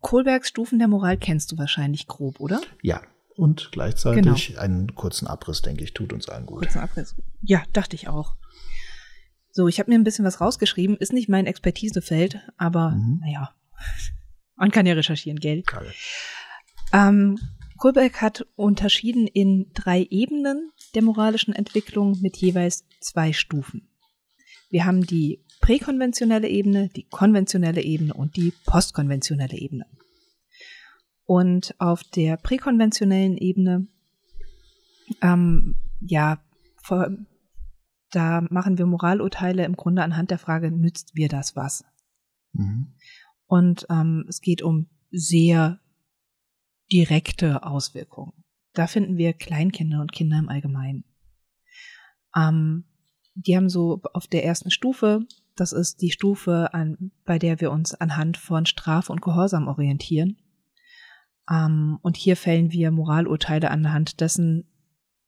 Kohlbergs 0.00 0.48
Stufen 0.48 0.78
der 0.78 0.88
Moral 0.88 1.16
kennst 1.16 1.52
du 1.52 1.58
wahrscheinlich 1.58 2.06
grob, 2.06 2.40
oder? 2.40 2.60
Ja. 2.82 3.02
Und 3.36 3.70
gleichzeitig 3.70 4.48
genau. 4.48 4.60
einen 4.60 4.94
kurzen 4.96 5.28
Abriss, 5.28 5.62
denke 5.62 5.84
ich, 5.84 5.94
tut 5.94 6.12
uns 6.12 6.28
allen 6.28 6.46
gut. 6.46 6.58
Kurzen 6.58 6.80
Abriss. 6.80 7.14
Ja, 7.40 7.62
dachte 7.72 7.94
ich 7.94 8.08
auch. 8.08 8.34
So, 9.52 9.68
ich 9.68 9.78
habe 9.78 9.90
mir 9.90 9.98
ein 9.98 10.04
bisschen 10.04 10.24
was 10.24 10.40
rausgeschrieben. 10.40 10.96
Ist 10.96 11.12
nicht 11.12 11.28
mein 11.28 11.46
Expertisefeld, 11.46 12.40
aber 12.56 12.90
mhm. 12.90 13.20
naja, 13.22 13.54
man 14.56 14.70
kann 14.70 14.86
ja 14.86 14.94
recherchieren, 14.94 15.38
gell? 15.38 15.62
Ähm, 16.92 17.38
Kohlberg 17.76 18.20
hat 18.20 18.46
unterschieden 18.56 19.28
in 19.28 19.70
drei 19.72 20.06
Ebenen 20.10 20.72
der 20.94 21.02
moralischen 21.02 21.54
Entwicklung 21.54 22.18
mit 22.20 22.36
jeweils 22.36 22.84
zwei 23.00 23.32
Stufen. 23.32 23.88
Wir 24.68 24.84
haben 24.84 25.06
die 25.06 25.44
präkonventionelle 25.60 26.48
Ebene, 26.48 26.88
die 26.88 27.04
konventionelle 27.04 27.82
Ebene 27.82 28.14
und 28.14 28.36
die 28.36 28.52
postkonventionelle 28.64 29.56
Ebene. 29.56 29.86
Und 31.24 31.74
auf 31.78 32.02
der 32.04 32.36
präkonventionellen 32.36 33.36
Ebene, 33.36 33.86
ähm, 35.20 35.76
ja, 36.00 36.42
vor, 36.82 37.10
da 38.10 38.40
machen 38.50 38.78
wir 38.78 38.86
Moralurteile 38.86 39.64
im 39.64 39.76
Grunde 39.76 40.02
anhand 40.02 40.30
der 40.30 40.38
Frage, 40.38 40.70
nützt 40.70 41.14
mir 41.14 41.28
das 41.28 41.54
was? 41.54 41.84
Mhm. 42.52 42.94
Und 43.46 43.86
ähm, 43.90 44.24
es 44.28 44.40
geht 44.40 44.62
um 44.62 44.88
sehr 45.10 45.80
direkte 46.90 47.62
Auswirkungen. 47.62 48.32
Da 48.72 48.86
finden 48.86 49.16
wir 49.16 49.32
Kleinkinder 49.32 50.00
und 50.00 50.12
Kinder 50.12 50.38
im 50.38 50.48
Allgemeinen. 50.48 51.04
Ähm, 52.34 52.84
die 53.34 53.56
haben 53.56 53.68
so 53.68 54.00
auf 54.12 54.26
der 54.26 54.44
ersten 54.44 54.70
Stufe 54.70 55.26
das 55.60 55.72
ist 55.72 56.00
die 56.02 56.10
Stufe, 56.10 56.72
an, 56.72 57.12
bei 57.24 57.38
der 57.38 57.60
wir 57.60 57.70
uns 57.70 57.94
anhand 57.94 58.36
von 58.36 58.66
Strafe 58.66 59.12
und 59.12 59.22
Gehorsam 59.22 59.68
orientieren. 59.68 60.36
Ähm, 61.50 61.98
und 62.02 62.16
hier 62.16 62.36
fällen 62.36 62.72
wir 62.72 62.90
Moralurteile 62.90 63.70
anhand 63.70 64.20
dessen, 64.20 64.68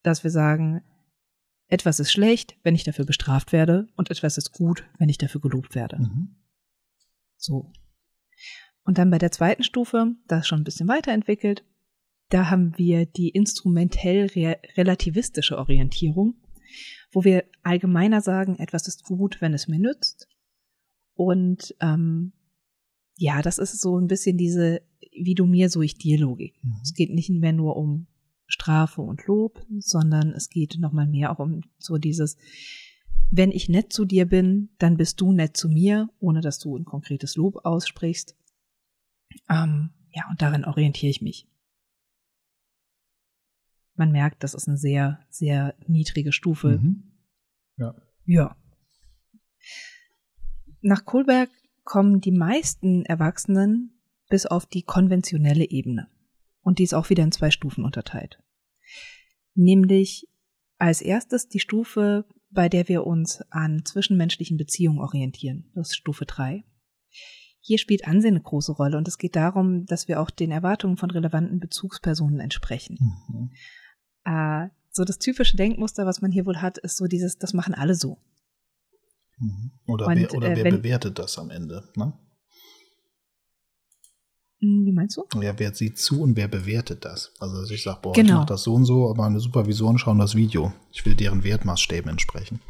dass 0.03 0.25
wir 0.25 0.31
sagen, 0.31 0.83
etwas 1.69 2.01
ist 2.01 2.13
schlecht, 2.13 2.57
wenn 2.63 2.75
ich 2.75 2.85
dafür 2.85 3.05
bestraft 3.05 3.53
werde, 3.53 3.89
und 3.97 4.11
etwas 4.11 4.37
ist 4.37 4.53
gut, 4.53 4.85
wenn 4.99 5.09
ich 5.09 5.19
dafür 5.19 5.41
gelobt 5.41 5.75
werde. 5.75 5.99
Mhm. 5.99 6.37
So. 7.37 7.73
Und 8.85 8.99
dann 8.99 9.11
bei 9.11 9.19
der 9.19 9.31
zweiten 9.31 9.63
Stufe, 9.63 10.15
das 10.27 10.41
ist 10.41 10.49
schon 10.49 10.61
ein 10.61 10.65
bisschen 10.65 10.89
weiterentwickelt, 10.89 11.65
da 12.29 12.51
haben 12.51 12.77
wir 12.77 13.07
die 13.07 13.29
instrumentell 13.29 14.27
relativistische 14.77 15.59
Orientierung 15.59 16.35
wo 17.13 17.25
wir 17.25 17.45
allgemeiner 17.63 18.21
sagen, 18.21 18.59
etwas 18.59 18.87
ist 18.87 19.05
gut, 19.05 19.41
wenn 19.41 19.55
es 19.55 19.69
mir 19.69 19.79
nützt. 19.79 20.29
Und 21.15 21.75
ähm, 21.81 22.33
ja, 23.17 23.43
das 23.43 23.59
ist 23.59 23.81
so 23.81 23.99
ein 23.99 24.07
bisschen 24.07 24.39
diese, 24.39 24.83
wie 25.13 25.35
du 25.35 25.47
mir, 25.47 25.69
so 25.69 25.83
ich 25.83 25.99
dir 25.99 26.19
Logik. 26.19 26.55
Mhm. 26.63 26.77
Es 26.83 26.95
geht 26.95 27.13
nicht 27.13 27.31
mehr 27.31 27.53
nur 27.53 27.77
um 27.77 28.07
Strafe 28.47 29.03
und 29.03 29.27
Lob, 29.27 29.65
sondern 29.79 30.31
es 30.31 30.49
geht 30.49 30.79
nochmal 30.79 31.07
mehr 31.07 31.31
auch 31.31 31.39
um 31.39 31.63
so 31.79 31.99
dieses, 31.99 32.37
wenn 33.31 33.53
ich 33.53 33.69
nett 33.69 33.93
zu 33.93 34.05
dir 34.05 34.27
bin, 34.27 34.71
dann 34.79 34.97
bist 34.97 35.21
du 35.21 35.33
nett 35.33 35.57
zu 35.57 35.69
mir, 35.69 36.09
ohne 36.19 36.41
dass 36.41 36.59
du 36.59 36.77
ein 36.77 36.85
konkretes 36.85 37.37
Lob 37.37 37.65
aussprichst. 37.65 38.37
Ähm, 39.49 39.91
ja, 40.13 40.25
und 40.31 40.43
darin 40.43 40.65
orientiere 40.65 41.11
ich 41.11 41.23
mich. 41.23 41.47
Man 44.01 44.13
merkt, 44.13 44.43
das 44.43 44.55
ist 44.55 44.67
eine 44.67 44.79
sehr, 44.79 45.21
sehr 45.29 45.75
niedrige 45.87 46.33
Stufe. 46.33 46.79
Mhm. 46.79 47.03
Ja. 47.77 47.95
Ja. 48.25 48.57
Nach 50.81 51.05
Kohlberg 51.05 51.51
kommen 51.85 52.23
die 52.23 52.33
meisten 52.33 53.05
Erwachsenen 53.05 54.01
bis 54.31 54.47
auf 54.47 54.65
die 54.65 54.85
konventionelle 54.85 55.69
Ebene. 55.69 56.09
Und 56.63 56.79
die 56.79 56.85
ist 56.85 56.95
auch 56.95 57.11
wieder 57.11 57.23
in 57.23 57.31
zwei 57.31 57.51
Stufen 57.51 57.85
unterteilt. 57.85 58.43
Nämlich 59.55 60.27
als 60.79 61.03
erstes 61.03 61.49
die 61.49 61.61
Stufe, 61.61 62.25
bei 62.49 62.71
der 62.71 62.89
wir 62.89 63.07
uns 63.07 63.43
an 63.51 63.85
zwischenmenschlichen 63.85 64.57
Beziehungen 64.57 65.01
orientieren. 65.01 65.71
Das 65.75 65.89
ist 65.89 65.97
Stufe 65.97 66.25
3. 66.25 66.65
Hier 67.61 67.77
spielt 67.77 68.07
Ansehen 68.07 68.37
eine 68.37 68.43
große 68.43 68.73
Rolle 68.73 68.97
und 68.97 69.07
es 69.07 69.19
geht 69.19 69.37
darum, 69.37 69.85
dass 69.85 70.09
wir 70.09 70.23
auch 70.23 70.31
den 70.31 70.53
Erwartungen 70.53 70.97
von 70.97 71.11
relevanten 71.11 71.61
Bezugspersonen 71.61 72.41
entsprechen. 72.41 72.97
Mhm. 73.29 73.51
Äh, 74.25 74.69
so 74.91 75.05
das 75.05 75.19
typische 75.19 75.57
Denkmuster, 75.57 76.07
was 76.07 76.21
man 76.21 76.33
hier 76.33 76.47
wohl 76.47 76.61
hat, 76.61 76.79
ist 76.79 76.97
so 76.97 77.07
dieses, 77.07 77.39
das 77.39 77.55
machen 77.55 77.75
alle 77.75 77.95
so. 77.95 78.19
Mhm. 79.39 79.71
Oder, 79.87 80.07
und, 80.07 80.17
wer, 80.17 80.35
oder 80.35 80.51
äh, 80.51 80.57
wer 80.57 80.65
wenn, 80.65 80.77
bewertet 80.77 81.19
das 81.19 81.39
am 81.39 81.51
Ende? 81.51 81.89
Ne? 81.97 82.13
Hm, 84.61 84.85
wie 84.85 84.93
meinst 84.93 85.17
du? 85.17 85.25
Ja, 85.41 85.59
wer 85.59 85.75
sieht 85.75 85.99
zu 85.99 86.23
und 86.23 86.37
wer 86.37 86.49
bewertet 86.49 87.05
das? 87.05 87.33
Also 87.41 87.73
ich 87.73 87.83
sage, 87.83 88.01
boah, 88.03 88.13
genau. 88.13 88.29
ich 88.29 88.35
mache 88.35 88.47
das 88.47 88.63
so 88.63 88.75
und 88.75 88.85
so, 88.85 89.09
aber 89.09 89.23
meine 89.23 89.41
Supervisoren 89.41 89.99
schauen 89.99 90.19
das 90.19 90.35
Video. 90.35 90.73
Ich 90.93 91.05
will 91.07 91.15
deren 91.15 91.45
Wertmaßstäben 91.45 92.11
entsprechen. 92.11 92.61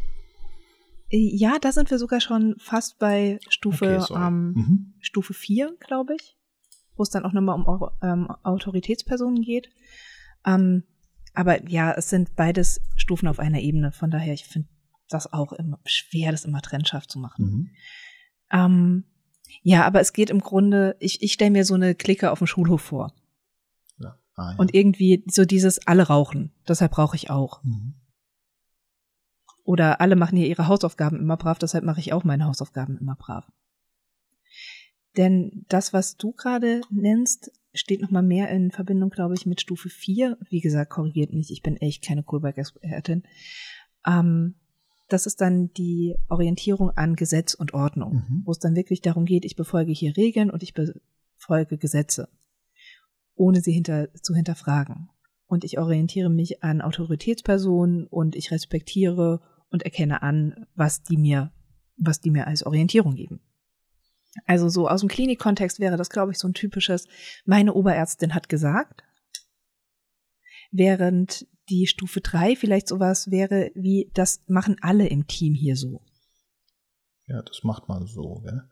Äh, 1.11 1.37
ja, 1.37 1.59
da 1.61 1.73
sind 1.73 1.91
wir 1.91 1.99
sogar 1.99 2.21
schon 2.21 2.55
fast 2.59 2.99
bei 2.99 3.41
Stufe, 3.49 3.99
okay, 4.03 4.15
ähm, 4.15 4.53
mhm. 4.53 4.95
Stufe 5.01 5.35
4, 5.35 5.77
glaube 5.81 6.15
ich, 6.15 6.37
wo 6.97 7.03
es 7.03 7.11
dann 7.11 7.25
auch 7.25 7.33
nochmal 7.33 7.61
um 7.61 7.91
ähm, 8.03 8.31
Autoritätspersonen 8.45 9.43
geht. 9.43 9.69
Ähm, 10.47 10.85
aber 11.35 11.69
ja, 11.69 11.93
es 11.93 12.11
sind 12.11 12.37
beides 12.37 12.81
Stufen 12.97 13.29
auf 13.29 13.39
einer 13.39 13.61
Ebene. 13.61 13.93
Von 13.93 14.11
daher, 14.11 14.35
ich 14.35 14.45
finde 14.45 14.69
das 15.09 15.33
auch 15.33 15.53
immer 15.53 15.79
schwer, 15.85 16.33
das 16.33 16.45
immer 16.45 16.63
trennscharf 16.63 17.07
zu 17.07 17.19
machen. 17.19 17.45
Mhm. 17.45 17.71
Ähm, 18.53 19.05
ja, 19.63 19.85
aber 19.85 20.01
es 20.01 20.13
geht 20.13 20.31
im 20.31 20.41
Grunde, 20.41 20.97
ich, 21.01 21.23
ich 21.23 21.33
stelle 21.33 21.51
mir 21.51 21.65
so 21.65 21.75
eine 21.75 21.95
Clique 21.95 22.31
auf 22.31 22.39
dem 22.39 22.47
Schulhof 22.47 22.81
vor. 22.81 23.13
Ja. 23.99 24.19
Ah, 24.37 24.53
ja. 24.53 24.57
Und 24.59 24.75
irgendwie 24.75 25.25
so 25.29 25.45
dieses 25.45 25.87
alle 25.87 26.05
rauchen. 26.05 26.53
Deshalb 26.69 26.93
brauche 26.93 27.17
ich 27.17 27.31
auch. 27.31 27.63
Mhm. 27.63 27.95
Oder 29.65 30.01
alle 30.01 30.17
machen 30.17 30.37
hier 30.37 30.49
ihre 30.49 30.67
Hausaufgaben 30.67 31.19
immer 31.21 31.37
brav, 31.37 31.59
deshalb 31.59 31.85
mache 31.85 32.01
ich 32.01 32.13
auch 32.13 32.25
meine 32.25 32.47
Hausaufgaben 32.47 32.99
immer 32.99 33.15
brav. 33.15 33.47
Denn 35.17 35.65
das, 35.69 35.93
was 35.93 36.17
du 36.17 36.33
gerade 36.33 36.81
nennst, 36.91 37.53
steht 37.73 38.03
nochmal 38.03 38.23
mehr 38.23 38.49
in 38.51 38.71
Verbindung, 38.71 39.11
glaube 39.11 39.35
ich, 39.35 39.47
mit 39.47 39.61
Stufe 39.61 39.89
4. 39.89 40.39
Wie 40.49 40.61
gesagt, 40.61 40.91
korrigiert 40.91 41.33
mich, 41.33 41.51
ich 41.51 41.63
bin 41.63 41.77
echt 41.77 42.05
keine 42.05 42.23
Kohlberg-Expertin. 42.23 43.23
Ähm, 44.07 44.57
das 45.09 45.27
ist 45.27 45.41
dann 45.41 45.73
die 45.73 46.15
Orientierung 46.29 46.91
an 46.91 47.17
Gesetz 47.17 47.55
und 47.55 47.75
Ordnung, 47.75 48.25
mhm. 48.29 48.43
wo 48.45 48.53
es 48.53 48.59
dann 48.59 48.77
wirklich 48.77 49.01
darum 49.01 49.25
geht, 49.25 49.45
ich 49.45 49.57
befolge 49.57 49.93
hier 49.93 50.17
Regeln 50.17 50.51
und 50.51 50.63
ich 50.63 50.73
befolge 50.75 51.79
Gesetze, 51.79 52.29
ohne 53.35 53.61
sie 53.61 53.73
hinter, 53.73 54.13
zu 54.15 54.35
hinterfragen. 54.35 55.11
Und 55.47 55.65
ich 55.65 55.79
orientiere 55.79 56.31
mich 56.31 56.63
an 56.63 56.81
Autoritätspersonen 56.81 58.07
und 58.07 58.37
ich 58.37 58.53
respektiere 58.53 59.41
und 59.71 59.83
erkenne 59.83 60.23
an, 60.23 60.67
was 60.77 61.03
die 61.03 61.17
mir, 61.17 61.53
was 61.97 62.21
die 62.21 62.31
mir 62.31 62.47
als 62.47 62.65
Orientierung 62.65 63.17
geben. 63.17 63.41
Also 64.47 64.69
so 64.69 64.89
aus 64.89 65.01
dem 65.01 65.09
Klinikkontext 65.09 65.81
wäre 65.81 65.97
das, 65.97 66.11
glaube 66.11 66.33
ich, 66.33 66.39
so 66.39 66.49
ein 66.49 66.55
typisches, 66.55 67.09
meine 67.45 67.75
Oberärztin 67.75 68.35
hat 68.35 68.49
gesagt, 68.49 69.03
während 70.71 71.47
die 71.69 71.87
Stufe 71.87 72.21
3 72.21 72.57
vielleicht 72.57 72.89
sowas 72.89 73.31
wäre 73.31 73.71
wie, 73.75 74.11
das 74.15 74.43
machen 74.47 74.77
alle 74.81 75.07
im 75.09 75.27
Team 75.27 75.55
hier 75.55 75.77
so. 75.77 76.03
Ja, 77.27 77.43
das 77.43 77.63
macht 77.63 77.89
man 77.89 78.07
so, 78.07 78.41
gell? 78.45 78.63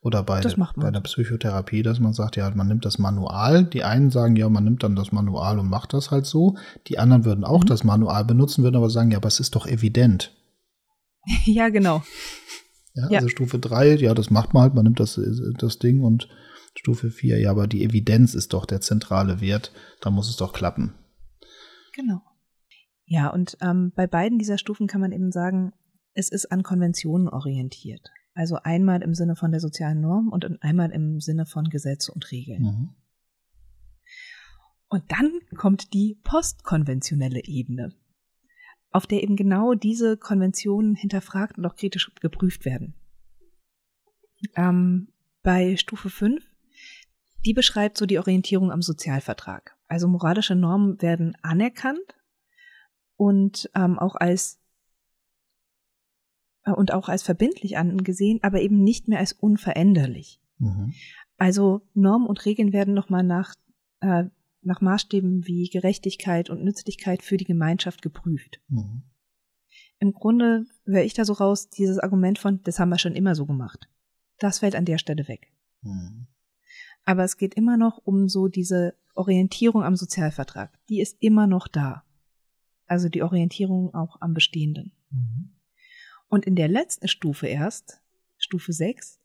Oder 0.00 0.22
bei, 0.22 0.40
der, 0.40 0.54
bei 0.76 0.90
der 0.90 1.00
Psychotherapie, 1.00 1.82
dass 1.82 2.00
man 2.00 2.14
sagt, 2.14 2.36
ja, 2.36 2.48
man 2.54 2.68
nimmt 2.68 2.86
das 2.86 2.98
Manual. 2.98 3.64
Die 3.64 3.82
einen 3.82 4.10
sagen, 4.10 4.36
ja, 4.36 4.48
man 4.48 4.64
nimmt 4.64 4.82
dann 4.82 4.96
das 4.96 5.12
Manual 5.12 5.58
und 5.58 5.68
macht 5.68 5.92
das 5.92 6.10
halt 6.10 6.24
so. 6.24 6.56
Die 6.86 6.98
anderen 6.98 7.26
würden 7.26 7.44
auch 7.44 7.64
mhm. 7.64 7.66
das 7.66 7.84
Manual 7.84 8.24
benutzen, 8.24 8.62
würden 8.62 8.76
aber 8.76 8.88
sagen, 8.88 9.10
ja, 9.10 9.18
aber 9.18 9.28
es 9.28 9.40
ist 9.40 9.54
doch 9.54 9.66
evident. 9.66 10.34
ja, 11.44 11.68
genau. 11.68 12.02
Ja, 12.96 13.10
ja, 13.10 13.18
also 13.18 13.28
Stufe 13.28 13.58
3, 13.58 13.96
ja, 13.96 14.14
das 14.14 14.30
macht 14.30 14.54
man 14.54 14.62
halt, 14.62 14.74
man 14.74 14.84
nimmt 14.84 15.00
das, 15.00 15.20
das 15.58 15.78
Ding 15.78 16.02
und 16.02 16.28
Stufe 16.74 17.10
4, 17.10 17.38
ja, 17.38 17.50
aber 17.50 17.66
die 17.66 17.84
Evidenz 17.84 18.34
ist 18.34 18.52
doch 18.52 18.64
der 18.64 18.80
zentrale 18.80 19.40
Wert, 19.40 19.70
da 20.00 20.10
muss 20.10 20.28
es 20.28 20.36
doch 20.36 20.52
klappen. 20.52 20.94
Genau. 21.94 22.22
Ja, 23.04 23.28
und 23.28 23.56
ähm, 23.60 23.92
bei 23.94 24.06
beiden 24.06 24.38
dieser 24.38 24.58
Stufen 24.58 24.86
kann 24.86 25.00
man 25.00 25.12
eben 25.12 25.30
sagen, 25.30 25.72
es 26.14 26.30
ist 26.30 26.50
an 26.50 26.62
Konventionen 26.62 27.28
orientiert. 27.28 28.10
Also 28.34 28.56
einmal 28.62 29.02
im 29.02 29.14
Sinne 29.14 29.36
von 29.36 29.50
der 29.50 29.60
sozialen 29.60 30.00
Norm 30.00 30.28
und 30.28 30.62
einmal 30.62 30.90
im 30.90 31.20
Sinne 31.20 31.46
von 31.46 31.64
Gesetze 31.64 32.12
und 32.12 32.30
Regeln. 32.30 32.62
Mhm. 32.62 32.96
Und 34.88 35.04
dann 35.10 35.32
kommt 35.56 35.92
die 35.94 36.20
postkonventionelle 36.22 37.44
Ebene, 37.44 37.92
auf 38.90 39.06
der 39.06 39.22
eben 39.22 39.36
genau 39.36 39.74
diese 39.74 40.16
Konventionen 40.16 40.94
hinterfragt 40.94 41.58
und 41.58 41.66
auch 41.66 41.76
kritisch 41.76 42.10
geprüft 42.20 42.64
werden. 42.64 42.94
Ähm, 44.54 45.08
bei 45.42 45.76
Stufe 45.76 46.10
5, 46.10 46.44
die 47.44 47.54
beschreibt 47.54 47.98
so 47.98 48.06
die 48.06 48.18
Orientierung 48.18 48.72
am 48.72 48.82
Sozialvertrag. 48.82 49.76
Also 49.88 50.08
moralische 50.08 50.54
Normen 50.54 51.00
werden 51.00 51.36
anerkannt 51.42 52.16
und 53.16 53.70
ähm, 53.74 53.98
auch 53.98 54.16
als 54.16 54.60
äh, 56.64 56.72
und 56.72 56.92
auch 56.92 57.08
als 57.08 57.22
verbindlich 57.22 57.78
angesehen, 57.78 58.40
aber 58.42 58.60
eben 58.60 58.82
nicht 58.82 59.08
mehr 59.08 59.20
als 59.20 59.32
unveränderlich. 59.32 60.40
Mhm. 60.58 60.92
Also 61.38 61.82
Normen 61.94 62.26
und 62.26 62.44
Regeln 62.44 62.72
werden 62.72 62.94
nochmal 62.94 63.22
nach, 63.22 63.54
äh, 64.00 64.24
nach 64.66 64.80
Maßstäben 64.80 65.46
wie 65.46 65.68
Gerechtigkeit 65.68 66.50
und 66.50 66.62
Nützlichkeit 66.62 67.22
für 67.22 67.36
die 67.36 67.44
Gemeinschaft 67.44 68.02
geprüft. 68.02 68.60
Mhm. 68.68 69.02
Im 69.98 70.12
Grunde 70.12 70.66
höre 70.84 71.04
ich 71.04 71.14
da 71.14 71.24
so 71.24 71.32
raus, 71.32 71.70
dieses 71.70 71.98
Argument 71.98 72.38
von, 72.38 72.62
das 72.64 72.78
haben 72.78 72.90
wir 72.90 72.98
schon 72.98 73.14
immer 73.14 73.34
so 73.34 73.46
gemacht. 73.46 73.88
Das 74.38 74.58
fällt 74.58 74.74
an 74.74 74.84
der 74.84 74.98
Stelle 74.98 75.26
weg. 75.28 75.52
Mhm. 75.82 76.26
Aber 77.04 77.24
es 77.24 77.36
geht 77.36 77.54
immer 77.54 77.76
noch 77.76 77.98
um 77.98 78.28
so 78.28 78.48
diese 78.48 78.94
Orientierung 79.14 79.82
am 79.82 79.96
Sozialvertrag. 79.96 80.78
Die 80.88 81.00
ist 81.00 81.16
immer 81.20 81.46
noch 81.46 81.68
da. 81.68 82.04
Also 82.86 83.08
die 83.08 83.22
Orientierung 83.22 83.94
auch 83.94 84.20
am 84.20 84.34
Bestehenden. 84.34 84.92
Mhm. 85.10 85.52
Und 86.28 86.44
in 86.44 86.56
der 86.56 86.68
letzten 86.68 87.08
Stufe 87.08 87.46
erst, 87.46 88.00
Stufe 88.36 88.72
6, 88.72 89.20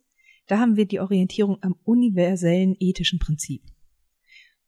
da 0.48 0.60
haben 0.60 0.76
wir 0.76 0.86
die 0.86 1.00
Orientierung 1.00 1.62
am 1.62 1.76
universellen 1.84 2.76
ethischen 2.80 3.20
Prinzip, 3.20 3.64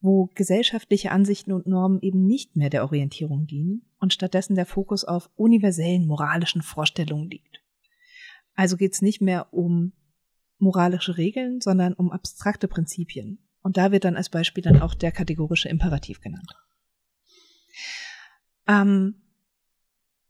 wo 0.04 0.30
gesellschaftliche 0.36 1.12
Ansichten 1.12 1.54
und 1.54 1.66
Normen 1.66 2.02
eben 2.02 2.28
nicht 2.28 2.58
mehr 2.58 2.70
der 2.70 2.84
Orientierung 2.84 3.48
dienen 3.48 3.86
und 4.00 4.12
stattdessen 4.12 4.54
der 4.54 4.66
Fokus 4.66 5.06
auf 5.06 5.30
universellen 5.36 6.06
moralischen 6.06 6.62
Vorstellungen 6.62 7.30
liegt. 7.30 7.64
Also 8.54 8.76
geht 8.76 8.92
es 8.94 9.02
nicht 9.02 9.22
mehr 9.22 9.54
um 9.54 9.94
moralische 10.58 11.18
Regeln, 11.18 11.62
sondern 11.62 11.94
um 11.94 12.12
abstrakte 12.12 12.68
Prinzipien. 12.68 13.40
Und 13.62 13.78
da 13.78 13.94
wird 13.94 14.04
dann 14.04 14.18
als 14.18 14.28
Beispiel 14.28 14.62
dann 14.62 14.82
auch 14.82 14.94
der 14.94 15.14
kategorische 15.14 15.70
Imperativ 15.70 16.20
genannt. 16.20 16.54
Ähm, 18.68 19.22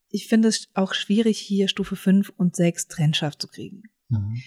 ich 0.09 0.27
finde 0.27 0.49
es 0.49 0.69
auch 0.75 0.93
schwierig, 0.93 1.39
hier 1.39 1.67
Stufe 1.67 1.95
5 1.95 2.31
und 2.37 2.55
6 2.55 2.89
trennscharf 2.89 3.39
zu 3.39 3.47
kriegen. 3.47 3.81
Mhm. 4.09 4.39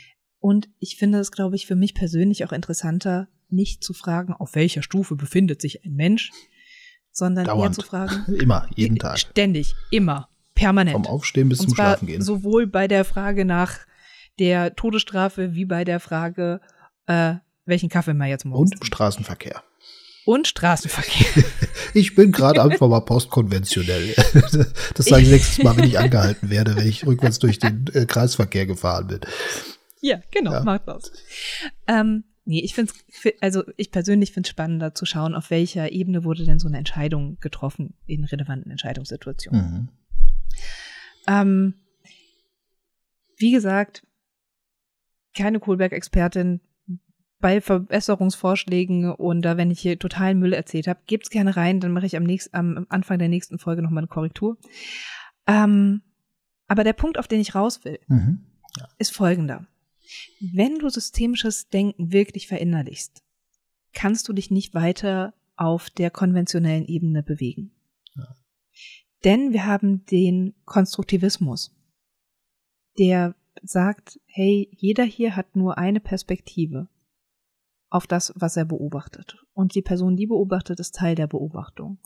Und 0.47 0.69
ich 0.79 0.95
finde 0.95 1.19
es, 1.19 1.33
glaube 1.33 1.57
ich, 1.57 1.67
für 1.67 1.75
mich 1.75 1.93
persönlich 1.93 2.45
auch 2.45 2.53
interessanter, 2.53 3.27
nicht 3.49 3.83
zu 3.83 3.93
fragen, 3.93 4.33
auf 4.33 4.55
welcher 4.55 4.81
Stufe 4.81 5.17
befindet 5.17 5.61
sich 5.61 5.85
ein 5.85 5.95
Mensch, 5.95 6.31
sondern 7.11 7.47
Dauernd. 7.47 7.77
eher 7.77 7.83
zu 7.83 7.83
fragen. 7.83 8.33
immer, 8.41 8.69
jeden 8.77 8.97
Tag. 8.97 9.19
Ständig, 9.19 9.75
immer, 9.91 10.29
permanent. 10.55 10.95
Vom 10.95 11.07
Aufstehen 11.07 11.49
bis 11.49 11.59
zum 11.59 11.75
Schlafen 11.75 12.07
gehen. 12.07 12.23
Sowohl 12.23 12.69
bei 12.69 12.87
der 12.87 13.05
Frage 13.05 13.45
nach 13.45 13.79
der 14.39 14.77
Todesstrafe 14.77 15.57
wie 15.57 15.65
bei 15.65 15.83
der 15.83 15.99
Frage, 15.99 16.61
äh, 17.09 17.35
welchen 17.65 17.89
Kaffee 17.89 18.15
man 18.15 18.29
jetzt 18.29 18.45
morgens. 18.45 18.71
Und 18.71 18.83
im 18.83 18.87
Straßenverkehr 18.87 19.65
und 20.27 20.47
Straßenverkehr. 20.47 21.45
Ich 21.95 22.15
bin 22.15 22.31
gerade 22.31 22.63
einfach 22.63 22.89
mal 22.89 23.01
postkonventionell. 23.01 24.15
Das 24.95 25.07
sage 25.07 25.23
ich 25.23 25.31
nächstes 25.31 25.65
Mal, 25.65 25.79
wenn 25.79 25.85
ich 25.85 25.99
angehalten 25.99 26.51
werde, 26.51 26.77
wenn 26.77 26.87
ich 26.87 27.07
rückwärts 27.07 27.39
durch 27.39 27.59
den 27.59 27.87
äh, 27.95 28.05
Kreisverkehr 28.05 28.67
gefahren 28.67 29.07
bin. 29.07 29.21
Ja, 30.01 30.21
genau, 30.31 30.53
ja. 30.53 30.63
macht 30.63 30.87
das. 30.87 31.13
Ähm, 31.87 32.25
nee, 32.45 32.61
ich 32.61 32.75
finde 32.75 32.93
also 33.41 33.65
ich 33.77 33.91
persönlich 33.91 34.33
finde 34.33 34.47
es 34.47 34.51
spannender 34.51 34.95
zu 34.95 35.07
schauen, 35.07 35.35
auf 35.35 35.51
welcher 35.51 35.93
Ebene 35.93 36.25
wurde 36.25 36.45
denn 36.45 36.59
so 36.59 36.69
eine 36.69 36.79
Entscheidung 36.79 37.39
getroffen 37.41 37.95
in 38.07 38.25
relevanten 38.25 38.71
Entscheidungssituationen. 38.71 39.73
Mhm. 39.73 39.89
Ähm, 41.29 41.75
wie 43.39 43.53
gesagt, 43.53 44.07
keine 45.37 45.61
Kohlberg-Expertin 45.61 46.61
bei 47.39 47.61
Verbesserungsvorschlägen 47.61 49.13
und 49.13 49.43
da, 49.43 49.57
wenn 49.57 49.71
ich 49.71 49.81
hier 49.81 49.99
totalen 49.99 50.39
Müll 50.39 50.55
erzählt 50.55 50.89
habe, 50.89 51.01
gebt's 51.07 51.31
gerne 51.31 51.57
rein, 51.57 51.81
dann 51.81 51.93
mache 51.93 52.07
ich 52.07 52.17
am, 52.17 52.23
nächsten, 52.23 52.57
am 52.57 52.87
Anfang 52.89 53.19
der 53.19 53.29
nächsten 53.29 53.59
Folge 53.59 53.83
nochmal 53.83 54.03
eine 54.03 54.09
Korrektur. 54.09 54.57
Ähm, 55.47 56.03
aber 56.67 56.83
der 56.83 56.95
Punkt, 56.95 57.19
auf 57.19 57.29
den 57.29 57.41
ich 57.41 57.55
raus 57.55 57.85
will, 57.85 58.01
mhm. 58.09 58.47
ja. 58.79 58.89
ist 58.99 59.15
folgender. 59.15 59.67
Wenn 60.41 60.79
du 60.79 60.89
systemisches 60.89 61.69
Denken 61.69 62.13
wirklich 62.13 62.47
verinnerlichst, 62.49 63.23
kannst 63.93 64.29
du 64.29 64.33
dich 64.33 64.51
nicht 64.51 64.75
weiter 64.75 65.35
auf 65.57 65.91
der 65.91 66.11
konventionellen 66.11 66.87
Ebene 66.87 67.23
bewegen. 67.23 67.73
Ja. 68.15 68.37
Denn 69.25 69.53
wir 69.53 69.67
haben 69.67 70.05
den 70.07 70.55
Konstruktivismus, 70.65 71.75
der 72.99 73.35
sagt, 73.63 74.21
hey, 74.27 74.69
jeder 74.73 75.05
hier 75.05 75.35
hat 75.35 75.57
nur 75.57 75.79
eine 75.79 76.01
Perspektive 76.01 76.89
auf 77.89 78.07
das, 78.07 78.33
was 78.37 78.57
er 78.57 78.65
beobachtet. 78.65 79.39
Und 79.55 79.75
die 79.75 79.83
Person, 79.83 80.17
die 80.17 80.27
beobachtet, 80.27 80.81
ist 80.81 80.95
Teil 80.95 81.15
der 81.15 81.27
Beobachtung. 81.27 81.99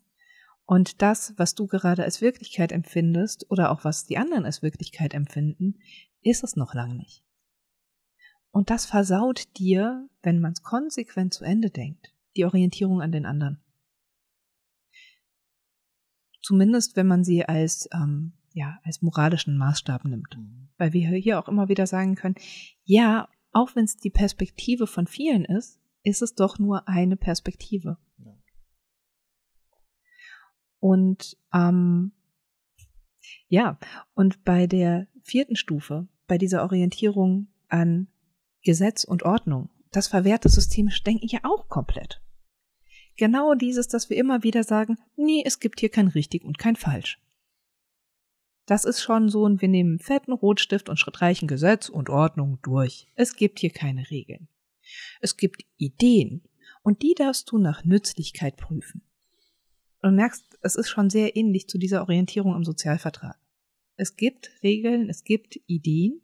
Und 0.65 1.03
das, 1.03 1.35
was 1.37 1.57
du 1.57 1.67
gerade 1.67 2.05
als 2.05 2.21
Wirklichkeit 2.21 2.71
empfindest 2.71 3.51
oder 3.51 3.73
auch 3.73 3.85
was 3.85 4.07
die 4.07 4.19
anderen 4.19 4.45
als 4.45 4.63
Wirklichkeit 4.63 5.15
empfinden, 5.15 5.81
ist 6.23 6.45
es 6.45 6.55
noch 6.55 6.75
lang 6.75 6.97
nicht. 6.97 7.25
Und 8.51 8.71
das 8.71 8.85
versaut 8.87 9.57
dir, 9.59 10.09
wenn 10.23 10.41
man 10.41 10.53
es 10.53 10.63
konsequent 10.63 11.33
zu 11.35 11.45
Ende 11.45 11.71
denkt, 11.71 12.13
die 12.37 12.45
Orientierung 12.45 13.01
an 13.01 13.13
den 13.13 13.27
anderen. 13.27 13.63
Zumindest 16.43 16.97
wenn 16.97 17.07
man 17.07 17.23
sie 17.23 17.45
als, 17.45 17.89
ähm, 17.93 18.33
ja, 18.53 18.81
als 18.83 19.03
moralischen 19.03 19.57
Maßstab 19.57 20.05
nimmt. 20.05 20.37
Mhm. 20.37 20.69
Weil 20.79 20.93
wir 20.93 21.09
hier 21.11 21.39
auch 21.39 21.49
immer 21.49 21.69
wieder 21.69 21.87
sagen 21.87 22.17
können, 22.17 22.35
ja, 22.85 23.29
auch 23.53 23.77
wenn 23.77 23.85
es 23.85 23.97
die 23.97 24.11
Perspektive 24.11 24.87
von 24.87 25.07
vielen 25.07 25.45
ist, 25.45 25.81
ist 26.03 26.23
es 26.23 26.35
doch 26.35 26.59
nur 26.59 26.89
eine 26.89 27.17
Perspektive. 27.17 27.99
Ja. 28.19 28.33
Und 30.79 31.37
ähm, 31.53 32.13
ja, 33.49 33.79
und 34.15 34.45
bei 34.45 34.67
der 34.67 35.09
vierten 35.23 35.57
Stufe, 35.57 36.09
bei 36.27 36.39
dieser 36.39 36.63
Orientierung 36.63 37.49
an 37.69 38.09
Gesetz 38.63 39.05
und 39.05 39.23
Ordnung, 39.23 39.71
das 39.91 40.09
verwehrt 40.09 40.45
das 40.45 40.55
systemische 40.55 41.03
Denken 41.03 41.27
ja 41.27 41.41
auch 41.43 41.69
komplett. 41.69 42.21
Genau 43.17 43.55
dieses, 43.55 43.89
dass 43.89 44.09
wir 44.09 44.17
immer 44.17 44.43
wieder 44.43 44.65
sagen, 44.65 44.99
nee, 45.17 45.43
es 45.45 45.61
gibt 45.61 45.81
hier 45.81 45.91
kein 45.91 46.09
richtig 46.09 46.45
und 46.45 46.59
kein 46.59 46.77
falsch. 46.77 47.21
Das 48.67 48.85
ist 48.85 49.03
schon 49.03 49.29
so 49.29 49.43
und 49.43 49.61
wir 49.61 49.69
nehmen 49.69 49.99
fetten 49.99 50.33
Rotstift 50.33 50.89
und 50.89 51.03
reichen 51.21 51.49
Gesetz 51.49 51.89
und 51.89 52.09
Ordnung 52.09 52.59
durch. 52.63 53.09
Es 53.17 53.35
gibt 53.35 53.59
hier 53.59 53.71
keine 53.71 54.11
Regeln. 54.11 54.49
Es 55.21 55.37
gibt 55.37 55.65
Ideen 55.77 56.43
und 56.83 57.03
die 57.03 57.15
darfst 57.15 57.51
du 57.51 57.59
nach 57.59 57.85
Nützlichkeit 57.85 58.57
prüfen. 58.57 59.03
Und 60.03 60.15
merkst, 60.15 60.59
es 60.63 60.77
ist 60.77 60.89
schon 60.89 61.11
sehr 61.11 61.37
ähnlich 61.37 61.69
zu 61.69 61.79
dieser 61.79 62.03
Orientierung 62.03 62.55
im 62.55 62.65
Sozialvertrag. 62.65 63.39
Es 63.97 64.17
gibt 64.17 64.51
Regeln, 64.63 65.11
es 65.11 65.25
gibt 65.25 65.61
Ideen, 65.67 66.23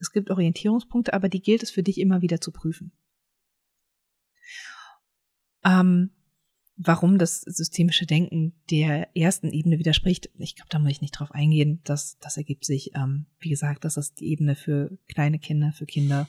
es 0.00 0.12
gibt 0.12 0.30
Orientierungspunkte, 0.30 1.12
aber 1.12 1.28
die 1.28 1.42
gilt 1.42 1.62
es 1.62 1.70
für 1.70 1.82
dich 1.82 2.00
immer 2.00 2.22
wieder 2.22 2.40
zu 2.40 2.50
prüfen. 2.52 2.92
Ähm, 5.64 6.10
warum 6.76 7.18
das 7.18 7.42
systemische 7.42 8.06
Denken 8.06 8.54
der 8.70 9.14
ersten 9.14 9.52
Ebene 9.52 9.78
widerspricht, 9.78 10.30
ich 10.38 10.56
glaube, 10.56 10.70
da 10.70 10.78
muss 10.78 10.90
ich 10.90 11.02
nicht 11.02 11.12
drauf 11.12 11.32
eingehen. 11.32 11.80
Das, 11.84 12.18
das 12.18 12.38
ergibt 12.38 12.64
sich, 12.64 12.94
ähm, 12.94 13.26
wie 13.38 13.50
gesagt, 13.50 13.84
das 13.84 13.96
ist 13.96 14.20
die 14.20 14.30
Ebene 14.30 14.56
für 14.56 14.98
kleine 15.08 15.38
Kinder, 15.38 15.72
für 15.72 15.86
Kinder. 15.86 16.28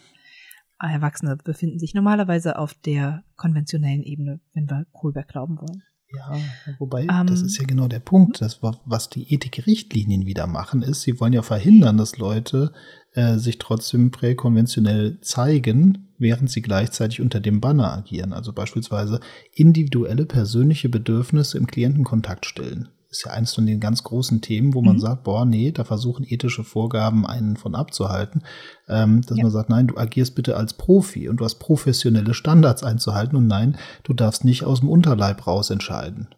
Erwachsene 0.77 1.38
befinden 1.38 1.80
sich 1.80 1.93
normalerweise 1.93 2.57
auf 2.57 2.73
der 2.73 3.23
konventionellen 3.35 4.03
Ebene, 4.03 4.41
wenn 4.53 4.69
wir 4.69 4.85
Kohlberg 4.91 5.27
glauben 5.27 5.57
wollen. 5.57 5.84
Ja, 6.14 6.38
wobei, 6.80 7.04
ähm, 7.04 7.28
das 7.28 7.42
ist 7.42 7.58
ja 7.58 7.66
genau 7.66 7.88
der 7.88 8.00
Punkt. 8.00 8.42
Das, 8.42 8.60
was 8.62 9.10
die 9.10 9.34
Ethikrichtlinien 9.34 10.26
wieder 10.26 10.48
machen, 10.48 10.82
ist, 10.82 11.02
sie 11.02 11.20
wollen 11.20 11.34
ja 11.34 11.42
verhindern, 11.42 11.98
dass 11.98 12.18
Leute 12.18 12.74
äh, 13.14 13.38
sich 13.38 13.58
trotzdem 13.58 14.12
präkonventionell 14.12 15.20
zeigen, 15.22 16.10
während 16.18 16.50
sie 16.50 16.62
gleichzeitig 16.62 17.22
unter 17.22 17.40
dem 17.40 17.62
Banner 17.62 17.94
agieren. 17.94 18.34
Also 18.34 18.54
beispielsweise 18.54 19.20
individuelle 19.54 20.26
persönliche 20.26 20.90
Bedürfnisse 20.90 21.58
im 21.58 21.68
Klientenkontakt 21.68 22.46
stellen 22.46 22.90
ist 23.12 23.26
ja 23.26 23.32
eins 23.32 23.54
von 23.54 23.66
den 23.66 23.82
ganz 23.82 24.04
großen 24.04 24.40
Themen, 24.42 24.74
wo 24.74 24.82
man 24.82 24.96
mhm. 24.96 25.02
sagt, 25.02 25.24
boah, 25.24 25.46
nee, 25.46 25.72
da 25.72 25.84
versuchen 25.84 26.26
ethische 26.28 26.64
Vorgaben 26.64 27.28
einen 27.28 27.58
von 27.58 27.76
abzuhalten, 27.76 28.44
ähm, 28.88 29.22
dass 29.22 29.38
ja. 29.38 29.44
man 29.44 29.52
sagt, 29.52 29.70
nein, 29.70 29.88
du 29.88 29.98
agierst 29.98 30.34
bitte 30.34 30.56
als 30.56 30.74
Profi 30.74 31.28
und 31.28 31.38
du 31.38 31.46
hast 31.46 31.56
professionelle 31.56 32.34
Standards 32.34 32.84
einzuhalten 32.84 33.36
und 33.36 33.48
nein, 33.48 33.78
du 34.04 34.14
darfst 34.14 34.46
nicht 34.46 34.64
aus 34.64 34.80
dem 34.80 34.90
Unterleib 34.90 35.46
raus 35.46 35.70
entscheiden 35.70 36.30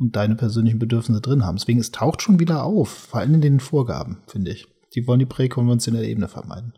und 0.00 0.16
deine 0.16 0.34
persönlichen 0.34 0.80
Bedürfnisse 0.80 1.20
drin 1.20 1.44
haben. 1.44 1.56
Deswegen, 1.56 1.78
es 1.78 1.92
taucht 1.92 2.20
schon 2.22 2.40
wieder 2.40 2.64
auf, 2.64 2.88
vor 2.88 3.20
allem 3.20 3.34
in 3.34 3.40
den 3.40 3.60
Vorgaben, 3.60 4.22
finde 4.26 4.50
ich. 4.50 4.66
Die 4.96 5.06
wollen 5.06 5.20
die 5.20 5.26
präkonventionelle 5.26 6.06
Ebene 6.06 6.26
vermeiden. 6.26 6.72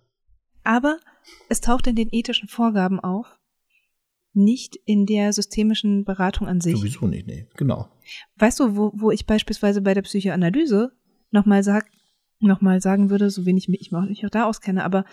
Aber 0.64 0.98
es 1.48 1.62
taucht 1.62 1.86
in 1.86 1.96
den 1.96 2.08
ethischen 2.12 2.48
Vorgaben 2.48 3.00
auf, 3.00 3.38
nicht 4.34 4.76
in 4.84 5.06
der 5.06 5.32
systemischen 5.32 6.04
Beratung 6.04 6.48
an 6.48 6.60
sich. 6.60 6.76
Sowieso 6.76 7.06
nicht, 7.06 7.26
nee, 7.26 7.46
genau. 7.56 7.88
Weißt 8.36 8.60
du, 8.60 8.76
wo, 8.76 8.92
wo 8.94 9.10
ich 9.10 9.26
beispielsweise 9.26 9.82
bei 9.82 9.94
der 9.94 10.02
Psychoanalyse 10.02 10.92
nochmal 11.30 11.62
sag, 11.62 11.86
noch 12.40 12.60
mal 12.60 12.80
sagen 12.80 13.10
würde, 13.10 13.30
so 13.30 13.46
wenig 13.46 13.68
ich 13.68 13.92
mich 13.92 14.26
auch 14.26 14.30
da 14.30 14.44
auskenne, 14.44 14.84
aber 14.84 15.04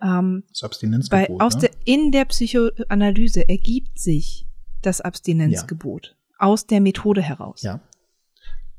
ähm, 0.00 0.44
das 0.50 0.62
Abstinenzgebot, 0.62 1.38
bei, 1.38 1.44
aus 1.44 1.54
ne? 1.56 1.60
der, 1.62 1.70
in 1.84 2.12
der 2.12 2.24
Psychoanalyse 2.26 3.48
ergibt 3.48 3.98
sich 3.98 4.46
das 4.82 5.00
Abstinenzgebot 5.00 6.16
ja. 6.16 6.46
aus 6.46 6.66
der 6.66 6.80
Methode 6.80 7.22
heraus. 7.22 7.62
Ja. 7.62 7.80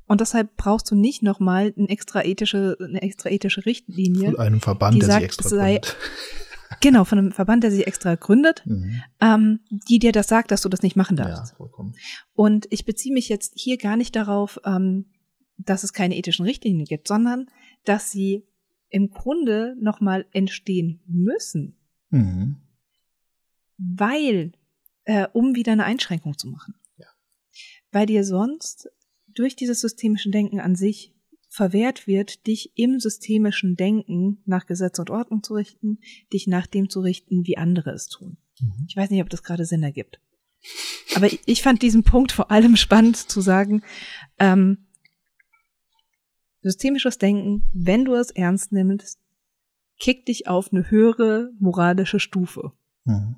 Und 0.07 0.21
deshalb 0.21 0.55
brauchst 0.57 0.89
du 0.89 0.95
nicht 0.95 1.21
nochmal 1.21 1.73
eine 1.77 1.89
extra 1.89 2.23
ethische, 2.23 2.77
eine 2.79 3.01
extra 3.01 3.29
ethische 3.29 3.65
Richtlinie. 3.65 4.31
Von 4.31 4.39
einem 4.39 4.59
Verband, 4.59 4.95
die 4.95 4.99
der 4.99 5.07
sagt, 5.07 5.19
sich 5.19 5.25
extra 5.25 5.49
sei, 5.49 5.81
Genau, 6.81 7.03
von 7.03 7.17
einem 7.17 7.31
Verband, 7.31 7.63
der 7.63 7.71
sich 7.71 7.87
extra 7.87 8.15
gründet, 8.15 8.63
mhm. 8.65 9.01
ähm, 9.19 9.59
die 9.69 9.99
dir 9.99 10.11
das 10.11 10.27
sagt, 10.27 10.51
dass 10.51 10.61
du 10.61 10.69
das 10.69 10.83
nicht 10.83 10.95
machen 10.95 11.17
darfst. 11.17 11.51
Ja, 11.51 11.57
vollkommen. 11.57 11.95
Und 12.33 12.67
ich 12.69 12.85
beziehe 12.85 13.13
mich 13.13 13.27
jetzt 13.27 13.53
hier 13.55 13.77
gar 13.77 13.97
nicht 13.97 14.15
darauf, 14.15 14.59
ähm, 14.65 15.05
dass 15.57 15.83
es 15.83 15.93
keine 15.93 16.15
ethischen 16.15 16.45
Richtlinien 16.45 16.85
gibt, 16.85 17.07
sondern 17.07 17.47
dass 17.85 18.11
sie 18.11 18.45
im 18.89 19.09
Grunde 19.09 19.75
nochmal 19.79 20.25
entstehen 20.31 21.01
müssen, 21.05 21.77
mhm. 22.09 22.57
weil, 23.77 24.53
äh, 25.05 25.27
um 25.33 25.55
wieder 25.55 25.71
eine 25.71 25.85
Einschränkung 25.85 26.37
zu 26.37 26.47
machen. 26.47 26.75
Ja. 26.97 27.07
Weil 27.91 28.05
dir 28.05 28.23
sonst 28.23 28.89
durch 29.27 29.55
dieses 29.55 29.81
systemische 29.81 30.29
Denken 30.29 30.59
an 30.59 30.75
sich 30.75 31.13
verwehrt 31.49 32.07
wird, 32.07 32.45
dich 32.47 32.71
im 32.75 32.99
systemischen 32.99 33.75
Denken 33.75 34.41
nach 34.45 34.67
Gesetz 34.67 34.99
und 34.99 35.09
Ordnung 35.09 35.43
zu 35.43 35.55
richten, 35.55 35.99
dich 36.31 36.47
nach 36.47 36.67
dem 36.67 36.89
zu 36.89 37.01
richten, 37.01 37.45
wie 37.45 37.57
andere 37.57 37.89
es 37.89 38.07
tun. 38.07 38.37
Mhm. 38.61 38.85
Ich 38.87 38.95
weiß 38.95 39.09
nicht, 39.09 39.21
ob 39.21 39.29
das 39.29 39.43
gerade 39.43 39.65
Sinn 39.65 39.83
ergibt. 39.83 40.21
Aber 41.15 41.27
ich 41.45 41.61
fand 41.61 41.81
diesen 41.81 42.03
Punkt 42.03 42.31
vor 42.31 42.51
allem 42.51 42.75
spannend 42.77 43.17
zu 43.17 43.41
sagen, 43.41 43.81
ähm, 44.37 44.85
systemisches 46.61 47.17
Denken, 47.17 47.63
wenn 47.73 48.05
du 48.05 48.13
es 48.13 48.31
ernst 48.31 48.71
nimmst, 48.71 49.19
kickt 49.99 50.27
dich 50.27 50.47
auf 50.47 50.71
eine 50.71 50.89
höhere 50.89 51.51
moralische 51.59 52.19
Stufe. 52.19 52.73
Mhm. 53.05 53.37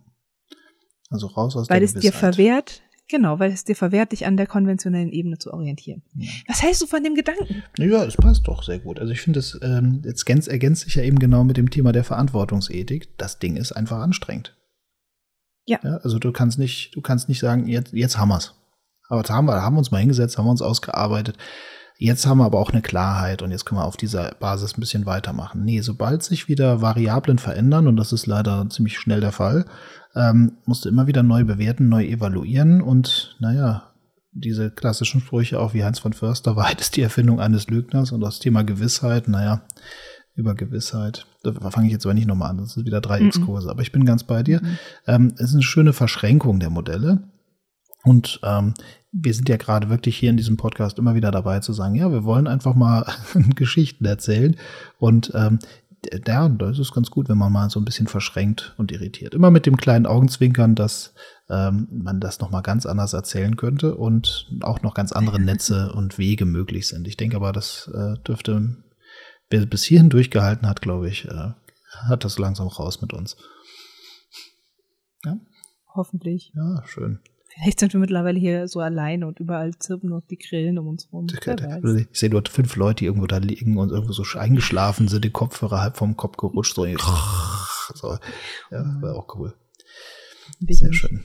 Also 1.09 1.27
raus 1.27 1.55
aus 1.55 1.69
Weil 1.69 1.79
der 1.79 1.85
es 1.85 1.93
Gewissheit. 1.93 2.13
dir 2.13 2.17
verwehrt, 2.17 2.83
Genau, 3.11 3.39
weil 3.39 3.51
es 3.51 3.65
dir 3.65 3.75
verwehrt, 3.75 4.13
dich 4.13 4.25
an 4.25 4.37
der 4.37 4.47
konventionellen 4.47 5.11
Ebene 5.11 5.37
zu 5.37 5.53
orientieren. 5.53 6.01
Ja. 6.15 6.29
Was 6.47 6.63
hältst 6.63 6.81
du 6.81 6.87
von 6.87 7.03
dem 7.03 7.13
Gedanken? 7.13 7.61
Ja, 7.77 8.05
es 8.05 8.15
passt 8.15 8.47
doch 8.47 8.63
sehr 8.63 8.79
gut. 8.79 8.99
Also 8.99 9.11
ich 9.11 9.19
finde, 9.19 9.39
es 9.39 9.59
ähm, 9.61 10.01
jetzt 10.05 10.21
ergänzt, 10.21 10.47
ergänzt 10.47 10.83
sich 10.83 10.95
ja 10.95 11.03
eben 11.03 11.19
genau 11.19 11.43
mit 11.43 11.57
dem 11.57 11.69
Thema 11.69 11.91
der 11.91 12.05
Verantwortungsethik. 12.05 13.17
Das 13.17 13.37
Ding 13.37 13.57
ist 13.57 13.73
einfach 13.73 13.99
anstrengend. 13.99 14.55
Ja. 15.65 15.79
ja 15.83 15.97
also 15.97 16.19
du 16.19 16.31
kannst 16.31 16.57
nicht, 16.57 16.95
du 16.95 17.01
kannst 17.01 17.27
nicht 17.27 17.39
sagen, 17.39 17.67
jetzt, 17.67 17.91
jetzt 17.91 18.17
haben 18.17 18.29
wir's. 18.29 18.55
Aber 19.09 19.19
jetzt 19.19 19.29
haben 19.29 19.45
wir, 19.45 19.61
haben 19.61 19.75
wir 19.75 19.79
uns 19.79 19.91
mal 19.91 19.99
hingesetzt, 19.99 20.37
haben 20.37 20.45
wir 20.45 20.51
uns 20.51 20.61
ausgearbeitet. 20.61 21.37
Jetzt 22.03 22.25
haben 22.25 22.39
wir 22.39 22.45
aber 22.45 22.57
auch 22.57 22.71
eine 22.71 22.81
Klarheit 22.81 23.43
und 23.43 23.51
jetzt 23.51 23.65
können 23.65 23.79
wir 23.79 23.85
auf 23.85 23.95
dieser 23.95 24.33
Basis 24.39 24.75
ein 24.75 24.79
bisschen 24.79 25.05
weitermachen. 25.05 25.63
Nee, 25.63 25.81
sobald 25.81 26.23
sich 26.23 26.47
wieder 26.47 26.81
Variablen 26.81 27.37
verändern, 27.37 27.85
und 27.85 27.95
das 27.95 28.11
ist 28.11 28.25
leider 28.25 28.67
ziemlich 28.71 28.97
schnell 28.97 29.21
der 29.21 29.31
Fall, 29.31 29.65
ähm, 30.15 30.53
musst 30.65 30.83
du 30.83 30.89
immer 30.89 31.05
wieder 31.05 31.21
neu 31.21 31.43
bewerten, 31.43 31.89
neu 31.89 32.03
evaluieren 32.03 32.81
und 32.81 33.35
naja, 33.39 33.93
diese 34.31 34.71
klassischen 34.71 35.21
Sprüche 35.21 35.59
auch 35.59 35.75
wie 35.75 35.83
Heinz 35.83 35.99
von 35.99 36.13
Förster, 36.13 36.55
Wahrheit 36.55 36.81
ist 36.81 36.95
die 36.95 37.03
Erfindung 37.03 37.39
eines 37.39 37.67
Lügners 37.67 38.11
und 38.11 38.21
das 38.21 38.39
Thema 38.39 38.63
Gewissheit, 38.63 39.27
naja, 39.27 39.61
über 40.33 40.55
Gewissheit. 40.55 41.27
Da 41.43 41.53
fange 41.69 41.85
ich 41.85 41.93
jetzt 41.93 42.07
aber 42.07 42.15
nicht 42.15 42.27
nochmal 42.27 42.49
an, 42.49 42.57
das 42.57 42.77
ist 42.77 42.85
wieder 42.87 43.01
drei 43.01 43.21
X-Kurse, 43.21 43.69
aber 43.69 43.83
ich 43.83 43.91
bin 43.91 44.05
ganz 44.05 44.23
bei 44.23 44.41
dir. 44.41 44.59
Mhm. 44.63 44.77
Ähm, 45.05 45.33
es 45.35 45.49
ist 45.49 45.53
eine 45.53 45.61
schöne 45.61 45.93
Verschränkung 45.93 46.59
der 46.59 46.71
Modelle. 46.71 47.29
Und 48.03 48.39
ähm, 48.43 48.73
wir 49.11 49.33
sind 49.33 49.49
ja 49.49 49.57
gerade 49.57 49.89
wirklich 49.89 50.17
hier 50.17 50.29
in 50.29 50.37
diesem 50.37 50.57
Podcast 50.57 50.97
immer 50.97 51.15
wieder 51.15 51.31
dabei 51.31 51.59
zu 51.59 51.73
sagen, 51.73 51.95
ja, 51.95 52.11
wir 52.11 52.23
wollen 52.23 52.47
einfach 52.47 52.75
mal 52.75 53.05
Geschichten 53.55 54.05
erzählen. 54.05 54.55
Und 54.99 55.31
ähm, 55.35 55.59
ja, 56.27 56.49
das 56.49 56.79
ist 56.79 56.93
ganz 56.93 57.11
gut, 57.11 57.29
wenn 57.29 57.37
man 57.37 57.51
mal 57.51 57.69
so 57.69 57.79
ein 57.79 57.85
bisschen 57.85 58.07
verschränkt 58.07 58.73
und 58.77 58.91
irritiert. 58.91 59.35
Immer 59.35 59.51
mit 59.51 59.65
dem 59.65 59.77
kleinen 59.77 60.07
Augenzwinkern, 60.07 60.75
dass 60.75 61.13
ähm, 61.49 61.87
man 61.91 62.19
das 62.19 62.39
noch 62.39 62.49
mal 62.49 62.61
ganz 62.61 62.85
anders 62.85 63.13
erzählen 63.13 63.55
könnte 63.55 63.95
und 63.95 64.49
auch 64.61 64.81
noch 64.81 64.93
ganz 64.93 65.11
andere 65.11 65.39
Netze 65.39 65.91
und 65.93 66.17
Wege 66.17 66.45
möglich 66.45 66.87
sind. 66.87 67.07
Ich 67.07 67.17
denke 67.17 67.35
aber, 67.35 67.51
das 67.51 67.91
äh, 67.93 68.17
dürfte, 68.23 68.77
wer 69.49 69.65
bis 69.65 69.83
hierhin 69.83 70.09
durchgehalten 70.09 70.67
hat, 70.67 70.81
glaube 70.81 71.09
ich, 71.09 71.25
äh, 71.25 71.51
hat 72.07 72.23
das 72.23 72.39
langsam 72.39 72.67
raus 72.67 73.01
mit 73.01 73.13
uns. 73.13 73.35
Ja. 75.23 75.37
Hoffentlich. 75.93 76.53
Ja, 76.55 76.83
schön. 76.87 77.19
Vielleicht 77.53 77.79
sind 77.79 77.93
wir 77.93 77.99
mittlerweile 77.99 78.39
hier 78.39 78.67
so 78.67 78.79
alleine 78.79 79.27
und 79.27 79.39
überall 79.39 79.77
zirpen 79.77 80.09
noch 80.09 80.21
die 80.29 80.37
Grillen 80.37 80.79
um 80.79 80.87
uns 80.87 81.11
rum. 81.11 81.27
Ich 81.29 82.19
sehe 82.19 82.29
dort 82.29 82.49
fünf 82.49 82.75
Leute, 82.75 82.99
die 82.99 83.05
irgendwo 83.05 83.27
da 83.27 83.37
liegen 83.37 83.77
und 83.77 83.89
irgendwo 83.89 84.13
so 84.13 84.23
eingeschlafen 84.37 85.07
sind, 85.07 85.25
die 85.25 85.31
Kopfhörer 85.31 85.81
halb 85.81 85.97
vom 85.97 86.15
Kopf 86.15 86.37
gerutscht. 86.37 86.75
So, 86.75 86.85
so. 87.93 88.17
Ja, 88.71 88.97
war 89.01 89.15
auch 89.15 89.35
cool. 89.35 89.53
Sehr 90.69 90.93
schön. 90.93 91.23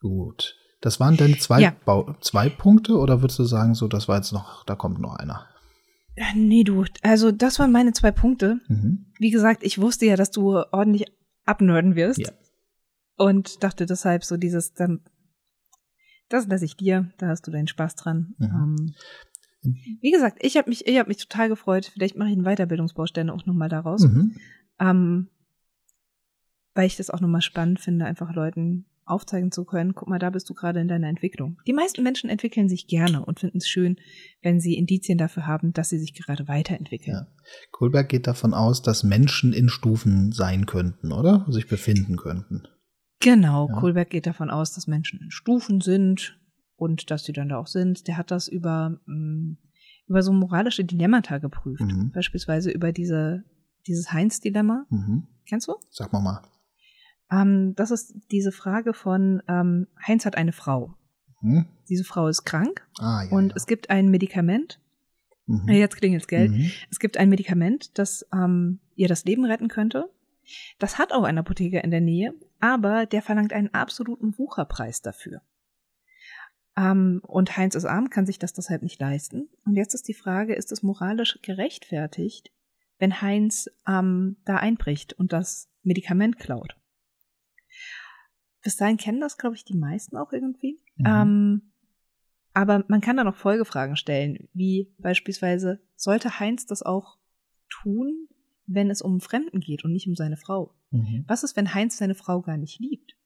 Gut. 0.00 0.56
Das 0.80 0.98
waren 0.98 1.16
deine 1.16 1.38
zwei, 1.38 1.60
ja. 1.60 1.76
zwei 2.20 2.48
Punkte 2.48 2.98
oder 2.98 3.22
würdest 3.22 3.38
du 3.38 3.44
sagen, 3.44 3.74
so, 3.74 3.88
das 3.88 4.08
war 4.08 4.16
jetzt 4.16 4.32
noch, 4.32 4.64
da 4.64 4.74
kommt 4.74 5.00
noch 5.00 5.14
einer? 5.14 5.46
Ja, 6.16 6.26
nee, 6.34 6.64
du, 6.64 6.84
also 7.02 7.32
das 7.32 7.58
waren 7.58 7.72
meine 7.72 7.92
zwei 7.92 8.10
Punkte. 8.10 8.60
Mhm. 8.68 9.06
Wie 9.18 9.30
gesagt, 9.30 9.62
ich 9.62 9.80
wusste 9.80 10.06
ja, 10.06 10.16
dass 10.16 10.30
du 10.30 10.56
ordentlich 10.72 11.06
abnörden 11.44 11.94
wirst. 11.94 12.18
Ja. 12.18 12.30
Und 13.22 13.62
dachte 13.62 13.86
deshalb 13.86 14.24
so 14.24 14.36
dieses, 14.36 14.74
dann, 14.74 15.00
das 16.28 16.48
lasse 16.48 16.64
ich 16.64 16.76
dir, 16.76 17.12
da 17.18 17.28
hast 17.28 17.46
du 17.46 17.52
deinen 17.52 17.68
Spaß 17.68 17.94
dran. 17.94 18.34
Mhm. 18.38 18.94
Ähm, 19.62 19.74
wie 20.00 20.10
gesagt, 20.10 20.38
ich 20.40 20.56
habe 20.56 20.68
mich, 20.68 20.88
ich 20.88 20.98
habe 20.98 21.08
mich 21.08 21.18
total 21.18 21.48
gefreut. 21.48 21.92
Vielleicht 21.94 22.16
mache 22.16 22.30
ich 22.30 22.34
einen 22.34 22.44
Weiterbildungsbaustein 22.44 23.30
auch 23.30 23.46
nochmal 23.46 23.68
daraus. 23.68 24.02
Mhm. 24.02 24.34
Ähm, 24.80 25.28
weil 26.74 26.88
ich 26.88 26.96
das 26.96 27.10
auch 27.10 27.20
nochmal 27.20 27.42
spannend 27.42 27.78
finde, 27.78 28.06
einfach 28.06 28.34
Leuten 28.34 28.86
aufzeigen 29.04 29.52
zu 29.52 29.64
können, 29.64 29.94
guck 29.94 30.08
mal, 30.08 30.18
da 30.18 30.30
bist 30.30 30.50
du 30.50 30.54
gerade 30.54 30.80
in 30.80 30.88
deiner 30.88 31.06
Entwicklung. 31.08 31.60
Die 31.64 31.72
meisten 31.72 32.02
Menschen 32.02 32.28
entwickeln 32.28 32.68
sich 32.68 32.88
gerne 32.88 33.24
und 33.24 33.38
finden 33.38 33.58
es 33.58 33.68
schön, 33.68 33.98
wenn 34.42 34.58
sie 34.58 34.74
Indizien 34.74 35.18
dafür 35.18 35.46
haben, 35.46 35.72
dass 35.72 35.90
sie 35.90 35.98
sich 35.98 36.12
gerade 36.12 36.48
weiterentwickeln. 36.48 37.14
Ja. 37.14 37.26
Kohlberg 37.70 38.08
geht 38.08 38.26
davon 38.26 38.52
aus, 38.52 38.82
dass 38.82 39.04
Menschen 39.04 39.52
in 39.52 39.68
Stufen 39.68 40.32
sein 40.32 40.66
könnten, 40.66 41.12
oder? 41.12 41.46
Sich 41.48 41.68
befinden 41.68 42.16
könnten. 42.16 42.62
Genau, 43.22 43.68
ja. 43.68 43.74
Kohlberg 43.78 44.10
geht 44.10 44.26
davon 44.26 44.50
aus, 44.50 44.74
dass 44.74 44.86
Menschen 44.86 45.20
in 45.20 45.30
Stufen 45.30 45.80
sind 45.80 46.38
und 46.76 47.10
dass 47.10 47.24
sie 47.24 47.32
dann 47.32 47.48
da 47.48 47.58
auch 47.58 47.68
sind. 47.68 48.08
Der 48.08 48.16
hat 48.16 48.30
das 48.30 48.48
über, 48.48 48.98
mm, 49.06 49.56
über 50.08 50.22
so 50.22 50.32
moralische 50.32 50.84
Dilemmata 50.84 51.38
geprüft. 51.38 51.80
Mhm. 51.80 52.10
Beispielsweise 52.12 52.70
über 52.70 52.92
diese, 52.92 53.44
dieses 53.86 54.12
Heinz-Dilemma. 54.12 54.86
Mhm. 54.90 55.28
Kennst 55.48 55.68
du? 55.68 55.74
Sag 55.90 56.12
mal 56.12 56.20
mal. 56.20 56.42
Ähm, 57.30 57.74
das 57.76 57.90
ist 57.90 58.14
diese 58.30 58.52
Frage 58.52 58.92
von 58.92 59.42
ähm, 59.48 59.86
Heinz 60.06 60.26
hat 60.26 60.36
eine 60.36 60.52
Frau. 60.52 60.94
Mhm. 61.40 61.66
Diese 61.88 62.04
Frau 62.04 62.28
ist 62.28 62.44
krank 62.44 62.86
ah, 62.98 63.24
ja, 63.24 63.30
und 63.30 63.50
ja. 63.50 63.56
es 63.56 63.66
gibt 63.66 63.90
ein 63.90 64.08
Medikament. 64.10 64.80
Mhm. 65.46 65.68
Jetzt 65.68 65.96
klingelt 65.96 66.28
Geld. 66.28 66.52
Mhm. 66.52 66.70
Es 66.90 66.98
gibt 66.98 67.16
ein 67.16 67.28
Medikament, 67.28 67.98
das 67.98 68.26
ähm, 68.32 68.80
ihr 68.96 69.08
das 69.08 69.24
Leben 69.24 69.44
retten 69.44 69.68
könnte. 69.68 70.10
Das 70.78 70.98
hat 70.98 71.12
auch 71.12 71.24
ein 71.24 71.38
Apotheker 71.38 71.82
in 71.82 71.90
der 71.90 72.00
Nähe, 72.00 72.34
aber 72.62 73.06
der 73.06 73.22
verlangt 73.22 73.52
einen 73.52 73.74
absoluten 73.74 74.38
Wucherpreis 74.38 75.02
dafür. 75.02 75.42
Ähm, 76.76 77.20
und 77.26 77.56
Heinz 77.56 77.74
ist 77.74 77.84
arm, 77.84 78.08
kann 78.08 78.24
sich 78.24 78.38
das 78.38 78.52
deshalb 78.52 78.82
nicht 78.82 79.00
leisten. 79.00 79.50
Und 79.66 79.74
jetzt 79.74 79.94
ist 79.94 80.06
die 80.06 80.14
Frage, 80.14 80.54
ist 80.54 80.70
es 80.70 80.84
moralisch 80.84 81.40
gerechtfertigt, 81.42 82.52
wenn 82.98 83.20
Heinz 83.20 83.68
ähm, 83.86 84.36
da 84.44 84.58
einbricht 84.58 85.12
und 85.14 85.32
das 85.32 85.68
Medikament 85.82 86.38
klaut? 86.38 86.76
Bis 88.62 88.76
dahin 88.76 88.96
kennen 88.96 89.20
das, 89.20 89.38
glaube 89.38 89.56
ich, 89.56 89.64
die 89.64 89.76
meisten 89.76 90.16
auch 90.16 90.32
irgendwie. 90.32 90.80
Mhm. 90.94 91.06
Ähm, 91.06 91.72
aber 92.54 92.84
man 92.86 93.00
kann 93.00 93.16
da 93.16 93.24
noch 93.24 93.34
Folgefragen 93.34 93.96
stellen, 93.96 94.48
wie 94.52 94.94
beispielsweise, 94.98 95.82
sollte 95.96 96.38
Heinz 96.38 96.64
das 96.66 96.84
auch 96.84 97.18
tun, 97.68 98.28
wenn 98.74 98.90
es 98.90 99.02
um 99.02 99.20
Fremden 99.20 99.60
geht 99.60 99.84
und 99.84 99.92
nicht 99.92 100.06
um 100.06 100.14
seine 100.14 100.36
Frau? 100.36 100.74
Mhm. 100.90 101.24
Was 101.26 101.42
ist, 101.42 101.56
wenn 101.56 101.74
Heinz 101.74 101.96
seine 101.98 102.14
Frau 102.14 102.42
gar 102.42 102.56
nicht 102.56 102.80
liebt? 102.80 103.16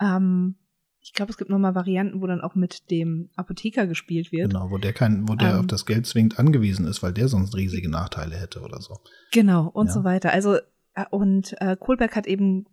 Ähm, 0.00 0.56
ich 1.00 1.12
glaube, 1.12 1.30
es 1.30 1.36
gibt 1.36 1.50
nochmal 1.50 1.74
Varianten, 1.74 2.22
wo 2.22 2.26
dann 2.26 2.40
auch 2.40 2.54
mit 2.54 2.90
dem 2.90 3.30
Apotheker 3.34 3.86
gespielt 3.86 4.30
wird. 4.30 4.52
Genau, 4.52 4.70
wo 4.70 4.78
der 4.78 4.92
kein, 4.92 5.28
wo 5.28 5.34
der 5.34 5.54
ähm, 5.54 5.60
auf 5.60 5.66
das 5.66 5.84
Geld 5.84 6.06
zwingend 6.06 6.38
angewiesen 6.38 6.86
ist, 6.86 7.02
weil 7.02 7.12
der 7.12 7.28
sonst 7.28 7.56
riesige 7.56 7.90
Nachteile 7.90 8.36
hätte 8.36 8.60
oder 8.60 8.80
so. 8.80 8.98
Genau, 9.32 9.68
und 9.68 9.88
ja. 9.88 9.92
so 9.92 10.04
weiter. 10.04 10.32
Also, 10.32 10.56
äh, 10.94 11.04
und 11.10 11.60
äh, 11.60 11.76
Kohlberg 11.76 12.14
hat 12.14 12.26
eben 12.26 12.66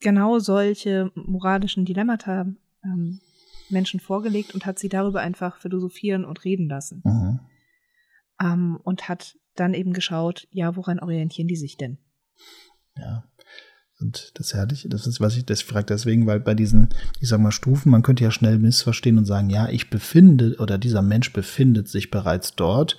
genau 0.00 0.40
solche 0.40 1.12
moralischen 1.14 1.84
Dilemmata 1.84 2.46
ähm, 2.84 3.20
Menschen 3.70 4.00
vorgelegt 4.00 4.54
und 4.54 4.66
hat 4.66 4.78
sie 4.78 4.88
darüber 4.88 5.20
einfach 5.20 5.58
philosophieren 5.58 6.24
und 6.24 6.44
reden 6.44 6.68
lassen. 6.68 7.02
Mhm. 7.04 7.40
Ähm, 8.40 8.78
und 8.82 9.08
hat 9.08 9.36
dann 9.54 9.74
eben 9.74 9.92
geschaut, 9.92 10.46
ja, 10.50 10.76
woran 10.76 11.00
orientieren 11.00 11.48
die 11.48 11.56
sich 11.56 11.76
denn? 11.76 11.98
Ja. 12.96 13.24
Und 13.98 14.32
das 14.34 14.52
herrliche, 14.52 14.90
das 14.90 15.06
ist, 15.06 15.20
was 15.20 15.36
ich 15.36 15.46
das 15.46 15.62
frage 15.62 15.86
deswegen, 15.86 16.26
weil 16.26 16.38
bei 16.38 16.54
diesen, 16.54 16.90
ich 17.18 17.28
sag 17.28 17.40
mal, 17.40 17.50
Stufen, 17.50 17.90
man 17.90 18.02
könnte 18.02 18.24
ja 18.24 18.30
schnell 18.30 18.58
missverstehen 18.58 19.16
und 19.16 19.24
sagen, 19.24 19.48
ja, 19.48 19.70
ich 19.70 19.88
befinde 19.88 20.56
oder 20.58 20.76
dieser 20.76 21.00
Mensch 21.00 21.32
befindet 21.32 21.88
sich 21.88 22.10
bereits 22.10 22.54
dort 22.54 22.98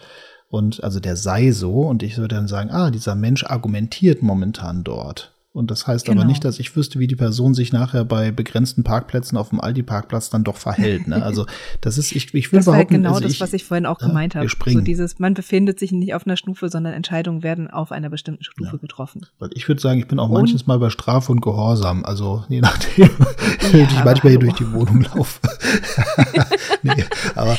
und 0.50 0.84
also 0.84 1.00
der 1.00 1.16
sei 1.16 1.52
so 1.52 1.82
und 1.82 2.02
ich 2.02 2.18
würde 2.18 2.36
dann 2.36 2.48
sagen, 2.48 2.72
ah, 2.72 2.90
dieser 2.90 3.14
Mensch 3.14 3.44
argumentiert 3.44 4.24
momentan 4.24 4.84
dort. 4.84 5.37
Und 5.54 5.72
das 5.72 5.88
heißt 5.88 6.06
genau. 6.06 6.22
aber 6.22 6.28
nicht, 6.28 6.46
dass 6.46 6.60
ich 6.60 6.76
wüsste, 6.76 7.00
wie 7.00 7.08
die 7.08 7.16
Person 7.16 7.56
sich 7.56 7.74
nachher 7.74 8.06
bei 8.06 8.32
begrenzten 8.32 8.84
Parkplätzen 8.84 9.38
auf 9.38 9.50
dem 9.50 9.60
Aldi-Parkplatz 9.60 10.30
dann 10.30 10.44
doch 10.44 10.58
verhält. 10.58 11.08
Ne? 11.08 11.24
Also 11.24 11.48
das 11.82 11.98
ist, 11.98 12.12
ich, 12.12 12.32
ich 12.34 12.52
will 12.52 12.60
das 12.60 12.66
behaupten, 12.66 12.96
genau 12.96 13.16
also 13.16 13.28
das, 13.28 13.40
was 13.40 13.54
ich 13.54 13.64
vorhin 13.64 13.88
auch 13.88 14.00
ja, 14.00 14.08
gemeint 14.08 14.36
habe. 14.36 14.48
So 14.48 14.82
dieses, 14.82 15.18
man 15.18 15.34
befindet 15.34 15.80
sich 15.80 15.92
nicht 15.92 16.14
auf 16.14 16.28
einer 16.28 16.38
Stufe, 16.38 16.70
sondern 16.70 16.94
Entscheidungen 16.94 17.42
werden 17.42 17.70
auf 17.70 17.92
einer 17.92 18.10
bestimmten 18.10 18.44
Stufe 18.44 18.74
ja. 18.74 18.78
getroffen. 18.78 19.26
Weil 19.40 19.50
ich 19.54 19.68
würde 19.68 19.82
sagen, 19.82 20.00
ich 20.00 20.08
bin 20.08 20.20
auch 20.20 20.30
und? 20.30 20.36
manches 20.36 20.68
Mal 20.68 20.78
bei 20.78 20.92
Strafe 20.92 21.32
und 21.32 21.42
Gehorsam. 21.42 22.06
Also 22.06 22.44
je 22.50 22.62
nachdem, 22.62 23.10
ja, 23.74 23.80
ich 23.90 24.04
manchmal 24.04 24.32
hier 24.32 24.40
durch 24.40 24.56
die 24.56 24.72
Wohnung 24.72 25.02
laufe. 25.16 25.40
nee, 26.84 27.04
aber 27.34 27.58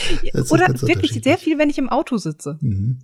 Oder 0.50 0.68
wirklich 0.82 1.20
sehr 1.24 1.38
viel, 1.38 1.58
wenn 1.58 1.70
ich 1.70 1.78
im 1.78 1.88
Auto 1.88 2.16
sitze. 2.16 2.58
Mhm. 2.60 2.98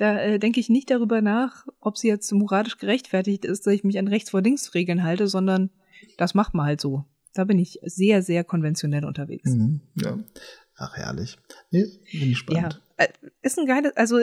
Da 0.00 0.18
äh, 0.18 0.38
denke 0.38 0.60
ich 0.60 0.70
nicht 0.70 0.90
darüber 0.90 1.20
nach, 1.20 1.66
ob 1.78 1.98
sie 1.98 2.08
jetzt 2.08 2.32
moralisch 2.32 2.78
gerechtfertigt 2.78 3.44
ist, 3.44 3.66
dass 3.66 3.74
ich 3.74 3.84
mich 3.84 3.98
an 3.98 4.08
rechts 4.08 4.30
vor 4.30 4.40
links 4.40 4.72
Regeln 4.72 5.04
halte, 5.04 5.26
sondern 5.26 5.68
das 6.16 6.32
macht 6.32 6.54
man 6.54 6.64
halt 6.64 6.80
so. 6.80 7.04
Da 7.34 7.44
bin 7.44 7.58
ich 7.58 7.78
sehr, 7.82 8.22
sehr 8.22 8.42
konventionell 8.42 9.04
unterwegs. 9.04 9.50
Mhm, 9.50 9.82
ja. 9.96 10.18
Ach, 10.76 10.96
herrlich. 10.96 11.36
Nee, 11.70 11.84
bin 12.12 12.30
ich 12.30 12.38
spannend. 12.38 12.80
Ja, 12.98 13.04
äh, 13.04 13.08
ist 13.42 13.58
ein 13.58 13.66
geiles, 13.66 13.94
also 13.94 14.20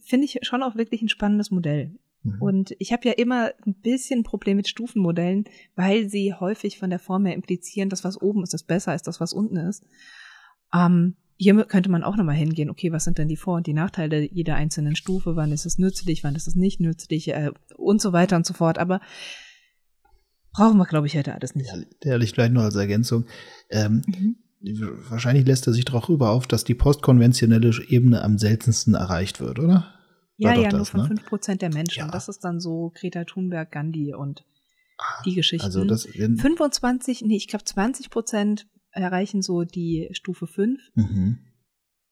finde 0.00 0.24
ich 0.24 0.38
schon 0.42 0.62
auch 0.62 0.76
wirklich 0.76 1.02
ein 1.02 1.10
spannendes 1.10 1.50
Modell. 1.50 1.94
Mhm. 2.22 2.40
Und 2.40 2.74
ich 2.78 2.94
habe 2.94 3.06
ja 3.06 3.12
immer 3.12 3.52
ein 3.66 3.74
bisschen 3.74 4.20
ein 4.20 4.24
Problem 4.24 4.56
mit 4.56 4.66
Stufenmodellen, 4.66 5.44
weil 5.76 6.08
sie 6.08 6.32
häufig 6.32 6.78
von 6.78 6.88
der 6.88 7.00
Form 7.00 7.26
her 7.26 7.34
implizieren, 7.34 7.90
dass 7.90 8.02
was 8.02 8.18
oben 8.18 8.44
ist, 8.44 8.54
ist 8.54 8.66
besser 8.66 8.92
als 8.92 9.02
das, 9.02 9.20
was 9.20 9.34
unten 9.34 9.58
ist. 9.58 9.84
Ähm, 10.72 11.16
hier 11.38 11.64
könnte 11.64 11.88
man 11.88 12.02
auch 12.02 12.16
nochmal 12.16 12.34
hingehen, 12.34 12.68
okay, 12.68 12.92
was 12.92 13.04
sind 13.04 13.16
denn 13.16 13.28
die 13.28 13.36
Vor- 13.36 13.56
und 13.56 13.66
die 13.68 13.72
Nachteile 13.72 14.28
jeder 14.30 14.56
einzelnen 14.56 14.96
Stufe, 14.96 15.36
wann 15.36 15.52
ist 15.52 15.66
es 15.66 15.78
nützlich, 15.78 16.24
wann 16.24 16.34
ist 16.34 16.48
es 16.48 16.56
nicht 16.56 16.80
nützlich 16.80 17.28
äh, 17.28 17.52
und 17.76 18.02
so 18.02 18.12
weiter 18.12 18.36
und 18.36 18.44
so 18.44 18.54
fort. 18.54 18.76
Aber 18.78 19.00
brauchen 20.52 20.76
wir, 20.78 20.84
glaube 20.84 21.06
ich, 21.06 21.16
heute 21.16 21.34
alles 21.34 21.54
nicht. 21.54 21.70
Ja, 21.72 21.80
ehrlich, 22.00 22.32
vielleicht 22.32 22.52
nur 22.52 22.64
als 22.64 22.74
Ergänzung. 22.74 23.24
Ähm, 23.70 24.02
mhm. 24.06 24.36
Wahrscheinlich 25.08 25.46
lässt 25.46 25.68
er 25.68 25.72
sich 25.72 25.84
darauf 25.84 26.08
rüber 26.08 26.30
auf, 26.30 26.48
dass 26.48 26.64
die 26.64 26.74
postkonventionelle 26.74 27.70
Ebene 27.86 28.22
am 28.22 28.38
seltensten 28.38 28.94
erreicht 28.94 29.38
wird, 29.38 29.60
oder? 29.60 29.94
Ja, 30.36 30.54
ja, 30.54 30.70
das, 30.70 30.92
nur 30.92 31.06
von 31.06 31.14
ne? 31.14 31.22
5% 31.22 31.58
der 31.58 31.72
Menschen. 31.72 32.00
Ja. 32.00 32.10
Das 32.10 32.28
ist 32.28 32.40
dann 32.40 32.58
so 32.58 32.92
Greta 32.96 33.22
Thunberg, 33.22 33.70
Gandhi 33.70 34.12
und 34.14 34.44
ah, 34.98 35.22
die 35.24 35.34
Geschichten. 35.34 35.64
Also 35.64 35.84
das 35.84 36.06
25, 36.06 37.22
nee, 37.22 37.36
ich 37.36 37.46
glaube 37.46 37.64
20 37.64 38.10
Prozent 38.10 38.66
erreichen 38.92 39.42
so 39.42 39.64
die 39.64 40.08
Stufe 40.12 40.46
5. 40.46 40.80
Mhm. 40.94 41.38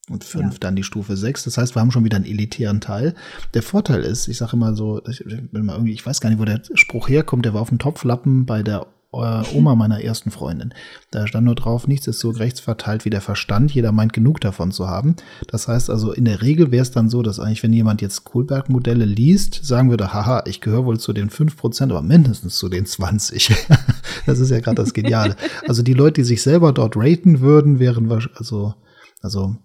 Und 0.08 0.22
5 0.22 0.52
ja. 0.52 0.58
dann 0.60 0.76
die 0.76 0.84
Stufe 0.84 1.16
6. 1.16 1.44
Das 1.44 1.58
heißt, 1.58 1.74
wir 1.74 1.80
haben 1.80 1.90
schon 1.90 2.04
wieder 2.04 2.16
einen 2.16 2.26
elitären 2.26 2.80
Teil. 2.80 3.14
Der 3.54 3.62
Vorteil 3.62 4.02
ist, 4.02 4.28
ich 4.28 4.36
sage 4.36 4.52
immer 4.52 4.74
so, 4.74 5.04
ich, 5.06 5.24
bin 5.24 5.66
mal 5.66 5.72
irgendwie, 5.72 5.92
ich 5.92 6.06
weiß 6.06 6.20
gar 6.20 6.30
nicht, 6.30 6.38
wo 6.38 6.44
der 6.44 6.62
Spruch 6.74 7.08
herkommt, 7.08 7.44
der 7.44 7.54
war 7.54 7.60
auf 7.60 7.70
dem 7.70 7.80
Topflappen 7.80 8.46
bei 8.46 8.62
der 8.62 8.86
äh, 9.22 9.42
Oma 9.54 9.74
meiner 9.74 10.02
ersten 10.02 10.30
Freundin. 10.30 10.74
Da 11.10 11.26
stand 11.26 11.46
nur 11.46 11.54
drauf, 11.54 11.86
nichts 11.86 12.06
ist 12.06 12.18
so 12.18 12.30
rechts 12.30 12.60
verteilt 12.60 13.04
wie 13.04 13.10
der 13.10 13.20
Verstand. 13.20 13.72
Jeder 13.72 13.92
meint 13.92 14.12
genug 14.12 14.40
davon 14.40 14.72
zu 14.72 14.88
haben. 14.88 15.16
Das 15.48 15.68
heißt 15.68 15.90
also, 15.90 16.12
in 16.12 16.24
der 16.24 16.42
Regel 16.42 16.70
wäre 16.70 16.82
es 16.82 16.90
dann 16.90 17.08
so, 17.08 17.22
dass 17.22 17.40
eigentlich, 17.40 17.62
wenn 17.62 17.72
jemand 17.72 18.02
jetzt 18.02 18.24
Kohlberg-Modelle 18.24 19.04
liest, 19.04 19.64
sagen 19.64 19.90
würde, 19.90 20.12
haha, 20.12 20.42
ich 20.46 20.60
gehöre 20.60 20.84
wohl 20.84 20.98
zu 20.98 21.12
den 21.12 21.30
5%, 21.30 21.84
aber 21.84 22.02
mindestens 22.02 22.56
zu 22.56 22.68
den 22.68 22.86
20. 22.86 23.66
das 24.26 24.38
ist 24.38 24.50
ja 24.50 24.60
gerade 24.60 24.76
das 24.76 24.92
Geniale. 24.94 25.36
Also 25.66 25.82
die 25.82 25.94
Leute, 25.94 26.20
die 26.20 26.26
sich 26.26 26.42
selber 26.42 26.72
dort 26.72 26.96
raten 26.96 27.40
würden, 27.40 27.78
wären 27.78 28.10
also, 28.10 28.74
also 29.22 29.56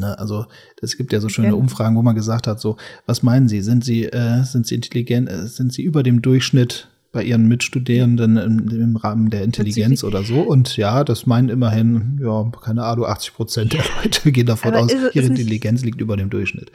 Ne? 0.00 0.18
Also 0.18 0.46
es 0.82 0.96
gibt 0.96 1.12
ja 1.12 1.20
so 1.20 1.28
schöne 1.28 1.54
Umfragen, 1.54 1.94
wo 1.96 2.02
man 2.02 2.16
gesagt 2.16 2.48
hat, 2.48 2.60
so, 2.60 2.76
was 3.06 3.22
meinen 3.22 3.48
Sie? 3.48 3.60
Sind 3.60 3.84
Sie, 3.84 4.06
äh, 4.06 4.42
sind 4.42 4.66
Sie 4.66 4.74
intelligent, 4.74 5.30
äh, 5.30 5.46
sind 5.46 5.72
Sie 5.72 5.82
über 5.82 6.02
dem 6.02 6.22
Durchschnitt 6.22 6.88
bei 7.12 7.24
Ihren 7.24 7.46
Mitstudierenden 7.48 8.36
im, 8.36 8.68
im 8.68 8.96
Rahmen 8.96 9.30
der 9.30 9.42
Intelligenz 9.42 10.04
oder 10.04 10.22
so? 10.22 10.40
Und 10.40 10.76
ja, 10.76 11.02
das 11.04 11.26
meinen 11.26 11.48
immerhin, 11.48 12.20
ja, 12.22 12.50
keine 12.62 12.84
Ahnung, 12.84 13.06
80 13.06 13.34
Prozent 13.34 13.72
der 13.72 13.84
Leute 14.02 14.32
gehen 14.32 14.46
davon 14.46 14.74
Aber 14.74 14.84
aus, 14.84 14.92
ihre 14.92 15.26
Intelligenz 15.26 15.82
liegt 15.82 16.00
über 16.00 16.16
dem 16.16 16.30
Durchschnitt. 16.30 16.70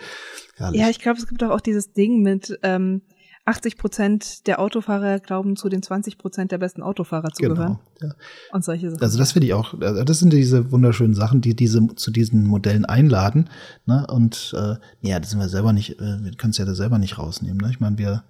Herrlich. 0.56 0.82
Ja, 0.82 0.90
ich 0.90 1.00
glaube, 1.00 1.20
es 1.20 1.28
gibt 1.28 1.44
auch, 1.44 1.52
auch 1.52 1.62
dieses 1.62 1.94
Ding 1.94 2.22
mit, 2.22 2.58
ähm, 2.64 3.02
80 3.46 3.78
Prozent 3.78 4.48
der 4.48 4.60
Autofahrer 4.60 5.20
glauben 5.20 5.56
zu 5.56 5.70
den 5.70 5.84
20 5.84 6.18
Prozent 6.18 6.52
der 6.52 6.58
besten 6.58 6.82
Autofahrer 6.82 7.30
zu 7.30 7.44
genau, 7.44 7.54
gehören. 7.54 7.80
Ja. 8.02 8.10
Und 8.52 8.66
solche 8.66 8.90
Sachen. 8.90 9.04
Also 9.04 9.20
das 9.20 9.34
finde 9.34 9.48
ich 9.48 9.54
auch, 9.54 9.76
das 9.80 10.20
sind 10.20 10.34
diese 10.34 10.72
wunderschönen 10.72 11.14
Sachen, 11.14 11.42
die 11.42 11.56
diese 11.56 11.96
zu 11.96 12.10
diesen 12.10 12.46
Modellen 12.48 12.86
einladen. 12.86 13.50
Ne? 13.86 14.06
Und 14.10 14.56
äh, 14.58 14.76
ja, 15.02 15.20
das 15.20 15.30
sind 15.30 15.40
wir 15.40 15.50
selber 15.50 15.74
nicht, 15.74 16.00
äh, 16.00 16.24
wir 16.24 16.32
können 16.32 16.52
es 16.52 16.58
ja 16.58 16.66
da 16.66 16.74
selber 16.74 16.98
nicht 16.98 17.20
rausnehmen. 17.20 17.58
Ne? 17.58 17.70
Ich 17.70 17.80
meine, 17.80 18.00
wir 18.00 18.24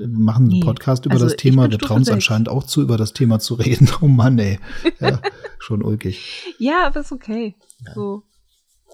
machen 0.00 0.50
einen 0.50 0.60
Podcast 0.60 1.04
über 1.04 1.14
also 1.14 1.26
das 1.26 1.36
Thema, 1.36 1.70
wir 1.70 1.78
trauen 1.78 1.98
uns 1.98 2.10
anscheinend 2.10 2.48
auch 2.48 2.64
zu, 2.64 2.80
über 2.80 2.96
das 2.96 3.12
Thema 3.12 3.38
zu 3.38 3.54
reden. 3.54 3.88
Oh 4.00 4.08
Mann, 4.08 4.38
ey. 4.38 4.58
Ja, 5.00 5.20
schon 5.58 5.82
ulkig. 5.82 6.54
Ja, 6.58 6.86
aber 6.86 7.00
ist 7.00 7.12
okay. 7.12 7.54
Ja. 7.86 7.94
So. 7.94 8.22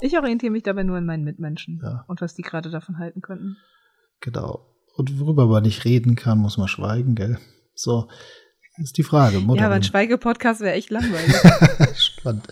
Ich 0.00 0.16
orientiere 0.18 0.52
mich 0.52 0.64
dabei 0.64 0.82
nur 0.82 0.96
an 0.96 1.06
meinen 1.06 1.24
Mitmenschen 1.24 1.80
ja. 1.82 2.04
und 2.08 2.20
was 2.20 2.34
die 2.34 2.42
gerade 2.42 2.68
davon 2.70 2.98
halten 2.98 3.20
könnten. 3.20 3.56
Genau. 4.20 4.66
Und 4.98 5.20
worüber 5.20 5.46
man 5.46 5.62
nicht 5.62 5.84
reden 5.84 6.16
kann, 6.16 6.38
muss 6.38 6.58
man 6.58 6.66
schweigen, 6.66 7.14
gell? 7.14 7.38
So, 7.72 8.08
ist 8.78 8.98
die 8.98 9.04
Frage. 9.04 9.38
Mutter, 9.38 9.60
ja, 9.60 9.66
aber 9.66 9.76
ein 9.76 9.84
Schweigepodcast 9.84 10.60
wäre 10.60 10.74
echt 10.74 10.90
langweilig. 10.90 11.36
Spannend. 11.96 12.48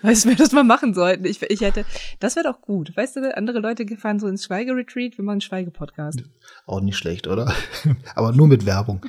Weißt 0.00 0.24
du, 0.24 0.30
wir 0.30 0.36
das 0.36 0.52
mal 0.52 0.64
machen 0.64 0.94
sollten? 0.94 1.26
Ich, 1.26 1.42
ich 1.42 1.60
hätte, 1.60 1.84
das 2.18 2.36
wäre 2.36 2.50
doch 2.50 2.62
gut. 2.62 2.96
Weißt 2.96 3.16
du, 3.16 3.36
andere 3.36 3.58
Leute 3.58 3.86
fahren 3.98 4.18
so 4.18 4.28
ins 4.28 4.46
Schweigeretreat, 4.46 5.18
wir 5.18 5.24
machen 5.26 5.32
einen 5.32 5.40
Schweigepodcast. 5.42 6.22
Auch 6.64 6.80
nicht 6.80 6.96
schlecht, 6.96 7.26
oder? 7.26 7.52
aber 8.14 8.32
nur 8.32 8.48
mit 8.48 8.64
Werbung. 8.64 9.04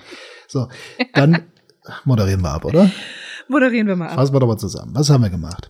So, 0.49 0.67
dann 1.13 1.45
moderieren 2.03 2.41
wir 2.41 2.51
ab, 2.51 2.65
oder? 2.65 2.91
Moderieren 3.47 3.87
wir 3.87 3.95
mal 3.95 4.09
ab. 4.09 4.15
Fassen 4.15 4.35
wir 4.35 4.41
doch 4.41 4.47
mal 4.47 4.57
zusammen. 4.57 4.93
Was 4.93 5.09
haben 5.09 5.23
wir 5.23 5.29
gemacht? 5.29 5.69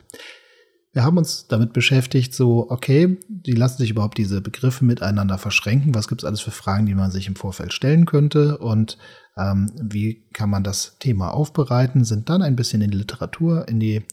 Wir 0.93 1.03
haben 1.03 1.18
uns 1.18 1.47
damit 1.47 1.72
beschäftigt, 1.72 2.34
so, 2.34 2.69
okay, 2.69 3.18
die 3.30 3.53
lassen 3.53 3.77
sich 3.77 3.91
überhaupt 3.91 4.18
diese 4.18 4.41
Begriffe 4.41 4.84
miteinander 4.84 5.38
verschränken. 5.38 5.95
Was 5.95 6.09
gibt 6.09 6.22
es 6.22 6.26
alles 6.26 6.41
für 6.41 6.51
Fragen, 6.51 6.85
die 6.85 6.95
man 6.95 7.11
sich 7.11 7.27
im 7.27 7.38
Vorfeld 7.38 7.72
stellen 7.72 8.05
könnte? 8.05 8.57
Und 8.57 8.97
ähm, 9.38 9.72
wie 9.81 10.26
kann 10.34 10.49
man 10.49 10.63
das 10.63 10.97
Thema 10.99 11.34
aufbereiten? 11.34 12.03
Sind 12.03 12.30
dann 12.30 12.41
ein 12.41 12.57
bisschen 12.57 12.81
in 12.81 12.91
die 12.91 12.97
Literatur, 12.97 13.69
in 13.69 13.80
die 13.80 14.03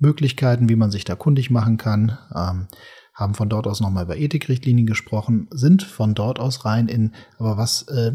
Möglichkeiten, 0.00 0.68
wie 0.68 0.76
man 0.76 0.90
sich 0.90 1.04
da 1.04 1.14
kundig 1.14 1.50
machen 1.50 1.76
kann. 1.76 2.18
Ähm, 2.34 2.66
haben 3.14 3.34
von 3.34 3.48
dort 3.48 3.66
aus 3.66 3.80
nochmal 3.80 4.04
über 4.04 4.16
Ethikrichtlinien 4.16 4.86
gesprochen, 4.86 5.46
sind 5.50 5.84
von 5.84 6.14
dort 6.14 6.40
aus 6.40 6.64
rein 6.64 6.88
in, 6.88 7.12
aber 7.38 7.56
was, 7.56 7.82
äh, 7.82 8.12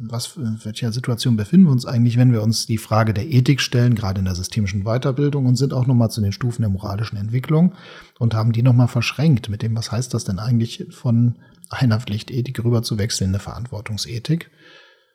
was, 0.00 0.36
in 0.36 0.60
welcher 0.62 0.92
Situation 0.92 1.36
befinden 1.36 1.66
wir 1.66 1.72
uns 1.72 1.86
eigentlich, 1.86 2.18
wenn 2.18 2.32
wir 2.32 2.42
uns 2.42 2.66
die 2.66 2.76
Frage 2.76 3.14
der 3.14 3.30
Ethik 3.30 3.62
stellen, 3.62 3.94
gerade 3.94 4.18
in 4.18 4.26
der 4.26 4.34
systemischen 4.34 4.84
Weiterbildung 4.84 5.46
und 5.46 5.56
sind 5.56 5.72
auch 5.72 5.86
nochmal 5.86 6.10
zu 6.10 6.20
den 6.20 6.32
Stufen 6.32 6.62
der 6.62 6.70
moralischen 6.70 7.16
Entwicklung 7.16 7.74
und 8.18 8.34
haben 8.34 8.52
die 8.52 8.62
nochmal 8.62 8.88
verschränkt 8.88 9.48
mit 9.48 9.62
dem, 9.62 9.74
was 9.74 9.90
heißt 9.90 10.12
das 10.12 10.24
denn 10.24 10.38
eigentlich 10.38 10.86
von 10.90 11.38
einer 11.70 12.00
Pflichtethik 12.00 12.62
rüber 12.62 12.82
zu 12.82 12.98
wechseln 12.98 13.28
in 13.28 13.34
eine 13.34 13.42
Verantwortungsethik. 13.42 14.50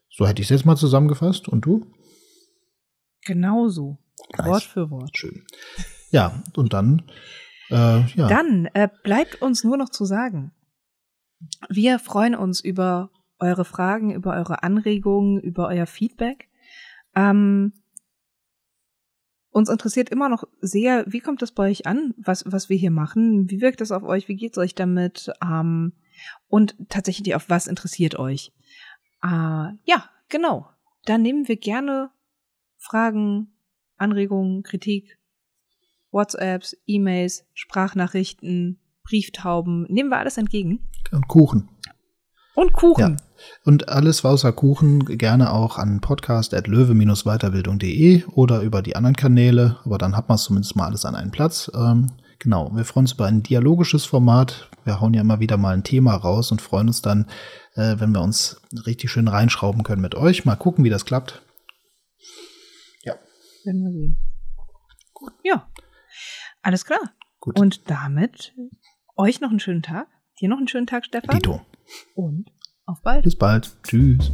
So 0.10 0.28
hätte 0.28 0.42
ich 0.42 0.48
es 0.48 0.50
jetzt 0.50 0.66
mal 0.66 0.76
zusammengefasst. 0.76 1.48
Und 1.48 1.62
du? 1.66 1.86
Genauso. 3.24 4.00
Nice. 4.36 4.48
Wort 4.48 4.64
für 4.64 4.90
Wort. 4.90 5.16
Schön. 5.16 5.44
Ja, 6.10 6.42
und 6.56 6.74
dann 6.74 7.04
äh, 7.70 8.02
ja. 8.06 8.28
Dann 8.28 8.68
äh, 8.74 8.90
bleibt 9.04 9.42
uns 9.42 9.64
nur 9.64 9.78
noch 9.78 9.90
zu 9.90 10.06
sagen, 10.06 10.52
wir 11.70 12.00
freuen 12.00 12.36
uns 12.36 12.62
über 12.62 13.12
eure 13.40 13.66
Fragen, 13.66 14.14
über 14.14 14.34
eure 14.36 14.64
Anregungen, 14.64 15.40
über 15.40 15.68
euer 15.68 15.86
Feedback. 15.86 16.50
Ähm, 17.16 17.74
uns 19.50 19.70
interessiert 19.70 20.10
immer 20.10 20.30
noch 20.30 20.44
sehr, 20.62 21.04
wie 21.08 21.20
kommt 21.20 21.42
das 21.42 21.52
bei 21.52 21.70
euch 21.70 21.86
an, 21.86 22.14
was, 22.18 22.44
was 22.46 22.70
wir 22.70 22.78
hier 22.78 22.92
machen? 22.92 23.50
Wie 23.50 23.62
wirkt 23.62 23.82
das 23.82 23.92
auf 23.92 24.04
euch? 24.04 24.28
Wie 24.28 24.36
geht's 24.36 24.58
euch 24.58 24.76
damit? 24.76 25.32
Ähm, 25.44 25.94
und 26.48 26.76
tatsächlich 26.90 27.36
auf 27.36 27.50
was 27.50 27.68
interessiert 27.68 28.18
euch? 28.20 28.52
Äh, 29.24 29.28
ja, 29.84 30.10
genau. 30.30 30.70
Da 31.06 31.18
nehmen 31.18 31.48
wir 31.48 31.58
gerne 31.58 32.12
Fragen, 32.78 33.54
Anregungen, 33.98 34.64
Kritik, 34.64 35.18
WhatsApps, 36.18 36.76
E-Mails, 36.88 37.46
Sprachnachrichten, 37.54 38.82
Brieftauben, 39.04 39.86
nehmen 39.90 40.10
wir 40.10 40.18
alles 40.18 40.38
entgegen. 40.38 40.80
Und 41.12 41.30
Kuchen. 41.30 41.70
Und 42.56 42.74
Kuchen. 42.74 43.02
Ja. 43.02 43.16
Und 43.64 43.88
alles 43.88 44.26
außer 44.26 44.52
Kuchen 44.52 45.06
gerne 45.06 45.54
auch 45.54 45.78
an 45.78 46.02
podcast.löwe-weiterbildung.de 46.02 48.26
oder 48.26 48.62
über 48.62 48.82
die 48.82 48.96
anderen 48.96 49.16
Kanäle, 49.16 49.78
aber 49.86 50.00
dann 50.00 50.18
hat 50.18 50.28
man 50.28 50.38
es 50.38 50.44
zumindest 50.44 50.76
mal 50.76 50.88
alles 50.88 51.06
an 51.06 51.14
einen 51.14 51.30
Platz. 51.30 51.70
Ähm, 51.76 52.14
genau, 52.40 52.72
wir 52.74 52.84
freuen 52.84 53.04
uns 53.04 53.14
über 53.14 53.28
ein 53.28 53.44
dialogisches 53.44 54.06
Format. 54.06 54.72
Wir 54.86 55.00
hauen 55.00 55.14
ja 55.14 55.22
immer 55.22 55.40
wieder 55.40 55.58
mal 55.58 55.76
ein 55.76 55.84
Thema 55.84 56.16
raus 56.16 56.52
und 56.52 56.64
freuen 56.64 56.88
uns 56.88 57.04
dann, 57.04 57.28
äh, 57.76 57.98
wenn 58.00 58.12
wir 58.12 58.22
uns 58.22 58.60
richtig 58.88 59.12
schön 59.12 59.28
reinschrauben 59.28 59.84
können 59.84 60.02
mit 60.02 60.16
euch. 60.16 60.44
Mal 60.44 60.56
gucken, 60.56 60.84
wie 60.84 60.90
das 60.90 61.06
klappt. 61.06 61.44
Ja. 63.04 63.14
Werden 63.66 63.84
wir 63.84 63.92
sehen. 63.92 64.18
Gut. 65.14 65.34
Ja. 65.44 65.68
Alles 66.68 66.84
klar. 66.84 67.00
Gut. 67.40 67.58
Und 67.58 67.90
damit 67.90 68.54
euch 69.16 69.40
noch 69.40 69.52
einen 69.52 69.62
schönen 69.62 69.84
Tag. 69.84 70.10
Dir 70.42 70.50
noch 70.50 70.58
einen 70.58 70.68
schönen 70.68 70.86
Tag, 70.86 71.06
Stefan. 71.06 71.38
Dito. 71.38 71.62
Und 72.14 72.52
auf 72.86 73.02
bald. 73.02 73.24
Bis 73.24 73.38
bald. 73.38 73.82
Tschüss. 73.84 74.30